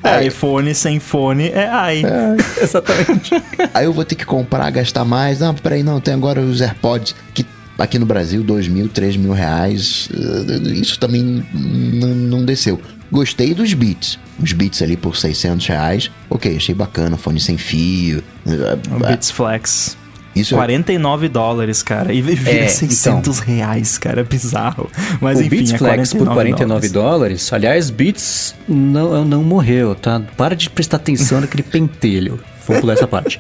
É, 0.04 0.26
iPhone 0.26 0.74
sem 0.74 1.00
fone 1.00 1.50
é 1.50 1.68
ai. 1.68 2.04
Exatamente. 2.62 3.32
Aí 3.74 3.86
eu 3.86 3.94
vou 3.94 4.06
ter 4.06 4.16
que 4.16 4.26
comprar, 4.26 4.70
gastar 4.70 5.04
mais. 5.04 5.40
Não, 5.40 5.54
peraí, 5.54 5.84
não, 5.84 6.00
tem 6.00 6.14
agora 6.14 6.40
os 6.40 6.62
AirPods 6.62 7.16
que 7.34 7.46
aqui 7.78 7.98
no 7.98 8.06
Brasil, 8.06 8.44
dois 8.44 8.68
mil, 8.68 8.88
três 8.88 9.16
mil 9.18 9.32
reais. 9.32 10.10
Isso 10.66 11.00
também 11.00 11.46
não 11.54 12.46
desceu. 12.46 12.80
Gostei 13.12 13.54
dos 13.54 13.74
Beats. 13.74 14.20
Os 14.42 14.54
Beats 14.54 14.82
ali 14.82 14.96
por 14.96 15.18
600 15.18 15.66
reais. 15.68 16.12
Ok, 16.30 16.56
achei 16.56 16.76
bacana, 16.76 17.18
fone 17.18 17.40
sem 17.40 17.58
fio. 17.58 18.24
Beats 19.00 19.32
Flex. 19.32 19.98
Isso 20.36 20.54
é 20.54 20.58
49 20.58 21.28
dólares, 21.30 21.82
cara. 21.84 22.14
E 22.14 22.22
vira 22.22 22.50
É, 22.50 22.68
600 22.68 23.40
reais, 23.40 23.98
cara. 23.98 24.22
É 24.22 24.24
bizarro. 24.24 24.90
Mas 25.20 25.40
o 25.40 25.44
enfim, 25.44 25.58
Beats 25.58 25.74
é 25.74 25.78
Flex 25.78 26.14
49 26.14 26.18
por 26.18 26.34
49 26.34 26.90
dólares. 26.90 27.54
Aliás, 27.54 27.90
Beats 27.90 28.56
não, 28.68 29.26
não 29.26 29.44
morreu, 29.44 29.96
tá? 29.96 30.22
Para 30.38 30.56
de 30.56 30.70
prestar 30.70 30.98
atenção 30.98 31.42
naquele 31.42 31.64
pentelho. 31.64 32.40
Vamos 32.70 32.82
pular 32.82 32.94
essa 32.94 33.08
parte. 33.08 33.40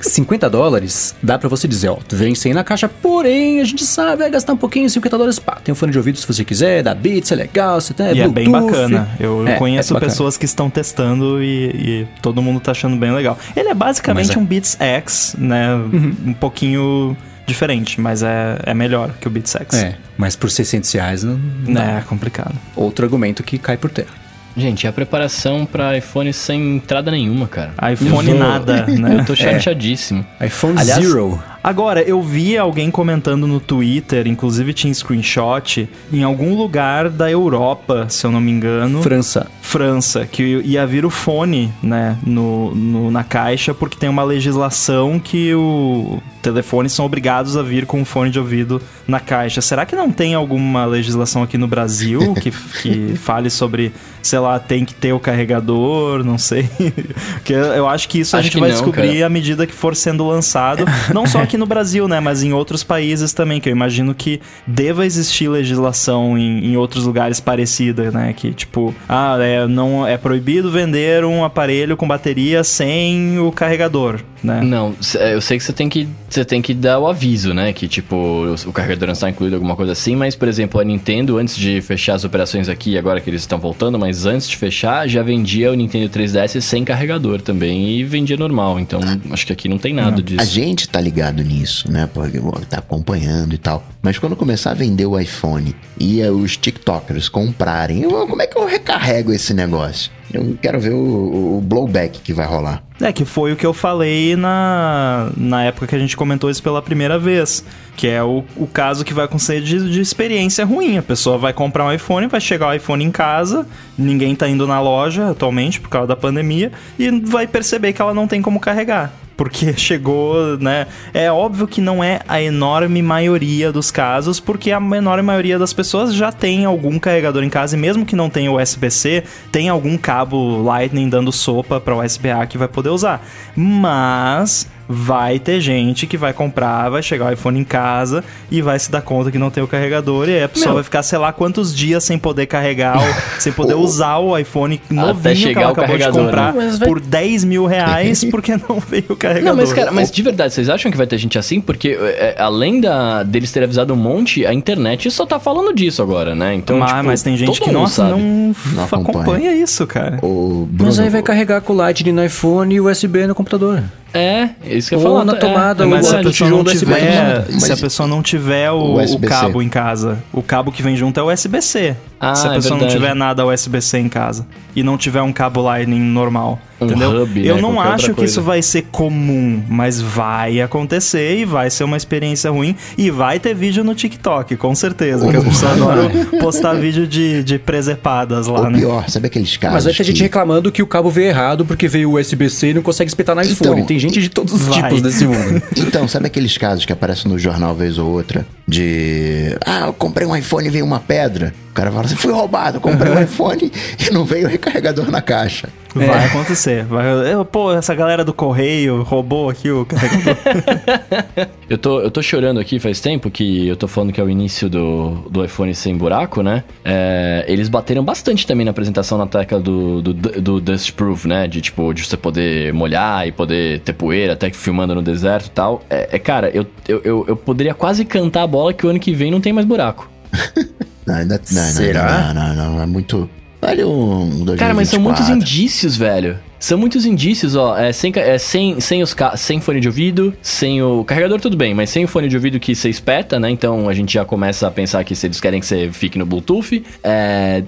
50 0.00 0.50
dólares, 0.50 1.14
dá 1.22 1.38
pra 1.38 1.48
você 1.48 1.66
dizer, 1.66 1.88
ó, 1.88 1.98
vem 2.10 2.34
sem 2.34 2.52
na 2.52 2.62
caixa, 2.62 2.88
porém, 2.88 3.60
a 3.60 3.64
gente 3.64 3.84
sabe, 3.84 4.18
vai 4.18 4.30
gastar 4.30 4.52
um 4.52 4.56
pouquinho, 4.56 4.88
50 4.90 5.16
dólares, 5.16 5.38
pá, 5.38 5.58
tem 5.62 5.72
um 5.72 5.76
fone 5.76 5.90
de 5.92 5.98
ouvido 5.98 6.18
se 6.18 6.26
você 6.26 6.44
quiser, 6.44 6.82
da 6.82 6.94
Beats, 6.94 7.32
é 7.32 7.34
legal, 7.34 7.80
você 7.80 7.94
tem 7.94 8.14
E 8.14 8.20
é 8.20 8.28
bem 8.28 8.44
Bluetooth. 8.50 8.72
bacana. 8.72 9.08
Eu 9.18 9.46
É, 9.46 9.54
conheço 9.56 9.96
é 9.96 10.00
pessoas 10.00 10.36
que 10.36 10.44
estão 10.44 10.68
testando 10.68 11.42
e, 11.42 11.46
e 11.70 12.08
todo 12.20 12.42
mundo 12.42 12.60
tá 12.60 12.72
achando 12.72 12.96
bem 12.96 13.10
legal. 13.12 13.38
Ele 13.56 13.68
é 13.68 13.74
basicamente 13.74 14.36
é. 14.36 14.38
um 14.40 14.44
Beats 14.44 14.76
X, 14.78 15.34
né? 15.38 15.74
Um 15.74 16.34
pouquinho 16.34 17.16
diferente, 17.46 18.00
mas 18.00 18.22
é, 18.22 18.58
é 18.64 18.74
melhor 18.74 19.12
que 19.20 19.26
o 19.28 19.30
Beats 19.30 19.54
X. 19.54 19.74
É, 19.74 19.96
mas 20.18 20.36
por 20.36 20.50
600 20.50 20.90
reais, 20.92 21.22
não, 21.24 21.38
não. 21.66 21.80
É 21.82 22.02
complicado. 22.02 22.54
outro 22.74 23.04
argumento 23.04 23.42
que 23.42 23.58
cai 23.58 23.76
por 23.76 23.90
terra. 23.90 24.25
Gente, 24.56 24.86
é 24.86 24.90
a 24.90 24.92
preparação 24.92 25.66
pra 25.66 25.96
iPhone 25.98 26.32
sem 26.32 26.76
entrada 26.76 27.10
nenhuma, 27.10 27.46
cara. 27.46 27.72
iPhone 27.92 28.30
Eu 28.30 28.34
tô- 28.36 28.42
nada, 28.42 28.86
né? 28.86 29.16
Eu 29.20 29.24
tô 29.24 29.34
chateadíssimo. 29.36 30.24
iPhone 30.40 30.78
Aliás, 30.78 31.04
Zero. 31.04 31.38
Agora, 31.62 32.00
eu 32.00 32.22
vi 32.22 32.56
alguém 32.56 32.90
comentando 32.92 33.46
no 33.46 33.58
Twitter, 33.58 34.26
inclusive 34.28 34.72
tinha 34.72 34.94
screenshot, 34.94 35.88
em 36.12 36.22
algum 36.22 36.54
lugar 36.54 37.08
da 37.10 37.28
Europa, 37.28 38.06
se 38.08 38.24
eu 38.24 38.30
não 38.30 38.40
me 38.40 38.52
engano. 38.52 39.02
França. 39.02 39.48
França, 39.60 40.24
que 40.24 40.42
ia 40.64 40.86
vir 40.86 41.04
o 41.04 41.10
fone, 41.10 41.72
né, 41.82 42.16
no, 42.24 42.72
no- 42.72 43.10
na 43.10 43.24
caixa, 43.24 43.74
porque 43.74 43.96
tem 43.98 44.08
uma 44.08 44.22
legislação 44.22 45.18
que 45.18 45.52
o 45.54 46.22
telefones 46.40 46.92
são 46.92 47.04
obrigados 47.04 47.56
a 47.56 47.62
vir 47.64 47.84
com 47.84 48.00
o 48.00 48.04
fone 48.04 48.30
de 48.30 48.38
ouvido 48.38 48.80
na 49.08 49.18
caixa. 49.18 49.60
Será 49.60 49.84
que 49.84 49.96
não 49.96 50.12
tem 50.12 50.34
alguma 50.34 50.86
legislação 50.86 51.42
aqui 51.42 51.58
no 51.58 51.66
Brasil 51.66 52.32
que, 52.34 52.52
que 52.80 53.14
fale 53.18 53.50
sobre, 53.50 53.92
sei 54.26 54.38
lá, 54.38 54.58
tem 54.58 54.84
que 54.84 54.94
ter 54.94 55.12
o 55.12 55.20
carregador, 55.20 56.24
não 56.24 56.38
sei. 56.38 56.68
Porque 57.34 57.52
eu 57.52 57.86
acho 57.88 58.08
que 58.08 58.20
isso 58.20 58.36
a 58.36 58.40
Acho 58.40 58.46
gente 58.46 58.54
que 58.54 58.60
vai 58.60 58.70
não, 58.70 58.76
descobrir 58.76 59.14
cara. 59.14 59.26
à 59.26 59.28
medida 59.28 59.66
que 59.66 59.72
for 59.72 59.94
sendo 59.94 60.26
lançado, 60.26 60.84
não 61.12 61.26
só 61.26 61.40
aqui 61.40 61.56
no 61.56 61.66
Brasil, 61.66 62.08
né, 62.08 62.20
mas 62.20 62.42
em 62.42 62.52
outros 62.52 62.82
países 62.82 63.32
também, 63.32 63.60
que 63.60 63.68
eu 63.68 63.72
imagino 63.72 64.14
que 64.14 64.40
deva 64.66 65.06
existir 65.06 65.48
legislação 65.48 66.36
em, 66.36 66.72
em 66.72 66.76
outros 66.76 67.04
lugares 67.04 67.40
parecida, 67.40 68.10
né, 68.10 68.32
que 68.32 68.52
tipo, 68.52 68.94
ah, 69.08 69.36
é, 69.40 69.66
não 69.66 70.06
é 70.06 70.16
proibido 70.16 70.70
vender 70.70 71.24
um 71.24 71.44
aparelho 71.44 71.96
com 71.96 72.06
bateria 72.06 72.64
sem 72.64 73.38
o 73.38 73.52
carregador, 73.52 74.20
né? 74.42 74.60
Não, 74.62 74.94
é, 75.18 75.34
eu 75.34 75.40
sei 75.40 75.58
que 75.58 75.64
você 75.64 75.72
tem 75.72 75.88
que 75.88 76.08
você 76.28 76.44
tem 76.44 76.60
que 76.60 76.74
dar 76.74 76.98
o 76.98 77.06
aviso, 77.06 77.54
né? 77.54 77.72
Que 77.72 77.88
tipo, 77.88 78.16
o, 78.16 78.54
o 78.68 78.72
carregador 78.72 79.06
não 79.06 79.12
está 79.12 79.30
incluído, 79.30 79.56
alguma 79.56 79.76
coisa 79.76 79.92
assim. 79.92 80.14
Mas, 80.16 80.34
por 80.34 80.48
exemplo, 80.48 80.80
a 80.80 80.84
Nintendo, 80.84 81.38
antes 81.38 81.56
de 81.56 81.80
fechar 81.80 82.14
as 82.14 82.24
operações 82.24 82.68
aqui, 82.68 82.98
agora 82.98 83.20
que 83.20 83.30
eles 83.30 83.42
estão 83.42 83.58
voltando, 83.58 83.98
mas 83.98 84.15
antes 84.24 84.48
de 84.48 84.56
fechar, 84.56 85.06
já 85.08 85.22
vendia 85.22 85.70
o 85.70 85.74
Nintendo 85.74 86.08
3DS 86.08 86.60
sem 86.60 86.84
carregador 86.84 87.42
também 87.42 87.90
e 87.98 88.04
vendia 88.04 88.36
normal. 88.36 88.78
Então, 88.80 89.00
acho 89.30 89.44
que 89.46 89.52
aqui 89.52 89.68
não 89.68 89.76
tem 89.78 89.92
nada 89.92 90.22
disso. 90.22 90.40
A 90.40 90.44
gente 90.44 90.88
tá 90.88 91.00
ligado 91.00 91.42
nisso, 91.42 91.90
né? 91.90 92.08
Porque 92.14 92.40
tá 92.70 92.78
acompanhando 92.78 93.52
e 93.54 93.58
tal. 93.58 93.86
Mas 94.00 94.18
quando 94.18 94.36
começar 94.36 94.70
a 94.70 94.74
vender 94.74 95.04
o 95.06 95.18
iPhone 95.18 95.74
e 95.98 96.22
os 96.22 96.56
TikTokers 96.56 97.28
comprarem, 97.28 98.02
eu- 98.02 98.26
como 98.26 98.40
é 98.40 98.46
que 98.46 98.56
eu 98.56 98.64
recarrego 98.66 99.32
esse 99.32 99.52
negócio? 99.52 100.10
Eu 100.32 100.56
quero 100.60 100.80
ver 100.80 100.92
o, 100.92 101.58
o- 101.58 101.60
blowback 101.60 102.20
que 102.20 102.32
vai 102.32 102.46
rolar. 102.46 102.82
É, 103.00 103.12
que 103.12 103.24
foi 103.24 103.52
o 103.52 103.56
que 103.56 103.64
eu 103.66 103.72
falei 103.74 104.34
na, 104.36 105.30
na 105.36 105.64
época 105.64 105.86
que 105.86 105.94
a 105.94 105.98
gente 105.98 106.16
comentou 106.16 106.50
isso 106.50 106.62
pela 106.62 106.80
primeira 106.82 107.18
vez. 107.18 107.64
Que 107.96 108.08
é 108.08 108.22
o, 108.22 108.42
o 108.56 108.66
caso 108.66 109.04
que 109.04 109.14
vai 109.14 109.24
acontecer 109.26 109.60
de, 109.60 109.90
de 109.90 110.00
experiência 110.00 110.64
ruim. 110.64 110.98
A 110.98 111.02
pessoa 111.02 111.38
vai 111.38 111.52
comprar 111.52 111.84
um 111.84 111.92
iPhone, 111.92 112.26
vai 112.26 112.40
chegar 112.40 112.68
o 112.68 112.74
iPhone 112.74 113.04
em 113.04 113.10
casa, 113.10 113.66
ninguém 113.96 114.34
tá 114.34 114.48
indo 114.48 114.66
na 114.66 114.80
loja 114.80 115.30
atualmente 115.30 115.80
por 115.80 115.88
causa 115.88 116.08
da 116.08 116.16
pandemia, 116.16 116.72
e 116.98 117.10
vai 117.20 117.46
perceber 117.46 117.92
que 117.92 118.02
ela 118.02 118.12
não 118.14 118.26
tem 118.26 118.42
como 118.42 118.58
carregar. 118.60 119.12
Porque 119.36 119.74
chegou, 119.78 120.56
né? 120.58 120.86
É 121.12 121.30
óbvio 121.30 121.66
que 121.66 121.80
não 121.80 122.02
é 122.02 122.20
a 122.26 122.40
enorme 122.40 123.02
maioria 123.02 123.72
dos 123.72 123.90
casos, 123.90 124.40
porque 124.40 124.72
a 124.72 124.78
enorme 124.78 125.22
maioria 125.22 125.58
das 125.58 125.72
pessoas 125.72 126.14
já 126.14 126.32
tem 126.32 126.64
algum 126.64 126.98
carregador 126.98 127.42
em 127.42 127.50
casa, 127.50 127.76
e 127.76 127.78
mesmo 127.78 128.06
que 128.06 128.16
não 128.16 128.30
tenha 128.30 128.52
USB-C, 128.52 129.24
tem 129.52 129.68
algum 129.68 129.96
cabo 129.96 130.62
Lightning 130.62 131.08
dando 131.08 131.32
sopa 131.32 131.80
para 131.80 131.96
USB-A 131.96 132.46
que 132.46 132.58
vai 132.58 132.68
poder 132.68 132.90
usar. 132.90 133.24
Mas 133.54 134.66
vai 134.88 135.38
ter 135.38 135.60
gente 135.60 136.06
que 136.06 136.16
vai 136.16 136.32
comprar, 136.32 136.88
vai 136.90 137.02
chegar 137.02 137.26
o 137.30 137.32
iPhone 137.32 137.58
em 137.60 137.64
casa 137.64 138.22
e 138.50 138.62
vai 138.62 138.78
se 138.78 138.90
dar 138.90 139.02
conta 139.02 139.30
que 139.30 139.38
não 139.38 139.50
tem 139.50 139.62
o 139.62 139.66
carregador 139.66 140.28
e 140.28 140.36
aí 140.36 140.42
a 140.44 140.48
pessoa 140.48 140.68
Meu. 140.68 140.74
vai 140.76 140.84
ficar, 140.84 141.02
sei 141.02 141.18
lá, 141.18 141.32
quantos 141.32 141.74
dias 141.74 142.04
sem 142.04 142.18
poder 142.18 142.46
carregar, 142.46 142.98
o- 142.98 143.14
sem 143.40 143.52
poder 143.52 143.74
usar 143.74 144.18
o 144.18 144.36
iPhone 144.38 144.80
novinho 144.90 145.34
que 145.34 145.42
chegar 145.42 145.62
ela 145.62 145.70
o 145.70 145.72
acabou 145.72 145.96
de 145.96 146.02
carregador, 146.04 146.24
comprar 146.26 146.52
né? 146.54 146.76
Vai- 146.78 146.88
por 146.88 147.00
10 147.00 147.44
mil 147.44 147.66
reais 147.66 148.24
porque 148.30 148.52
não 148.68 148.78
veio 148.80 149.04
o 149.10 149.16
carregador. 149.16 149.50
Não, 149.50 149.56
mas 149.56 149.72
cara, 149.72 149.90
mas 149.90 150.10
de 150.10 150.22
verdade, 150.22 150.54
vocês 150.54 150.68
acham 150.68 150.90
que 150.90 150.96
vai 150.96 151.06
ter 151.06 151.18
gente 151.18 151.38
assim? 151.38 151.60
Porque 151.60 151.96
é, 152.00 152.36
além 152.38 152.80
da, 152.80 153.22
deles 153.22 153.50
terem 153.52 153.64
avisado 153.64 153.92
um 153.92 153.96
monte, 153.96 154.46
a 154.46 154.54
internet 154.54 155.10
só 155.10 155.26
tá 155.26 155.38
falando 155.40 155.74
disso 155.74 156.00
agora, 156.02 156.34
né? 156.34 156.54
Então, 156.54 156.78
mas, 156.78 156.90
tipo, 156.92 157.04
mas 157.04 157.22
tem 157.22 157.36
gente 157.36 157.60
que 157.60 157.70
sabe. 157.88 158.10
não, 158.10 158.54
Não 158.74 158.84
acompanha. 158.84 159.20
acompanha. 159.20 159.52
isso, 159.56 159.86
cara. 159.86 160.18
O 160.22 160.66
Bruno, 160.70 160.90
Mas 160.90 160.98
aí 160.98 161.08
vai 161.10 161.22
carregar 161.22 161.60
com 161.60 161.72
Lightning 161.72 162.12
no 162.12 162.24
iPhone 162.24 162.74
e 162.74 162.80
USB 162.80 163.26
no 163.26 163.34
computador. 163.34 163.82
É, 164.16 164.50
isso 164.64 164.88
que 164.88 164.94
eu 164.94 165.00
falar. 165.00 165.24
na 165.24 165.34
é, 165.34 165.36
tomada, 165.36 165.84
é, 165.84 165.86
Mas 165.86 166.06
se 166.06 166.16
a, 166.16 166.22
pessoa 166.22 166.50
não 166.50 166.64
tiver, 166.64 167.44
se 167.50 167.72
a 167.72 167.76
pessoa 167.76 168.08
não 168.08 168.22
tiver 168.22 168.70
o, 168.70 168.94
O 168.96 169.20
cabo 169.20 169.62
em 169.62 169.68
casa, 169.68 170.22
o 170.32 170.42
cabo 170.42 170.72
que 170.72 170.82
vem 170.82 170.96
junto 170.96 171.18
é 171.18 171.22
o 171.22 171.32
USB-C. 171.32 171.96
Ah, 172.18 172.34
se 172.34 172.46
a 172.48 172.52
é 172.52 172.54
pessoa 172.54 172.72
não 172.72 172.78
verdade. 172.86 172.98
tiver 172.98 173.14
nada 173.14 173.44
USB-C 173.46 173.98
em 173.98 174.08
casa 174.08 174.46
e 174.74 174.82
não 174.82 174.96
tiver 174.96 175.20
um 175.20 175.32
cabo 175.32 175.60
Lightning 175.60 176.00
normal, 176.00 176.58
Um 176.80 176.86
entendeu? 176.86 177.10
hub, 177.22 177.46
Eu 177.46 177.56
né, 177.56 177.60
não 177.60 177.74
qualquer 177.74 177.92
acho 177.92 178.14
que 178.14 178.24
isso 178.24 178.40
vai 178.40 178.62
ser 178.62 178.86
comum, 178.90 179.62
mas 179.68 180.00
vai 180.00 180.60
acontecer 180.62 181.36
e 181.38 181.44
vai 181.44 181.68
ser 181.68 181.84
uma 181.84 181.96
experiência 181.96 182.50
ruim 182.50 182.74
e 182.96 183.10
vai 183.10 183.38
ter 183.38 183.54
vídeo 183.54 183.84
no 183.84 183.94
TikTok, 183.94 184.56
com 184.56 184.74
certeza. 184.74 185.28
Que 185.28 185.36
as 185.36 185.44
pessoas 185.44 185.72
adoram 185.72 186.10
postar 186.40 186.72
vídeo 186.74 187.06
de, 187.06 187.42
de 187.44 187.58
presepadas 187.58 188.46
lá, 188.46 188.60
ou 188.60 188.70
né? 188.70 188.78
pior, 188.78 189.08
sabe 189.10 189.26
aqueles 189.26 189.54
casos 189.58 189.74
Mas 189.74 189.84
vai 189.84 189.92
ter 189.94 190.04
gente 190.04 190.16
que- 190.16 190.22
reclamando 190.22 190.72
que 190.72 190.82
o 190.82 190.86
cabo 190.86 191.10
veio 191.10 191.28
errado 191.28 191.66
porque 191.66 191.86
veio 191.86 192.12
USB-C 192.14 192.68
e 192.70 192.74
não 192.74 192.82
consegue 192.82 193.08
espetar 193.10 193.34
no 193.36 193.42
iPhone. 193.42 193.72
Então, 193.72 193.86
Tem 193.86 193.98
gente 193.98 194.20
de 194.22 194.30
todos 194.30 194.54
os 194.54 194.62
vai. 194.66 194.82
tipos 194.82 195.02
desse 195.02 195.24
mundo. 195.28 195.62
Então, 195.76 196.08
sabe 196.08 196.26
aqueles 196.28 196.56
casos 196.56 196.86
que 196.86 196.92
aparecem 196.94 197.30
no 197.30 197.38
jornal 197.38 197.74
vez 197.74 197.98
ou 197.98 198.10
outra? 198.10 198.46
De. 198.66 199.54
Ah, 199.64 199.86
eu 199.86 199.92
comprei 199.92 200.26
um 200.26 200.34
iPhone 200.34 200.66
e 200.66 200.70
veio 200.70 200.84
uma 200.84 200.98
pedra. 201.00 201.52
O 201.76 201.80
cara 201.86 201.92
fala 201.92 202.06
assim: 202.06 202.16
fui 202.16 202.32
roubado, 202.32 202.80
comprei 202.80 203.12
um 203.12 203.20
iPhone 203.20 203.70
e 203.98 204.10
não 204.10 204.24
veio 204.24 204.46
o 204.46 204.50
recarregador 204.50 205.10
na 205.10 205.20
caixa. 205.20 205.68
Vai 205.94 206.24
acontecer. 206.24 206.84
Vai, 206.84 207.32
eu, 207.32 207.44
pô, 207.44 207.70
essa 207.70 207.94
galera 207.94 208.24
do 208.24 208.32
correio 208.32 209.02
roubou 209.02 209.50
aqui 209.50 209.70
o 209.70 209.84
carregador. 209.84 210.36
Eu 211.68 211.76
tô, 211.76 212.00
eu 212.00 212.12
tô 212.12 212.22
chorando 212.22 212.60
aqui 212.60 212.78
faz 212.78 213.00
tempo 213.00 213.28
que 213.28 213.66
eu 213.66 213.74
tô 213.74 213.88
falando 213.88 214.12
que 214.12 214.20
é 214.20 214.22
o 214.22 214.30
início 214.30 214.70
do, 214.70 215.28
do 215.28 215.44
iPhone 215.44 215.74
sem 215.74 215.96
buraco, 215.96 216.40
né? 216.40 216.62
É, 216.84 217.44
eles 217.48 217.68
bateram 217.68 218.04
bastante 218.04 218.46
também 218.46 218.64
na 218.64 218.70
apresentação 218.70 219.18
na 219.18 219.26
tecla 219.26 219.58
do, 219.58 220.00
do, 220.00 220.14
do 220.14 220.60
Dust 220.60 220.92
Proof, 220.92 221.24
né? 221.24 221.48
De 221.48 221.60
tipo, 221.60 221.92
de 221.92 222.04
você 222.04 222.16
poder 222.16 222.72
molhar 222.72 223.26
e 223.26 223.32
poder 223.32 223.80
ter 223.80 223.94
poeira, 223.94 224.34
até 224.34 224.48
que 224.48 224.56
filmando 224.56 224.94
no 224.94 225.02
deserto 225.02 225.46
e 225.46 225.50
tal. 225.50 225.82
É, 225.90 226.10
é, 226.12 226.18
cara, 226.20 226.50
eu, 226.50 226.64
eu, 226.86 227.00
eu, 227.02 227.24
eu 227.26 227.36
poderia 227.36 227.74
quase 227.74 228.04
cantar 228.04 228.44
a 228.44 228.46
bola 228.46 228.72
que 228.72 228.86
o 228.86 228.88
ano 228.88 229.00
que 229.00 229.12
vem 229.12 229.32
não 229.32 229.40
tem 229.40 229.52
mais 229.52 229.66
buraco. 229.66 230.08
Não, 231.06 231.14
ainda, 231.14 231.40
não, 231.50 231.62
não, 231.62 231.72
Será? 231.72 232.34
Não, 232.34 232.54
não, 232.54 232.54
não, 232.54 232.82
é 232.82 232.86
muito. 232.86 233.30
Vale 233.60 233.84
um 233.84 234.44
2024. 234.44 234.58
Cara, 234.58 234.74
mas 234.74 234.88
são 234.88 235.00
muitos 235.00 235.28
indícios, 235.28 235.96
velho. 235.96 236.38
São 236.58 236.78
muitos 236.78 237.04
indícios, 237.04 237.54
ó. 237.54 237.76
É, 237.78 237.92
sem, 237.92 238.12
é, 238.16 238.38
sem, 238.38 238.80
sem, 238.80 239.02
os 239.02 239.14
sem 239.36 239.60
fone 239.60 239.80
de 239.80 239.88
ouvido, 239.88 240.34
sem 240.40 240.82
o 240.82 241.04
carregador, 241.04 241.40
tudo 241.40 241.56
bem, 241.56 241.74
mas 241.74 241.90
sem 241.90 242.04
o 242.04 242.08
fone 242.08 242.28
de 242.28 242.36
ouvido 242.36 242.58
que 242.58 242.74
você 242.74 242.88
espeta, 242.88 243.38
né? 243.38 243.50
Então 243.50 243.88
a 243.88 243.94
gente 243.94 244.12
já 244.14 244.24
começa 244.24 244.66
a 244.66 244.70
pensar 244.70 245.04
que 245.04 245.14
se 245.14 245.26
eles 245.26 245.40
querem 245.40 245.60
que 245.60 245.66
você 245.66 245.90
fique 245.92 246.18
no 246.18 246.26
Bluetooth. 246.26 246.82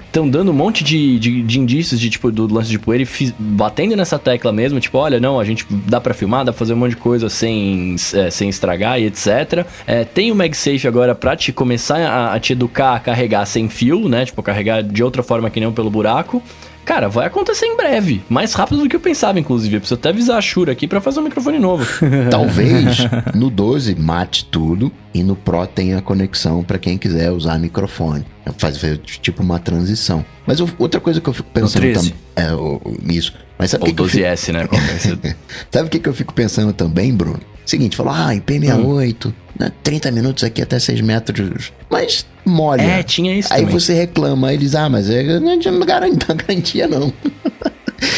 Estão 0.07 0.29
dando 0.29 0.51
um 0.51 0.55
monte 0.55 0.83
de, 0.83 1.19
de, 1.19 1.43
de 1.43 1.61
indícios 1.61 2.01
de 2.01 2.11
tipo 2.11 2.31
do 2.31 2.53
lance 2.53 2.71
de 2.71 2.79
poeira 2.79 3.05
e 3.05 3.35
batendo 3.39 3.97
nessa 3.97 4.19
tecla 4.19 4.53
mesmo, 4.53 4.81
tipo, 4.81 4.99
olha, 4.99 5.21
não, 5.21 5.39
a 5.39 5.45
gente 5.45 5.67
dá 5.71 6.01
pra 6.01 6.15
filmar, 6.15 6.45
dá 6.45 6.53
pra 6.53 6.59
fazer 6.59 6.75
um 6.75 6.77
monte 6.77 6.91
de 6.91 6.97
coisa 6.97 7.29
sem, 7.29 7.97
é, 8.15 8.31
sem 8.31 8.49
estragar 8.49 9.01
e 9.01 9.07
etc. 9.07 9.67
É, 9.87 10.05
tem 10.05 10.33
o 10.33 10.35
MagSafe 10.35 10.87
agora 10.87 11.15
pra 11.15 11.37
te 11.37 11.53
começar 11.53 11.99
a, 11.99 12.35
a 12.35 12.41
te 12.41 12.53
educar 12.53 12.95
a 12.95 13.01
carregar 13.01 13.45
sem 13.47 13.69
fio, 13.69 14.09
né? 14.09 14.25
Tipo, 14.25 14.43
carregar 14.43 14.83
de 14.83 15.03
outra 15.03 15.23
forma 15.23 15.51
que 15.51 15.61
não 15.61 15.73
pelo 15.73 15.91
buraco. 15.91 16.43
Cara, 16.89 17.07
vai 17.07 17.27
acontecer 17.27 17.67
em 17.67 17.77
breve. 17.77 18.23
Mais 18.31 18.55
rápido 18.55 18.81
do 18.83 18.89
que 18.89 18.97
eu 18.97 19.01
pensava, 19.01 19.39
inclusive. 19.39 19.77
Eu 19.77 19.81
preciso 19.81 19.99
até 20.01 20.09
avisar 20.09 20.39
a 20.39 20.41
Shura 20.41 20.73
aqui 20.73 20.89
pra 20.89 21.03
fazer 21.03 21.21
um 21.21 21.25
microfone 21.25 21.59
novo. 21.59 21.87
Talvez 22.33 22.97
no 23.35 23.51
12 23.51 23.95
mate 23.95 24.47
tudo 24.47 24.91
e 25.13 25.23
no 25.23 25.37
Pro 25.37 25.67
tenha 25.67 26.01
conexão 26.01 26.65
pra 26.65 26.79
quem 26.79 26.97
quiser 26.97 27.31
usar 27.31 27.59
microfone. 27.59 28.25
Faz 28.57 28.81
tipo 29.21 29.43
uma 29.43 29.59
transição. 29.59 30.25
Mas 30.47 30.61
outra 30.79 30.99
coisa 30.99 31.21
que 31.21 31.29
eu 31.29 31.35
fico 31.35 31.51
pensando 31.53 31.83
13. 31.83 31.95
também. 32.11 32.15
É, 32.35 32.55
o- 32.55 32.81
isso. 33.13 33.35
Mas 33.59 33.71
sabe 33.71 33.83
o 33.85 33.87
Ou 33.87 33.91
que, 33.91 33.95
que 33.97 34.03
eu 34.03 34.09
fico 34.09 34.25
12S, 34.25 34.53
né? 34.55 34.99
Ser? 34.99 35.37
Sabe 35.71 35.89
o 35.89 35.91
que, 35.91 35.99
que 35.99 36.09
eu 36.09 36.15
fico 36.15 36.33
pensando 36.33 36.73
também, 36.73 37.13
Bruno? 37.13 37.41
Seguinte, 37.69 37.99
falou, 37.99 38.15
ah, 38.15 38.31
IP68, 38.33 39.31
né, 39.61 39.71
30 39.83 40.11
minutos 40.11 40.43
aqui 40.43 40.63
até 40.63 40.79
6 40.79 41.03
metros. 41.03 41.71
Mas 41.91 42.25
molha. 42.43 42.81
É, 42.81 43.03
tinha 43.03 43.39
isso 43.39 43.53
Aí 43.53 43.61
também. 43.61 43.79
você 43.79 43.93
reclama, 43.93 44.49
aí 44.49 44.57
eles, 44.57 44.75
ah, 44.75 44.89
mas 44.89 45.11
é, 45.11 45.39
não 45.39 45.53
não 46.27 46.35
garantia, 46.35 46.89
não. 46.89 47.13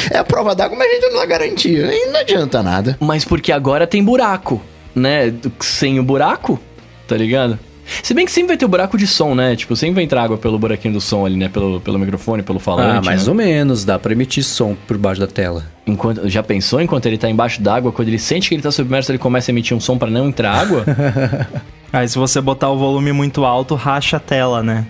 é 0.09 0.19
a 0.19 0.23
prova 0.23 0.55
d'água, 0.55 0.79
mas 0.79 0.89
a 0.89 0.95
gente 0.95 1.07
não 1.11 1.19
dá 1.19 1.27
garantia. 1.27 1.89
Aí 1.89 2.07
não 2.13 2.21
adianta 2.21 2.63
nada. 2.63 2.97
Mas 3.01 3.25
porque 3.25 3.51
agora 3.51 3.89
tem 3.89 4.05
buraco, 4.05 4.63
né? 4.95 5.35
Sem 5.59 5.99
o 5.99 6.05
buraco, 6.05 6.57
tá 7.09 7.17
ligado? 7.17 7.59
Se 8.03 8.15
bem 8.15 8.25
que 8.25 8.33
sempre 8.33 8.49
vai 8.49 8.57
ter 8.57 8.65
o 8.65 8.69
buraco 8.69 8.97
de 8.97 9.07
som, 9.07 9.35
né? 9.35 9.57
Tipo, 9.57 9.75
sempre 9.77 9.97
vai 9.97 10.05
entrar 10.05 10.23
água 10.23 10.37
pelo 10.39 10.59
buraquinho 10.59 10.95
do 10.95 11.01
som 11.01 11.27
ali, 11.27 11.37
né? 11.37 11.49
Pelo, 11.49 11.81
pelo 11.81 11.99
microfone, 11.99 12.43
pelo 12.43 12.59
falante. 12.59 12.99
Ah, 12.99 13.03
mais 13.03 13.25
né? 13.25 13.29
ou 13.31 13.35
menos. 13.35 13.85
Dá 13.85 13.99
pra 13.99 14.13
emitir 14.13 14.45
som 14.45 14.77
por 14.87 14.97
baixo 14.97 15.21
da 15.21 15.27
tela. 15.27 15.65
Enquanto, 15.87 16.29
já 16.29 16.43
pensou 16.43 16.81
enquanto 16.81 17.07
ele 17.07 17.19
tá 17.19 17.29
embaixo 17.29 17.61
d'água, 17.61 17.91
quando 17.93 18.09
ele 18.09 18.19
sente 18.19 18.49
que 18.49 18.55
ele 18.55 18.63
tá 18.63 18.71
submerso, 18.71 19.11
ele 19.11 19.19
começa 19.19 19.51
a 19.51 19.53
emitir 19.53 19.77
um 19.77 19.81
som 19.81 19.99
pra 19.99 20.11
não 20.11 20.29
entrar 20.29 20.53
água? 20.53 20.85
Aí 21.93 22.09
se 22.09 22.17
você 22.17 22.41
botar 22.41 22.71
o 22.71 22.79
volume 22.79 23.13
muito 23.13 23.45
alto, 23.45 23.75
racha 23.75 24.19
a 24.19 24.21
tela, 24.21 24.63
né? 24.63 24.87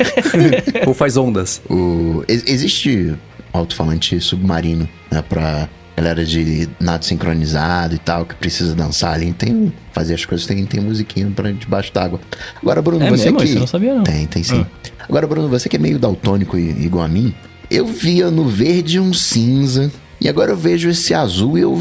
Ou 0.86 0.92
faz 0.92 1.16
ondas. 1.16 1.62
O, 1.70 2.22
ex- 2.28 2.44
existe 2.46 3.14
alto-falante 3.52 4.20
submarino, 4.20 4.86
né, 5.10 5.22
pra 5.26 5.66
galera 5.96 6.24
de 6.24 6.68
nado 6.78 7.04
sincronizado 7.04 7.94
e 7.94 7.98
tal, 7.98 8.26
que 8.26 8.34
precisa 8.34 8.74
dançar 8.74 9.14
ali. 9.14 9.32
Tem, 9.32 9.72
fazer 9.92 10.14
as 10.14 10.24
coisas, 10.24 10.46
tem, 10.46 10.64
tem 10.66 10.80
musiquinha 10.80 11.30
pra 11.34 11.50
debaixo 11.50 11.92
d'água. 11.92 12.20
Agora, 12.60 12.82
Bruno, 12.82 13.04
É 13.04 13.10
você 13.10 13.24
mesmo? 13.24 13.38
que... 13.38 13.44
Isso 13.44 13.56
eu 13.56 13.60
não 13.60 13.66
sabia, 13.66 13.94
não. 13.94 14.02
Tem, 14.04 14.26
tem 14.26 14.42
sim. 14.42 14.64
Agora, 15.08 15.26
Bruno, 15.26 15.48
você 15.48 15.68
que 15.68 15.76
é 15.76 15.78
meio 15.78 15.98
daltônico 15.98 16.58
igual 16.58 17.04
a 17.04 17.08
mim, 17.08 17.34
eu 17.70 17.86
via 17.86 18.30
no 18.30 18.44
verde 18.44 19.00
um 19.00 19.12
cinza, 19.14 19.90
e 20.20 20.28
agora 20.28 20.52
eu 20.52 20.56
vejo 20.56 20.88
esse 20.88 21.14
azul 21.14 21.56
e 21.58 21.62
eu 21.62 21.74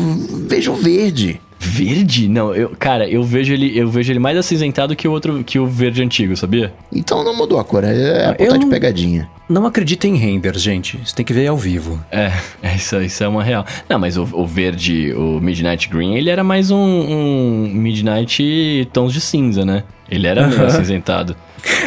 vejo 0.48 0.72
o 0.72 0.76
verde. 0.76 1.42
Verde? 1.60 2.28
Não, 2.28 2.54
eu, 2.54 2.70
cara, 2.78 3.10
eu 3.10 3.24
vejo 3.24 3.52
ele, 3.52 3.78
eu 3.78 3.90
vejo 3.90 4.12
ele 4.12 4.20
mais 4.20 4.38
acinzentado 4.38 4.96
que 4.96 5.08
o 5.08 5.12
outro, 5.12 5.44
que 5.44 5.58
o 5.58 5.66
verde 5.66 6.04
antigo, 6.04 6.36
sabia? 6.38 6.72
Então 6.94 7.24
não 7.24 7.36
mudou 7.36 7.60
a 7.60 7.64
cor, 7.64 7.84
é 7.84 8.28
a 8.28 8.36
eu 8.38 8.48
ponta 8.48 8.60
de 8.60 8.66
pegadinha. 8.68 9.28
Não 9.48 9.66
acredita 9.66 10.08
em 10.08 10.16
renders, 10.16 10.62
gente. 10.62 10.98
Você 11.06 11.16
tem 11.16 11.26
que 11.26 11.32
ver 11.34 11.48
ao 11.48 11.58
vivo. 11.58 12.04
É, 12.12 12.32
é 12.64 12.76
isso, 12.76 13.00
isso 13.02 13.24
é 13.24 13.28
uma 13.28 13.44
real. 13.44 13.64
Não, 13.88 14.00
mas 14.00 14.18
o, 14.18 14.24
o 14.34 14.46
verde, 14.46 15.14
o 15.14 15.40
Midnight 15.40 15.88
Green, 15.88 16.16
ele 16.16 16.30
era 16.30 16.44
mais 16.44 16.72
um, 16.72 16.78
um 16.78 17.70
Midnight 17.74 18.90
tons 18.92 19.14
de 19.14 19.22
cinza, 19.22 19.64
né? 19.64 19.84
Ele 20.10 20.26
era 20.28 20.48
meio 20.48 20.66
acinzentado. 20.66 21.36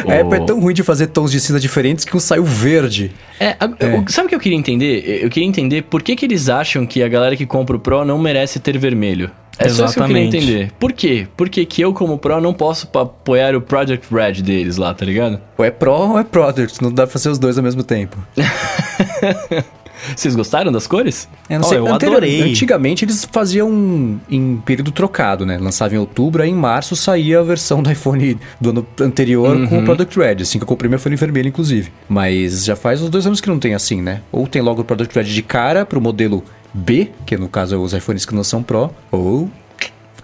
A 0.07 0.19
Apple 0.21 0.35
é 0.35 0.45
tão 0.45 0.59
ruim 0.59 0.73
de 0.73 0.83
fazer 0.83 1.07
tons 1.07 1.31
de 1.31 1.39
cinza 1.39 1.59
diferentes 1.59 2.03
que 2.05 2.15
um 2.15 2.19
saiu 2.19 2.43
verde. 2.43 3.11
É, 3.39 3.55
a- 3.59 3.65
o- 3.65 4.09
sabe 4.09 4.25
o 4.27 4.29
que 4.29 4.35
eu 4.35 4.39
queria 4.39 4.57
entender? 4.57 5.21
Eu 5.23 5.29
queria 5.29 5.47
entender 5.47 5.83
por 5.83 6.01
que, 6.01 6.15
que 6.15 6.25
eles 6.25 6.49
acham 6.49 6.85
que 6.85 7.01
a 7.03 7.07
galera 7.07 7.35
que 7.35 7.45
compra 7.45 7.75
o 7.75 7.79
Pro 7.79 8.03
não 8.05 8.17
merece 8.17 8.59
ter 8.59 8.77
vermelho. 8.77 9.31
É 9.59 9.67
só 9.69 9.85
isso 9.85 9.93
que 9.95 9.99
eu 9.99 10.05
queria 10.05 10.21
Exatamente. 10.23 10.37
entender. 10.37 10.71
Por 10.79 10.93
quê? 10.93 11.27
Por 11.35 11.49
que 11.49 11.65
que 11.65 11.81
eu, 11.81 11.93
como 11.93 12.17
Pro, 12.17 12.39
não 12.39 12.53
posso 12.53 12.87
apoiar 12.97 13.55
o 13.55 13.61
Project 13.61 14.07
Red 14.13 14.41
deles 14.41 14.77
lá, 14.77 14.93
tá 14.93 15.05
ligado? 15.05 15.39
Ou 15.57 15.65
é 15.65 15.69
Pro 15.69 15.91
ou 15.91 16.17
é 16.19 16.23
Product. 16.23 16.81
Não 16.81 16.91
dá 16.91 17.03
pra 17.03 17.11
fazer 17.13 17.29
os 17.29 17.37
dois 17.37 17.57
ao 17.57 17.63
mesmo 17.63 17.83
tempo. 17.83 18.17
Vocês 20.15 20.33
gostaram 20.33 20.71
das 20.71 20.87
cores? 20.87 21.27
Eu 21.49 21.59
não 21.59 21.65
Ó, 21.65 21.69
sei, 21.69 21.77
eu 21.77 21.87
anterior- 21.87 22.17
adorei. 22.17 22.41
Antigamente 22.41 23.03
eles 23.03 23.27
faziam 23.29 24.19
em 24.29 24.55
período 24.65 24.91
trocado, 24.91 25.45
né? 25.45 25.57
Lançava 25.57 25.93
em 25.93 25.97
outubro, 25.97 26.41
aí 26.41 26.49
em 26.49 26.55
março 26.55 26.95
saía 26.95 27.39
a 27.39 27.43
versão 27.43 27.83
do 27.83 27.91
iPhone 27.91 28.39
do 28.61 28.69
ano 28.69 28.87
anterior 29.01 29.67
com 29.67 29.79
o 29.79 29.83
Product 29.83 30.17
Red. 30.17 30.37
Assim 30.41 30.57
que 30.57 30.63
eu 30.63 30.67
comprei 30.67 30.89
meu 30.89 30.97
iPhone 30.97 31.17
vermelho, 31.17 31.49
inclusive. 31.49 31.91
Mas 32.07 32.63
já 32.63 32.77
faz 32.77 33.01
uns 33.01 33.09
dois 33.09 33.27
anos 33.27 33.41
que 33.41 33.49
não 33.49 33.59
tem 33.59 33.73
assim, 33.73 34.01
né? 34.01 34.21
Ou 34.31 34.47
tem 34.47 34.61
logo 34.61 34.81
o 34.81 34.85
Product 34.85 35.13
Red 35.13 35.25
de 35.25 35.41
cara 35.41 35.85
pro 35.85 35.99
modelo 35.99 36.45
B, 36.73 37.11
que 37.25 37.37
no 37.37 37.47
caso 37.49 37.75
é 37.75 37.77
os 37.77 37.93
iPhones 37.93 38.25
que 38.25 38.35
não 38.35 38.43
são 38.43 38.61
Pro, 38.63 38.91
ou 39.11 39.49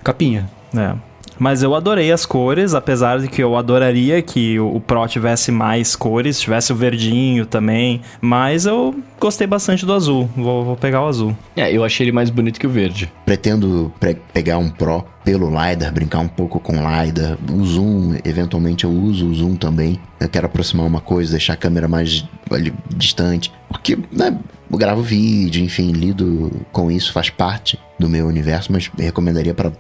capinha. 0.04 0.50
É. 0.76 0.94
Mas 1.38 1.62
eu 1.62 1.76
adorei 1.76 2.14
as 2.14 2.26
cores, 2.26 2.74
apesar 2.74 3.20
de 3.20 3.28
que 3.28 3.44
eu 3.44 3.58
adoraria 3.58 4.22
que 4.22 4.58
o 4.58 4.80
Pro 4.80 5.06
tivesse 5.06 5.52
mais 5.52 5.94
cores, 5.94 6.40
tivesse 6.40 6.72
o 6.72 6.76
verdinho 6.76 7.46
também. 7.46 8.00
Mas 8.22 8.66
eu 8.66 8.96
gostei 9.20 9.46
bastante 9.46 9.86
do 9.86 9.92
azul. 9.92 10.30
Vou, 10.34 10.64
vou 10.64 10.78
pegar 10.78 11.02
o 11.04 11.08
azul. 11.08 11.36
É, 11.54 11.70
eu 11.70 11.84
achei 11.84 12.06
ele 12.06 12.14
mais 12.14 12.30
bonito 12.30 12.58
que 12.58 12.66
o 12.66 12.70
verde. 12.70 13.12
Pretendo 13.26 13.92
pre- 14.00 14.18
pegar 14.34 14.58
um 14.60 14.70
Pro 14.70 15.04
pelo 15.26 15.50
LiDAR, 15.50 15.92
brincar 15.94 16.20
um 16.20 16.28
pouco 16.30 16.58
com 16.58 16.72
LiDAR. 16.74 17.38
O 17.52 17.66
zoom, 17.66 18.16
eventualmente 18.24 18.86
eu 18.86 18.92
uso 18.92 19.28
o 19.28 19.36
zoom 19.36 19.56
também. 19.58 20.00
Eu 20.22 20.30
quero 20.30 20.46
aproximar 20.46 20.86
uma 20.86 21.02
coisa, 21.02 21.32
deixar 21.32 21.54
a 21.54 21.58
câmera 21.58 21.88
mais 21.90 22.26
ali, 22.50 22.74
distante. 22.96 23.52
Porque, 23.68 23.98
né, 24.10 24.38
eu 24.70 24.78
gravo 24.78 25.02
vídeo, 25.02 25.64
enfim, 25.64 25.92
lido 25.92 26.52
com 26.72 26.92
isso, 26.92 27.14
faz 27.14 27.30
parte 27.30 27.80
do 28.00 28.10
meu 28.10 28.28
universo, 28.28 28.72
mas 28.72 28.90
recomendaria 28.98 29.54
para 29.54 29.72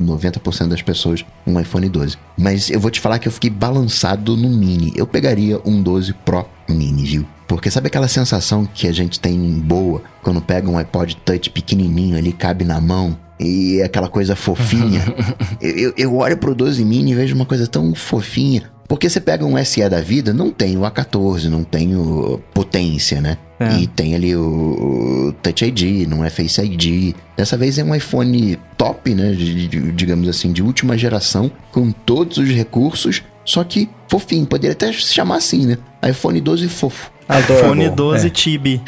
90% 0.00 0.68
das 0.68 0.82
pessoas 0.82 1.24
um 1.46 1.58
iPhone 1.58 1.88
12. 1.88 2.16
Mas 2.36 2.70
eu 2.70 2.78
vou 2.78 2.90
te 2.90 3.00
falar 3.00 3.18
que 3.18 3.28
eu 3.28 3.32
fiquei 3.32 3.50
balançado 3.50 4.36
no 4.36 4.48
mini. 4.48 4.92
Eu 4.94 5.06
pegaria 5.06 5.60
um 5.64 5.82
12 5.82 6.12
Pro 6.24 6.46
mini, 6.68 7.04
viu? 7.04 7.26
Porque 7.48 7.70
sabe 7.70 7.88
aquela 7.88 8.08
sensação 8.08 8.64
que 8.64 8.86
a 8.86 8.92
gente 8.92 9.18
tem 9.18 9.38
boa 9.38 10.02
quando 10.22 10.40
pega 10.40 10.70
um 10.70 10.78
iPod 10.78 11.16
Touch 11.16 11.50
pequenininho 11.50 12.16
ali, 12.16 12.32
cabe 12.32 12.64
na 12.64 12.80
mão 12.80 13.18
e 13.40 13.82
aquela 13.82 14.08
coisa 14.08 14.36
fofinha? 14.36 15.02
eu, 15.60 15.70
eu, 15.70 15.94
eu 15.96 16.16
olho 16.16 16.36
pro 16.36 16.54
12 16.54 16.84
mini 16.84 17.12
e 17.12 17.14
vejo 17.14 17.34
uma 17.34 17.46
coisa 17.46 17.66
tão 17.66 17.94
fofinha. 17.94 18.70
Porque 18.90 19.08
você 19.08 19.20
pega 19.20 19.46
um 19.46 19.56
SE 19.64 19.88
da 19.88 20.00
vida, 20.00 20.32
não 20.34 20.50
tem 20.50 20.76
o 20.76 20.80
A14, 20.80 21.44
não 21.44 21.62
tem 21.62 21.94
o 21.94 22.40
potência, 22.52 23.20
né? 23.20 23.38
É. 23.60 23.76
E 23.78 23.86
tem 23.86 24.16
ali 24.16 24.34
o, 24.34 25.28
o 25.28 25.32
Touch 25.40 25.64
ID, 25.64 26.08
não 26.08 26.24
é 26.24 26.28
Face 26.28 26.60
ID. 26.60 27.14
Dessa 27.36 27.56
vez 27.56 27.78
é 27.78 27.84
um 27.84 27.94
iPhone 27.94 28.58
top, 28.76 29.14
né? 29.14 29.30
De- 29.30 29.68
de- 29.68 29.92
digamos 29.92 30.28
assim, 30.28 30.50
de 30.52 30.60
última 30.60 30.98
geração, 30.98 31.52
com 31.70 31.92
todos 31.92 32.38
os 32.38 32.48
recursos, 32.48 33.22
só 33.44 33.62
que 33.62 33.88
fofinho. 34.08 34.44
Poderia 34.44 34.72
até 34.72 34.92
se 34.92 35.14
chamar 35.14 35.36
assim, 35.36 35.66
né? 35.66 35.78
iPhone 36.08 36.40
12 36.40 36.66
fofo. 36.66 37.12
iPhone 37.38 37.84
Adorable. 37.86 37.90
12 37.90 38.26
É. 38.26 38.30
Tibi. 38.30 38.80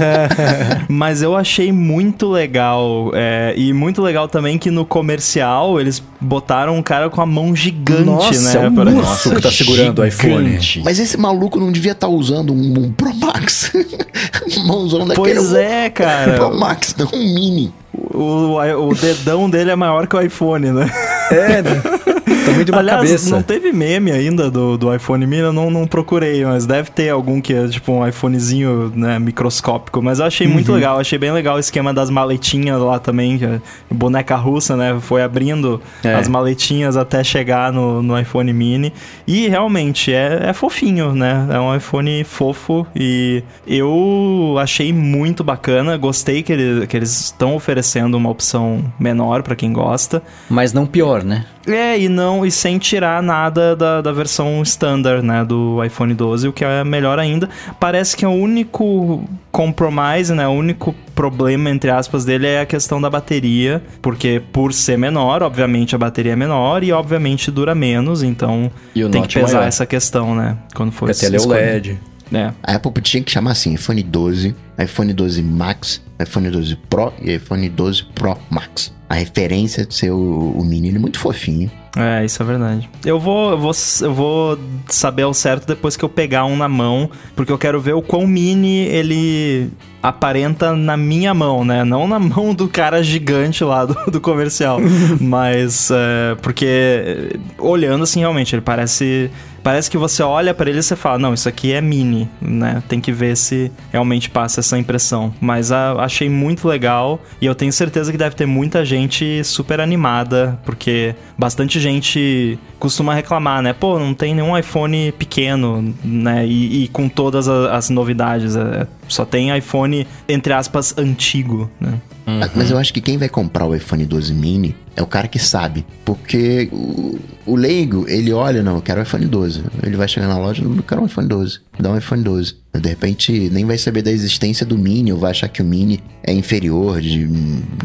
Mas 0.88 1.22
eu 1.22 1.36
achei 1.36 1.72
muito 1.72 2.28
legal. 2.30 3.10
é, 3.14 3.54
e 3.56 3.72
muito 3.72 4.02
legal 4.02 4.28
também 4.28 4.58
que 4.58 4.70
no 4.70 4.84
comercial 4.84 5.80
eles 5.80 6.02
botaram 6.20 6.76
um 6.76 6.82
cara 6.82 7.08
com 7.10 7.20
a 7.20 7.26
mão 7.26 7.54
gigante, 7.54 8.04
Nossa, 8.04 8.58
né? 8.60 8.66
é 8.66 8.68
um 8.68 8.74
pra- 8.74 8.90
urso 8.90 9.34
que 9.34 9.40
tá 9.42 9.50
segurando 9.50 10.00
o 10.00 10.04
iPhone. 10.06 10.58
Mas 10.84 10.98
esse 10.98 11.16
maluco 11.16 11.58
não 11.60 11.70
devia 11.72 11.92
estar 11.92 12.08
usando 12.08 12.52
um, 12.52 12.74
um 12.78 12.92
Pro 12.92 13.14
Max. 13.14 13.72
Mãozão 14.66 15.06
daquele. 15.06 15.34
Pois 15.34 15.52
é, 15.54 15.90
cara. 15.90 16.34
Pro 16.34 16.58
Max, 16.58 16.94
não 16.98 17.06
um 17.12 17.34
mini. 17.34 17.72
O, 17.92 18.56
o 18.88 18.94
dedão 18.94 19.48
dele 19.48 19.70
é 19.70 19.76
maior 19.76 20.06
que 20.06 20.16
o 20.16 20.20
iPhone, 20.20 20.70
né? 20.70 20.90
É, 21.30 21.62
né? 21.62 21.82
Tamanho 22.44 22.64
de 22.64 22.70
uma 22.70 22.80
Aliás, 22.80 23.00
cabeça. 23.00 23.30
não 23.30 23.42
teve 23.42 23.72
meme 23.72 24.10
ainda 24.10 24.50
do, 24.50 24.76
do 24.76 24.94
iPhone 24.94 25.26
mini, 25.26 25.42
eu 25.42 25.52
não, 25.52 25.70
não 25.70 25.86
procurei, 25.86 26.44
mas 26.44 26.66
deve 26.66 26.90
ter 26.90 27.08
algum 27.10 27.40
que 27.40 27.52
é 27.54 27.66
tipo 27.68 27.92
um 27.92 28.06
iPhonezinho, 28.06 28.92
né, 28.94 29.18
microscópico. 29.18 30.02
Mas 30.02 30.18
eu 30.18 30.26
achei 30.26 30.46
Uhum. 30.46 30.52
muito 30.52 30.72
legal, 30.72 30.98
achei 30.98 31.18
bem 31.18 31.32
legal 31.32 31.56
o 31.56 31.58
esquema 31.58 31.92
das 31.94 32.10
maletinhas 32.10 32.80
lá 32.80 32.98
também, 32.98 33.38
que 33.38 33.44
é 33.44 33.60
boneca 33.90 34.36
russa, 34.36 34.76
né, 34.76 34.96
foi 35.00 35.22
abrindo 35.22 35.80
É. 36.02 36.14
as 36.14 36.28
maletinhas 36.28 36.96
até 36.96 37.22
chegar 37.24 37.72
no, 37.72 38.02
no 38.02 38.18
iPhone 38.18 38.52
mini. 38.52 38.92
E 39.26 39.48
realmente 39.48 40.12
é, 40.12 40.40
é 40.50 40.52
fofinho, 40.52 41.14
né, 41.14 41.46
é 41.50 41.58
um 41.60 41.74
iPhone 41.74 42.24
fofo 42.24 42.86
e 42.94 43.42
eu 43.66 44.56
achei 44.58 44.92
muito 44.92 45.44
bacana, 45.44 45.96
gostei 45.96 46.42
que, 46.42 46.52
ele- 46.52 46.86
que 46.86 46.96
eles 46.96 47.10
estão 47.20 47.54
oferecendo 47.54 48.16
uma 48.16 48.30
opção 48.30 48.84
menor 48.98 49.42
pra 49.42 49.54
quem 49.54 49.72
gosta. 49.72 50.22
Mas 50.48 50.72
não 50.72 50.86
pior, 50.86 51.22
né? 51.22 51.44
É, 51.66 51.98
e 51.98 52.08
não, 52.08 52.33
e 52.42 52.50
sem 52.50 52.78
tirar 52.78 53.22
nada 53.22 53.76
da, 53.76 54.00
da 54.00 54.12
versão 54.12 54.62
standard, 54.62 55.22
né, 55.22 55.44
do 55.44 55.84
iPhone 55.84 56.14
12, 56.14 56.48
o 56.48 56.52
que 56.54 56.64
é 56.64 56.82
melhor 56.82 57.18
ainda. 57.18 57.50
Parece 57.78 58.16
que 58.16 58.24
é 58.24 58.28
o 58.28 58.32
único 58.32 59.22
compromise, 59.52 60.32
né, 60.32 60.48
o 60.48 60.52
único 60.52 60.94
problema, 61.14 61.68
entre 61.68 61.90
aspas, 61.90 62.24
dele 62.24 62.46
é 62.46 62.60
a 62.60 62.66
questão 62.66 62.98
da 63.00 63.10
bateria, 63.10 63.82
porque 64.00 64.40
por 64.50 64.72
ser 64.72 64.96
menor, 64.96 65.42
obviamente 65.42 65.94
a 65.94 65.98
bateria 65.98 66.32
é 66.32 66.36
menor 66.36 66.82
e 66.82 66.90
obviamente 66.92 67.50
dura 67.50 67.74
menos, 67.74 68.22
então 68.22 68.70
E 68.94 69.04
o 69.04 69.10
tem 69.10 69.22
que 69.22 69.34
pesar 69.34 69.58
maior. 69.58 69.68
essa 69.68 69.84
questão, 69.84 70.34
né, 70.34 70.56
quando 70.74 70.92
for 70.92 71.10
A 71.10 71.14
tela 71.14 71.36
é. 71.36 71.40
OLED. 71.40 71.98
É. 72.32 72.52
A 72.62 72.74
Apple 72.76 72.90
tinha 73.02 73.22
que 73.22 73.30
chamar 73.30 73.52
assim: 73.52 73.74
iPhone 73.74 74.02
12, 74.02 74.56
iPhone 74.82 75.12
12 75.12 75.42
Max, 75.42 76.02
iPhone 76.20 76.50
12 76.50 76.76
Pro 76.88 77.12
e 77.22 77.34
iPhone 77.34 77.68
12 77.68 78.04
Pro 78.14 78.36
Max. 78.50 78.92
A 79.08 79.14
referência 79.14 79.84
de 79.86 79.94
ser 79.94 80.10
o, 80.10 80.54
o 80.56 80.64
mini, 80.64 80.88
ele 80.88 80.96
é 80.96 81.00
muito 81.00 81.18
fofinho. 81.20 81.70
É, 81.96 82.24
isso 82.24 82.42
é 82.42 82.46
verdade. 82.46 82.90
Eu 83.04 83.20
vou, 83.20 83.52
eu 83.52 83.58
vou, 83.58 83.72
eu 84.02 84.14
vou 84.14 84.58
saber 84.88 85.22
ao 85.22 85.34
certo 85.34 85.66
depois 85.66 85.96
que 85.96 86.04
eu 86.04 86.08
pegar 86.08 86.44
um 86.44 86.56
na 86.56 86.68
mão, 86.68 87.08
porque 87.36 87.52
eu 87.52 87.58
quero 87.58 87.80
ver 87.80 87.94
o 87.94 88.02
quão 88.02 88.26
mini 88.26 88.84
ele 88.86 89.70
aparenta 90.02 90.74
na 90.74 90.96
minha 90.96 91.32
mão, 91.32 91.64
né? 91.64 91.84
Não 91.84 92.06
na 92.06 92.18
mão 92.18 92.52
do 92.52 92.68
cara 92.68 93.02
gigante 93.02 93.62
lá 93.64 93.86
do, 93.86 94.10
do 94.10 94.20
comercial. 94.20 94.78
Mas, 95.20 95.90
é, 95.90 96.34
porque 96.42 97.38
olhando 97.58 98.02
assim, 98.02 98.20
realmente, 98.20 98.54
ele 98.54 98.62
parece. 98.62 99.30
Parece 99.64 99.90
que 99.90 99.96
você 99.98 100.22
olha 100.22 100.52
pra 100.54 100.68
ele 100.70 100.78
e 100.78 100.82
você 100.82 100.94
fala, 100.94 101.18
não, 101.18 101.32
isso 101.34 101.48
aqui 101.48 101.72
é 101.72 101.80
mini, 101.80 102.28
né? 102.40 102.82
Tem 102.86 103.00
que 103.00 103.10
ver 103.10 103.34
se 103.36 103.72
realmente 103.90 104.28
passa 104.30 104.60
essa 104.60 104.78
impressão. 104.78 105.34
Mas 105.40 105.72
a- 105.72 105.94
achei 106.04 106.28
muito 106.28 106.68
legal 106.68 107.20
e 107.40 107.46
eu 107.46 107.54
tenho 107.54 107.72
certeza 107.72 108.12
que 108.12 108.18
deve 108.18 108.36
ter 108.36 108.44
muita 108.46 108.84
gente 108.84 109.42
super 109.42 109.80
animada, 109.80 110.60
porque 110.66 111.14
bastante 111.38 111.80
gente 111.80 112.58
costuma 112.78 113.14
reclamar, 113.14 113.62
né? 113.62 113.72
Pô, 113.72 113.98
não 113.98 114.12
tem 114.12 114.34
nenhum 114.34 114.56
iPhone 114.56 115.10
pequeno, 115.12 115.94
né? 116.04 116.46
E, 116.46 116.84
e 116.84 116.88
com 116.88 117.08
todas 117.08 117.48
a- 117.48 117.74
as 117.74 117.88
novidades. 117.88 118.54
é, 118.56 118.86
só 119.08 119.24
tem 119.24 119.56
iPhone, 119.56 120.06
entre 120.28 120.52
aspas, 120.52 120.94
antigo, 120.98 121.70
né? 121.80 121.94
Ah, 122.26 122.50
Mas 122.54 122.70
eu 122.70 122.78
acho 122.78 122.92
que 122.92 123.00
quem 123.00 123.16
vai 123.18 123.28
comprar 123.28 123.64
o 123.66 123.74
iPhone 123.74 124.04
12 124.06 124.32
mini 124.34 124.74
é 124.96 125.02
o 125.02 125.06
cara 125.06 125.26
que 125.28 125.38
sabe. 125.38 125.84
Porque 126.04 126.68
o, 126.72 127.18
o 127.46 127.56
leigo, 127.56 128.04
ele 128.08 128.32
olha, 128.32 128.62
não, 128.62 128.76
eu 128.76 128.82
quero 128.82 129.00
o 129.00 129.02
iPhone 129.02 129.26
12. 129.26 129.62
Ele 129.82 129.96
vai 129.96 130.06
chegar 130.08 130.28
na 130.28 130.38
loja, 130.38 130.62
não, 130.64 130.76
eu 130.76 130.82
quero 130.82 131.02
um 131.02 131.06
iPhone 131.06 131.26
12. 131.28 131.60
Dá 131.78 131.90
um 131.90 131.98
iPhone 131.98 132.22
12. 132.22 132.54
De 132.74 132.88
repente, 132.88 133.50
nem 133.52 133.64
vai 133.64 133.78
saber 133.78 134.02
da 134.02 134.10
existência 134.10 134.64
do 134.66 134.76
mini, 134.78 135.12
ou 135.12 135.18
vai 135.18 135.30
achar 135.30 135.48
que 135.48 135.62
o 135.62 135.64
mini 135.64 136.00
é 136.22 136.32
inferior 136.32 137.00
de, 137.00 137.28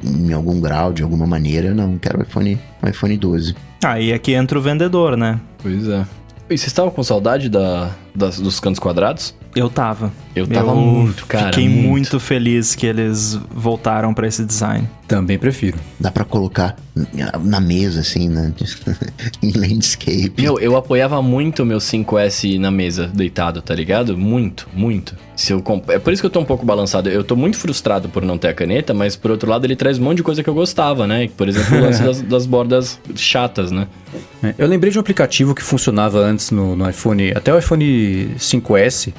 em 0.06 0.34
algum 0.34 0.60
grau, 0.60 0.92
de 0.94 1.04
alguma 1.04 1.26
maneira. 1.28 1.74
Não, 1.74 1.94
eu 1.94 2.00
quero 2.00 2.20
o 2.20 2.24
iPhone, 2.24 2.58
um 2.84 2.88
iPhone 2.90 3.18
12. 3.18 3.56
Aí 3.84 4.12
aqui 4.14 4.34
entra 4.34 4.58
o 4.58 4.62
vendedor, 4.62 5.16
né? 5.16 5.40
Pois 5.62 5.88
é. 5.88 6.06
E 6.50 6.58
vocês 6.58 6.68
estavam 6.68 6.90
com 6.92 7.04
saudade 7.04 7.48
da, 7.48 7.92
das- 8.16 8.40
dos 8.40 8.60
cantos 8.60 8.80
quadrados? 8.80 9.36
Eu 9.56 9.70
tava. 9.70 10.12
Eu 10.36 10.46
tava 10.48 10.74
muito, 10.76 11.26
cara, 11.26 11.48
Fiquei 11.48 11.68
muito. 11.68 11.88
muito. 11.90 12.20
feliz 12.20 12.76
que 12.76 12.86
eles 12.86 13.38
voltaram 13.52 14.14
pra 14.14 14.28
esse 14.28 14.46
design. 14.46 14.88
Também 15.08 15.40
prefiro. 15.40 15.78
Dá 16.00 16.12
pra 16.12 16.24
colocar 16.24 16.76
na- 17.44 17.60
mesa, 17.60 18.02
assim, 18.02 18.30
né? 18.30 18.54
em 19.42 19.52
landscape. 19.52 20.34
Meu, 20.38 20.60
eu 20.60 20.78
apoiava 20.78 21.20
muito 21.22 21.64
o 21.64 21.66
meu 21.66 21.80
5S 21.80 22.60
na 22.60 22.70
mesa, 22.70 23.08
deitado, 23.08 23.60
tá 23.62 23.74
ligado? 23.74 24.16
Muito, 24.16 24.70
muito. 24.74 25.16
Se 25.36 25.52
eu 25.52 25.62
comp... 25.62 25.90
É 25.90 25.98
por 25.98 26.14
isso 26.14 26.22
que 26.22 26.28
eu 26.28 26.30
tô 26.30 26.40
um 26.40 26.46
pouco 26.46 26.64
balançado. 26.66 27.10
Eu 27.10 27.24
tô 27.24 27.36
muito 27.36 27.58
frustrado 27.58 28.08
por 28.08 28.24
não 28.24 28.38
ter 28.38 28.50
a 28.50 28.54
caneta, 28.54 28.94
mas 28.94 29.16
por 29.16 29.32
outro 29.32 29.50
lado 29.50 29.66
ele 29.66 29.76
traz 29.76 29.98
um 29.98 30.04
monte 30.04 30.18
de 30.18 30.24
coisa 30.24 30.44
que 30.44 30.50
eu 30.50 30.54
gostava, 30.54 31.08
né? 31.08 31.28
Por 31.36 31.50
exemplo, 31.50 31.76
o 31.78 31.82
lance 31.82 32.02
das, 32.04 32.22
das 32.22 32.46
bordas 32.46 33.00
chatas, 33.16 33.72
né? 33.72 33.88
É, 34.44 34.54
Eu 34.60 34.68
lembrei 34.68 34.92
de 34.92 34.98
um 35.00 35.02
aplicativo 35.02 35.56
que 35.56 35.64
funcionava 35.64 36.20
antes 36.20 36.52
no, 36.52 36.76
no 36.76 36.88
iPhone, 36.88 37.32
até 37.32 37.52
o 37.54 37.58
iPhone 37.58 38.36
5S, 38.38 39.12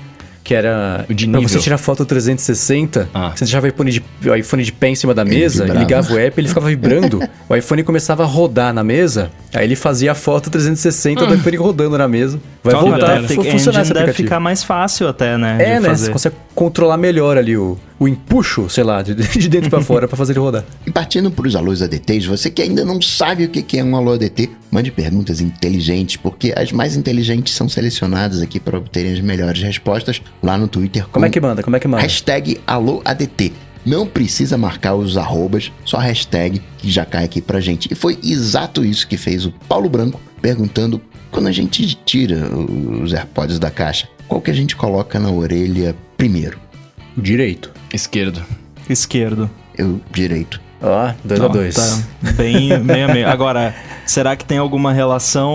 que 0.50 0.54
era 0.56 1.06
O 1.08 1.14
de 1.14 1.28
pra 1.28 1.38
você 1.38 1.46
nível. 1.46 1.60
tirar 1.62 1.78
foto 1.78 2.04
360, 2.04 3.08
Ah. 3.14 3.30
você 3.32 3.44
deixava 3.44 3.66
o 3.66 3.68
iPhone, 3.68 3.88
de, 3.92 4.02
o 4.28 4.34
iPhone 4.34 4.64
de 4.64 4.72
pé 4.72 4.88
em 4.88 4.96
cima 4.96 5.14
da 5.14 5.24
mesa, 5.24 5.64
ligava 5.64 6.12
o 6.12 6.18
app, 6.18 6.40
ele 6.40 6.48
ficava 6.48 6.66
vibrando, 6.66 7.22
o 7.48 7.54
iPhone 7.54 7.84
começava 7.84 8.24
a 8.24 8.26
rodar 8.26 8.74
na 8.74 8.82
mesa, 8.82 9.30
aí 9.54 9.62
ele 9.64 9.76
fazia 9.76 10.10
a 10.10 10.14
foto 10.14 10.50
360 10.50 11.24
do 11.24 11.34
iPhone 11.36 11.56
rodando 11.56 11.96
na 11.96 12.08
mesa. 12.08 12.40
Vai 12.64 12.74
voltar 12.74 13.20
deve, 13.20 13.48
a 13.48 13.52
funcionar 13.52 13.84
deve 13.84 14.12
ficar 14.12 14.40
mais 14.40 14.64
fácil 14.64 15.06
até, 15.06 15.38
né? 15.38 15.56
É, 15.60 15.74
de 15.76 15.80
né? 15.82 15.88
fazer. 15.88 16.06
Você 16.06 16.12
consegue 16.12 16.36
controlar 16.52 16.96
melhor 16.96 17.38
ali 17.38 17.56
o, 17.56 17.78
o 18.00 18.08
empuxo, 18.08 18.68
sei 18.70 18.82
lá, 18.82 19.02
de, 19.02 19.14
de 19.14 19.48
dentro 19.48 19.68
pra 19.68 19.82
fora 19.82 20.08
pra 20.08 20.16
fazer 20.16 20.32
ele 20.32 20.40
rodar. 20.40 20.64
E 20.86 20.90
partindo 20.90 21.30
para 21.30 21.46
os 21.46 21.54
alôs 21.54 21.82
ADTs, 21.82 22.24
você 22.24 22.50
que 22.50 22.62
ainda 22.62 22.84
não 22.84 23.02
sabe 23.02 23.44
o 23.44 23.48
que 23.50 23.62
que 23.62 23.78
é 23.78 23.84
um 23.84 23.94
alô 23.94 24.14
ADT, 24.14 24.48
mande 24.70 24.90
perguntas 24.90 25.40
inteligentes, 25.42 26.16
porque 26.16 26.54
as 26.56 26.72
mais 26.72 26.96
inteligentes 26.96 27.54
são 27.54 27.68
selecionadas 27.68 28.40
aqui 28.40 28.58
para 28.58 28.78
obterem 28.78 29.12
as 29.12 29.20
melhores 29.20 29.62
respostas 29.62 30.22
lá 30.42 30.56
no 30.56 30.66
Twitter. 30.66 31.06
Como 31.08 31.26
é 31.26 31.30
que 31.30 31.38
manda? 31.38 31.62
Como 31.62 31.76
é 31.76 31.80
que 31.80 31.86
manda? 31.86 32.02
Hashtag 32.02 32.58
AlôADT. 32.66 33.52
Não 33.84 34.06
precisa 34.06 34.56
marcar 34.56 34.94
os 34.94 35.16
arrobas, 35.16 35.70
só 35.84 35.98
hashtag 35.98 36.62
que 36.78 36.90
já 36.90 37.04
cai 37.04 37.24
aqui 37.24 37.42
pra 37.42 37.60
gente. 37.60 37.92
E 37.92 37.94
foi 37.94 38.18
exato 38.22 38.84
isso 38.84 39.06
que 39.06 39.18
fez 39.18 39.44
o 39.44 39.52
Paulo 39.68 39.88
Branco 39.88 40.20
perguntando 40.40 41.00
quando 41.30 41.46
a 41.46 41.52
gente 41.52 41.94
tira 42.04 42.48
os 43.02 43.12
AirPods 43.12 43.58
da 43.58 43.70
caixa, 43.70 44.08
qual 44.26 44.40
que 44.40 44.50
a 44.50 44.54
gente 44.54 44.74
coloca 44.74 45.18
na 45.18 45.30
orelha 45.30 45.94
primeiro? 46.16 46.69
Direito. 47.16 47.70
Esquerdo. 47.92 48.42
Esquerdo. 48.88 49.50
Eu 49.76 50.00
direito. 50.12 50.60
Ó, 50.82 51.12
2 51.22 51.40
a 51.42 51.48
2 51.48 51.74
Tá 51.74 52.32
bem 52.38 52.78
meio 52.80 53.04
a 53.04 53.12
meio. 53.12 53.28
Agora, 53.28 53.74
será 54.06 54.34
que 54.34 54.44
tem 54.44 54.56
alguma 54.58 54.92
relação? 54.92 55.52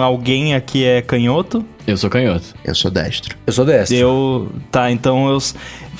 Alguém 0.00 0.54
aqui 0.54 0.84
é 0.84 1.00
canhoto? 1.02 1.64
Eu 1.86 1.96
sou 1.96 2.10
canhoto. 2.10 2.46
Eu 2.64 2.74
sou 2.74 2.90
destro. 2.90 3.36
Eu 3.46 3.52
sou 3.52 3.64
destro. 3.64 3.96
Eu. 3.96 4.52
Tá, 4.70 4.90
então 4.90 5.28
eu. 5.30 5.38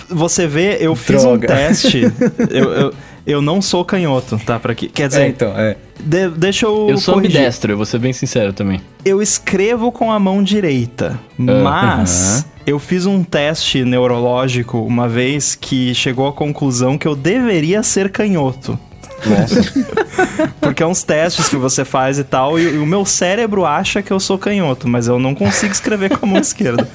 Você 0.09 0.47
vê, 0.47 0.78
eu 0.81 0.94
fiz 0.97 1.24
um 1.24 1.36
Droga. 1.39 1.47
teste. 1.47 2.02
eu, 2.51 2.73
eu, 2.73 2.94
eu 3.24 3.43
não 3.43 3.62
sou 3.62 3.85
canhoto, 3.85 4.36
tá? 4.44 4.59
Pra 4.59 4.74
que, 4.74 4.89
quer 4.89 5.09
dizer, 5.09 5.23
É, 5.23 5.28
então, 5.28 5.52
é. 5.56 5.77
de- 6.01 6.31
deixa 6.31 6.66
eu. 6.66 6.89
Eu 6.90 6.98
sou 6.98 7.14
corrigir. 7.14 7.36
ambidestro, 7.39 7.73
eu 7.73 7.77
vou 7.77 7.86
ser 7.86 7.98
bem 8.01 8.12
sincero 8.12 8.52
também. 8.52 8.81
Eu 9.05 9.23
escrevo 9.23 9.93
com 9.93 10.10
a 10.10 10.18
mão 10.18 10.43
direita, 10.43 11.18
Ah, 11.39 11.43
mas 11.62 12.47
Eu 12.66 12.80
fiz 12.80 13.06
um 13.06 13.22
teste 13.22 13.84
neurológico 13.84 14.78
uma 14.78 15.09
vez 15.09 15.55
que 15.55 15.94
chegou 15.94 16.26
à 16.26 16.32
conclusão 16.32 16.98
que 16.98 17.06
eu 17.06 17.14
deveria 17.14 17.80
ser 17.84 18.10
canhoto. 18.10 18.76
Nossa. 19.24 19.72
Porque 20.60 20.82
é 20.82 20.86
uns 20.86 21.05
testes 21.05 21.48
que 21.48 21.55
você 21.55 21.84
faz 21.84 22.18
e 22.18 22.24
tal, 22.24 22.59
e, 22.59 22.64
e 22.64 22.78
o 22.78 22.84
meu 22.84 23.05
cérebro 23.05 23.64
acha 23.64 24.02
que 24.02 24.12
eu 24.12 24.18
sou 24.18 24.36
canhoto, 24.36 24.88
mas 24.88 25.06
eu 25.06 25.16
não 25.16 25.32
consigo 25.32 25.72
escrever 25.72 26.18
com 26.18 26.26
a 26.26 26.28
mão 26.28 26.40
esquerda. 26.40 26.88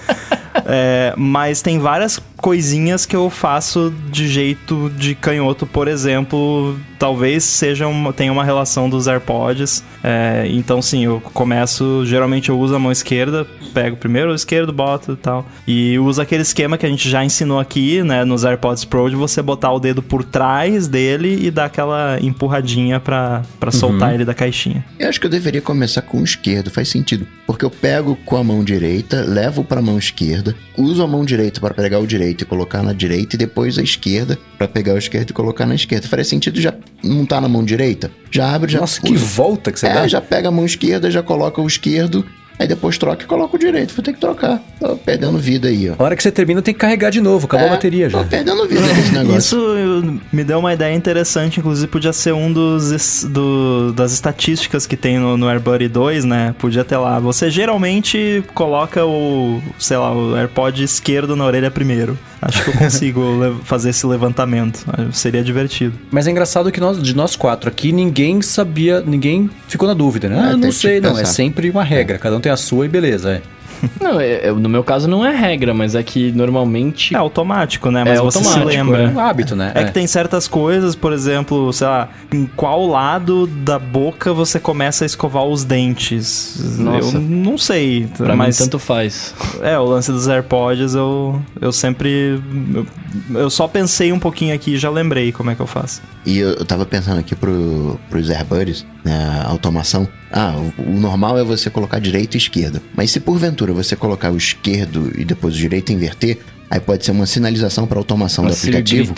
É, 0.66 1.14
mas 1.16 1.62
tem 1.62 1.80
várias 1.80 2.20
coisinhas 2.42 3.06
que 3.06 3.16
eu 3.16 3.30
faço 3.30 3.94
de 4.10 4.28
jeito 4.28 4.90
de 4.98 5.14
canhoto, 5.14 5.68
por 5.68 5.88
exemplo, 5.88 6.76
talvez 6.98 7.44
seja 7.44 7.88
uma, 7.88 8.12
tenha 8.12 8.32
uma 8.32 8.44
relação 8.44 8.90
dos 8.90 9.08
AirPods. 9.08 9.84
É, 10.04 10.48
então, 10.50 10.82
sim, 10.82 11.06
eu 11.06 11.22
começo. 11.34 12.04
Geralmente 12.06 12.50
eu 12.50 12.60
uso 12.60 12.76
a 12.76 12.80
mão 12.80 12.92
esquerda, 12.92 13.46
pego 13.74 13.96
primeiro 13.96 14.32
o 14.32 14.36
esquerdo, 14.36 14.74
boto 14.74 15.14
e 15.14 15.16
tal. 15.16 15.46
E 15.68 16.00
uso 16.00 16.22
aquele 16.22 16.42
esquema 16.42 16.78
que 16.78 16.86
a 16.86 16.90
gente 16.90 17.08
já 17.08 17.24
ensinou 17.24 17.60
aqui, 17.60 18.04
né, 18.04 18.26
nos 18.26 18.44
AirPods 18.44 18.86
Pro, 18.86 19.10
de 19.10 19.16
você 19.16 19.42
botar 19.42 19.72
o 19.72 19.80
dedo 19.80 20.02
por 20.02 20.24
trás 20.24 20.88
dele 20.88 21.46
e 21.46 21.52
dar 21.52 21.66
aquela 21.66 22.20
empurradinha 22.22 23.00
pra, 23.00 23.44
pra 23.60 23.72
soltar 23.72 24.16
ele 24.16 24.26
da 24.26 24.34
caixinha. 24.34 24.84
Eu 25.00 25.10
acho 25.10 25.20
que 25.20 25.28
eu 25.28 25.32
deveria 25.32 25.62
começar 25.62 26.02
com 26.02 26.20
o 26.20 26.24
esquerdo, 26.24 26.72
faz 26.72 26.90
sentido. 26.90 27.28
Porque 27.46 27.66
eu 27.66 27.70
pego 27.70 28.16
com 28.26 28.38
a 28.38 28.44
mão 28.44 28.64
direita, 28.64 29.26
levo 29.28 29.64
pra 29.64 29.82
mão 29.82 29.98
esquerda, 29.98 30.56
uso 30.78 31.04
a 31.04 31.08
mão 31.08 31.26
direita 31.26 31.60
para 31.60 31.74
pegar 31.74 32.00
o 32.00 32.08
direito 32.08 32.31
e 32.42 32.46
colocar 32.46 32.82
na 32.84 32.94
direita, 32.94 33.36
e 33.36 33.40
depois 33.40 33.78
a 33.78 33.82
esquerda 33.84 34.38
para 34.58 34.68
pegar 34.68 34.94
o 34.94 34.98
esquerdo 34.98 35.30
e 35.32 35.34
colocar 35.34 35.66
na 35.66 35.76
esquerda. 35.76 36.08
Faria 36.08 36.24
sentido 36.26 36.60
já 36.62 36.74
não 37.04 37.26
tá 37.26 37.42
na 37.42 37.48
mão 37.50 37.64
direita? 37.64 38.10
Já 38.32 38.54
abre, 38.54 38.72
já. 38.72 38.80
Nossa, 38.80 39.02
que 39.02 39.16
volta 39.16 39.72
que 39.72 39.80
você 39.80 39.88
É, 39.88 39.94
dá. 39.94 40.08
já 40.08 40.22
pega 40.22 40.48
a 40.48 40.52
mão 40.52 40.66
esquerda, 40.66 41.10
já 41.12 41.22
coloca 41.22 41.62
o 41.62 41.68
esquerdo, 41.68 42.26
aí 42.62 42.68
depois 42.68 42.98
troca 42.98 43.24
e 43.24 43.28
coloca 43.28 43.56
o 43.56 43.60
direito. 43.60 43.94
Vou 43.94 44.04
ter 44.04 44.14
que 44.14 44.20
trocar. 44.20 44.62
Tô 44.80 44.96
perdendo 44.98 45.38
vida 45.38 45.68
aí, 45.68 45.90
ó. 45.90 45.96
A 45.98 46.04
hora 46.06 46.16
que 46.16 46.24
você 46.24 46.32
termina, 46.32 46.62
tem 46.62 46.74
que 46.74 46.80
carregar 46.80 47.10
de 47.10 47.20
novo. 47.22 47.46
Acabou 47.46 47.66
É, 47.66 47.70
a 47.70 47.74
bateria 47.74 48.10
já. 48.10 48.20
Tô 48.20 48.26
perdendo 48.26 48.68
vida 48.68 48.82
nesse 48.82 49.12
negócio. 49.12 49.38
Isso 49.38 50.20
me 50.32 50.44
deu 50.44 50.60
uma 50.60 50.74
ideia 50.74 50.94
interessante, 50.96 51.60
inclusive 51.60 51.88
podia 51.88 52.14
ser 52.14 52.34
um 52.34 52.52
dos 52.52 53.24
do- 53.30 53.92
das 53.94 54.12
estatísticas 54.14 54.86
que 54.86 54.96
tem 54.96 55.18
no, 55.20 55.36
no 55.38 55.48
AirBuddy 55.48 55.88
2, 55.88 56.26
né? 56.26 56.56
Podia 56.60 56.84
ter 56.84 56.98
lá. 56.98 57.20
Você 57.20 57.50
geralmente 57.50 58.44
coloca 58.54 59.06
o, 59.06 59.62
sei 59.80 59.98
lá, 59.98 60.12
o 60.14 60.36
AirPod 60.36 60.84
esquerdo 60.84 61.36
na 61.36 61.46
orelha 61.46 61.72
primeiro. 61.72 62.18
Acho 62.42 62.64
que 62.64 62.70
eu 62.72 62.74
consigo 62.74 63.22
fazer 63.64 63.92
esse 63.92 64.06
levantamento. 64.08 64.84
Seria 65.12 65.44
divertido. 65.44 65.94
Mas 66.10 66.28
é 66.28 66.32
engraçado 66.32 66.72
que 66.72 66.80
nós, 66.80 67.02
de 67.02 67.16
nós 67.16 67.36
quatro 67.36 67.70
aqui, 67.70 67.92
ninguém 67.92 68.42
sabia, 68.42 69.02
ninguém 69.02 69.50
ficou 69.68 69.88
na 69.88 69.94
dúvida, 69.94 70.28
né? 70.28 70.36
É, 70.36 70.40
Ah, 70.54 70.58
não 70.58 70.72
sei, 70.72 71.00
não. 71.00 71.18
É 71.18 71.26
sempre 71.26 71.70
uma 71.70 71.84
regra. 71.84 72.18
Cada 72.18 72.36
um 72.36 72.40
tem 72.40 72.52
a 72.52 72.58
sua 72.58 72.86
e 72.86 72.90
beleza, 72.90 73.34
é. 73.34 73.42
Não, 74.02 74.20
é- 74.20 74.48
é- 74.48 74.52
no 74.52 74.70
meu 74.70 74.84
caso 74.84 75.08
não 75.08 75.26
é 75.26 75.36
regra, 75.36 75.74
mas 75.74 75.96
é 75.96 76.04
que 76.04 76.32
normalmente. 76.32 77.14
É 77.16 77.18
automático, 77.18 77.90
né? 77.92 78.04
Mas 78.04 78.20
É 78.20 78.22
você 78.22 78.44
se 78.44 78.60
lembra. 78.60 79.04
É 79.04 79.08
um 79.10 79.20
hábito, 79.20 79.56
né? 79.56 79.72
É 79.76 79.84
que 79.86 79.92
tem 79.92 80.06
certas 80.08 80.48
coisas, 80.48 80.96
por 80.96 81.14
exemplo, 81.14 81.72
sei 81.74 81.88
lá, 81.88 82.10
em 82.32 82.46
qual 82.46 82.86
lado 82.88 83.48
da 83.48 83.78
boca 83.80 84.34
você 84.34 84.60
começa 84.60 85.04
a 85.04 85.08
escovar 85.08 85.44
os 85.46 85.64
dentes? 85.64 86.78
Nossa. 86.78 87.18
Eu 87.18 87.22
não 87.22 87.58
sei, 87.58 88.08
pra 88.18 88.36
mas 88.36 88.58
mim 88.60 88.66
tanto 88.66 88.80
faz. 88.80 89.34
é, 89.62 89.78
o 89.78 89.84
lance 89.86 90.12
dos 90.12 90.28
AirPods 90.28 90.94
eu, 90.96 91.42
eu 91.60 91.72
sempre 91.72 92.42
eu, 92.74 92.86
eu 93.34 93.50
só 93.50 93.68
pensei 93.68 94.12
um 94.12 94.20
pouquinho 94.20 94.54
aqui 94.54 94.72
e 94.76 94.78
já 94.78 94.90
lembrei 94.90 95.32
como 95.32 95.50
é 95.52 95.56
que 95.56 95.62
eu 95.62 95.68
faço. 95.68 96.02
E 96.26 96.38
eu, 96.38 96.50
eu 96.54 96.66
tava 96.66 96.86
pensando 96.86 97.20
aqui 97.20 97.36
pro, 97.36 98.00
pros 98.10 98.30
AirBuds, 98.30 98.86
né, 99.04 99.44
automação. 99.46 100.08
Ah, 100.32 100.56
o, 100.78 100.92
o 100.92 101.00
normal 101.00 101.38
é 101.38 101.44
você 101.44 101.70
colocar 101.70 102.00
direito 102.00 102.36
e 102.36 102.38
esquerda. 102.38 102.82
Mas 102.96 103.12
se 103.12 103.20
porventura 103.20 103.74
você 103.74 103.96
colocar 103.96 104.32
o 104.32 104.38
esquerdo 104.38 105.12
e 105.18 105.26
depois 105.26 105.56
o 105.56 105.58
direito 105.58 105.92
e 105.92 105.96
inverter, 105.96 106.40
aí 106.70 106.80
pode 106.80 107.04
ser 107.04 107.12
uma 107.12 107.26
sinalização 107.26 107.86
para 107.86 107.98
automação 107.98 108.46
do 108.46 108.50
Uma 108.50 108.56
Siri 108.56 108.78
aplicativo. 108.78 109.14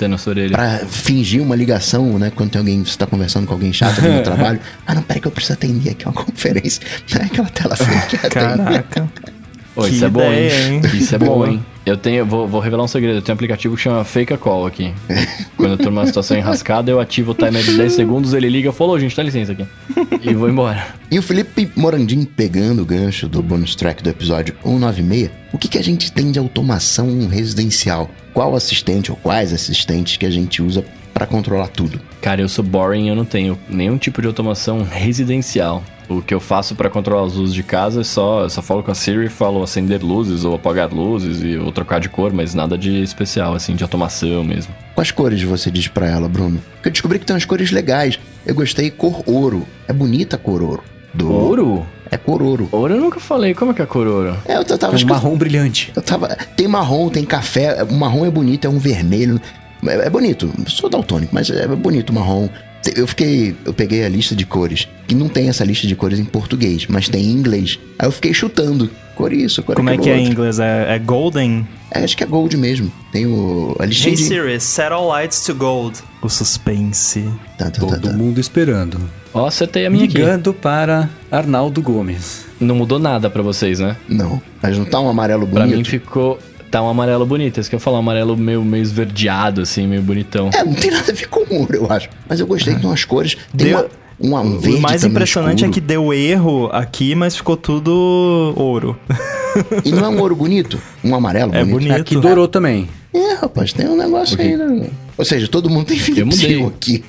Pra 0.52 0.80
fingir 0.88 1.42
uma 1.42 1.56
ligação, 1.56 2.18
né? 2.18 2.32
Quando 2.36 2.52
tem 2.52 2.60
alguém, 2.60 2.84
você 2.84 2.98
tá 2.98 3.06
conversando 3.06 3.46
com 3.46 3.54
alguém 3.54 3.72
chato 3.72 4.02
no 4.02 4.22
trabalho. 4.24 4.60
Ah, 4.88 4.96
não, 4.96 5.04
peraí 5.04 5.22
que 5.22 5.28
eu 5.28 5.32
preciso 5.32 5.54
atender 5.54 5.92
aqui 5.92 6.06
uma 6.06 6.14
conferência. 6.16 6.82
Não 7.14 7.22
é 7.22 7.26
aquela 7.26 7.50
tela 7.50 7.76
atende. 7.76 8.18
Caraca. 8.30 9.10
Isso 9.90 10.06
é 10.06 10.10
bom, 10.10 10.22
hein? 10.22 10.50
hein? 10.52 10.82
Isso 10.94 11.16
é 11.16 11.18
bom, 11.18 11.46
hein? 11.46 11.66
Eu 11.86 11.98
tenho, 11.98 12.26
vou, 12.26 12.48
vou 12.48 12.62
revelar 12.62 12.84
um 12.84 12.88
segredo. 12.88 13.18
Eu 13.18 13.22
tenho 13.22 13.34
um 13.34 13.38
aplicativo 13.38 13.76
que 13.76 13.82
chama 13.82 14.04
Fake 14.04 14.34
a 14.34 14.38
Call 14.38 14.66
aqui. 14.66 14.94
Quando 15.58 15.72
eu 15.72 15.78
tô 15.78 15.86
numa 15.86 16.06
situação 16.06 16.38
enrascada, 16.38 16.90
eu 16.90 17.00
ativo 17.00 17.32
o 17.32 17.36
timer 17.36 17.62
de 17.62 17.76
10 17.76 17.94
segundos, 17.94 18.34
ele 18.34 18.48
liga 18.50 18.70
e 18.70 18.74
falou, 18.74 18.98
gente, 19.00 19.16
dá 19.16 19.24
licença 19.24 19.52
aqui. 19.52 19.66
E 20.22 20.34
vou 20.34 20.50
embora. 20.50 20.86
E 21.12 21.20
o 21.20 21.22
Felipe 21.22 21.70
Morandim 21.76 22.24
pegando 22.24 22.84
o 22.84 22.86
gancho 22.86 23.28
do 23.28 23.42
bonus 23.42 23.76
track 23.76 24.02
do 24.02 24.10
episódio 24.10 24.56
196, 24.64 25.30
o 25.52 25.58
que, 25.58 25.68
que 25.68 25.78
a 25.78 25.84
gente 25.84 26.12
tem 26.12 26.32
de 26.32 26.40
automação 26.40 27.28
residencial? 27.28 28.10
Qual 28.34 28.56
assistente 28.56 29.12
ou 29.12 29.18
quais 29.18 29.52
assistentes 29.52 30.18
que 30.18 30.26
a 30.26 30.32
gente 30.32 30.62
usa 30.62 30.86
para 31.14 31.26
controlar 31.26 31.68
tudo? 31.68 32.00
Cara, 32.22 32.42
eu 32.42 32.50
sou 32.50 32.64
boring, 32.64 33.10
eu 33.10 33.16
não 33.16 33.26
tenho 33.26 33.58
nenhum 33.70 33.98
tipo 33.98 34.22
de 34.22 34.28
automação 34.28 34.84
residencial. 34.84 35.84
O 36.10 36.22
que 36.22 36.34
eu 36.34 36.40
faço 36.40 36.76
pra 36.76 36.90
controlar 36.90 37.26
as 37.26 37.34
luzes 37.34 37.54
de 37.56 37.64
casa 37.64 38.02
é 38.02 38.04
só, 38.04 38.44
eu 38.44 38.50
só 38.50 38.62
falo 38.62 38.84
com 38.84 38.92
a 38.92 38.96
Siri 38.96 39.26
e 39.26 39.30
falo 39.30 39.64
acender 39.64 40.04
luzes 40.04 40.44
ou 40.44 40.56
apagar 40.56 40.92
luzes 40.94 41.42
e 41.42 41.58
ou 41.58 41.72
trocar 41.72 42.00
de 42.00 42.10
cor, 42.10 42.34
mas 42.34 42.54
nada 42.54 42.78
de 42.78 43.02
especial, 43.02 43.54
assim, 43.56 43.76
de 43.76 43.84
automação 43.84 44.44
mesmo. 44.44 44.74
Quais 44.96 45.12
cores 45.12 45.42
você 45.44 45.72
diz 45.72 45.88
pra 45.88 46.08
ela, 46.08 46.28
Bruno? 46.28 46.62
Porque 46.76 46.90
eu 46.90 46.92
descobri 46.92 47.20
que 47.20 47.26
tem 47.26 47.34
umas 47.34 47.46
cores 47.46 47.72
legais. 47.72 48.20
Eu 48.46 48.54
gostei 48.54 48.92
cor 48.92 49.24
ouro. 49.26 49.66
É 49.88 49.94
bonita 49.94 50.36
a 50.36 50.40
cor 50.40 50.62
ouro. 50.62 50.84
Do... 51.14 51.32
Ouro? 51.32 51.86
É 52.12 52.18
cor 52.18 52.42
ouro. 52.44 52.68
Ouro 52.72 52.94
eu 52.94 53.02
nunca 53.02 53.20
falei. 53.20 53.54
Como 53.54 53.72
é 53.72 53.74
que 53.74 53.82
é 53.82 53.86
cor 53.86 54.06
ouro? 54.06 54.36
É, 54.46 54.58
eu, 54.58 54.66
tava 54.66 54.94
um 54.94 54.96
escutando- 54.96 55.08
marrom 55.24 55.38
brilhante. 55.38 55.92
Eu 55.96 56.02
tava. 56.02 56.28
Tem 56.56 56.68
marrom, 56.68 57.10
tem 57.10 57.24
café. 57.24 57.84
O 57.84 57.94
marrom 57.94 58.26
é 58.26 58.30
bonito, 58.30 58.66
é 58.66 58.70
um 58.70 58.78
vermelho. 58.78 59.40
É, 59.88 60.08
é 60.08 60.10
bonito. 60.10 60.52
Sou 60.68 60.90
daltônico, 60.90 61.34
mas 61.34 61.50
é 61.50 61.68
bonito 61.68 62.10
o 62.12 62.14
marrom. 62.14 62.50
Eu 62.96 63.08
fiquei. 63.08 63.56
Eu 63.66 63.74
peguei 63.74 64.04
a 64.04 64.10
lista 64.10 64.36
de 64.36 64.46
cores. 64.46 64.88
Que 65.08 65.16
não 65.16 65.28
tem 65.30 65.50
essa 65.50 65.64
lista 65.64 65.88
de 65.88 65.96
cores 65.96 66.20
em 66.20 66.26
português, 66.26 66.86
mas 66.88 67.08
tem 67.10 67.24
em 67.26 67.32
inglês. 67.32 67.80
Aí 68.00 68.08
eu 68.08 68.12
fiquei 68.12 68.34
chutando. 68.34 68.90
Cor 69.16 69.32
isso, 69.32 69.62
cor 69.62 69.76
Como 69.76 69.90
é 69.92 69.98
que 69.98 70.10
é 70.10 70.16
em 70.16 70.20
outro. 70.22 70.34
inglês? 70.34 70.60
É, 70.60 70.96
é 70.96 71.00
golden? 71.00 71.68
É, 71.92 72.04
acho 72.04 72.18
que 72.18 72.24
é 72.24 72.28
gold 72.28 72.58
mesmo. 72.58 72.92
Tem 73.12 73.28
o. 73.28 73.76
A 73.80 73.86
listinha 73.86 74.10
Hey 74.14 74.18
de. 74.18 74.24
Siri, 74.24 74.60
set 74.60 74.92
all 74.92 75.08
lights 75.08 75.42
to 75.42 75.54
gold. 75.54 76.00
O 76.22 76.28
suspense. 76.30 77.22
Tá, 77.58 77.66
tá, 77.66 77.72
tá, 77.72 77.80
Todo 77.82 78.10
tá. 78.10 78.14
mundo 78.14 78.40
esperando. 78.40 79.00
Ó, 79.34 79.46
acertei 79.46 79.86
a 79.86 79.90
minha 79.90 80.06
aqui. 80.06 80.18
Ligando 80.18 80.54
para 80.54 81.10
Arnaldo 81.32 81.82
Gomes. 81.82 82.46
Não 82.60 82.76
mudou 82.76 82.98
nada 83.00 83.30
pra 83.30 83.42
vocês, 83.44 83.80
né? 83.80 83.98
Não. 84.08 84.42
Mas 84.62 84.78
não 84.78 84.86
tá 84.86 85.00
um 85.00 85.10
amarelo 85.10 85.46
Pra 85.48 85.62
bonito. 85.64 85.78
mim 85.78 85.84
ficou... 85.84 86.40
Tá 86.74 86.82
um 86.82 86.90
amarelo 86.90 87.24
bonito. 87.24 87.60
Esse 87.60 87.70
que 87.70 87.76
eu 87.76 87.80
falo, 87.80 87.98
um 87.98 88.00
amarelo 88.00 88.36
meio, 88.36 88.64
meio 88.66 88.82
esverdeado, 88.82 89.62
assim, 89.62 89.86
meio 89.86 90.02
bonitão. 90.02 90.50
É, 90.52 90.64
não 90.64 90.74
tem 90.74 90.90
nada 90.90 91.12
a 91.12 91.14
ver 91.14 91.28
com 91.28 91.42
ouro, 91.56 91.76
eu 91.76 91.92
acho. 91.92 92.10
Mas 92.28 92.40
eu 92.40 92.48
gostei 92.48 92.74
que 92.74 92.80
tem 92.82 92.90
umas 92.90 93.06
cores. 93.06 93.38
Tem 93.56 93.68
Deu- 93.68 93.88
uma, 94.20 94.42
uma, 94.42 94.42
um 94.42 94.58
verde 94.58 94.78
o 94.78 94.82
mais 94.82 95.04
impressionante 95.04 95.58
escuro. 95.60 95.70
é 95.70 95.74
que 95.76 95.80
deu 95.80 96.12
erro 96.12 96.70
aqui, 96.74 97.14
mas 97.14 97.36
ficou 97.38 97.56
tudo 97.56 98.56
ouro. 98.58 98.98
E 99.86 99.92
não 99.92 100.04
é 100.04 100.10
um 100.10 100.20
ouro 100.20 100.36
bonito? 100.36 100.82
Um 101.04 101.14
amarelo 101.14 101.54
É 101.54 101.60
bonito? 101.64 101.74
bonito. 101.90 102.02
Aqui 102.02 102.16
dourou 102.16 102.48
também. 102.48 102.90
É, 103.14 103.34
rapaz, 103.36 103.72
tem 103.72 103.88
um 103.88 103.96
negócio 103.96 104.42
aí, 104.42 104.58
né? 104.58 104.90
Ou 105.16 105.24
seja, 105.24 105.48
todo 105.48 105.70
mundo 105.70 105.86
tem 105.86 106.00
Philips 106.00 106.40
mudei. 106.42 106.58
Hue 106.58 106.66
aqui. 106.76 107.04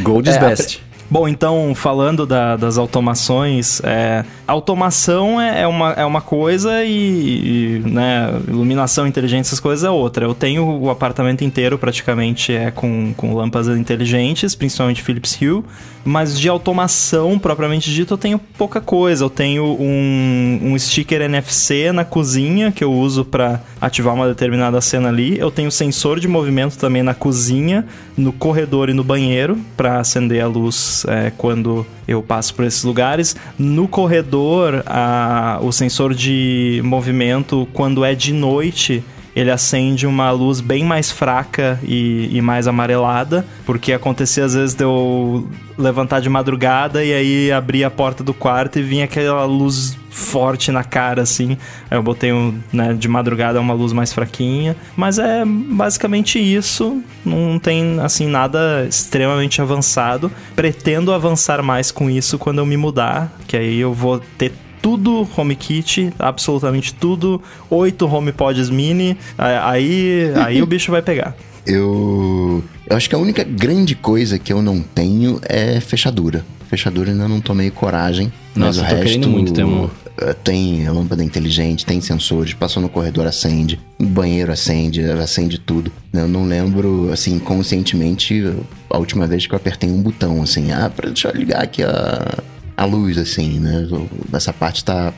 Gold 0.00 0.30
is 0.30 0.36
É, 0.36 0.38
best. 0.38 0.80
Bom, 1.10 1.26
então, 1.26 1.72
falando 1.74 2.26
da- 2.26 2.56
das 2.56 2.76
automações, 2.76 3.80
é, 3.82 4.24
automação 4.46 5.40
é, 5.40 5.62
é 5.62 5.66
uma, 5.66 5.92
é 5.92 6.04
uma 6.04 6.20
coisa 6.20 6.84
e, 6.84 7.82
e, 7.84 7.88
né, 7.88 8.30
iluminação 8.46 9.06
inteligente, 9.06 9.46
essas 9.46 9.58
coisas 9.60 9.84
é 9.84 9.90
outra. 9.90 10.26
Eu 10.26 10.34
tenho 10.34 10.66
o 10.68 10.90
apartamento 10.90 11.42
inteiro 11.42 11.78
praticamente 11.78 12.52
é 12.52 12.70
com, 12.70 13.14
com 13.16 13.34
lâmpadas 13.34 13.78
inteligentes, 13.78 14.54
principalmente 14.54 15.02
Philips 15.02 15.38
Hue, 15.40 15.64
mas 16.04 16.38
de 16.38 16.48
automação 16.48 17.38
propriamente 17.38 17.90
dito 17.90 18.14
eu 18.14 18.18
tenho 18.18 18.38
pouca 18.38 18.80
coisa. 18.80 19.24
Eu 19.24 19.30
tenho 19.30 19.64
um, 19.64 20.60
um 20.62 20.78
sticker 20.78 21.22
NFC 21.22 21.90
na 21.92 22.04
cozinha 22.04 22.70
que 22.70 22.84
eu 22.84 22.92
uso 22.92 23.24
para 23.24 23.60
ativar 23.80 24.14
uma 24.14 24.28
determinada 24.28 24.80
cena 24.82 25.08
ali. 25.08 25.38
Eu 25.38 25.50
tenho 25.50 25.70
sensor 25.70 26.20
de 26.20 26.28
movimento 26.28 26.76
também 26.76 27.02
na 27.02 27.14
cozinha, 27.14 27.86
no 28.16 28.32
corredor 28.32 28.90
e 28.90 28.94
no 28.94 29.04
banheiro 29.04 29.58
para 29.76 30.00
acender 30.00 30.42
a 30.42 30.46
luz 30.46 30.97
é, 31.06 31.32
quando 31.36 31.86
eu 32.06 32.22
passo 32.22 32.54
por 32.54 32.64
esses 32.64 32.82
lugares. 32.84 33.36
No 33.58 33.86
corredor, 33.86 34.82
a- 34.86 35.58
o 35.62 35.70
sensor 35.72 36.14
de 36.14 36.80
movimento, 36.84 37.68
quando 37.72 38.04
é 38.04 38.14
de 38.14 38.32
noite, 38.32 39.02
ele 39.38 39.52
acende 39.52 40.04
uma 40.04 40.32
luz 40.32 40.60
bem 40.60 40.84
mais 40.84 41.12
fraca 41.12 41.78
e, 41.84 42.28
e 42.36 42.42
mais 42.42 42.66
amarelada, 42.66 43.46
porque 43.64 43.92
acontecia 43.92 44.44
às 44.44 44.52
vezes 44.52 44.74
de 44.74 44.82
eu 44.82 45.48
levantar 45.78 46.20
de 46.20 46.28
madrugada 46.28 47.04
e 47.04 47.14
aí 47.14 47.52
abrir 47.52 47.84
a 47.84 47.90
porta 47.90 48.24
do 48.24 48.34
quarto 48.34 48.80
e 48.80 48.82
vinha 48.82 49.04
aquela 49.04 49.44
luz 49.44 49.96
forte 50.10 50.72
na 50.72 50.82
cara, 50.82 51.22
assim. 51.22 51.56
Aí 51.88 51.96
eu 51.96 52.02
botei 52.02 52.32
um, 52.32 52.58
né, 52.72 52.92
de 52.94 53.06
madrugada 53.06 53.60
uma 53.60 53.74
luz 53.74 53.92
mais 53.92 54.12
fraquinha, 54.12 54.74
mas 54.96 55.20
é 55.20 55.44
basicamente 55.44 56.40
isso. 56.40 57.00
Não 57.24 57.60
tem, 57.60 58.00
assim, 58.00 58.26
nada 58.26 58.86
extremamente 58.88 59.62
avançado. 59.62 60.32
Pretendo 60.56 61.12
avançar 61.12 61.62
mais 61.62 61.92
com 61.92 62.10
isso 62.10 62.38
quando 62.38 62.58
eu 62.58 62.66
me 62.66 62.76
mudar, 62.76 63.32
que 63.46 63.56
aí 63.56 63.78
eu 63.78 63.94
vou 63.94 64.18
ter 64.36 64.52
tudo 64.88 65.28
HomeKit, 65.36 66.14
absolutamente 66.18 66.94
tudo, 66.94 67.42
oito 67.68 68.06
HomePods 68.06 68.70
mini, 68.70 69.18
aí, 69.36 70.32
aí 70.34 70.62
o 70.62 70.66
bicho 70.66 70.90
vai 70.90 71.02
pegar. 71.02 71.36
Eu, 71.66 72.64
eu 72.88 72.96
acho 72.96 73.10
que 73.10 73.14
a 73.14 73.18
única 73.18 73.44
grande 73.44 73.94
coisa 73.94 74.38
que 74.38 74.50
eu 74.50 74.62
não 74.62 74.80
tenho 74.80 75.38
é 75.42 75.78
fechadura. 75.80 76.42
Fechadura 76.66 77.10
ainda 77.10 77.28
não 77.28 77.42
tomei 77.42 77.70
coragem. 77.70 78.32
Nossa, 78.56 78.66
mas 78.66 78.76
eu 78.78 78.84
o 78.84 78.86
tô 78.88 78.94
resto, 78.94 79.04
querendo 79.04 79.28
muito 79.28 79.52
ter 79.52 79.64
uma. 79.64 79.90
eh, 80.18 80.32
Tem 80.42 80.88
lâmpada 80.88 81.22
inteligente, 81.22 81.84
tem 81.84 82.00
sensores, 82.00 82.54
passou 82.54 82.82
no 82.82 82.88
corredor, 82.88 83.26
acende, 83.26 83.78
no 83.98 84.06
banheiro 84.06 84.50
acende, 84.50 85.02
acende 85.10 85.58
tudo. 85.58 85.92
Eu 86.10 86.26
não 86.26 86.46
lembro, 86.46 87.10
assim, 87.12 87.38
conscientemente, 87.38 88.42
a 88.88 88.96
última 88.96 89.26
vez 89.26 89.46
que 89.46 89.52
eu 89.52 89.56
apertei 89.58 89.90
um 89.90 90.00
botão, 90.00 90.40
assim, 90.40 90.72
ah, 90.72 90.90
pra, 90.94 91.08
deixa 91.10 91.28
eu 91.28 91.34
ligar 91.36 91.62
aqui 91.62 91.82
a, 91.82 92.38
a 92.78 92.84
luz, 92.84 93.18
assim, 93.18 93.58
né? 93.58 93.86
Essa 94.32 94.52
parte 94.52 94.84
tá, 94.84 95.12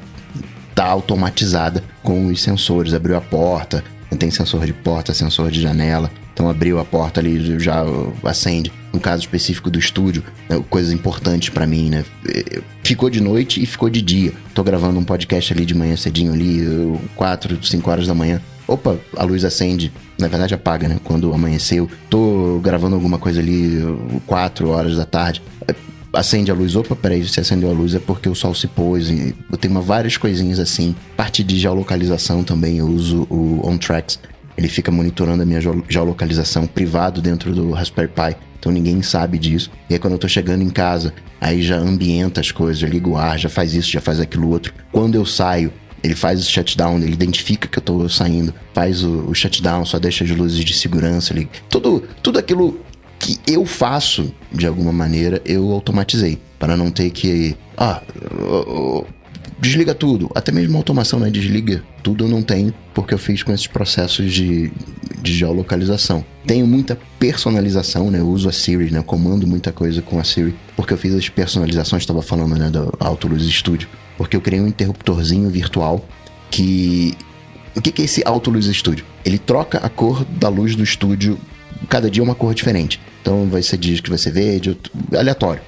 tá 0.75 0.87
automatizada 0.87 1.85
com 2.03 2.29
os 2.29 2.41
sensores. 2.41 2.95
Abriu 2.95 3.17
a 3.17 3.21
porta, 3.21 3.85
tem 4.19 4.31
sensor 4.31 4.65
de 4.65 4.73
porta, 4.73 5.13
sensor 5.13 5.51
de 5.51 5.61
janela. 5.61 6.11
Então 6.33 6.49
abriu 6.49 6.79
a 6.79 6.85
porta 6.87 7.21
ali, 7.21 7.61
já 7.61 7.85
acende. 8.25 8.73
No 8.95 8.99
caso 8.99 9.21
específico 9.21 9.71
do 9.71 9.79
estúdio, 9.79 10.25
né, 10.49 10.61
coisas 10.71 10.91
importantes 10.91 11.51
pra 11.51 11.67
mim, 11.67 11.91
né? 11.91 12.05
Eh, 12.27 12.63
Ficou 12.83 13.11
de 13.11 13.21
noite 13.21 13.63
e 13.63 13.67
ficou 13.67 13.91
de 13.91 14.01
dia. 14.01 14.33
Tô 14.55 14.65
gravando 14.65 14.99
um 14.99 15.05
podcast 15.05 15.53
ali 15.53 15.65
de 15.67 15.75
manhã 15.75 15.97
cedinho 15.97 16.33
ali, 16.33 16.67
4, 17.15 17.65
5 17.65 17.91
horas 17.91 18.07
da 18.07 18.15
manhã. 18.15 18.41
Opa, 18.67 18.99
a 19.17 19.23
luz 19.23 19.45
acende. 19.45 19.93
Na 20.19 20.29
verdade 20.29 20.55
apaga, 20.55 20.89
né? 20.89 20.99
Quando 21.05 21.33
amanheceu. 21.33 21.89
Tô 22.09 22.59
gravando 22.65 22.97
alguma 22.97 23.19
coisa 23.19 23.39
ali, 23.39 23.81
4 24.27 24.69
horas 24.71 24.97
da 24.97 25.05
tarde. 25.05 25.43
Acende 26.13 26.51
a 26.51 26.55
luz, 26.55 26.75
opa, 26.75 26.97
peraí, 26.97 27.27
se 27.27 27.39
acendeu 27.39 27.71
a 27.71 27.73
luz 27.73 27.95
é 27.95 27.99
porque 28.01 28.29
o 28.29 28.35
sol 28.35 28.53
se 28.55 28.67
pôs. 28.67 29.09
Eu 29.11 29.57
tenho 29.57 29.81
várias 29.81 30.17
coisinhas 30.17 30.59
assim. 30.59 30.95
Parte 31.17 31.45
de 31.45 31.57
geolocalização 31.59 32.43
também, 32.43 32.79
eu 32.79 32.87
uso 32.89 33.27
o 33.31 33.61
OnTracks. 33.65 34.19
Ele 34.57 34.69
fica 34.69 34.91
monitorando 34.91 35.43
a 35.43 35.47
minha 35.47 35.61
geo- 35.61 35.85
geolocalização 35.89 36.67
privado 36.67 37.23
dentro 37.23 37.55
do 37.55 37.71
Raspberry 37.71 38.09
Pi. 38.09 38.37
Então 38.59 38.73
ninguém 38.73 39.01
sabe 39.03 39.39
disso. 39.39 39.71
E 39.89 39.95
aí 39.95 40.01
quando 40.01 40.15
eu 40.15 40.19
tô 40.19 40.29
chegando 40.29 40.63
em 40.63 40.69
casa, 40.69 41.15
aí 41.41 41.63
já 41.63 41.77
ambienta 41.79 42.41
as 42.41 42.51
coisas, 42.51 42.79
já 42.79 42.89
liga 42.89 43.09
o 43.09 43.17
ar, 43.17 43.39
já 43.39 43.49
faz 43.49 43.73
isso, 43.75 43.89
já 43.91 44.01
faz 44.01 44.19
aquilo 44.21 44.49
outro. 44.51 44.75
Quando 44.93 45.15
eu 45.15 45.25
saio, 45.25 45.73
ele 46.03 46.15
faz 46.17 46.41
o 46.47 46.51
shutdown, 46.51 46.99
ele 46.99 47.13
identifica 47.13 47.69
que 47.69 47.79
eu 47.79 47.83
tô 47.83 48.09
saindo, 48.09 48.53
faz 48.75 49.03
o, 49.05 49.27
o 49.29 49.35
shutdown, 49.35 49.85
só 49.85 49.99
deixa 49.99 50.25
as 50.25 50.31
luzes 50.31 50.63
de 50.65 50.75
segurança 50.75 51.33
ali. 51.33 51.49
Tudo, 51.71 52.03
tudo 52.23 52.39
aquilo 52.39 52.81
que 53.21 53.39
eu 53.47 53.67
faço, 53.67 54.35
de 54.51 54.67
alguma 54.67 54.91
maneira, 54.91 55.41
eu 55.45 55.71
automatizei. 55.71 56.39
Para 56.59 56.77
não 56.77 56.91
ter 56.91 57.11
que. 57.11 57.55
Ah, 57.77 58.03
desliga 59.59 59.95
tudo. 59.95 60.31
Até 60.35 60.51
mesmo 60.51 60.77
a 60.77 60.81
automação, 60.81 61.21
né? 61.21 61.31
Desliga 61.31 61.83
tudo 62.03 62.25
eu 62.25 62.29
não 62.29 62.43
tenho, 62.43 62.73
porque 62.95 63.13
eu 63.13 63.19
fiz 63.19 63.43
com 63.43 63.53
esses 63.53 63.67
processos 63.67 64.33
de, 64.33 64.73
de 65.23 65.35
geolocalização. 65.35 66.25
Tenho 66.47 66.67
muita 66.67 66.99
personalização, 67.19 68.11
né? 68.11 68.21
Eu 68.21 68.29
uso 68.29 68.49
a 68.49 68.53
Siri, 68.53 68.91
né? 68.91 68.99
Eu 68.99 69.05
comando 69.05 69.47
muita 69.47 69.71
coisa 69.71 70.01
com 70.01 70.19
a 70.19 70.25
Siri, 70.25 70.55
porque 70.75 70.95
eu 70.95 70.99
fiz 70.99 71.15
as 71.15 71.29
personalizações, 71.29 72.03
estava 72.03 72.23
falando, 72.23 72.57
né? 72.57 72.71
Do 72.71 72.93
Autoluz 72.99 73.43
Studio. 73.45 73.89
Porque 74.17 74.37
eu 74.37 74.41
criei 74.41 74.61
um 74.61 74.67
interruptorzinho 74.67 75.49
virtual 75.51 76.05
que. 76.51 77.15
O 77.77 77.81
que 77.81 77.93
que 77.93 78.03
é 78.03 78.05
esse 78.07 78.23
Autoluz 78.27 78.67
Studio? 78.67 79.05
Ele 79.25 79.39
troca 79.39 79.79
a 79.79 79.89
cor 79.89 80.25
da 80.25 80.49
luz 80.49 80.75
do 80.75 80.83
estúdio 80.83 81.39
cada 81.89 82.11
dia 82.11 82.23
é 82.23 82.25
uma 82.25 82.35
cor 82.35 82.55
diferente. 82.55 83.01
Então 83.21 83.49
vai 83.49 83.63
ser 83.63 83.77
dias 83.77 84.01
que 84.01 84.09
vai 84.09 84.19
ser 84.19 84.33
verde, 84.33 84.77
aleatório. 85.17 85.63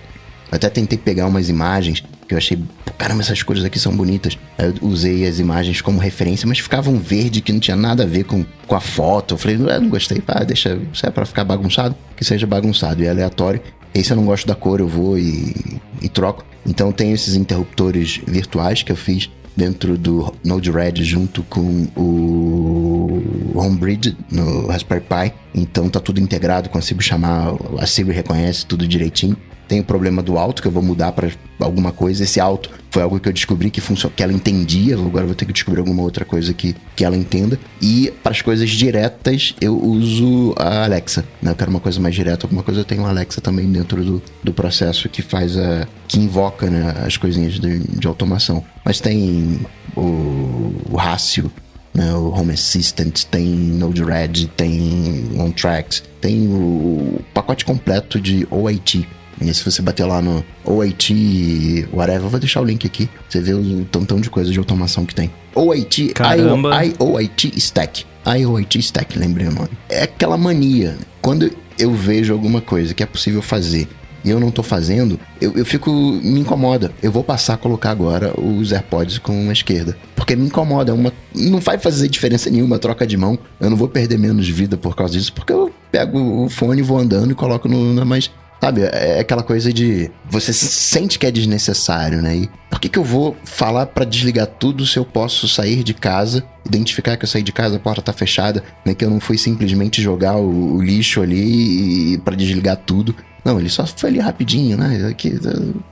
Até 0.50 0.68
tentei 0.68 0.98
pegar 0.98 1.26
umas 1.26 1.48
imagens 1.48 2.04
que 2.28 2.34
eu 2.34 2.38
achei, 2.38 2.58
caramba, 2.98 3.22
essas 3.22 3.42
cores 3.42 3.64
aqui 3.64 3.78
são 3.78 3.96
bonitas. 3.96 4.38
Eu 4.58 4.74
usei 4.82 5.26
as 5.26 5.38
imagens 5.38 5.80
como 5.80 5.98
referência, 5.98 6.46
mas 6.46 6.58
ficavam 6.58 6.98
verde 6.98 7.40
que 7.40 7.52
não 7.52 7.60
tinha 7.60 7.76
nada 7.76 8.02
a 8.02 8.06
ver 8.06 8.24
com, 8.24 8.44
com 8.66 8.74
a 8.74 8.80
foto. 8.80 9.34
Eu 9.34 9.38
falei, 9.38 9.56
não, 9.56 9.80
não 9.80 9.88
gostei, 9.88 10.22
ah, 10.28 10.44
deixa, 10.44 10.78
se 10.94 11.06
é 11.06 11.10
pra 11.10 11.24
ficar 11.24 11.44
bagunçado, 11.44 11.94
que 12.16 12.24
seja 12.24 12.46
bagunçado 12.46 13.02
e 13.02 13.08
aleatório. 13.08 13.60
Esse 13.94 14.12
eu 14.12 14.16
não 14.16 14.24
gosto 14.24 14.46
da 14.46 14.54
cor, 14.54 14.80
eu 14.80 14.88
vou 14.88 15.18
e, 15.18 15.80
e 16.00 16.08
troco. 16.08 16.44
Então 16.66 16.92
tenho 16.92 17.14
esses 17.14 17.34
interruptores 17.34 18.20
virtuais 18.26 18.82
que 18.82 18.92
eu 18.92 18.96
fiz 18.96 19.30
dentro 19.56 19.98
do 19.98 20.32
Node-RED 20.44 21.04
junto 21.04 21.42
com 21.44 21.86
o 21.96 23.52
Homebridge 23.54 24.16
no 24.30 24.66
Raspberry 24.66 25.02
Pi. 25.02 25.34
Então 25.54 25.88
tá 25.88 26.00
tudo 26.00 26.20
integrado, 26.20 26.68
consigo 26.68 27.02
chamar, 27.02 27.54
a 27.78 27.86
Siri 27.86 28.12
reconhece 28.12 28.66
tudo 28.66 28.86
direitinho. 28.86 29.36
Tem 29.72 29.80
o 29.80 29.84
problema 29.84 30.22
do 30.22 30.36
alto 30.36 30.60
que 30.60 30.68
eu 30.68 30.72
vou 30.72 30.82
mudar 30.82 31.12
para 31.12 31.30
alguma 31.58 31.92
coisa. 31.92 32.24
Esse 32.24 32.38
alto 32.38 32.68
foi 32.90 33.02
algo 33.02 33.18
que 33.18 33.26
eu 33.26 33.32
descobri 33.32 33.70
que 33.70 33.80
funciona, 33.80 34.14
que 34.14 34.22
ela 34.22 34.30
entendia. 34.30 34.96
Agora 34.96 35.22
eu 35.22 35.28
vou 35.28 35.34
ter 35.34 35.46
que 35.46 35.52
descobrir 35.54 35.80
alguma 35.80 36.02
outra 36.02 36.26
coisa 36.26 36.52
que, 36.52 36.76
que 36.94 37.02
ela 37.02 37.16
entenda. 37.16 37.58
E 37.80 38.12
para 38.22 38.32
as 38.32 38.42
coisas 38.42 38.68
diretas 38.68 39.54
eu 39.62 39.82
uso 39.82 40.52
a 40.58 40.84
Alexa. 40.84 41.24
Né? 41.40 41.52
Eu 41.52 41.54
quero 41.54 41.70
uma 41.70 41.80
coisa 41.80 41.98
mais 41.98 42.14
direta, 42.14 42.44
alguma 42.44 42.62
coisa 42.62 42.80
eu 42.80 42.84
tenho 42.84 43.06
a 43.06 43.08
Alexa 43.08 43.40
também 43.40 43.66
dentro 43.72 44.04
do, 44.04 44.22
do 44.44 44.52
processo 44.52 45.08
que 45.08 45.22
faz 45.22 45.56
a 45.56 45.88
que 46.06 46.20
invoca 46.20 46.68
né, 46.68 46.94
as 47.06 47.16
coisinhas 47.16 47.54
de, 47.54 47.78
de 47.78 48.06
automação. 48.06 48.62
Mas 48.84 49.00
tem 49.00 49.58
o, 49.96 50.74
o 50.90 50.96
Rácio, 50.96 51.50
né, 51.94 52.12
o 52.12 52.28
Home 52.28 52.52
Assistant, 52.52 53.24
tem 53.24 53.46
Node-RED, 53.46 54.48
tem 54.48 55.30
OnTracks, 55.40 56.02
tem 56.20 56.46
o 56.46 57.22
pacote 57.32 57.64
completo 57.64 58.20
de 58.20 58.46
OIT. 58.50 59.08
E 59.48 59.54
se 59.54 59.64
você 59.64 59.82
bater 59.82 60.04
lá 60.04 60.20
no 60.20 60.44
OIT, 60.64 61.88
whatever, 61.92 62.22
eu 62.24 62.28
vou 62.28 62.40
deixar 62.40 62.60
o 62.60 62.64
link 62.64 62.86
aqui. 62.86 63.08
Você 63.28 63.40
vê 63.40 63.54
o 63.54 63.84
tantão 63.84 64.20
de 64.20 64.30
coisa 64.30 64.50
de 64.50 64.58
automação 64.58 65.04
que 65.04 65.14
tem. 65.14 65.30
OIT, 65.54 66.08
Caramba. 66.08 66.84
IOIT 66.84 67.52
Stack. 67.56 68.04
IOIT 68.26 68.78
Stack, 68.78 69.18
lembrei 69.18 69.48
o 69.48 69.52
nome. 69.52 69.70
É 69.88 70.04
aquela 70.04 70.36
mania. 70.36 70.96
Quando 71.20 71.50
eu 71.78 71.92
vejo 71.92 72.32
alguma 72.32 72.60
coisa 72.60 72.94
que 72.94 73.02
é 73.02 73.06
possível 73.06 73.42
fazer 73.42 73.88
e 74.24 74.30
eu 74.30 74.38
não 74.38 74.50
tô 74.50 74.62
fazendo, 74.62 75.18
eu, 75.40 75.52
eu 75.56 75.66
fico. 75.66 75.90
me 75.90 76.40
incomoda. 76.40 76.92
Eu 77.02 77.10
vou 77.10 77.24
passar 77.24 77.54
a 77.54 77.56
colocar 77.56 77.90
agora 77.90 78.32
os 78.40 78.72
AirPods 78.72 79.18
com 79.18 79.48
a 79.48 79.52
esquerda. 79.52 79.96
Porque 80.14 80.36
me 80.36 80.46
incomoda. 80.46 80.92
é 80.92 80.94
Uma, 80.94 81.12
não 81.34 81.58
vai 81.58 81.78
fazer 81.78 82.08
diferença 82.08 82.48
nenhuma 82.48 82.78
troca 82.78 83.06
de 83.06 83.16
mão. 83.16 83.38
Eu 83.60 83.68
não 83.68 83.76
vou 83.76 83.88
perder 83.88 84.18
menos 84.18 84.48
vida 84.48 84.76
por 84.76 84.94
causa 84.94 85.14
disso, 85.14 85.32
porque 85.32 85.52
eu 85.52 85.72
pego 85.90 86.44
o 86.44 86.48
fone, 86.48 86.82
vou 86.82 86.98
andando 86.98 87.32
e 87.32 87.34
coloco 87.34 87.68
no. 87.68 87.92
na 87.92 88.04
mais. 88.04 88.30
Sabe, 88.62 88.82
é 88.82 89.18
aquela 89.18 89.42
coisa 89.42 89.72
de. 89.72 90.08
Você 90.30 90.52
sente 90.52 91.18
que 91.18 91.26
é 91.26 91.32
desnecessário, 91.32 92.22
né? 92.22 92.36
E 92.36 92.50
por 92.70 92.78
que, 92.78 92.88
que 92.88 92.96
eu 92.96 93.02
vou 93.02 93.36
falar 93.44 93.86
pra 93.86 94.04
desligar 94.04 94.46
tudo 94.46 94.86
se 94.86 94.96
eu 94.96 95.04
posso 95.04 95.48
sair 95.48 95.82
de 95.82 95.92
casa, 95.92 96.44
identificar 96.64 97.16
que 97.16 97.24
eu 97.24 97.28
saí 97.28 97.42
de 97.42 97.50
casa, 97.50 97.74
a 97.74 97.80
porta 97.80 98.00
tá 98.00 98.12
fechada, 98.12 98.62
né? 98.86 98.94
Que 98.94 99.04
eu 99.04 99.10
não 99.10 99.18
fui 99.18 99.36
simplesmente 99.36 100.00
jogar 100.00 100.36
o, 100.36 100.76
o 100.76 100.80
lixo 100.80 101.20
ali 101.20 102.16
para 102.18 102.36
desligar 102.36 102.76
tudo. 102.76 103.16
Não, 103.44 103.58
ele 103.58 103.68
só 103.68 103.84
foi 103.84 104.10
ali 104.10 104.20
rapidinho, 104.20 104.76
né? 104.76 105.08
Aqui, 105.10 105.36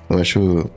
eu 0.09 0.19
acho. 0.21 0.71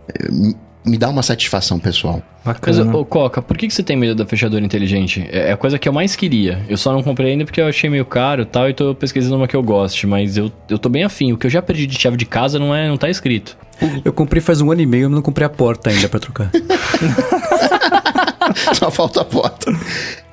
Me- 0.86 0.98
dá 0.98 1.10
uma 1.10 1.24
satisfação 1.24 1.80
pessoal. 1.80 2.22
Mas, 2.46 2.56
Bacana. 2.56 2.98
ô, 2.98 3.06
Coca, 3.06 3.42
por 3.42 3.58
que, 3.58 3.68
que 3.68 3.74
você 3.74 3.82
tem 3.84 3.96
medo 3.96 4.16
da 4.16 4.26
fechadura 4.26 4.64
inteligente? 4.66 5.26
É 5.32 5.50
é 5.50 5.52
a 5.54 5.58
coisa 5.58 5.78
que 5.80 5.88
eu 5.88 5.94
mais 5.94 6.16
queria. 6.16 6.62
Eu 6.68 6.78
só 6.78 6.92
não 6.92 7.02
comprei 7.04 7.32
ainda 7.32 7.46
porque 7.46 7.62
eu 7.62 7.68
achei 7.68 7.90
meio 7.90 8.06
caro 8.06 8.42
e 8.42 8.46
tal, 8.46 8.70
e 8.70 8.74
tô 8.74 8.94
pesquisando 8.94 9.36
uma 9.38 9.48
que 9.48 9.56
eu 9.56 9.64
goste, 9.64 10.06
mas 10.08 10.36
eu, 10.38 10.52
eu 10.70 10.78
tô 10.78 10.90
bem 10.90 11.04
afim. 11.04 11.32
O 11.34 11.38
que 11.38 11.48
eu 11.48 11.52
já 11.52 11.62
perdi 11.62 11.88
de 11.88 11.98
chave 12.00 12.18
de 12.18 12.26
casa 12.26 12.60
não, 12.60 12.76
é, 12.76 12.88
não 12.88 12.98
tá 12.98 13.10
escrito. 13.10 13.58
Eu 14.04 14.12
comprei 14.14 14.42
faz 14.42 14.62
um 14.62 14.72
ano 14.72 14.82
e 14.82 14.86
meio, 14.86 15.10
mas 15.10 15.16
não 15.16 15.22
comprei 15.22 15.46
a 15.46 15.50
porta 15.50 15.90
ainda 15.90 16.08
pra 16.10 16.20
trocar. 16.20 16.50
Só 18.74 18.92
falta 18.92 19.22
a 19.22 19.26
porta. 19.26 19.72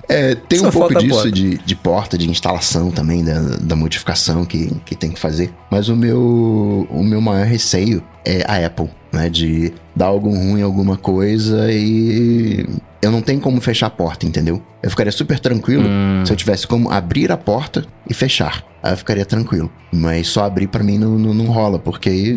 É, 0.08 0.34
tem 0.34 0.58
Só 0.58 0.68
um 0.68 0.72
pouco 0.72 0.94
disso 0.98 1.14
porta. 1.14 1.30
De, 1.30 1.58
de 1.58 1.76
porta, 1.76 2.18
de 2.18 2.28
instalação 2.28 2.90
também, 2.90 3.24
da, 3.24 3.38
da 3.60 3.76
modificação 3.76 4.44
que, 4.44 4.72
que 4.84 4.96
tem 4.96 5.10
que 5.12 5.20
fazer. 5.20 5.52
Mas 5.70 5.88
o 5.88 5.94
meu, 5.96 6.86
o 6.90 7.02
meu 7.04 7.20
maior 7.20 7.46
receio 7.46 8.02
é 8.24 8.42
a 8.46 8.66
Apple, 8.66 8.88
né? 9.12 9.28
De 9.28 9.72
dar 9.94 10.06
algum 10.06 10.30
ruim 10.34 10.60
em 10.60 10.62
alguma 10.62 10.96
coisa 10.96 11.70
e 11.72 12.64
eu 13.02 13.10
não 13.10 13.20
tenho 13.22 13.40
como 13.40 13.60
fechar 13.60 13.86
a 13.86 13.90
porta, 13.90 14.26
entendeu? 14.26 14.62
Eu 14.82 14.90
ficaria 14.90 15.12
super 15.12 15.38
tranquilo 15.38 15.84
se 16.24 16.32
eu 16.32 16.36
tivesse 16.36 16.66
como 16.66 16.90
abrir 16.90 17.30
a 17.32 17.36
porta 17.36 17.84
e 18.08 18.14
fechar. 18.14 18.64
Aí 18.82 18.92
eu 18.92 18.96
ficaria 18.96 19.24
tranquilo. 19.26 19.70
Mas 19.92 20.28
só 20.28 20.44
abrir 20.44 20.66
pra 20.68 20.82
mim 20.82 20.96
não, 20.98 21.18
não, 21.18 21.34
não 21.34 21.46
rola, 21.46 21.78
porque 21.78 22.34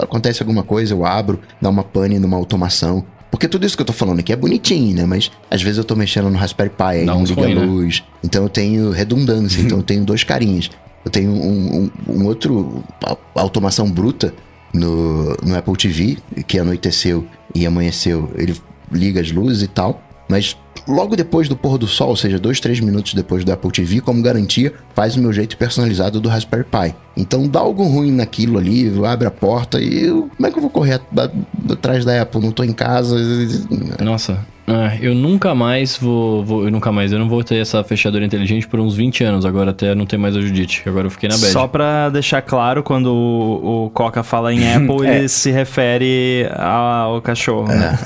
acontece 0.00 0.42
alguma 0.42 0.62
coisa, 0.62 0.94
eu 0.94 1.04
abro, 1.04 1.40
dá 1.60 1.68
uma 1.68 1.84
pane 1.84 2.18
numa 2.18 2.36
automação. 2.36 3.04
Porque 3.30 3.48
tudo 3.48 3.64
isso 3.66 3.76
que 3.76 3.80
eu 3.82 3.86
tô 3.86 3.92
falando 3.94 4.18
aqui 4.20 4.32
é 4.32 4.36
bonitinho, 4.36 4.94
né? 4.94 5.04
Mas 5.06 5.30
às 5.50 5.62
vezes 5.62 5.78
eu 5.78 5.84
tô 5.84 5.96
mexendo 5.96 6.28
no 6.30 6.36
Raspberry 6.38 6.70
Pi, 6.70 7.04
não 7.04 7.22
uns 7.22 7.30
liga 7.30 7.42
a 7.46 7.48
né? 7.48 7.54
luz. 7.54 8.02
Então 8.22 8.42
eu 8.42 8.48
tenho 8.48 8.90
redundância, 8.90 9.60
então 9.60 9.78
eu 9.78 9.82
tenho 9.82 10.04
dois 10.04 10.22
carinhas. 10.22 10.70
Eu 11.04 11.10
tenho 11.10 11.32
um, 11.32 11.90
um- 12.08 12.12
um 12.14 12.26
outro 12.26 12.84
automação 13.34 13.90
bruta 13.90 14.32
no, 14.72 15.36
no 15.42 15.56
Apple 15.56 15.76
TV, 15.76 16.18
que 16.46 16.58
anoiteceu 16.58 17.26
e 17.54 17.66
amanheceu, 17.66 18.30
ele 18.36 18.56
liga 18.90 19.20
as 19.20 19.30
luzes 19.30 19.62
e 19.62 19.68
tal. 19.68 20.02
mas 20.28 20.56
logo 20.86 21.14
depois 21.14 21.48
do 21.48 21.56
pôr 21.56 21.78
do 21.78 21.86
sol, 21.86 22.08
ou 22.08 22.16
seja, 22.16 22.38
dois, 22.38 22.58
três 22.60 22.80
minutos 22.80 23.14
depois 23.14 23.44
do 23.44 23.52
Apple 23.52 23.70
TV, 23.70 24.00
como 24.00 24.22
garantia, 24.22 24.72
faz 24.94 25.16
o 25.16 25.20
meu 25.20 25.32
jeito 25.32 25.56
personalizado 25.56 26.20
do 26.20 26.28
Raspberry 26.28 26.64
Pi. 26.64 26.94
Então 27.16 27.46
dá 27.46 27.60
algo 27.60 27.84
ruim 27.84 28.10
naquilo 28.10 28.58
ali, 28.58 28.90
abre 29.06 29.26
a 29.26 29.30
porta 29.30 29.80
e 29.80 30.04
eu, 30.04 30.30
como 30.36 30.46
é 30.46 30.50
que 30.50 30.58
eu 30.58 30.62
vou 30.62 30.70
correr 30.70 31.00
atrás 31.70 32.04
da 32.04 32.22
Apple? 32.22 32.40
Não 32.40 32.52
tô 32.52 32.64
em 32.64 32.72
casa. 32.72 33.16
Nossa, 34.00 34.44
é, 34.72 34.98
eu 35.00 35.14
nunca 35.14 35.54
mais 35.54 35.96
vou, 35.96 36.44
vou, 36.44 36.64
Eu 36.64 36.70
nunca 36.70 36.90
mais. 36.90 37.12
Eu 37.12 37.18
não 37.18 37.28
vou 37.28 37.42
ter 37.44 37.56
essa 37.56 37.82
fechadura 37.84 38.24
inteligente 38.24 38.66
por 38.66 38.80
uns 38.80 38.94
20 38.94 39.24
anos. 39.24 39.44
Agora 39.44 39.70
até 39.70 39.94
não 39.94 40.06
tem 40.06 40.18
mais 40.18 40.36
a 40.36 40.40
Judite. 40.40 40.82
Agora 40.86 41.06
eu 41.06 41.10
fiquei 41.10 41.28
na 41.28 41.36
bad. 41.36 41.52
Só 41.52 41.68
pra 41.68 42.08
deixar 42.08 42.42
claro, 42.42 42.82
quando 42.82 43.06
o, 43.06 43.86
o 43.86 43.90
Coca 43.90 44.22
fala 44.22 44.52
em 44.52 44.60
Apple, 44.72 45.06
é. 45.06 45.18
ele 45.18 45.28
se 45.28 45.50
refere 45.50 46.48
ao 46.56 47.20
cachorro, 47.20 47.68
né? 47.68 47.98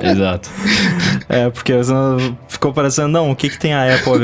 É, 0.00 0.10
exato. 0.12 0.50
É, 1.28 1.50
porque 1.50 1.72
ficou 2.48 2.72
parecendo, 2.72 3.08
não, 3.08 3.30
o 3.30 3.36
que, 3.36 3.48
que 3.48 3.58
tem 3.58 3.72
a 3.72 3.94
Apple? 3.94 4.14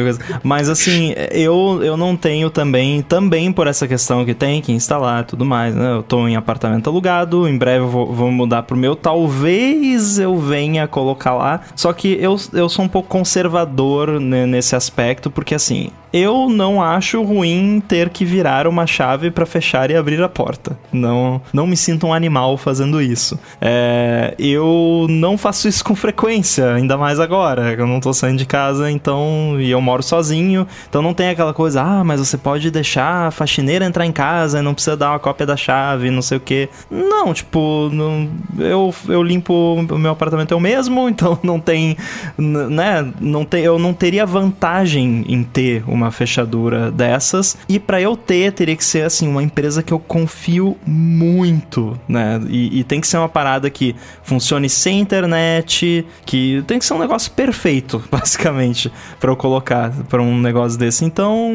Mas 0.43 0.69
assim, 0.69 1.15
eu, 1.33 1.81
eu 1.83 1.97
não 1.97 2.17
tenho 2.17 2.51
também, 2.51 3.03
também 3.03 3.53
por 3.53 3.67
essa 3.67 3.89
questão 3.89 4.25
que 4.25 4.35
tem 4.35 4.61
que 4.61 4.73
instalar 4.73 5.25
tudo 5.25 5.45
mais, 5.45 5.75
né? 5.75 5.93
Eu 5.93 6.03
tô 6.03 6.29
em 6.29 6.37
apartamento 6.37 6.89
alugado, 6.89 7.49
em 7.49 7.57
breve 7.57 7.85
eu 7.85 7.89
vou, 7.89 8.13
vou 8.13 8.31
mudar 8.31 8.63
pro 8.63 8.77
meu. 8.77 8.95
Talvez 8.95 10.19
eu 10.19 10.37
venha 10.39 10.87
colocar 10.87 11.40
lá. 11.41 11.61
Só 11.75 11.93
que 11.93 12.17
eu, 12.21 12.37
eu 12.53 12.69
sou 12.69 12.85
um 12.85 12.89
pouco 12.89 13.09
conservador 13.09 14.21
né, 14.21 14.47
nesse 14.47 14.77
aspecto, 14.77 15.31
porque 15.31 15.55
assim, 15.55 15.91
eu 16.13 16.49
não 16.49 16.83
acho 16.83 17.23
ruim 17.23 17.83
ter 17.87 18.09
que 18.09 18.25
virar 18.25 18.67
uma 18.67 18.87
chave 18.87 19.31
para 19.31 19.47
fechar 19.47 19.91
e 19.91 19.97
abrir 19.97 20.23
a 20.23 20.29
porta. 20.29 20.79
Não, 20.93 21.41
não 21.53 21.67
me 21.67 21.77
sinto 21.77 22.07
um 22.07 22.13
animal 22.13 22.57
fazendo 22.57 23.01
isso. 23.01 23.39
É, 23.61 24.35
eu 24.39 25.07
não 25.09 25.39
faço 25.39 25.69
isso 25.69 25.85
com 25.85 25.95
frequência, 25.95 26.75
ainda 26.75 26.97
mais 26.97 27.21
agora. 27.21 27.73
Eu 27.73 27.87
não 27.87 28.01
tô 28.01 28.13
saindo 28.13 28.39
de 28.39 28.47
casa, 28.47 28.91
então. 28.91 29.57
E 29.61 29.71
eu 29.71 29.81
moro 29.81 30.03
sozinho. 30.03 30.67
Então 30.89 31.03
não 31.03 31.15
tem 31.15 31.31
aquela 31.31 31.55
coisa, 31.55 31.83
ah, 31.83 32.05
mas 32.05 32.21
você 32.21 32.37
pode 32.37 32.71
deixar 32.71 33.29
a 33.29 33.31
faxineira 33.31 33.85
entrar 33.85 34.07
em 34.07 34.13
casa 34.13 34.59
e 34.59 34.63
não 34.63 34.75
precisa 34.75 34.97
dar 34.97 35.11
uma 35.11 35.19
cópia 35.19 35.47
da 35.47 35.57
chave, 35.57 36.11
não 36.11 36.23
sei 36.23 36.39
o 36.39 36.41
que. 36.41 36.69
Não, 36.91 37.33
tipo, 37.33 37.89
não, 37.93 38.29
eu, 38.59 38.95
eu 39.09 39.23
limpo 39.23 39.53
o 39.75 39.99
meu 39.99 40.13
apartamento 40.13 40.53
eu 40.53 40.61
mesmo, 40.61 41.07
então 41.11 41.39
não 41.43 41.61
tem. 41.61 41.97
Né? 42.37 43.13
Não 43.21 43.45
tem, 43.45 43.63
eu 43.63 43.79
não 43.79 43.93
teria 43.93 44.27
vantagem 44.27 45.25
em 45.29 45.43
ter 45.43 45.85
uma 45.87 46.00
uma 46.01 46.11
fechadura 46.11 46.91
dessas. 46.91 47.57
E 47.69 47.79
para 47.79 48.01
eu 48.01 48.17
ter, 48.17 48.53
teria 48.53 48.77
que 48.77 48.85
ser 48.85 49.05
assim, 49.05 49.29
uma 49.29 49.43
empresa 49.43 49.83
que 49.83 49.93
eu 49.93 49.99
confio 49.99 50.77
muito, 50.87 51.99
né? 52.09 52.41
E, 52.49 52.81
e 52.81 52.85
tem 52.85 53.01
que 53.01 53.07
ser 53.07 53.19
uma 53.19 53.29
parada 53.29 53.69
que 53.71 53.95
funcione 54.23 54.69
sem 54.69 55.01
internet, 55.01 56.05
que 56.25 56.63
tem 56.67 56.79
que 56.79 56.85
ser 56.85 56.95
um 56.95 56.99
negócio 56.99 57.31
perfeito, 57.33 58.03
basicamente, 58.11 58.91
para 59.19 59.31
eu 59.31 59.37
colocar 59.37 59.91
para 60.09 60.23
um 60.23 60.39
negócio 60.39 60.79
desse. 60.79 61.05
Então, 61.05 61.51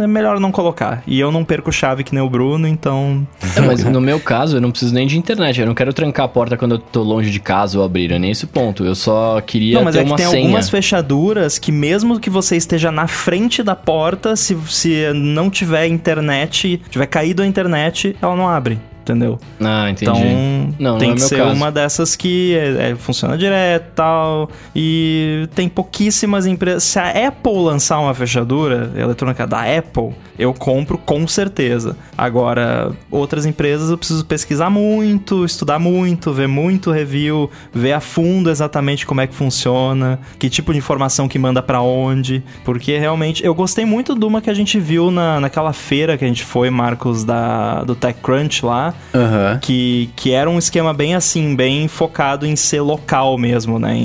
é 0.00 0.06
melhor 0.06 0.40
não 0.40 0.52
colocar. 0.52 1.02
E 1.06 1.18
eu 1.18 1.30
não 1.30 1.44
perco 1.44 1.72
chave 1.72 2.04
que 2.04 2.14
nem 2.14 2.22
o 2.22 2.28
Bruno, 2.28 2.66
então. 2.66 3.26
É, 3.56 3.60
mas 3.60 3.84
no 3.84 4.00
meu 4.00 4.20
caso, 4.20 4.56
eu 4.56 4.60
não 4.60 4.70
preciso 4.70 4.94
nem 4.94 5.06
de 5.06 5.18
internet. 5.18 5.60
Eu 5.60 5.66
não 5.66 5.74
quero 5.74 5.92
trancar 5.92 6.26
a 6.26 6.28
porta 6.28 6.56
quando 6.56 6.76
eu 6.76 6.78
tô 6.78 7.02
longe 7.02 7.30
de 7.30 7.40
casa 7.40 7.78
ou 7.78 7.84
abrir. 7.84 8.12
É 8.12 8.18
nesse 8.18 8.46
ponto. 8.46 8.84
Eu 8.84 8.94
só 8.94 9.40
queria 9.40 9.76
não, 9.76 9.84
mas 9.84 9.94
ter 9.94 10.02
é 10.02 10.04
que 10.04 10.14
tem 10.14 10.26
senha. 10.26 10.42
algumas 10.42 10.68
fechaduras 10.68 11.58
que, 11.58 11.72
mesmo 11.72 12.20
que 12.20 12.28
você 12.28 12.56
esteja 12.56 12.90
na 12.90 13.06
frente 13.06 13.43
frente 13.44 13.62
da 13.62 13.76
porta, 13.76 14.34
se, 14.36 14.56
se 14.68 15.12
não 15.12 15.50
tiver 15.50 15.86
internet, 15.86 16.80
tiver 16.88 17.06
caído 17.06 17.42
a 17.42 17.46
internet, 17.46 18.16
ela 18.22 18.34
não 18.34 18.48
abre 18.48 18.78
entendeu? 19.04 19.38
Ah, 19.60 19.90
entendi. 19.90 20.10
Então, 20.10 20.74
não, 20.78 20.98
tem 20.98 21.08
não 21.08 21.14
é 21.14 21.18
que 21.18 21.22
ser 21.22 21.36
caso. 21.36 21.54
uma 21.54 21.70
dessas 21.70 22.16
que 22.16 22.56
é, 22.56 22.90
é, 22.90 22.94
funciona 22.96 23.36
direto 23.36 23.86
e 23.86 23.94
tal. 23.94 24.50
E 24.74 25.48
tem 25.54 25.68
pouquíssimas 25.68 26.46
empresas. 26.46 26.84
Se 26.84 26.98
a 26.98 27.28
Apple 27.28 27.52
lançar 27.52 28.00
uma 28.00 28.14
fechadura 28.14 28.90
eletrônica 28.96 29.46
da 29.46 29.62
Apple, 29.62 30.14
eu 30.38 30.52
compro 30.54 30.96
com 30.96 31.26
certeza. 31.28 31.96
Agora, 32.16 32.92
outras 33.10 33.44
empresas 33.44 33.90
eu 33.90 33.98
preciso 33.98 34.24
pesquisar 34.24 34.70
muito, 34.70 35.44
estudar 35.44 35.78
muito, 35.78 36.32
ver 36.32 36.48
muito 36.48 36.90
review, 36.90 37.50
ver 37.72 37.92
a 37.92 38.00
fundo 38.00 38.50
exatamente 38.50 39.06
como 39.06 39.20
é 39.20 39.26
que 39.26 39.34
funciona, 39.34 40.18
que 40.38 40.48
tipo 40.48 40.72
de 40.72 40.78
informação 40.78 41.28
que 41.28 41.38
manda 41.38 41.62
para 41.62 41.80
onde. 41.80 42.42
Porque 42.64 42.96
realmente 42.98 43.44
eu 43.44 43.54
gostei 43.54 43.84
muito 43.84 44.14
de 44.14 44.24
uma 44.24 44.40
que 44.40 44.50
a 44.50 44.54
gente 44.54 44.80
viu 44.80 45.10
na, 45.10 45.40
naquela 45.40 45.72
feira 45.72 46.16
que 46.16 46.24
a 46.24 46.28
gente 46.28 46.44
foi, 46.44 46.70
Marcos, 46.70 47.24
da, 47.24 47.84
do 47.84 47.94
TechCrunch 47.94 48.64
lá 48.64 48.93
Uhum. 49.12 49.58
Que, 49.60 50.10
que 50.16 50.32
era 50.32 50.50
um 50.50 50.58
esquema 50.58 50.92
bem 50.92 51.14
assim, 51.14 51.54
bem 51.54 51.86
focado 51.88 52.46
em 52.46 52.56
ser 52.56 52.80
local 52.80 53.38
mesmo, 53.38 53.78
né? 53.78 53.96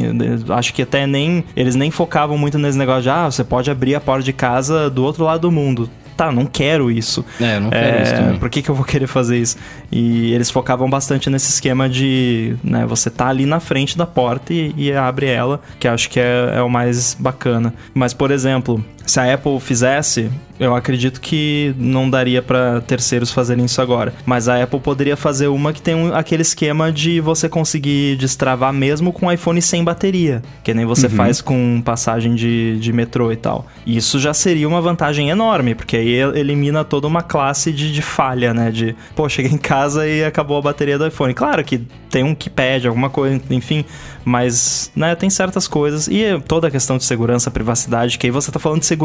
Acho 0.49 0.73
que 0.73 0.83
até 0.83 1.07
nem. 1.07 1.43
Eles 1.55 1.75
nem 1.75 1.89
focavam 1.89 2.37
muito 2.37 2.57
nesse 2.57 2.77
negócio 2.77 3.03
de, 3.03 3.09
ah, 3.09 3.25
você 3.25 3.43
pode 3.43 3.71
abrir 3.71 3.95
a 3.95 3.99
porta 3.99 4.23
de 4.23 4.33
casa 4.33 4.89
do 4.89 5.03
outro 5.03 5.23
lado 5.23 5.41
do 5.41 5.51
mundo 5.51 5.89
tá, 6.19 6.33
não 6.33 6.45
quero 6.45 6.91
isso. 6.91 7.25
É, 7.39 7.57
não 7.61 7.69
quero 7.69 7.97
é, 7.97 8.03
isso 8.03 8.13
também. 8.13 8.37
Por 8.37 8.49
que, 8.49 8.61
que 8.61 8.69
eu 8.69 8.75
vou 8.75 8.83
querer 8.85 9.07
fazer 9.07 9.37
isso? 9.37 9.55
E 9.89 10.33
eles 10.33 10.49
focavam 10.49 10.89
bastante 10.89 11.29
nesse 11.29 11.49
esquema 11.49 11.87
de, 11.87 12.57
né, 12.61 12.85
você 12.85 13.09
tá 13.09 13.27
ali 13.27 13.45
na 13.45 13.61
frente 13.61 13.97
da 13.97 14.05
porta 14.05 14.53
e, 14.53 14.73
e 14.75 14.91
abre 14.91 15.27
ela, 15.27 15.61
que 15.79 15.87
acho 15.87 16.09
que 16.09 16.19
é, 16.19 16.55
é 16.57 16.61
o 16.61 16.69
mais 16.69 17.15
bacana. 17.17 17.73
Mas, 17.93 18.13
por 18.13 18.31
exemplo, 18.31 18.83
se 19.09 19.19
a 19.19 19.33
Apple 19.33 19.59
fizesse, 19.59 20.29
eu 20.59 20.75
acredito 20.75 21.19
que 21.19 21.73
não 21.79 22.07
daria 22.07 22.43
para 22.43 22.79
terceiros 22.81 23.31
fazerem 23.31 23.65
isso 23.65 23.81
agora. 23.81 24.13
Mas 24.23 24.47
a 24.47 24.61
Apple 24.61 24.79
poderia 24.79 25.17
fazer 25.17 25.47
uma 25.47 25.73
que 25.73 25.81
tem 25.81 25.95
um, 25.95 26.13
aquele 26.13 26.43
esquema 26.43 26.91
de 26.91 27.19
você 27.19 27.49
conseguir 27.49 28.17
destravar 28.17 28.71
mesmo 28.71 29.11
com 29.11 29.31
iPhone 29.31 29.59
sem 29.61 29.83
bateria, 29.83 30.43
que 30.63 30.73
nem 30.73 30.85
você 30.85 31.07
uhum. 31.07 31.13
faz 31.13 31.41
com 31.41 31.81
passagem 31.81 32.35
de, 32.35 32.77
de 32.79 32.93
metrô 32.93 33.31
e 33.31 33.35
tal. 33.35 33.65
Isso 33.83 34.19
já 34.19 34.33
seria 34.33 34.67
uma 34.67 34.79
vantagem 34.79 35.29
enorme, 35.29 35.73
porque 35.73 35.97
aí 35.97 36.13
elimina 36.35 36.83
toda 36.83 37.07
uma 37.07 37.23
classe 37.23 37.71
de, 37.71 37.91
de 37.91 38.01
falha, 38.03 38.53
né? 38.53 38.69
De, 38.69 38.95
pô, 39.15 39.27
cheguei 39.27 39.51
em 39.51 39.57
casa 39.57 40.07
e 40.07 40.23
acabou 40.23 40.57
a 40.57 40.61
bateria 40.61 40.99
do 40.99 41.07
iPhone. 41.07 41.33
Claro 41.33 41.63
que 41.63 41.81
tem 42.11 42.23
um 42.23 42.35
keypad, 42.35 42.87
alguma 42.87 43.09
coisa, 43.09 43.39
enfim, 43.49 43.85
mas, 44.25 44.91
né, 44.95 45.15
tem 45.15 45.29
certas 45.29 45.67
coisas. 45.67 46.07
E 46.07 46.23
toda 46.47 46.67
a 46.67 46.71
questão 46.71 46.97
de 46.97 47.03
segurança, 47.03 47.49
privacidade, 47.49 48.17
que 48.17 48.27
aí 48.27 48.31
você 48.31 48.51
tá 48.51 48.59
falando 48.59 48.79
de 48.79 48.85
segurança 48.85 48.98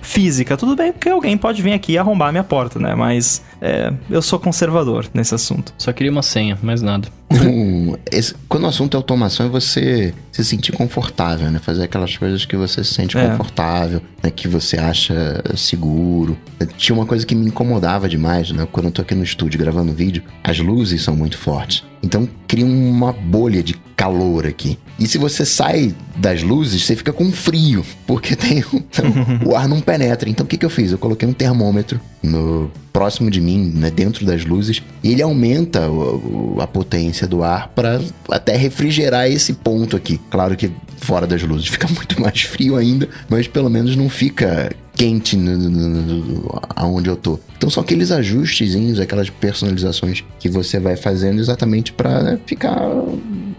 física. 0.00 0.56
Tudo 0.56 0.76
bem, 0.76 0.92
porque 0.92 1.08
alguém 1.08 1.36
pode 1.36 1.62
vir 1.62 1.72
aqui 1.72 1.92
e 1.92 1.98
arrombar 1.98 2.28
a 2.28 2.32
minha 2.32 2.44
porta, 2.44 2.78
né? 2.78 2.94
Mas 2.94 3.42
é, 3.60 3.92
eu 4.10 4.22
sou 4.22 4.38
conservador 4.38 5.06
nesse 5.12 5.34
assunto. 5.34 5.74
Só 5.78 5.92
queria 5.92 6.12
uma 6.12 6.22
senha, 6.22 6.58
mais 6.62 6.82
nada. 6.82 7.08
esse, 8.10 8.34
quando 8.48 8.64
o 8.64 8.66
assunto 8.66 8.94
é 8.94 8.98
automação, 8.98 9.46
é 9.46 9.48
você 9.48 10.14
se 10.30 10.44
sentir 10.44 10.72
confortável, 10.72 11.50
né? 11.50 11.58
Fazer 11.58 11.84
aquelas 11.84 12.16
coisas 12.16 12.44
que 12.44 12.56
você 12.56 12.84
se 12.84 12.94
sente 12.94 13.16
é. 13.16 13.28
confortável, 13.28 14.00
né? 14.22 14.30
que 14.30 14.48
você 14.48 14.78
acha 14.78 15.42
seguro. 15.56 16.36
Tinha 16.76 16.96
uma 16.96 17.06
coisa 17.06 17.26
que 17.26 17.34
me 17.34 17.46
incomodava 17.46 18.08
demais, 18.08 18.50
né? 18.50 18.66
Quando 18.70 18.86
eu 18.86 18.92
tô 18.92 19.02
aqui 19.02 19.14
no 19.14 19.24
estúdio 19.24 19.58
gravando 19.58 19.92
vídeo, 19.92 20.22
as 20.42 20.58
luzes 20.58 21.02
são 21.02 21.16
muito 21.16 21.38
fortes. 21.38 21.84
Então 22.02 22.28
cria 22.48 22.66
uma 22.66 23.12
bolha 23.12 23.62
de 23.62 23.74
calor 23.96 24.46
aqui. 24.46 24.78
E 24.98 25.06
se 25.06 25.16
você 25.16 25.44
sai 25.44 25.94
das 26.16 26.42
luzes, 26.42 26.84
você 26.84 26.96
fica 26.96 27.12
com 27.12 27.30
frio, 27.30 27.84
porque 28.06 28.34
tem 28.34 28.64
o 29.46 29.54
ar 29.54 29.68
não 29.68 29.80
penetra. 29.80 30.28
Então 30.28 30.44
o 30.44 30.48
que, 30.48 30.56
que 30.56 30.66
eu 30.66 30.70
fiz? 30.70 30.90
Eu 30.90 30.98
coloquei 30.98 31.28
um 31.28 31.32
termômetro 31.32 32.00
no 32.22 32.70
próximo 32.92 33.30
de 33.30 33.40
mim, 33.40 33.72
né, 33.74 33.90
dentro 33.90 34.26
das 34.26 34.44
luzes, 34.44 34.82
e 35.02 35.12
ele 35.12 35.22
aumenta 35.22 35.88
o, 35.88 36.58
a 36.60 36.66
potência 36.66 37.26
do 37.26 37.42
ar 37.42 37.68
para 37.68 38.00
até 38.28 38.56
refrigerar 38.56 39.30
esse 39.30 39.54
ponto 39.54 39.96
aqui. 39.96 40.20
Claro 40.30 40.56
que 40.56 40.70
fora 40.98 41.26
das 41.26 41.42
luzes 41.42 41.68
fica 41.68 41.88
muito 41.94 42.20
mais 42.20 42.42
frio 42.42 42.76
ainda, 42.76 43.08
mas 43.28 43.46
pelo 43.46 43.70
menos 43.70 43.96
não 43.96 44.08
fica 44.08 44.70
quente 45.02 45.36
no, 45.36 45.58
no, 45.58 45.68
no, 45.68 46.60
aonde 46.76 47.08
eu 47.08 47.16
tô. 47.16 47.36
Então 47.56 47.68
são 47.68 47.82
aqueles 47.82 48.12
ajustezinhos, 48.12 49.00
aquelas 49.00 49.28
personalizações 49.28 50.22
que 50.38 50.48
você 50.48 50.78
vai 50.78 50.96
fazendo 50.96 51.40
exatamente 51.40 51.92
para 51.92 52.22
né, 52.22 52.38
ficar 52.46 52.78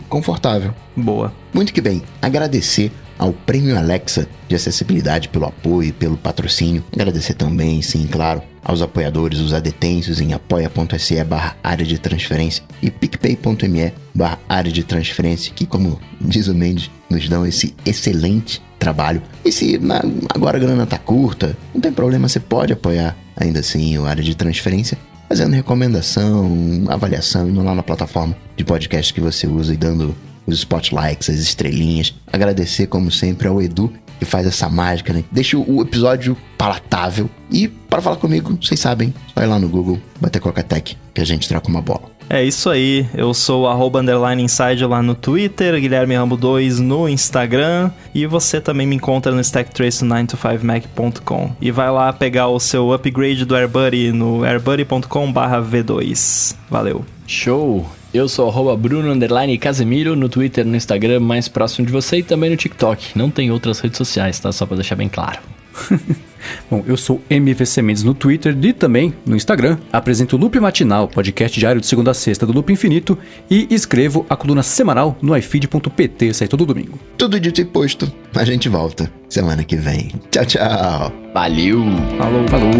confortável. 0.07 0.73
Boa. 0.95 1.33
Muito 1.53 1.73
que 1.73 1.81
bem. 1.81 2.01
Agradecer 2.21 2.93
ao 3.19 3.33
Prêmio 3.33 3.77
Alexa 3.77 4.25
de 4.47 4.55
Acessibilidade 4.55 5.27
pelo 5.27 5.45
apoio 5.45 5.93
pelo 5.93 6.15
patrocínio. 6.15 6.81
Agradecer 6.93 7.33
também, 7.33 7.81
sim, 7.81 8.07
claro, 8.07 8.41
aos 8.63 8.81
apoiadores, 8.81 9.39
os 9.39 9.53
adetêncios 9.53 10.21
em 10.21 10.31
apoia.se 10.31 11.21
barra 11.25 11.57
área 11.61 11.85
de 11.85 11.99
transferência 11.99 12.63
e 12.81 12.89
picpay.me 12.89 13.91
barra 14.15 14.39
área 14.47 14.71
de 14.71 14.83
transferência, 14.83 15.53
que 15.53 15.65
como 15.65 15.99
diz 16.21 16.47
o 16.47 16.55
Mendes, 16.55 16.89
nos 17.09 17.27
dão 17.27 17.45
esse 17.45 17.75
excelente 17.85 18.61
trabalho. 18.83 19.21
E 19.45 19.51
se 19.51 19.77
na, 19.77 20.01
agora 20.29 20.57
a 20.57 20.59
grana 20.59 20.85
tá 20.85 20.97
curta, 20.97 21.57
não 21.73 21.79
tem 21.79 21.91
problema, 21.91 22.27
você 22.27 22.39
pode 22.39 22.73
apoiar 22.73 23.15
ainda 23.35 23.59
assim 23.59 23.97
o 23.97 24.05
área 24.05 24.23
de 24.23 24.35
transferência, 24.35 24.97
fazendo 25.29 25.53
recomendação, 25.53 26.85
avaliação, 26.87 27.49
indo 27.49 27.63
lá 27.63 27.73
na 27.73 27.81
plataforma 27.81 28.35
de 28.55 28.63
podcast 28.63 29.13
que 29.13 29.21
você 29.21 29.47
usa 29.47 29.73
e 29.73 29.77
dando 29.77 30.15
os 30.45 30.59
spotlights, 30.59 31.29
as 31.29 31.37
estrelinhas. 31.37 32.13
Agradecer, 32.31 32.87
como 32.87 33.09
sempre, 33.09 33.47
ao 33.47 33.61
Edu, 33.61 33.91
que 34.19 34.25
faz 34.25 34.45
essa 34.45 34.69
mágica, 34.69 35.13
né? 35.13 35.23
Deixa 35.31 35.57
o 35.57 35.81
episódio 35.81 36.35
palatável. 36.57 37.29
E 37.49 37.67
para 37.67 38.01
falar 38.01 38.17
comigo, 38.17 38.57
vocês 38.61 38.79
sabem, 38.79 39.13
ir 39.37 39.45
lá 39.45 39.57
no 39.59 39.69
Google, 39.69 39.99
bater 40.19 40.41
Coca-Tech, 40.41 40.97
que 41.13 41.21
a 41.21 41.25
gente 41.25 41.47
troca 41.47 41.69
uma 41.69 41.81
bola. 41.81 42.12
É 42.29 42.43
isso 42.43 42.69
aí, 42.69 43.07
eu 43.13 43.33
sou 43.33 43.67
arroba 43.67 43.99
underline 43.99 44.41
inside 44.41 44.85
lá 44.85 45.01
no 45.01 45.13
Twitter, 45.13 45.79
Guilherme 45.79 46.15
Rambo 46.15 46.35
2 46.35 46.79
no 46.79 47.07
Instagram 47.07 47.91
e 48.13 48.25
você 48.25 48.59
também 48.59 48.87
me 48.87 48.95
encontra 48.95 49.31
no 49.31 49.41
stacktrace9to5mac.com 49.41 51.51
e 51.61 51.69
vai 51.69 51.91
lá 51.91 52.11
pegar 52.11 52.47
o 52.47 52.59
seu 52.59 52.91
upgrade 52.91 53.45
do 53.45 53.55
AirBuddy 53.55 54.11
no 54.11 54.43
airbuddy.com 54.43 55.33
v2. 55.33 56.55
Valeu! 56.69 57.05
Show! 57.27 57.85
Eu 58.13 58.29
sou 58.29 58.47
arroba 58.47 58.77
Bruno 58.77 59.11
Underline 59.11 59.57
Casemiro 59.57 60.15
no 60.15 60.29
Twitter, 60.29 60.65
no 60.65 60.75
Instagram, 60.75 61.19
mais 61.19 61.47
próximo 61.47 61.85
de 61.85 61.91
você 61.91 62.17
e 62.17 62.23
também 62.23 62.51
no 62.51 62.55
TikTok. 62.55 63.17
Não 63.17 63.31
tem 63.31 63.49
outras 63.49 63.79
redes 63.79 63.97
sociais, 63.97 64.39
tá? 64.39 64.51
Só 64.51 64.67
pra 64.67 64.75
deixar 64.75 64.95
bem 64.95 65.09
claro. 65.09 65.39
Bom, 66.69 66.83
eu 66.85 66.97
sou 66.97 67.21
MVC 67.29 67.81
Mendes 67.81 68.03
no 68.03 68.13
Twitter 68.13 68.55
e 68.61 68.73
também 68.73 69.13
no 69.25 69.35
Instagram. 69.35 69.77
Apresento 69.91 70.35
o 70.35 70.39
Loop 70.39 70.59
Matinal, 70.59 71.07
podcast 71.07 71.57
diário 71.59 71.79
de 71.79 71.87
segunda 71.87 72.11
a 72.11 72.13
sexta 72.13 72.45
do 72.45 72.53
Loop 72.53 72.71
Infinito 72.71 73.17
e 73.49 73.67
escrevo 73.71 74.25
a 74.29 74.35
coluna 74.35 74.61
semanal 74.63 75.17
no 75.21 75.35
ifeed.pt, 75.35 76.33
sai 76.33 76.47
todo 76.47 76.65
domingo. 76.65 76.99
Tudo 77.17 77.39
dito 77.39 77.61
e 77.61 77.65
posto, 77.65 78.11
a 78.35 78.43
gente 78.43 78.67
volta 78.69 79.11
semana 79.29 79.63
que 79.63 79.75
vem. 79.75 80.11
Tchau, 80.29 80.45
tchau. 80.45 81.13
Valeu! 81.33 81.83
Falou, 82.17 82.47
falou. 82.47 82.73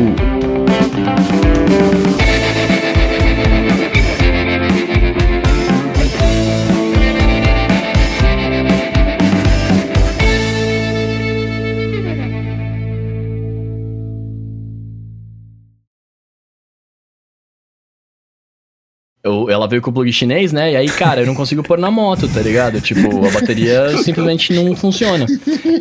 Ela 19.54 19.68
veio 19.68 19.82
com 19.82 19.90
o 19.90 19.94
plug 19.94 20.12
chinês, 20.12 20.52
né? 20.52 20.72
E 20.74 20.76
aí, 20.76 20.88
cara, 20.90 21.22
eu 21.22 21.26
não 21.28 21.36
consigo 21.36 21.64
pôr 21.64 21.78
na 21.78 21.90
moto, 21.92 22.28
tá 22.28 22.42
ligado? 22.42 22.82
Tipo, 22.82 23.26
a 23.26 23.32
bateria 23.32 23.90
simplesmente 24.04 24.54
não 24.54 24.76
funciona. 24.76 25.26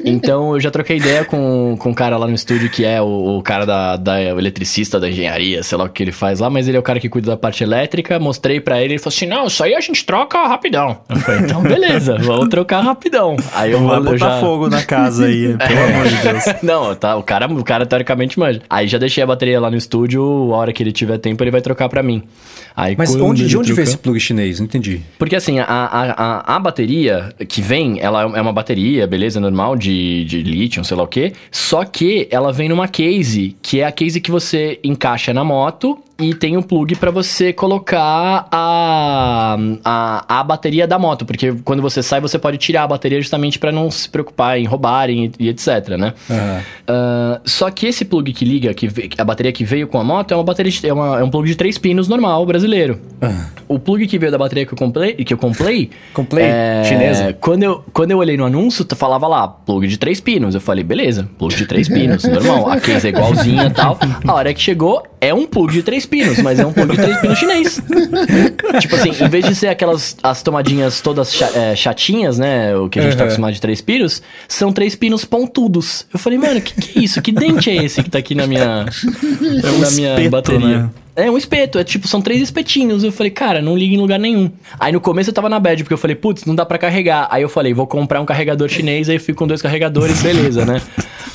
Então 0.05 0.55
eu 0.55 0.61
já 0.61 0.71
troquei 0.71 0.97
ideia 0.97 1.25
com, 1.25 1.77
com 1.79 1.91
um 1.91 1.95
cara 1.95 2.17
lá 2.17 2.27
no 2.27 2.35
estúdio 2.35 2.69
que 2.71 2.85
é 2.85 3.01
o, 3.01 3.39
o 3.39 3.43
cara 3.43 3.65
da, 3.65 3.97
da 3.97 4.15
o 4.35 4.39
eletricista 4.39 4.99
da 5.01 5.09
engenharia, 5.09 5.63
sei 5.63 5.77
lá 5.79 5.85
o 5.85 5.89
que 5.89 6.03
ele 6.03 6.13
faz 6.13 6.41
lá, 6.41 6.49
mas 6.51 6.69
ele 6.69 6.77
é 6.77 6.81
o 6.81 6.83
cara 6.83 7.01
que 7.01 7.09
cuida 7.09 7.31
da 7.31 7.37
parte 7.37 7.63
elétrica. 7.63 8.19
Mostrei 8.19 8.61
pra 8.61 8.81
ele, 8.83 8.95
ele 8.95 8.99
falou 8.99 9.15
assim: 9.15 9.27
não, 9.27 9.47
isso 9.47 9.63
aí 9.65 9.75
a 9.75 9.81
gente 9.81 10.05
troca 10.05 10.47
rapidão. 10.47 10.99
Eu 11.09 11.17
falei, 11.17 11.41
então 11.41 11.63
beleza, 11.63 12.17
vamos 12.21 12.49
trocar 12.49 12.81
rapidão. 12.83 13.37
Aí 13.55 13.73
eu, 13.73 13.81
vou- 13.81 13.95
eu 13.95 14.03
botar 14.03 14.17
já. 14.17 14.41
fogo 14.41 14.69
na 14.69 14.83
casa 14.83 15.27
aí, 15.27 15.57
pelo 15.59 15.81
amor 15.85 16.07
de 16.09 16.17
Deus. 16.17 16.63
Não, 16.63 16.95
tá, 16.95 17.17
o 17.17 17.23
cara, 17.23 17.47
o 17.47 17.65
cara 17.65 17.87
teoricamente 17.87 18.39
manja. 18.39 18.61
Aí 18.69 18.87
já 18.87 18.99
deixei 18.99 19.23
a 19.23 19.27
bateria 19.27 19.61
lá 19.61 19.71
no 19.71 19.77
estúdio, 19.77 20.23
a 20.53 20.57
hora 20.57 20.73
que 20.73 20.83
ele 20.83 20.93
tiver 20.93 21.19
tempo 21.19 21.43
ele 21.43 21.51
vai 21.51 21.61
trocar 21.61 21.89
pra 21.89 22.03
mim. 22.03 22.23
Aí, 22.77 22.95
Mas 22.97 23.15
onde, 23.15 23.47
de 23.47 23.57
onde 23.57 23.73
veio 23.73 23.85
esse 23.85 23.99
plug 23.99 24.19
chinês? 24.19 24.59
Não 24.59 24.67
entendi. 24.67 25.01
Porque 25.19 25.37
assim, 25.37 25.59
a, 25.59 25.65
a, 25.65 26.11
a, 26.13 26.57
a 26.57 26.59
bateria 26.59 27.35
que 27.49 27.61
vem, 27.61 28.01
ela 28.01 28.23
é 28.23 28.41
uma 28.41 28.53
bateria, 28.53 29.07
beleza, 29.07 29.41
normal, 29.41 29.77
de, 29.77 30.25
de 30.25 30.43
lítio, 30.43 30.85
sei 30.85 30.97
lá 30.97 31.03
o 31.03 31.07
quê. 31.07 31.33
Só 31.51 31.85
que 31.85 32.27
ela 32.31 32.53
vem 32.53 32.69
numa 32.69 32.89
case, 32.89 33.57
que 33.63 33.81
é 33.81 33.85
a 33.85 33.93
case 33.93 34.21
que 34.21 34.31
você 34.31 34.79
encaixa 34.83 35.33
na 35.33 35.45
moto 35.45 35.99
e 36.23 36.35
tem 36.35 36.57
um 36.57 36.63
plug 36.63 36.95
pra 36.97 37.11
você 37.11 37.53
colocar 37.53 38.47
a, 38.51 39.57
a, 39.85 40.41
a 40.41 40.45
bateria 40.45 40.87
da 40.87 40.99
moto. 40.99 41.25
Porque 41.25 41.53
quando 41.65 41.83
você 41.83 42.03
sai, 42.03 42.21
você 42.21 42.39
pode 42.39 42.59
tirar 42.59 42.85
a 42.85 42.87
bateria 42.87 43.21
justamente 43.21 43.59
pra 43.59 43.73
não 43.73 43.91
se 43.91 44.09
preocupar 44.09 44.59
em 44.59 44.65
roubarem 44.65 45.33
e, 45.39 45.47
e 45.47 45.49
etc, 45.49 45.89
né? 45.99 46.15
Ah, 46.87 47.41
só 47.45 47.71
que 47.71 47.87
esse 47.87 48.05
plug 48.05 48.33
que 48.33 48.45
liga, 48.45 48.73
que 48.75 48.89
a 49.19 49.25
bateria 49.25 49.53
que 49.53 49.65
veio 49.65 49.87
com 49.87 49.99
a 49.99 50.05
moto, 50.05 50.33
é 50.33 50.37
uma 50.37 50.45
bateria 50.45 50.71
de- 50.73 50.87
é, 50.89 50.93
uma- 50.93 51.21
é 51.21 51.25
um 51.25 51.31
plug 51.31 51.47
de 51.49 51.55
três 51.57 51.79
pinos 51.79 52.09
normal, 52.09 52.45
brasileiro. 52.47 52.99
O 53.69 53.79
plug 53.79 54.07
que 54.07 54.19
veio 54.19 54.31
da 54.33 54.39
bateria 54.39 54.67
que 54.67 54.73
eu 54.75 54.79
comprei, 54.79 55.15
que 55.15 55.33
eu 55.33 55.39
comprei, 55.39 55.91
Comprei? 56.13 56.45
Chinesa? 56.85 57.33
Quando 57.41 57.63
eu, 57.63 57.85
quando 57.93 58.11
eu 58.11 58.19
olhei 58.19 58.37
no 58.37 58.45
anúncio, 58.45 58.87
falava 58.97 59.27
lá, 59.27 59.49
plug 59.49 59.87
de 59.87 59.97
três 59.97 60.21
pinos. 60.21 60.55
Eu 60.55 60.61
falei, 60.61 60.85
beleza, 60.85 61.29
plug 61.39 61.55
de 61.57 61.67
três 61.67 61.89
pinos, 61.89 62.25
normal. 62.25 62.69
A 62.71 62.81
case 62.81 63.07
é 63.07 63.11
igualzinha 63.11 63.65
e 63.67 63.71
tal. 63.71 63.99
A 64.27 64.33
hora 64.35 64.53
que 64.53 64.61
chegou, 64.61 65.03
é 65.21 65.33
um 65.33 65.47
plug 65.47 65.73
de 65.73 65.83
três 65.83 66.05
pinos, 66.13 66.39
mas 66.43 66.61
é 66.61 66.67
um 66.67 66.73
plug 66.75 66.91
de 66.95 66.99
três 67.03 67.17
pinos 67.19 67.39
chinês. 67.39 67.83
tipo 68.81 68.95
assim, 68.95 69.11
em 69.25 69.29
vez 69.31 69.45
de 69.47 69.55
ser 69.55 69.69
aquelas 69.69 70.15
as 70.23 70.43
tomadinhas 70.43 71.01
todas 71.01 71.35
cha- 71.35 71.51
é, 71.55 71.75
chatinhas, 71.75 72.37
né? 72.39 72.77
O 72.77 72.89
que 72.91 72.99
a 72.99 73.03
gente 73.03 73.15
tá 73.17 73.21
Uhum. 73.23 73.25
acostumado 73.29 73.55
de 73.55 73.61
três 73.61 73.81
pinos, 73.81 74.23
são 74.47 74.71
três 74.73 74.95
pinos 74.95 75.25
pontudos. 75.25 76.07
Eu 76.13 76.19
falei, 76.19 76.39
mano, 76.39 76.61
que 76.61 76.75
que 76.75 76.99
é 76.99 77.03
isso? 77.03 77.23
Que 77.23 77.33
dente 77.33 77.71
é 77.71 77.83
esse 77.85 78.03
que 78.03 78.11
tá 78.11 78.19
aqui 78.19 78.35
na 78.35 78.47
minha, 78.47 78.85
um 78.85 79.79
na 79.81 79.91
minha 79.93 80.11
espeto, 80.11 80.31
bateria? 80.31 80.79
né? 80.83 80.91
É 81.15 81.31
um 81.31 81.37
espeto, 81.37 81.79
é 81.79 81.85
tipo, 81.85 82.09
são 82.09 82.23
três 82.23 82.41
espetinhos. 82.41 83.05
Eu 83.05 83.13
falei, 83.13 83.31
cara, 83.31 83.61
não 83.61 83.77
liga 83.77 83.95
em 83.95 83.99
lugar 83.99 84.19
nenhum. 84.19 84.51
Aí 84.81 84.93
no 84.93 85.01
começo 85.01 85.29
eu 85.29 85.35
tava 85.35 85.49
na 85.49 85.61
bad, 85.61 85.83
porque 85.83 85.93
eu 85.93 85.99
falei, 85.99 86.17
putz, 86.17 86.45
não 86.47 86.55
dá 86.55 86.65
pra 86.65 86.79
carregar. 86.79 87.29
Aí 87.31 87.43
eu 87.43 87.49
falei, 87.51 87.75
vou 87.75 87.87
comprar 87.87 88.21
um 88.21 88.25
carregador 88.25 88.69
chinês, 88.69 89.09
aí 89.09 89.17
eu 89.17 89.21
fui 89.21 89.35
com 89.35 89.47
dois 89.47 89.61
carregadores, 89.61 90.21
beleza, 90.23 90.65
né? 90.65 90.81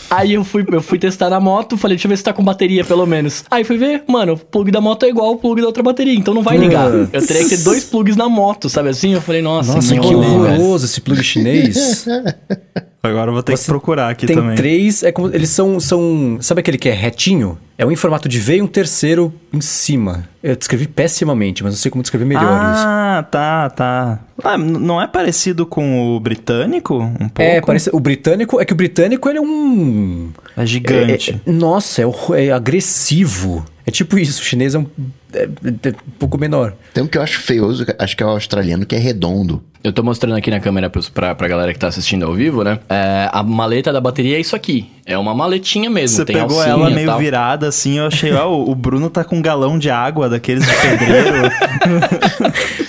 Aí 0.09 0.33
eu 0.33 0.43
fui, 0.43 0.65
eu 0.71 0.81
fui 0.81 0.97
testar 0.97 1.29
na 1.29 1.39
moto, 1.39 1.77
falei, 1.77 1.95
deixa 1.97 2.07
eu 2.07 2.09
ver 2.09 2.17
se 2.17 2.23
tá 2.23 2.33
com 2.33 2.43
bateria 2.43 2.83
pelo 2.83 3.05
menos. 3.05 3.43
Aí 3.51 3.63
fui 3.63 3.77
ver, 3.77 4.03
mano, 4.07 4.33
o 4.33 4.37
plug 4.37 4.71
da 4.71 4.79
moto 4.79 5.03
é 5.05 5.09
igual 5.09 5.27
ao 5.27 5.35
plug 5.35 5.61
da 5.61 5.67
outra 5.67 5.83
bateria, 5.83 6.15
então 6.15 6.33
não 6.33 6.41
vai 6.41 6.57
ligar. 6.57 6.89
Eu 6.91 7.27
teria 7.27 7.43
que 7.43 7.49
ter 7.49 7.63
dois 7.63 7.83
plugs 7.83 8.15
na 8.15 8.29
moto, 8.29 8.69
sabe 8.69 8.89
assim? 8.89 9.13
Eu 9.13 9.21
falei, 9.21 9.41
nossa, 9.41 9.75
Nossa, 9.75 9.93
que 9.93 10.15
horroroso 10.15 10.85
esse 10.85 11.01
plug 11.01 11.21
chinês. 11.23 12.07
Agora 13.07 13.29
eu 13.29 13.33
vou 13.33 13.43
ter 13.43 13.53
que 13.53 13.57
Você 13.59 13.65
procurar 13.67 14.09
aqui 14.09 14.25
Tem 14.25 14.35
também. 14.35 14.55
três, 14.55 15.03
é 15.03 15.11
como, 15.11 15.27
eles 15.33 15.49
são, 15.49 15.79
são. 15.79 16.37
Sabe 16.41 16.59
aquele 16.59 16.77
que 16.77 16.89
é 16.89 16.93
retinho? 16.93 17.57
É 17.77 17.85
um 17.85 17.91
em 17.91 17.95
formato 17.95 18.27
de 18.27 18.39
V 18.39 18.57
e 18.57 18.61
um 18.61 18.67
terceiro 18.67 19.31
em 19.53 19.61
cima. 19.61 20.27
Eu 20.41 20.55
descrevi 20.55 20.87
pessimamente, 20.87 21.63
mas 21.63 21.73
não 21.73 21.77
sei 21.77 21.91
como 21.91 22.01
descrever 22.01 22.25
melhor 22.25 22.43
isso. 22.73 22.83
Ah, 22.85 23.25
tá, 23.29 23.69
tá. 23.69 24.19
Ah, 24.43 24.57
não 24.57 24.99
é 25.01 25.07
parecido 25.07 25.65
com 25.65 26.15
o 26.15 26.19
britânico? 26.19 26.95
Um 26.95 27.29
pouco? 27.29 27.41
É, 27.41 27.61
parece. 27.61 27.89
O 27.93 27.99
britânico. 27.99 28.59
É 28.59 28.65
que 28.65 28.73
o 28.73 28.75
britânico 28.75 29.29
ele 29.29 29.37
é 29.37 29.41
um. 29.41 30.29
É 30.55 30.65
gigante. 30.65 31.39
é- 31.45 31.49
é- 31.49 31.53
nossa, 31.53 32.01
é, 32.01 32.45
é 32.47 32.51
agressivo. 32.51 33.63
É 33.87 33.91
tipo 33.91 34.19
isso, 34.19 34.41
o 34.41 34.43
chinês 34.43 34.75
é 34.75 34.79
um, 34.79 34.85
é- 35.33 35.43
é 35.43 35.89
um 35.89 36.11
pouco 36.19 36.37
menor. 36.37 36.73
Tem 36.93 37.01
um 37.01 37.07
que 37.07 37.17
eu 37.17 37.21
acho 37.21 37.39
feioso, 37.39 37.85
acho 37.97 38.17
que 38.17 38.21
é 38.21 38.25
o 38.25 38.29
australiano, 38.29 38.85
que 38.85 38.93
é 38.93 38.99
redondo. 38.99 39.63
Eu 39.81 39.93
tô 39.93 40.03
mostrando 40.03 40.35
aqui 40.35 40.51
na 40.51 40.59
câmera 40.59 40.89
pros- 40.89 41.07
pra, 41.07 41.33
pra 41.33 41.47
galera 41.47 41.71
que 41.71 41.79
tá 41.79 41.87
assistindo 41.87 42.25
ao 42.25 42.33
vivo, 42.33 42.63
né? 42.65 42.79
É, 42.89 43.29
a 43.31 43.41
maleta 43.41 43.93
da 43.93 44.01
bateria 44.01 44.35
é 44.35 44.41
isso 44.41 44.57
aqui. 44.57 44.89
É 45.05 45.17
uma 45.17 45.33
maletinha 45.33 45.89
mesmo. 45.89 46.17
Você 46.17 46.25
tem 46.25 46.35
pegou 46.35 46.57
alcinha 46.57 46.73
ela 46.73 46.89
meio 46.89 47.07
tal. 47.07 47.17
virada 47.17 47.67
assim, 47.69 47.97
eu 47.97 48.07
achei, 48.07 48.33
ó, 48.33 48.49
o 48.51 48.71
o 48.71 48.75
Bruno 48.75 49.09
tá 49.09 49.23
com 49.23 49.37
um 49.37 49.41
galão 49.41 49.79
de 49.79 49.89
água 49.89 50.27
daqueles 50.27 50.65
de 50.65 50.73
pedreiro. 50.75 51.49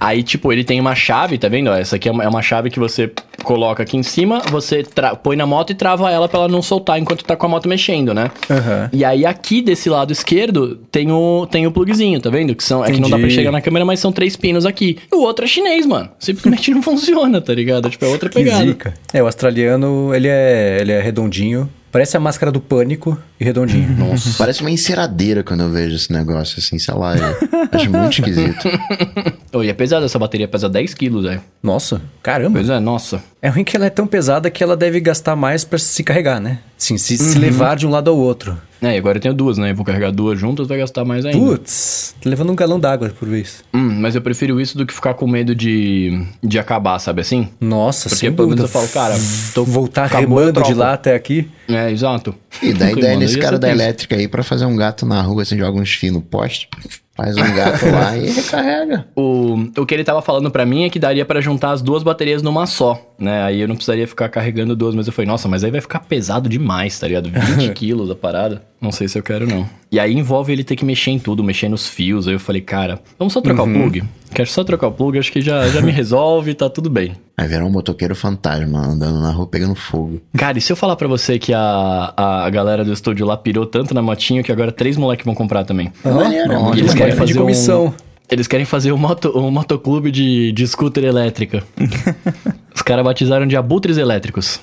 Aí, 0.00 0.22
tipo, 0.22 0.52
ele 0.52 0.64
tem 0.64 0.80
uma 0.80 0.94
chave, 0.94 1.38
tá 1.38 1.48
vendo? 1.48 1.70
Essa 1.70 1.96
aqui 1.96 2.08
é 2.08 2.12
uma, 2.12 2.24
é 2.24 2.42
chave 2.42 2.70
que 2.70 2.78
você 2.78 3.10
coloca 3.42 3.82
aqui 3.82 3.96
em 3.96 4.02
cima, 4.02 4.40
você 4.50 4.84
põe 5.22 5.36
na 5.36 5.46
moto 5.46 5.70
e 5.70 5.74
trava 5.74 6.10
ela 6.10 6.28
pra 6.28 6.40
ela 6.40 6.48
não 6.48 6.62
soltar 6.62 6.98
enquanto 6.98 7.24
tá 7.24 7.36
com 7.36 7.46
a 7.46 7.48
moto 7.48 7.68
mexendo, 7.68 8.14
né? 8.14 8.30
Aham. 8.50 8.90
E 8.92 9.04
aí, 9.04 9.26
aqui 9.26 9.60
desse 9.60 9.88
lado 9.88 10.12
esquerdo, 10.12 10.76
tem 10.90 11.10
o, 11.10 11.46
tem 11.50 11.66
o 11.66 11.70
plugzinho, 11.72 12.20
tá 12.20 12.30
vendo? 12.30 12.54
Que 12.54 12.64
são, 12.64 12.84
é 12.84 12.90
que 12.90 13.00
não 13.00 13.10
dá 13.10 13.18
pra 13.18 13.26
enxergar 13.26 13.52
na 13.52 13.60
câmera, 13.60 13.84
mas 13.84 14.00
são 14.00 14.12
três 14.12 14.36
pinos 14.36 14.64
aqui. 14.66 14.98
E 15.12 15.14
o 15.14 15.20
outro 15.20 15.44
é 15.44 15.48
chinês, 15.48 15.86
mano. 15.86 16.08
Simplesmente 16.18 16.70
não 16.74 16.82
funciona, 16.82 17.40
tá 17.40 17.54
ligado? 17.54 17.90
Tipo, 17.90 18.04
é 18.04 18.08
outra 18.08 18.28
Que 18.28 18.36
pegada. 18.42 18.64
zica. 18.64 18.94
É, 19.12 19.22
o 19.22 19.26
australiano, 19.26 20.14
ele 20.14 20.28
é, 20.28 20.78
ele 20.80 20.92
é 20.92 21.00
redondinho. 21.00 21.68
Parece 21.96 22.14
a 22.14 22.20
máscara 22.20 22.52
do 22.52 22.60
pânico 22.60 23.16
e 23.40 23.44
redondinho. 23.44 23.88
Nossa. 23.96 24.34
Parece 24.36 24.60
uma 24.60 24.70
enceradeira 24.70 25.42
quando 25.42 25.62
eu 25.62 25.70
vejo 25.70 25.96
esse 25.96 26.12
negócio, 26.12 26.58
assim, 26.58 26.78
sei 26.78 26.92
lá. 26.92 27.16
eu 27.16 27.34
acho 27.72 27.90
muito 27.90 28.12
esquisito. 28.12 28.68
Ô, 29.50 29.62
e 29.64 29.70
é 29.70 29.72
pesada 29.72 30.04
essa 30.04 30.18
bateria, 30.18 30.46
pesa 30.46 30.68
10 30.68 30.92
quilos, 30.92 31.24
velho. 31.24 31.40
Nossa, 31.62 32.02
caramba. 32.22 32.58
Pois 32.58 32.68
é, 32.68 32.78
nossa. 32.78 33.22
É 33.40 33.48
ruim 33.48 33.64
que 33.64 33.74
ela 33.74 33.86
é 33.86 33.90
tão 33.90 34.06
pesada 34.06 34.50
que 34.50 34.62
ela 34.62 34.76
deve 34.76 35.00
gastar 35.00 35.34
mais 35.36 35.64
pra 35.64 35.78
se 35.78 36.04
carregar, 36.04 36.38
né? 36.38 36.58
Sim, 36.76 36.98
se, 36.98 37.16
se 37.16 37.38
levar 37.38 37.76
de 37.76 37.86
um 37.86 37.90
lado 37.90 38.10
ao 38.10 38.18
outro. 38.18 38.60
É, 38.82 38.94
e 38.94 38.98
agora 38.98 39.18
eu 39.18 39.22
tenho 39.22 39.34
duas, 39.34 39.58
né? 39.58 39.70
Eu 39.70 39.74
vou 39.74 39.84
carregar 39.84 40.10
duas 40.10 40.38
juntas, 40.38 40.66
vai 40.66 40.78
gastar 40.78 41.04
mais 41.04 41.24
ainda. 41.24 41.38
Putz, 41.38 42.14
tá 42.20 42.28
levando 42.28 42.52
um 42.52 42.54
galão 42.56 42.78
d'água 42.78 43.08
por 43.08 43.28
vez. 43.28 43.64
Hum, 43.72 44.00
mas 44.00 44.14
eu 44.14 44.20
prefiro 44.20 44.60
isso 44.60 44.76
do 44.76 44.84
que 44.84 44.92
ficar 44.92 45.14
com 45.14 45.26
medo 45.26 45.54
de, 45.54 46.26
de 46.42 46.58
acabar, 46.58 46.98
sabe 46.98 47.20
assim? 47.20 47.48
Nossa, 47.60 48.08
Porque 48.08 48.26
sem 48.26 48.32
pelo 48.32 48.48
menos 48.48 48.62
eu 48.62 48.68
falo, 48.68 48.88
cara, 48.88 49.14
tô 49.54 49.64
Voltar 49.64 50.06
remando 50.06 50.62
de 50.62 50.74
lá 50.74 50.92
até 50.92 51.14
aqui. 51.14 51.48
É, 51.68 51.90
exato. 51.90 52.34
E 52.62 52.72
Puta, 52.72 52.90
ideia 52.92 53.08
mano, 53.08 53.20
nesse 53.20 53.36
ia 53.36 53.42
cara 53.42 53.58
da 53.58 53.70
elétrica 53.70 54.16
aí 54.16 54.28
pra 54.28 54.42
fazer 54.42 54.66
um 54.66 54.76
gato 54.76 55.04
na 55.04 55.20
rua, 55.22 55.42
assim, 55.42 55.56
joga 55.58 55.78
uns 55.80 55.92
fios 55.92 56.12
no 56.12 56.20
poste, 56.20 56.68
faz 57.14 57.36
um 57.36 57.54
gato 57.54 57.86
lá 57.86 58.16
e 58.16 58.28
recarrega. 58.30 59.06
O, 59.16 59.54
o 59.78 59.86
que 59.86 59.94
ele 59.94 60.04
tava 60.04 60.20
falando 60.22 60.50
pra 60.50 60.66
mim 60.66 60.84
é 60.84 60.90
que 60.90 60.98
daria 60.98 61.24
pra 61.24 61.40
juntar 61.40 61.72
as 61.72 61.82
duas 61.82 62.02
baterias 62.02 62.42
numa 62.42 62.66
só, 62.66 63.14
né? 63.18 63.42
Aí 63.42 63.60
eu 63.60 63.68
não 63.68 63.74
precisaria 63.74 64.06
ficar 64.06 64.28
carregando 64.28 64.76
duas, 64.76 64.94
mas 64.94 65.06
eu 65.06 65.12
falei, 65.12 65.26
nossa, 65.26 65.48
mas 65.48 65.64
aí 65.64 65.70
vai 65.70 65.80
ficar 65.80 66.00
pesado 66.00 66.48
demais, 66.48 66.98
tá 66.98 67.08
ligado? 67.08 67.30
20 67.30 67.72
quilos 67.74 68.10
a 68.10 68.14
parada. 68.14 68.62
Não 68.80 68.92
sei 68.92 69.08
se 69.08 69.18
eu 69.18 69.22
quero, 69.22 69.46
não. 69.46 69.66
E 69.90 69.98
aí 69.98 70.12
envolve 70.12 70.52
ele 70.52 70.62
ter 70.62 70.76
que 70.76 70.84
mexer 70.84 71.10
em 71.10 71.18
tudo, 71.18 71.42
mexer 71.42 71.68
nos 71.68 71.88
fios. 71.88 72.28
Aí 72.28 72.34
eu 72.34 72.40
falei, 72.40 72.60
cara, 72.60 73.00
vamos 73.18 73.32
só 73.32 73.40
trocar 73.40 73.62
o 73.62 73.72
plug? 73.72 74.04
Quero 74.34 74.48
só 74.50 74.62
trocar 74.62 74.88
o 74.88 74.92
plug, 74.92 75.18
acho 75.18 75.32
que 75.32 75.40
já, 75.40 75.66
já 75.68 75.80
me 75.80 75.90
resolve, 75.92 76.52
tá 76.54 76.68
tudo 76.68 76.90
bem. 76.90 77.12
Vai 77.38 77.48
virar 77.48 77.64
um 77.64 77.70
motoqueiro 77.70 78.14
fantasma 78.14 78.78
andando 78.86 79.18
na 79.20 79.30
rua 79.30 79.46
pegando 79.46 79.74
fogo. 79.74 80.20
Cara, 80.36 80.58
e 80.58 80.60
se 80.60 80.70
eu 80.72 80.76
falar 80.76 80.94
pra 80.96 81.08
você 81.08 81.38
que 81.38 81.54
a, 81.54 82.12
a 82.16 82.50
galera 82.50 82.84
do 82.84 82.92
estúdio 82.92 83.24
lá 83.26 83.36
pirou 83.36 83.64
tanto 83.64 83.94
na 83.94 84.02
motinho 84.02 84.44
que 84.44 84.52
agora 84.52 84.70
três 84.70 84.96
moleques 84.96 85.24
vão 85.24 85.34
comprar 85.34 85.64
também? 85.64 85.90
É 86.04 86.10
maneiro, 86.10 86.52
é 86.52 86.78
eles 86.78 86.92
querem 86.94 87.14
fazer 87.16 87.38
um- 87.38 87.42
comissão. 87.42 87.94
Eles 88.28 88.48
querem 88.48 88.66
fazer 88.66 88.90
um, 88.92 88.96
moto, 88.98 89.30
um 89.38 89.52
motoclube 89.52 90.10
de, 90.10 90.50
de 90.50 90.66
scooter 90.66 91.04
elétrica. 91.04 91.62
Os 92.74 92.82
caras 92.82 93.04
batizaram 93.04 93.46
de 93.46 93.56
abutres 93.56 93.96
elétricos. 93.98 94.60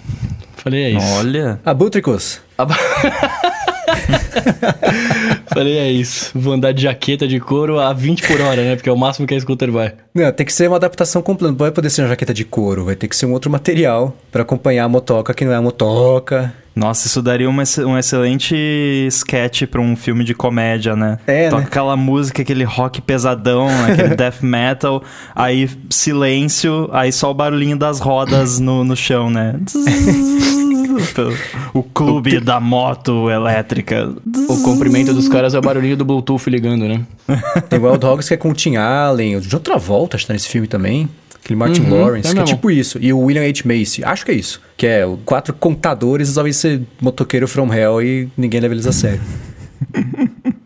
Falei, 0.57 0.83
é 0.83 0.89
isso. 0.91 1.13
Olha. 1.19 1.59
Abútricos. 1.65 2.41
Aba- 2.57 2.75
Falei, 5.53 5.77
é 5.77 5.91
isso. 5.91 6.31
Vou 6.33 6.53
andar 6.53 6.71
de 6.71 6.83
jaqueta 6.83 7.27
de 7.27 7.39
couro 7.39 7.79
a 7.79 7.93
20 7.93 8.27
por 8.27 8.41
hora, 8.41 8.63
né? 8.63 8.75
Porque 8.75 8.89
é 8.89 8.91
o 8.91 8.97
máximo 8.97 9.27
que 9.27 9.33
a 9.33 9.39
scooter 9.39 9.71
vai. 9.71 9.93
Não, 10.13 10.31
tem 10.31 10.45
que 10.45 10.53
ser 10.53 10.67
uma 10.67 10.77
adaptação 10.77 11.21
completa. 11.21 11.51
Não 11.51 11.57
vai 11.57 11.71
poder 11.71 11.89
ser 11.89 12.01
uma 12.01 12.09
jaqueta 12.09 12.33
de 12.33 12.43
couro. 12.43 12.85
Vai 12.85 12.95
ter 12.95 13.07
que 13.07 13.15
ser 13.15 13.25
um 13.25 13.33
outro 13.33 13.51
material 13.51 14.15
pra 14.31 14.41
acompanhar 14.41 14.85
a 14.85 14.89
motoca, 14.89 15.33
que 15.33 15.45
não 15.45 15.51
é 15.51 15.55
a 15.55 15.61
motoca. 15.61 16.53
Nossa, 16.75 17.05
isso 17.05 17.21
daria 17.21 17.47
uma 17.47 17.63
um 17.85 17.97
excelente 17.97 18.55
sketch 19.07 19.67
pra 19.67 19.79
um 19.79 19.95
filme 19.95 20.23
de 20.23 20.33
comédia, 20.33 20.95
né? 20.95 21.19
É, 21.27 21.49
Toca 21.49 21.61
né? 21.61 21.67
aquela 21.67 21.95
música, 21.95 22.41
aquele 22.41 22.63
rock 22.63 22.99
pesadão, 22.99 23.67
aquele 23.85 24.15
death 24.17 24.41
metal, 24.41 25.03
aí 25.35 25.69
silêncio, 25.89 26.89
aí 26.91 27.11
só 27.11 27.29
o 27.29 27.33
barulhinho 27.33 27.77
das 27.77 27.99
rodas 27.99 28.59
no, 28.59 28.83
no 28.83 28.95
chão, 28.95 29.29
né? 29.29 29.59
o 31.73 31.83
clube 31.83 32.39
da 32.39 32.59
moto 32.59 33.29
elétrica. 33.29 34.11
O 34.47 34.61
comprimento 34.61 35.13
dos 35.13 35.27
caras 35.27 35.53
é 35.53 35.59
o 35.59 35.61
barulhinho 35.61 35.97
do 35.97 36.05
Bluetooth 36.05 36.49
ligando, 36.49 36.87
né? 36.87 37.05
Tem 37.69 37.79
o 37.79 37.83
Wild 37.85 37.99
Dogs 37.99 38.27
que 38.27 38.33
é 38.33 38.37
com 38.37 38.49
o 38.49 38.53
Tim 38.53 38.75
Allen. 38.75 39.37
O 39.37 39.41
de 39.41 39.55
outra 39.55 39.77
volta 39.77 40.17
está 40.17 40.33
nesse 40.33 40.47
filme 40.47 40.67
também. 40.67 41.09
Aquele 41.43 41.57
Martin 41.57 41.81
Uhum, 41.81 41.99
Lawrence, 41.99 42.29
é 42.29 42.33
que 42.33 42.39
é 42.39 42.43
tipo 42.43 42.71
isso. 42.71 42.97
E 43.01 43.11
o 43.11 43.19
William 43.19 43.43
H. 43.43 43.63
Macy. 43.65 44.01
Acho 44.03 44.23
que 44.23 44.31
é 44.31 44.35
isso. 44.35 44.61
Que 44.77 44.87
é 44.87 45.05
o 45.05 45.17
quatro 45.17 45.53
contadores 45.53 46.29
resolvem 46.29 46.53
ser 46.53 46.81
motoqueiro 47.01 47.47
from 47.49 47.73
hell 47.73 48.01
e 48.01 48.29
ninguém 48.37 48.61
leva 48.61 48.73
eles 48.73 48.87
a 48.87 48.93
sério. 48.93 49.19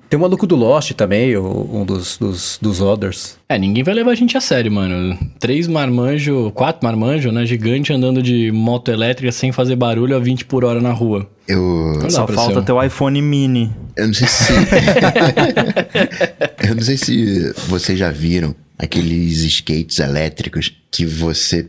Tem 0.10 0.18
o 0.18 0.22
maluco 0.22 0.48
do 0.48 0.56
Lost 0.56 0.92
também, 0.94 1.36
o- 1.36 1.70
um 1.74 1.84
dos, 1.86 2.18
dos, 2.18 2.58
dos 2.62 2.80
Others. 2.82 3.38
É, 3.50 3.58
ninguém 3.58 3.84
vai 3.84 3.94
levar 3.94 4.12
a 4.12 4.16
gente 4.16 4.38
a 4.38 4.42
sério, 4.42 4.72
mano. 4.72 5.18
Três 5.40 5.68
marmanjo, 5.68 6.50
quatro 6.52 6.86
marmanjo, 6.86 7.30
né? 7.32 7.46
Gigante 7.46 7.92
andando 7.92 8.24
de 8.24 8.50
moto 8.52 8.90
elétrica 8.90 9.32
sem 9.34 9.52
fazer 9.52 9.76
barulho 9.76 10.16
a 10.16 10.20
20 10.20 10.46
por 10.46 10.64
hora 10.64 10.80
na 10.80 10.92
rua. 10.92 11.30
Eu, 11.48 12.00
Não 12.02 12.10
Só 12.10 12.26
falta 12.28 12.60
ser 12.62 12.66
ter 12.66 12.72
o 12.72 12.82
iPhone 12.84 13.22
mini. 13.22 13.74
eu 13.98 14.08
não 14.08 14.14
sei 14.14 14.28
se. 14.28 14.54
eu 16.70 16.76
não 16.76 16.84
sei 16.84 16.98
se 16.98 17.54
vocês 17.68 17.98
já 18.00 18.10
viram 18.12 18.56
aqueles 18.80 19.40
skates 19.44 20.00
elétricos 20.00 20.72
que 20.92 21.06
você 21.06 21.68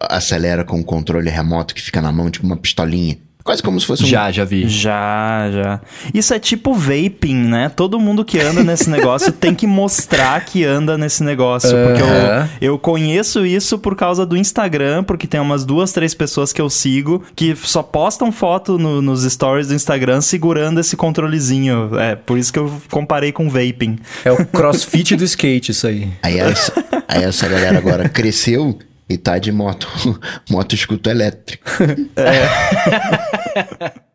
acelera 0.00 0.64
com 0.64 0.80
o 0.80 0.84
controle 0.84 1.28
remoto 1.30 1.74
que 1.74 1.82
fica 1.82 2.00
na 2.00 2.10
mão, 2.12 2.30
tipo 2.30 2.46
uma 2.46 2.56
pistolinha. 2.56 3.16
Quase 3.48 3.62
como 3.62 3.80
se 3.80 3.86
fosse 3.86 4.04
um. 4.04 4.06
Já, 4.06 4.30
já 4.30 4.44
vi. 4.44 4.68
Já, 4.68 5.48
já. 5.50 5.80
Isso 6.12 6.34
é 6.34 6.38
tipo 6.38 6.74
vaping, 6.74 7.34
né? 7.34 7.70
Todo 7.74 7.98
mundo 7.98 8.22
que 8.22 8.38
anda 8.38 8.62
nesse 8.62 8.90
negócio 8.90 9.32
tem 9.32 9.54
que 9.54 9.66
mostrar 9.66 10.38
que 10.44 10.66
anda 10.66 10.98
nesse 10.98 11.22
negócio. 11.24 11.70
Porque 11.70 12.02
Aham. 12.02 12.46
eu, 12.60 12.72
eu 12.74 12.78
conheço 12.78 13.46
isso 13.46 13.78
por 13.78 13.96
causa 13.96 14.26
do 14.26 14.36
Instagram, 14.36 15.02
porque 15.02 15.26
tem 15.26 15.40
umas 15.40 15.64
duas, 15.64 15.92
três 15.92 16.12
pessoas 16.12 16.52
que 16.52 16.60
eu 16.60 16.68
sigo 16.68 17.22
que 17.34 17.56
só 17.56 17.82
postam 17.82 18.30
foto 18.30 18.78
no- 18.78 19.00
nos 19.00 19.22
stories 19.24 19.68
do 19.68 19.74
Instagram 19.74 20.20
segurando 20.20 20.78
esse 20.78 20.94
controlezinho. 20.94 21.98
É, 21.98 22.14
por 22.16 22.36
isso 22.36 22.52
que 22.52 22.58
eu 22.58 22.70
comparei 22.90 23.32
com 23.32 23.48
vaping. 23.48 23.98
É 24.26 24.30
o 24.30 24.44
crossfit 24.44 25.16
do 25.16 25.24
skate, 25.24 25.70
isso 25.70 25.86
aí. 25.86 26.10
Aí 26.22 26.38
essa, 26.38 26.72
aí 27.08 27.22
essa 27.24 27.48
galera 27.48 27.78
agora 27.78 28.08
cresceu 28.10 28.78
e 29.08 29.16
tá 29.16 29.38
de 29.38 29.50
moto, 29.50 29.88
moto 30.50 30.74
escuto 30.74 31.08
elétrico. 31.08 31.64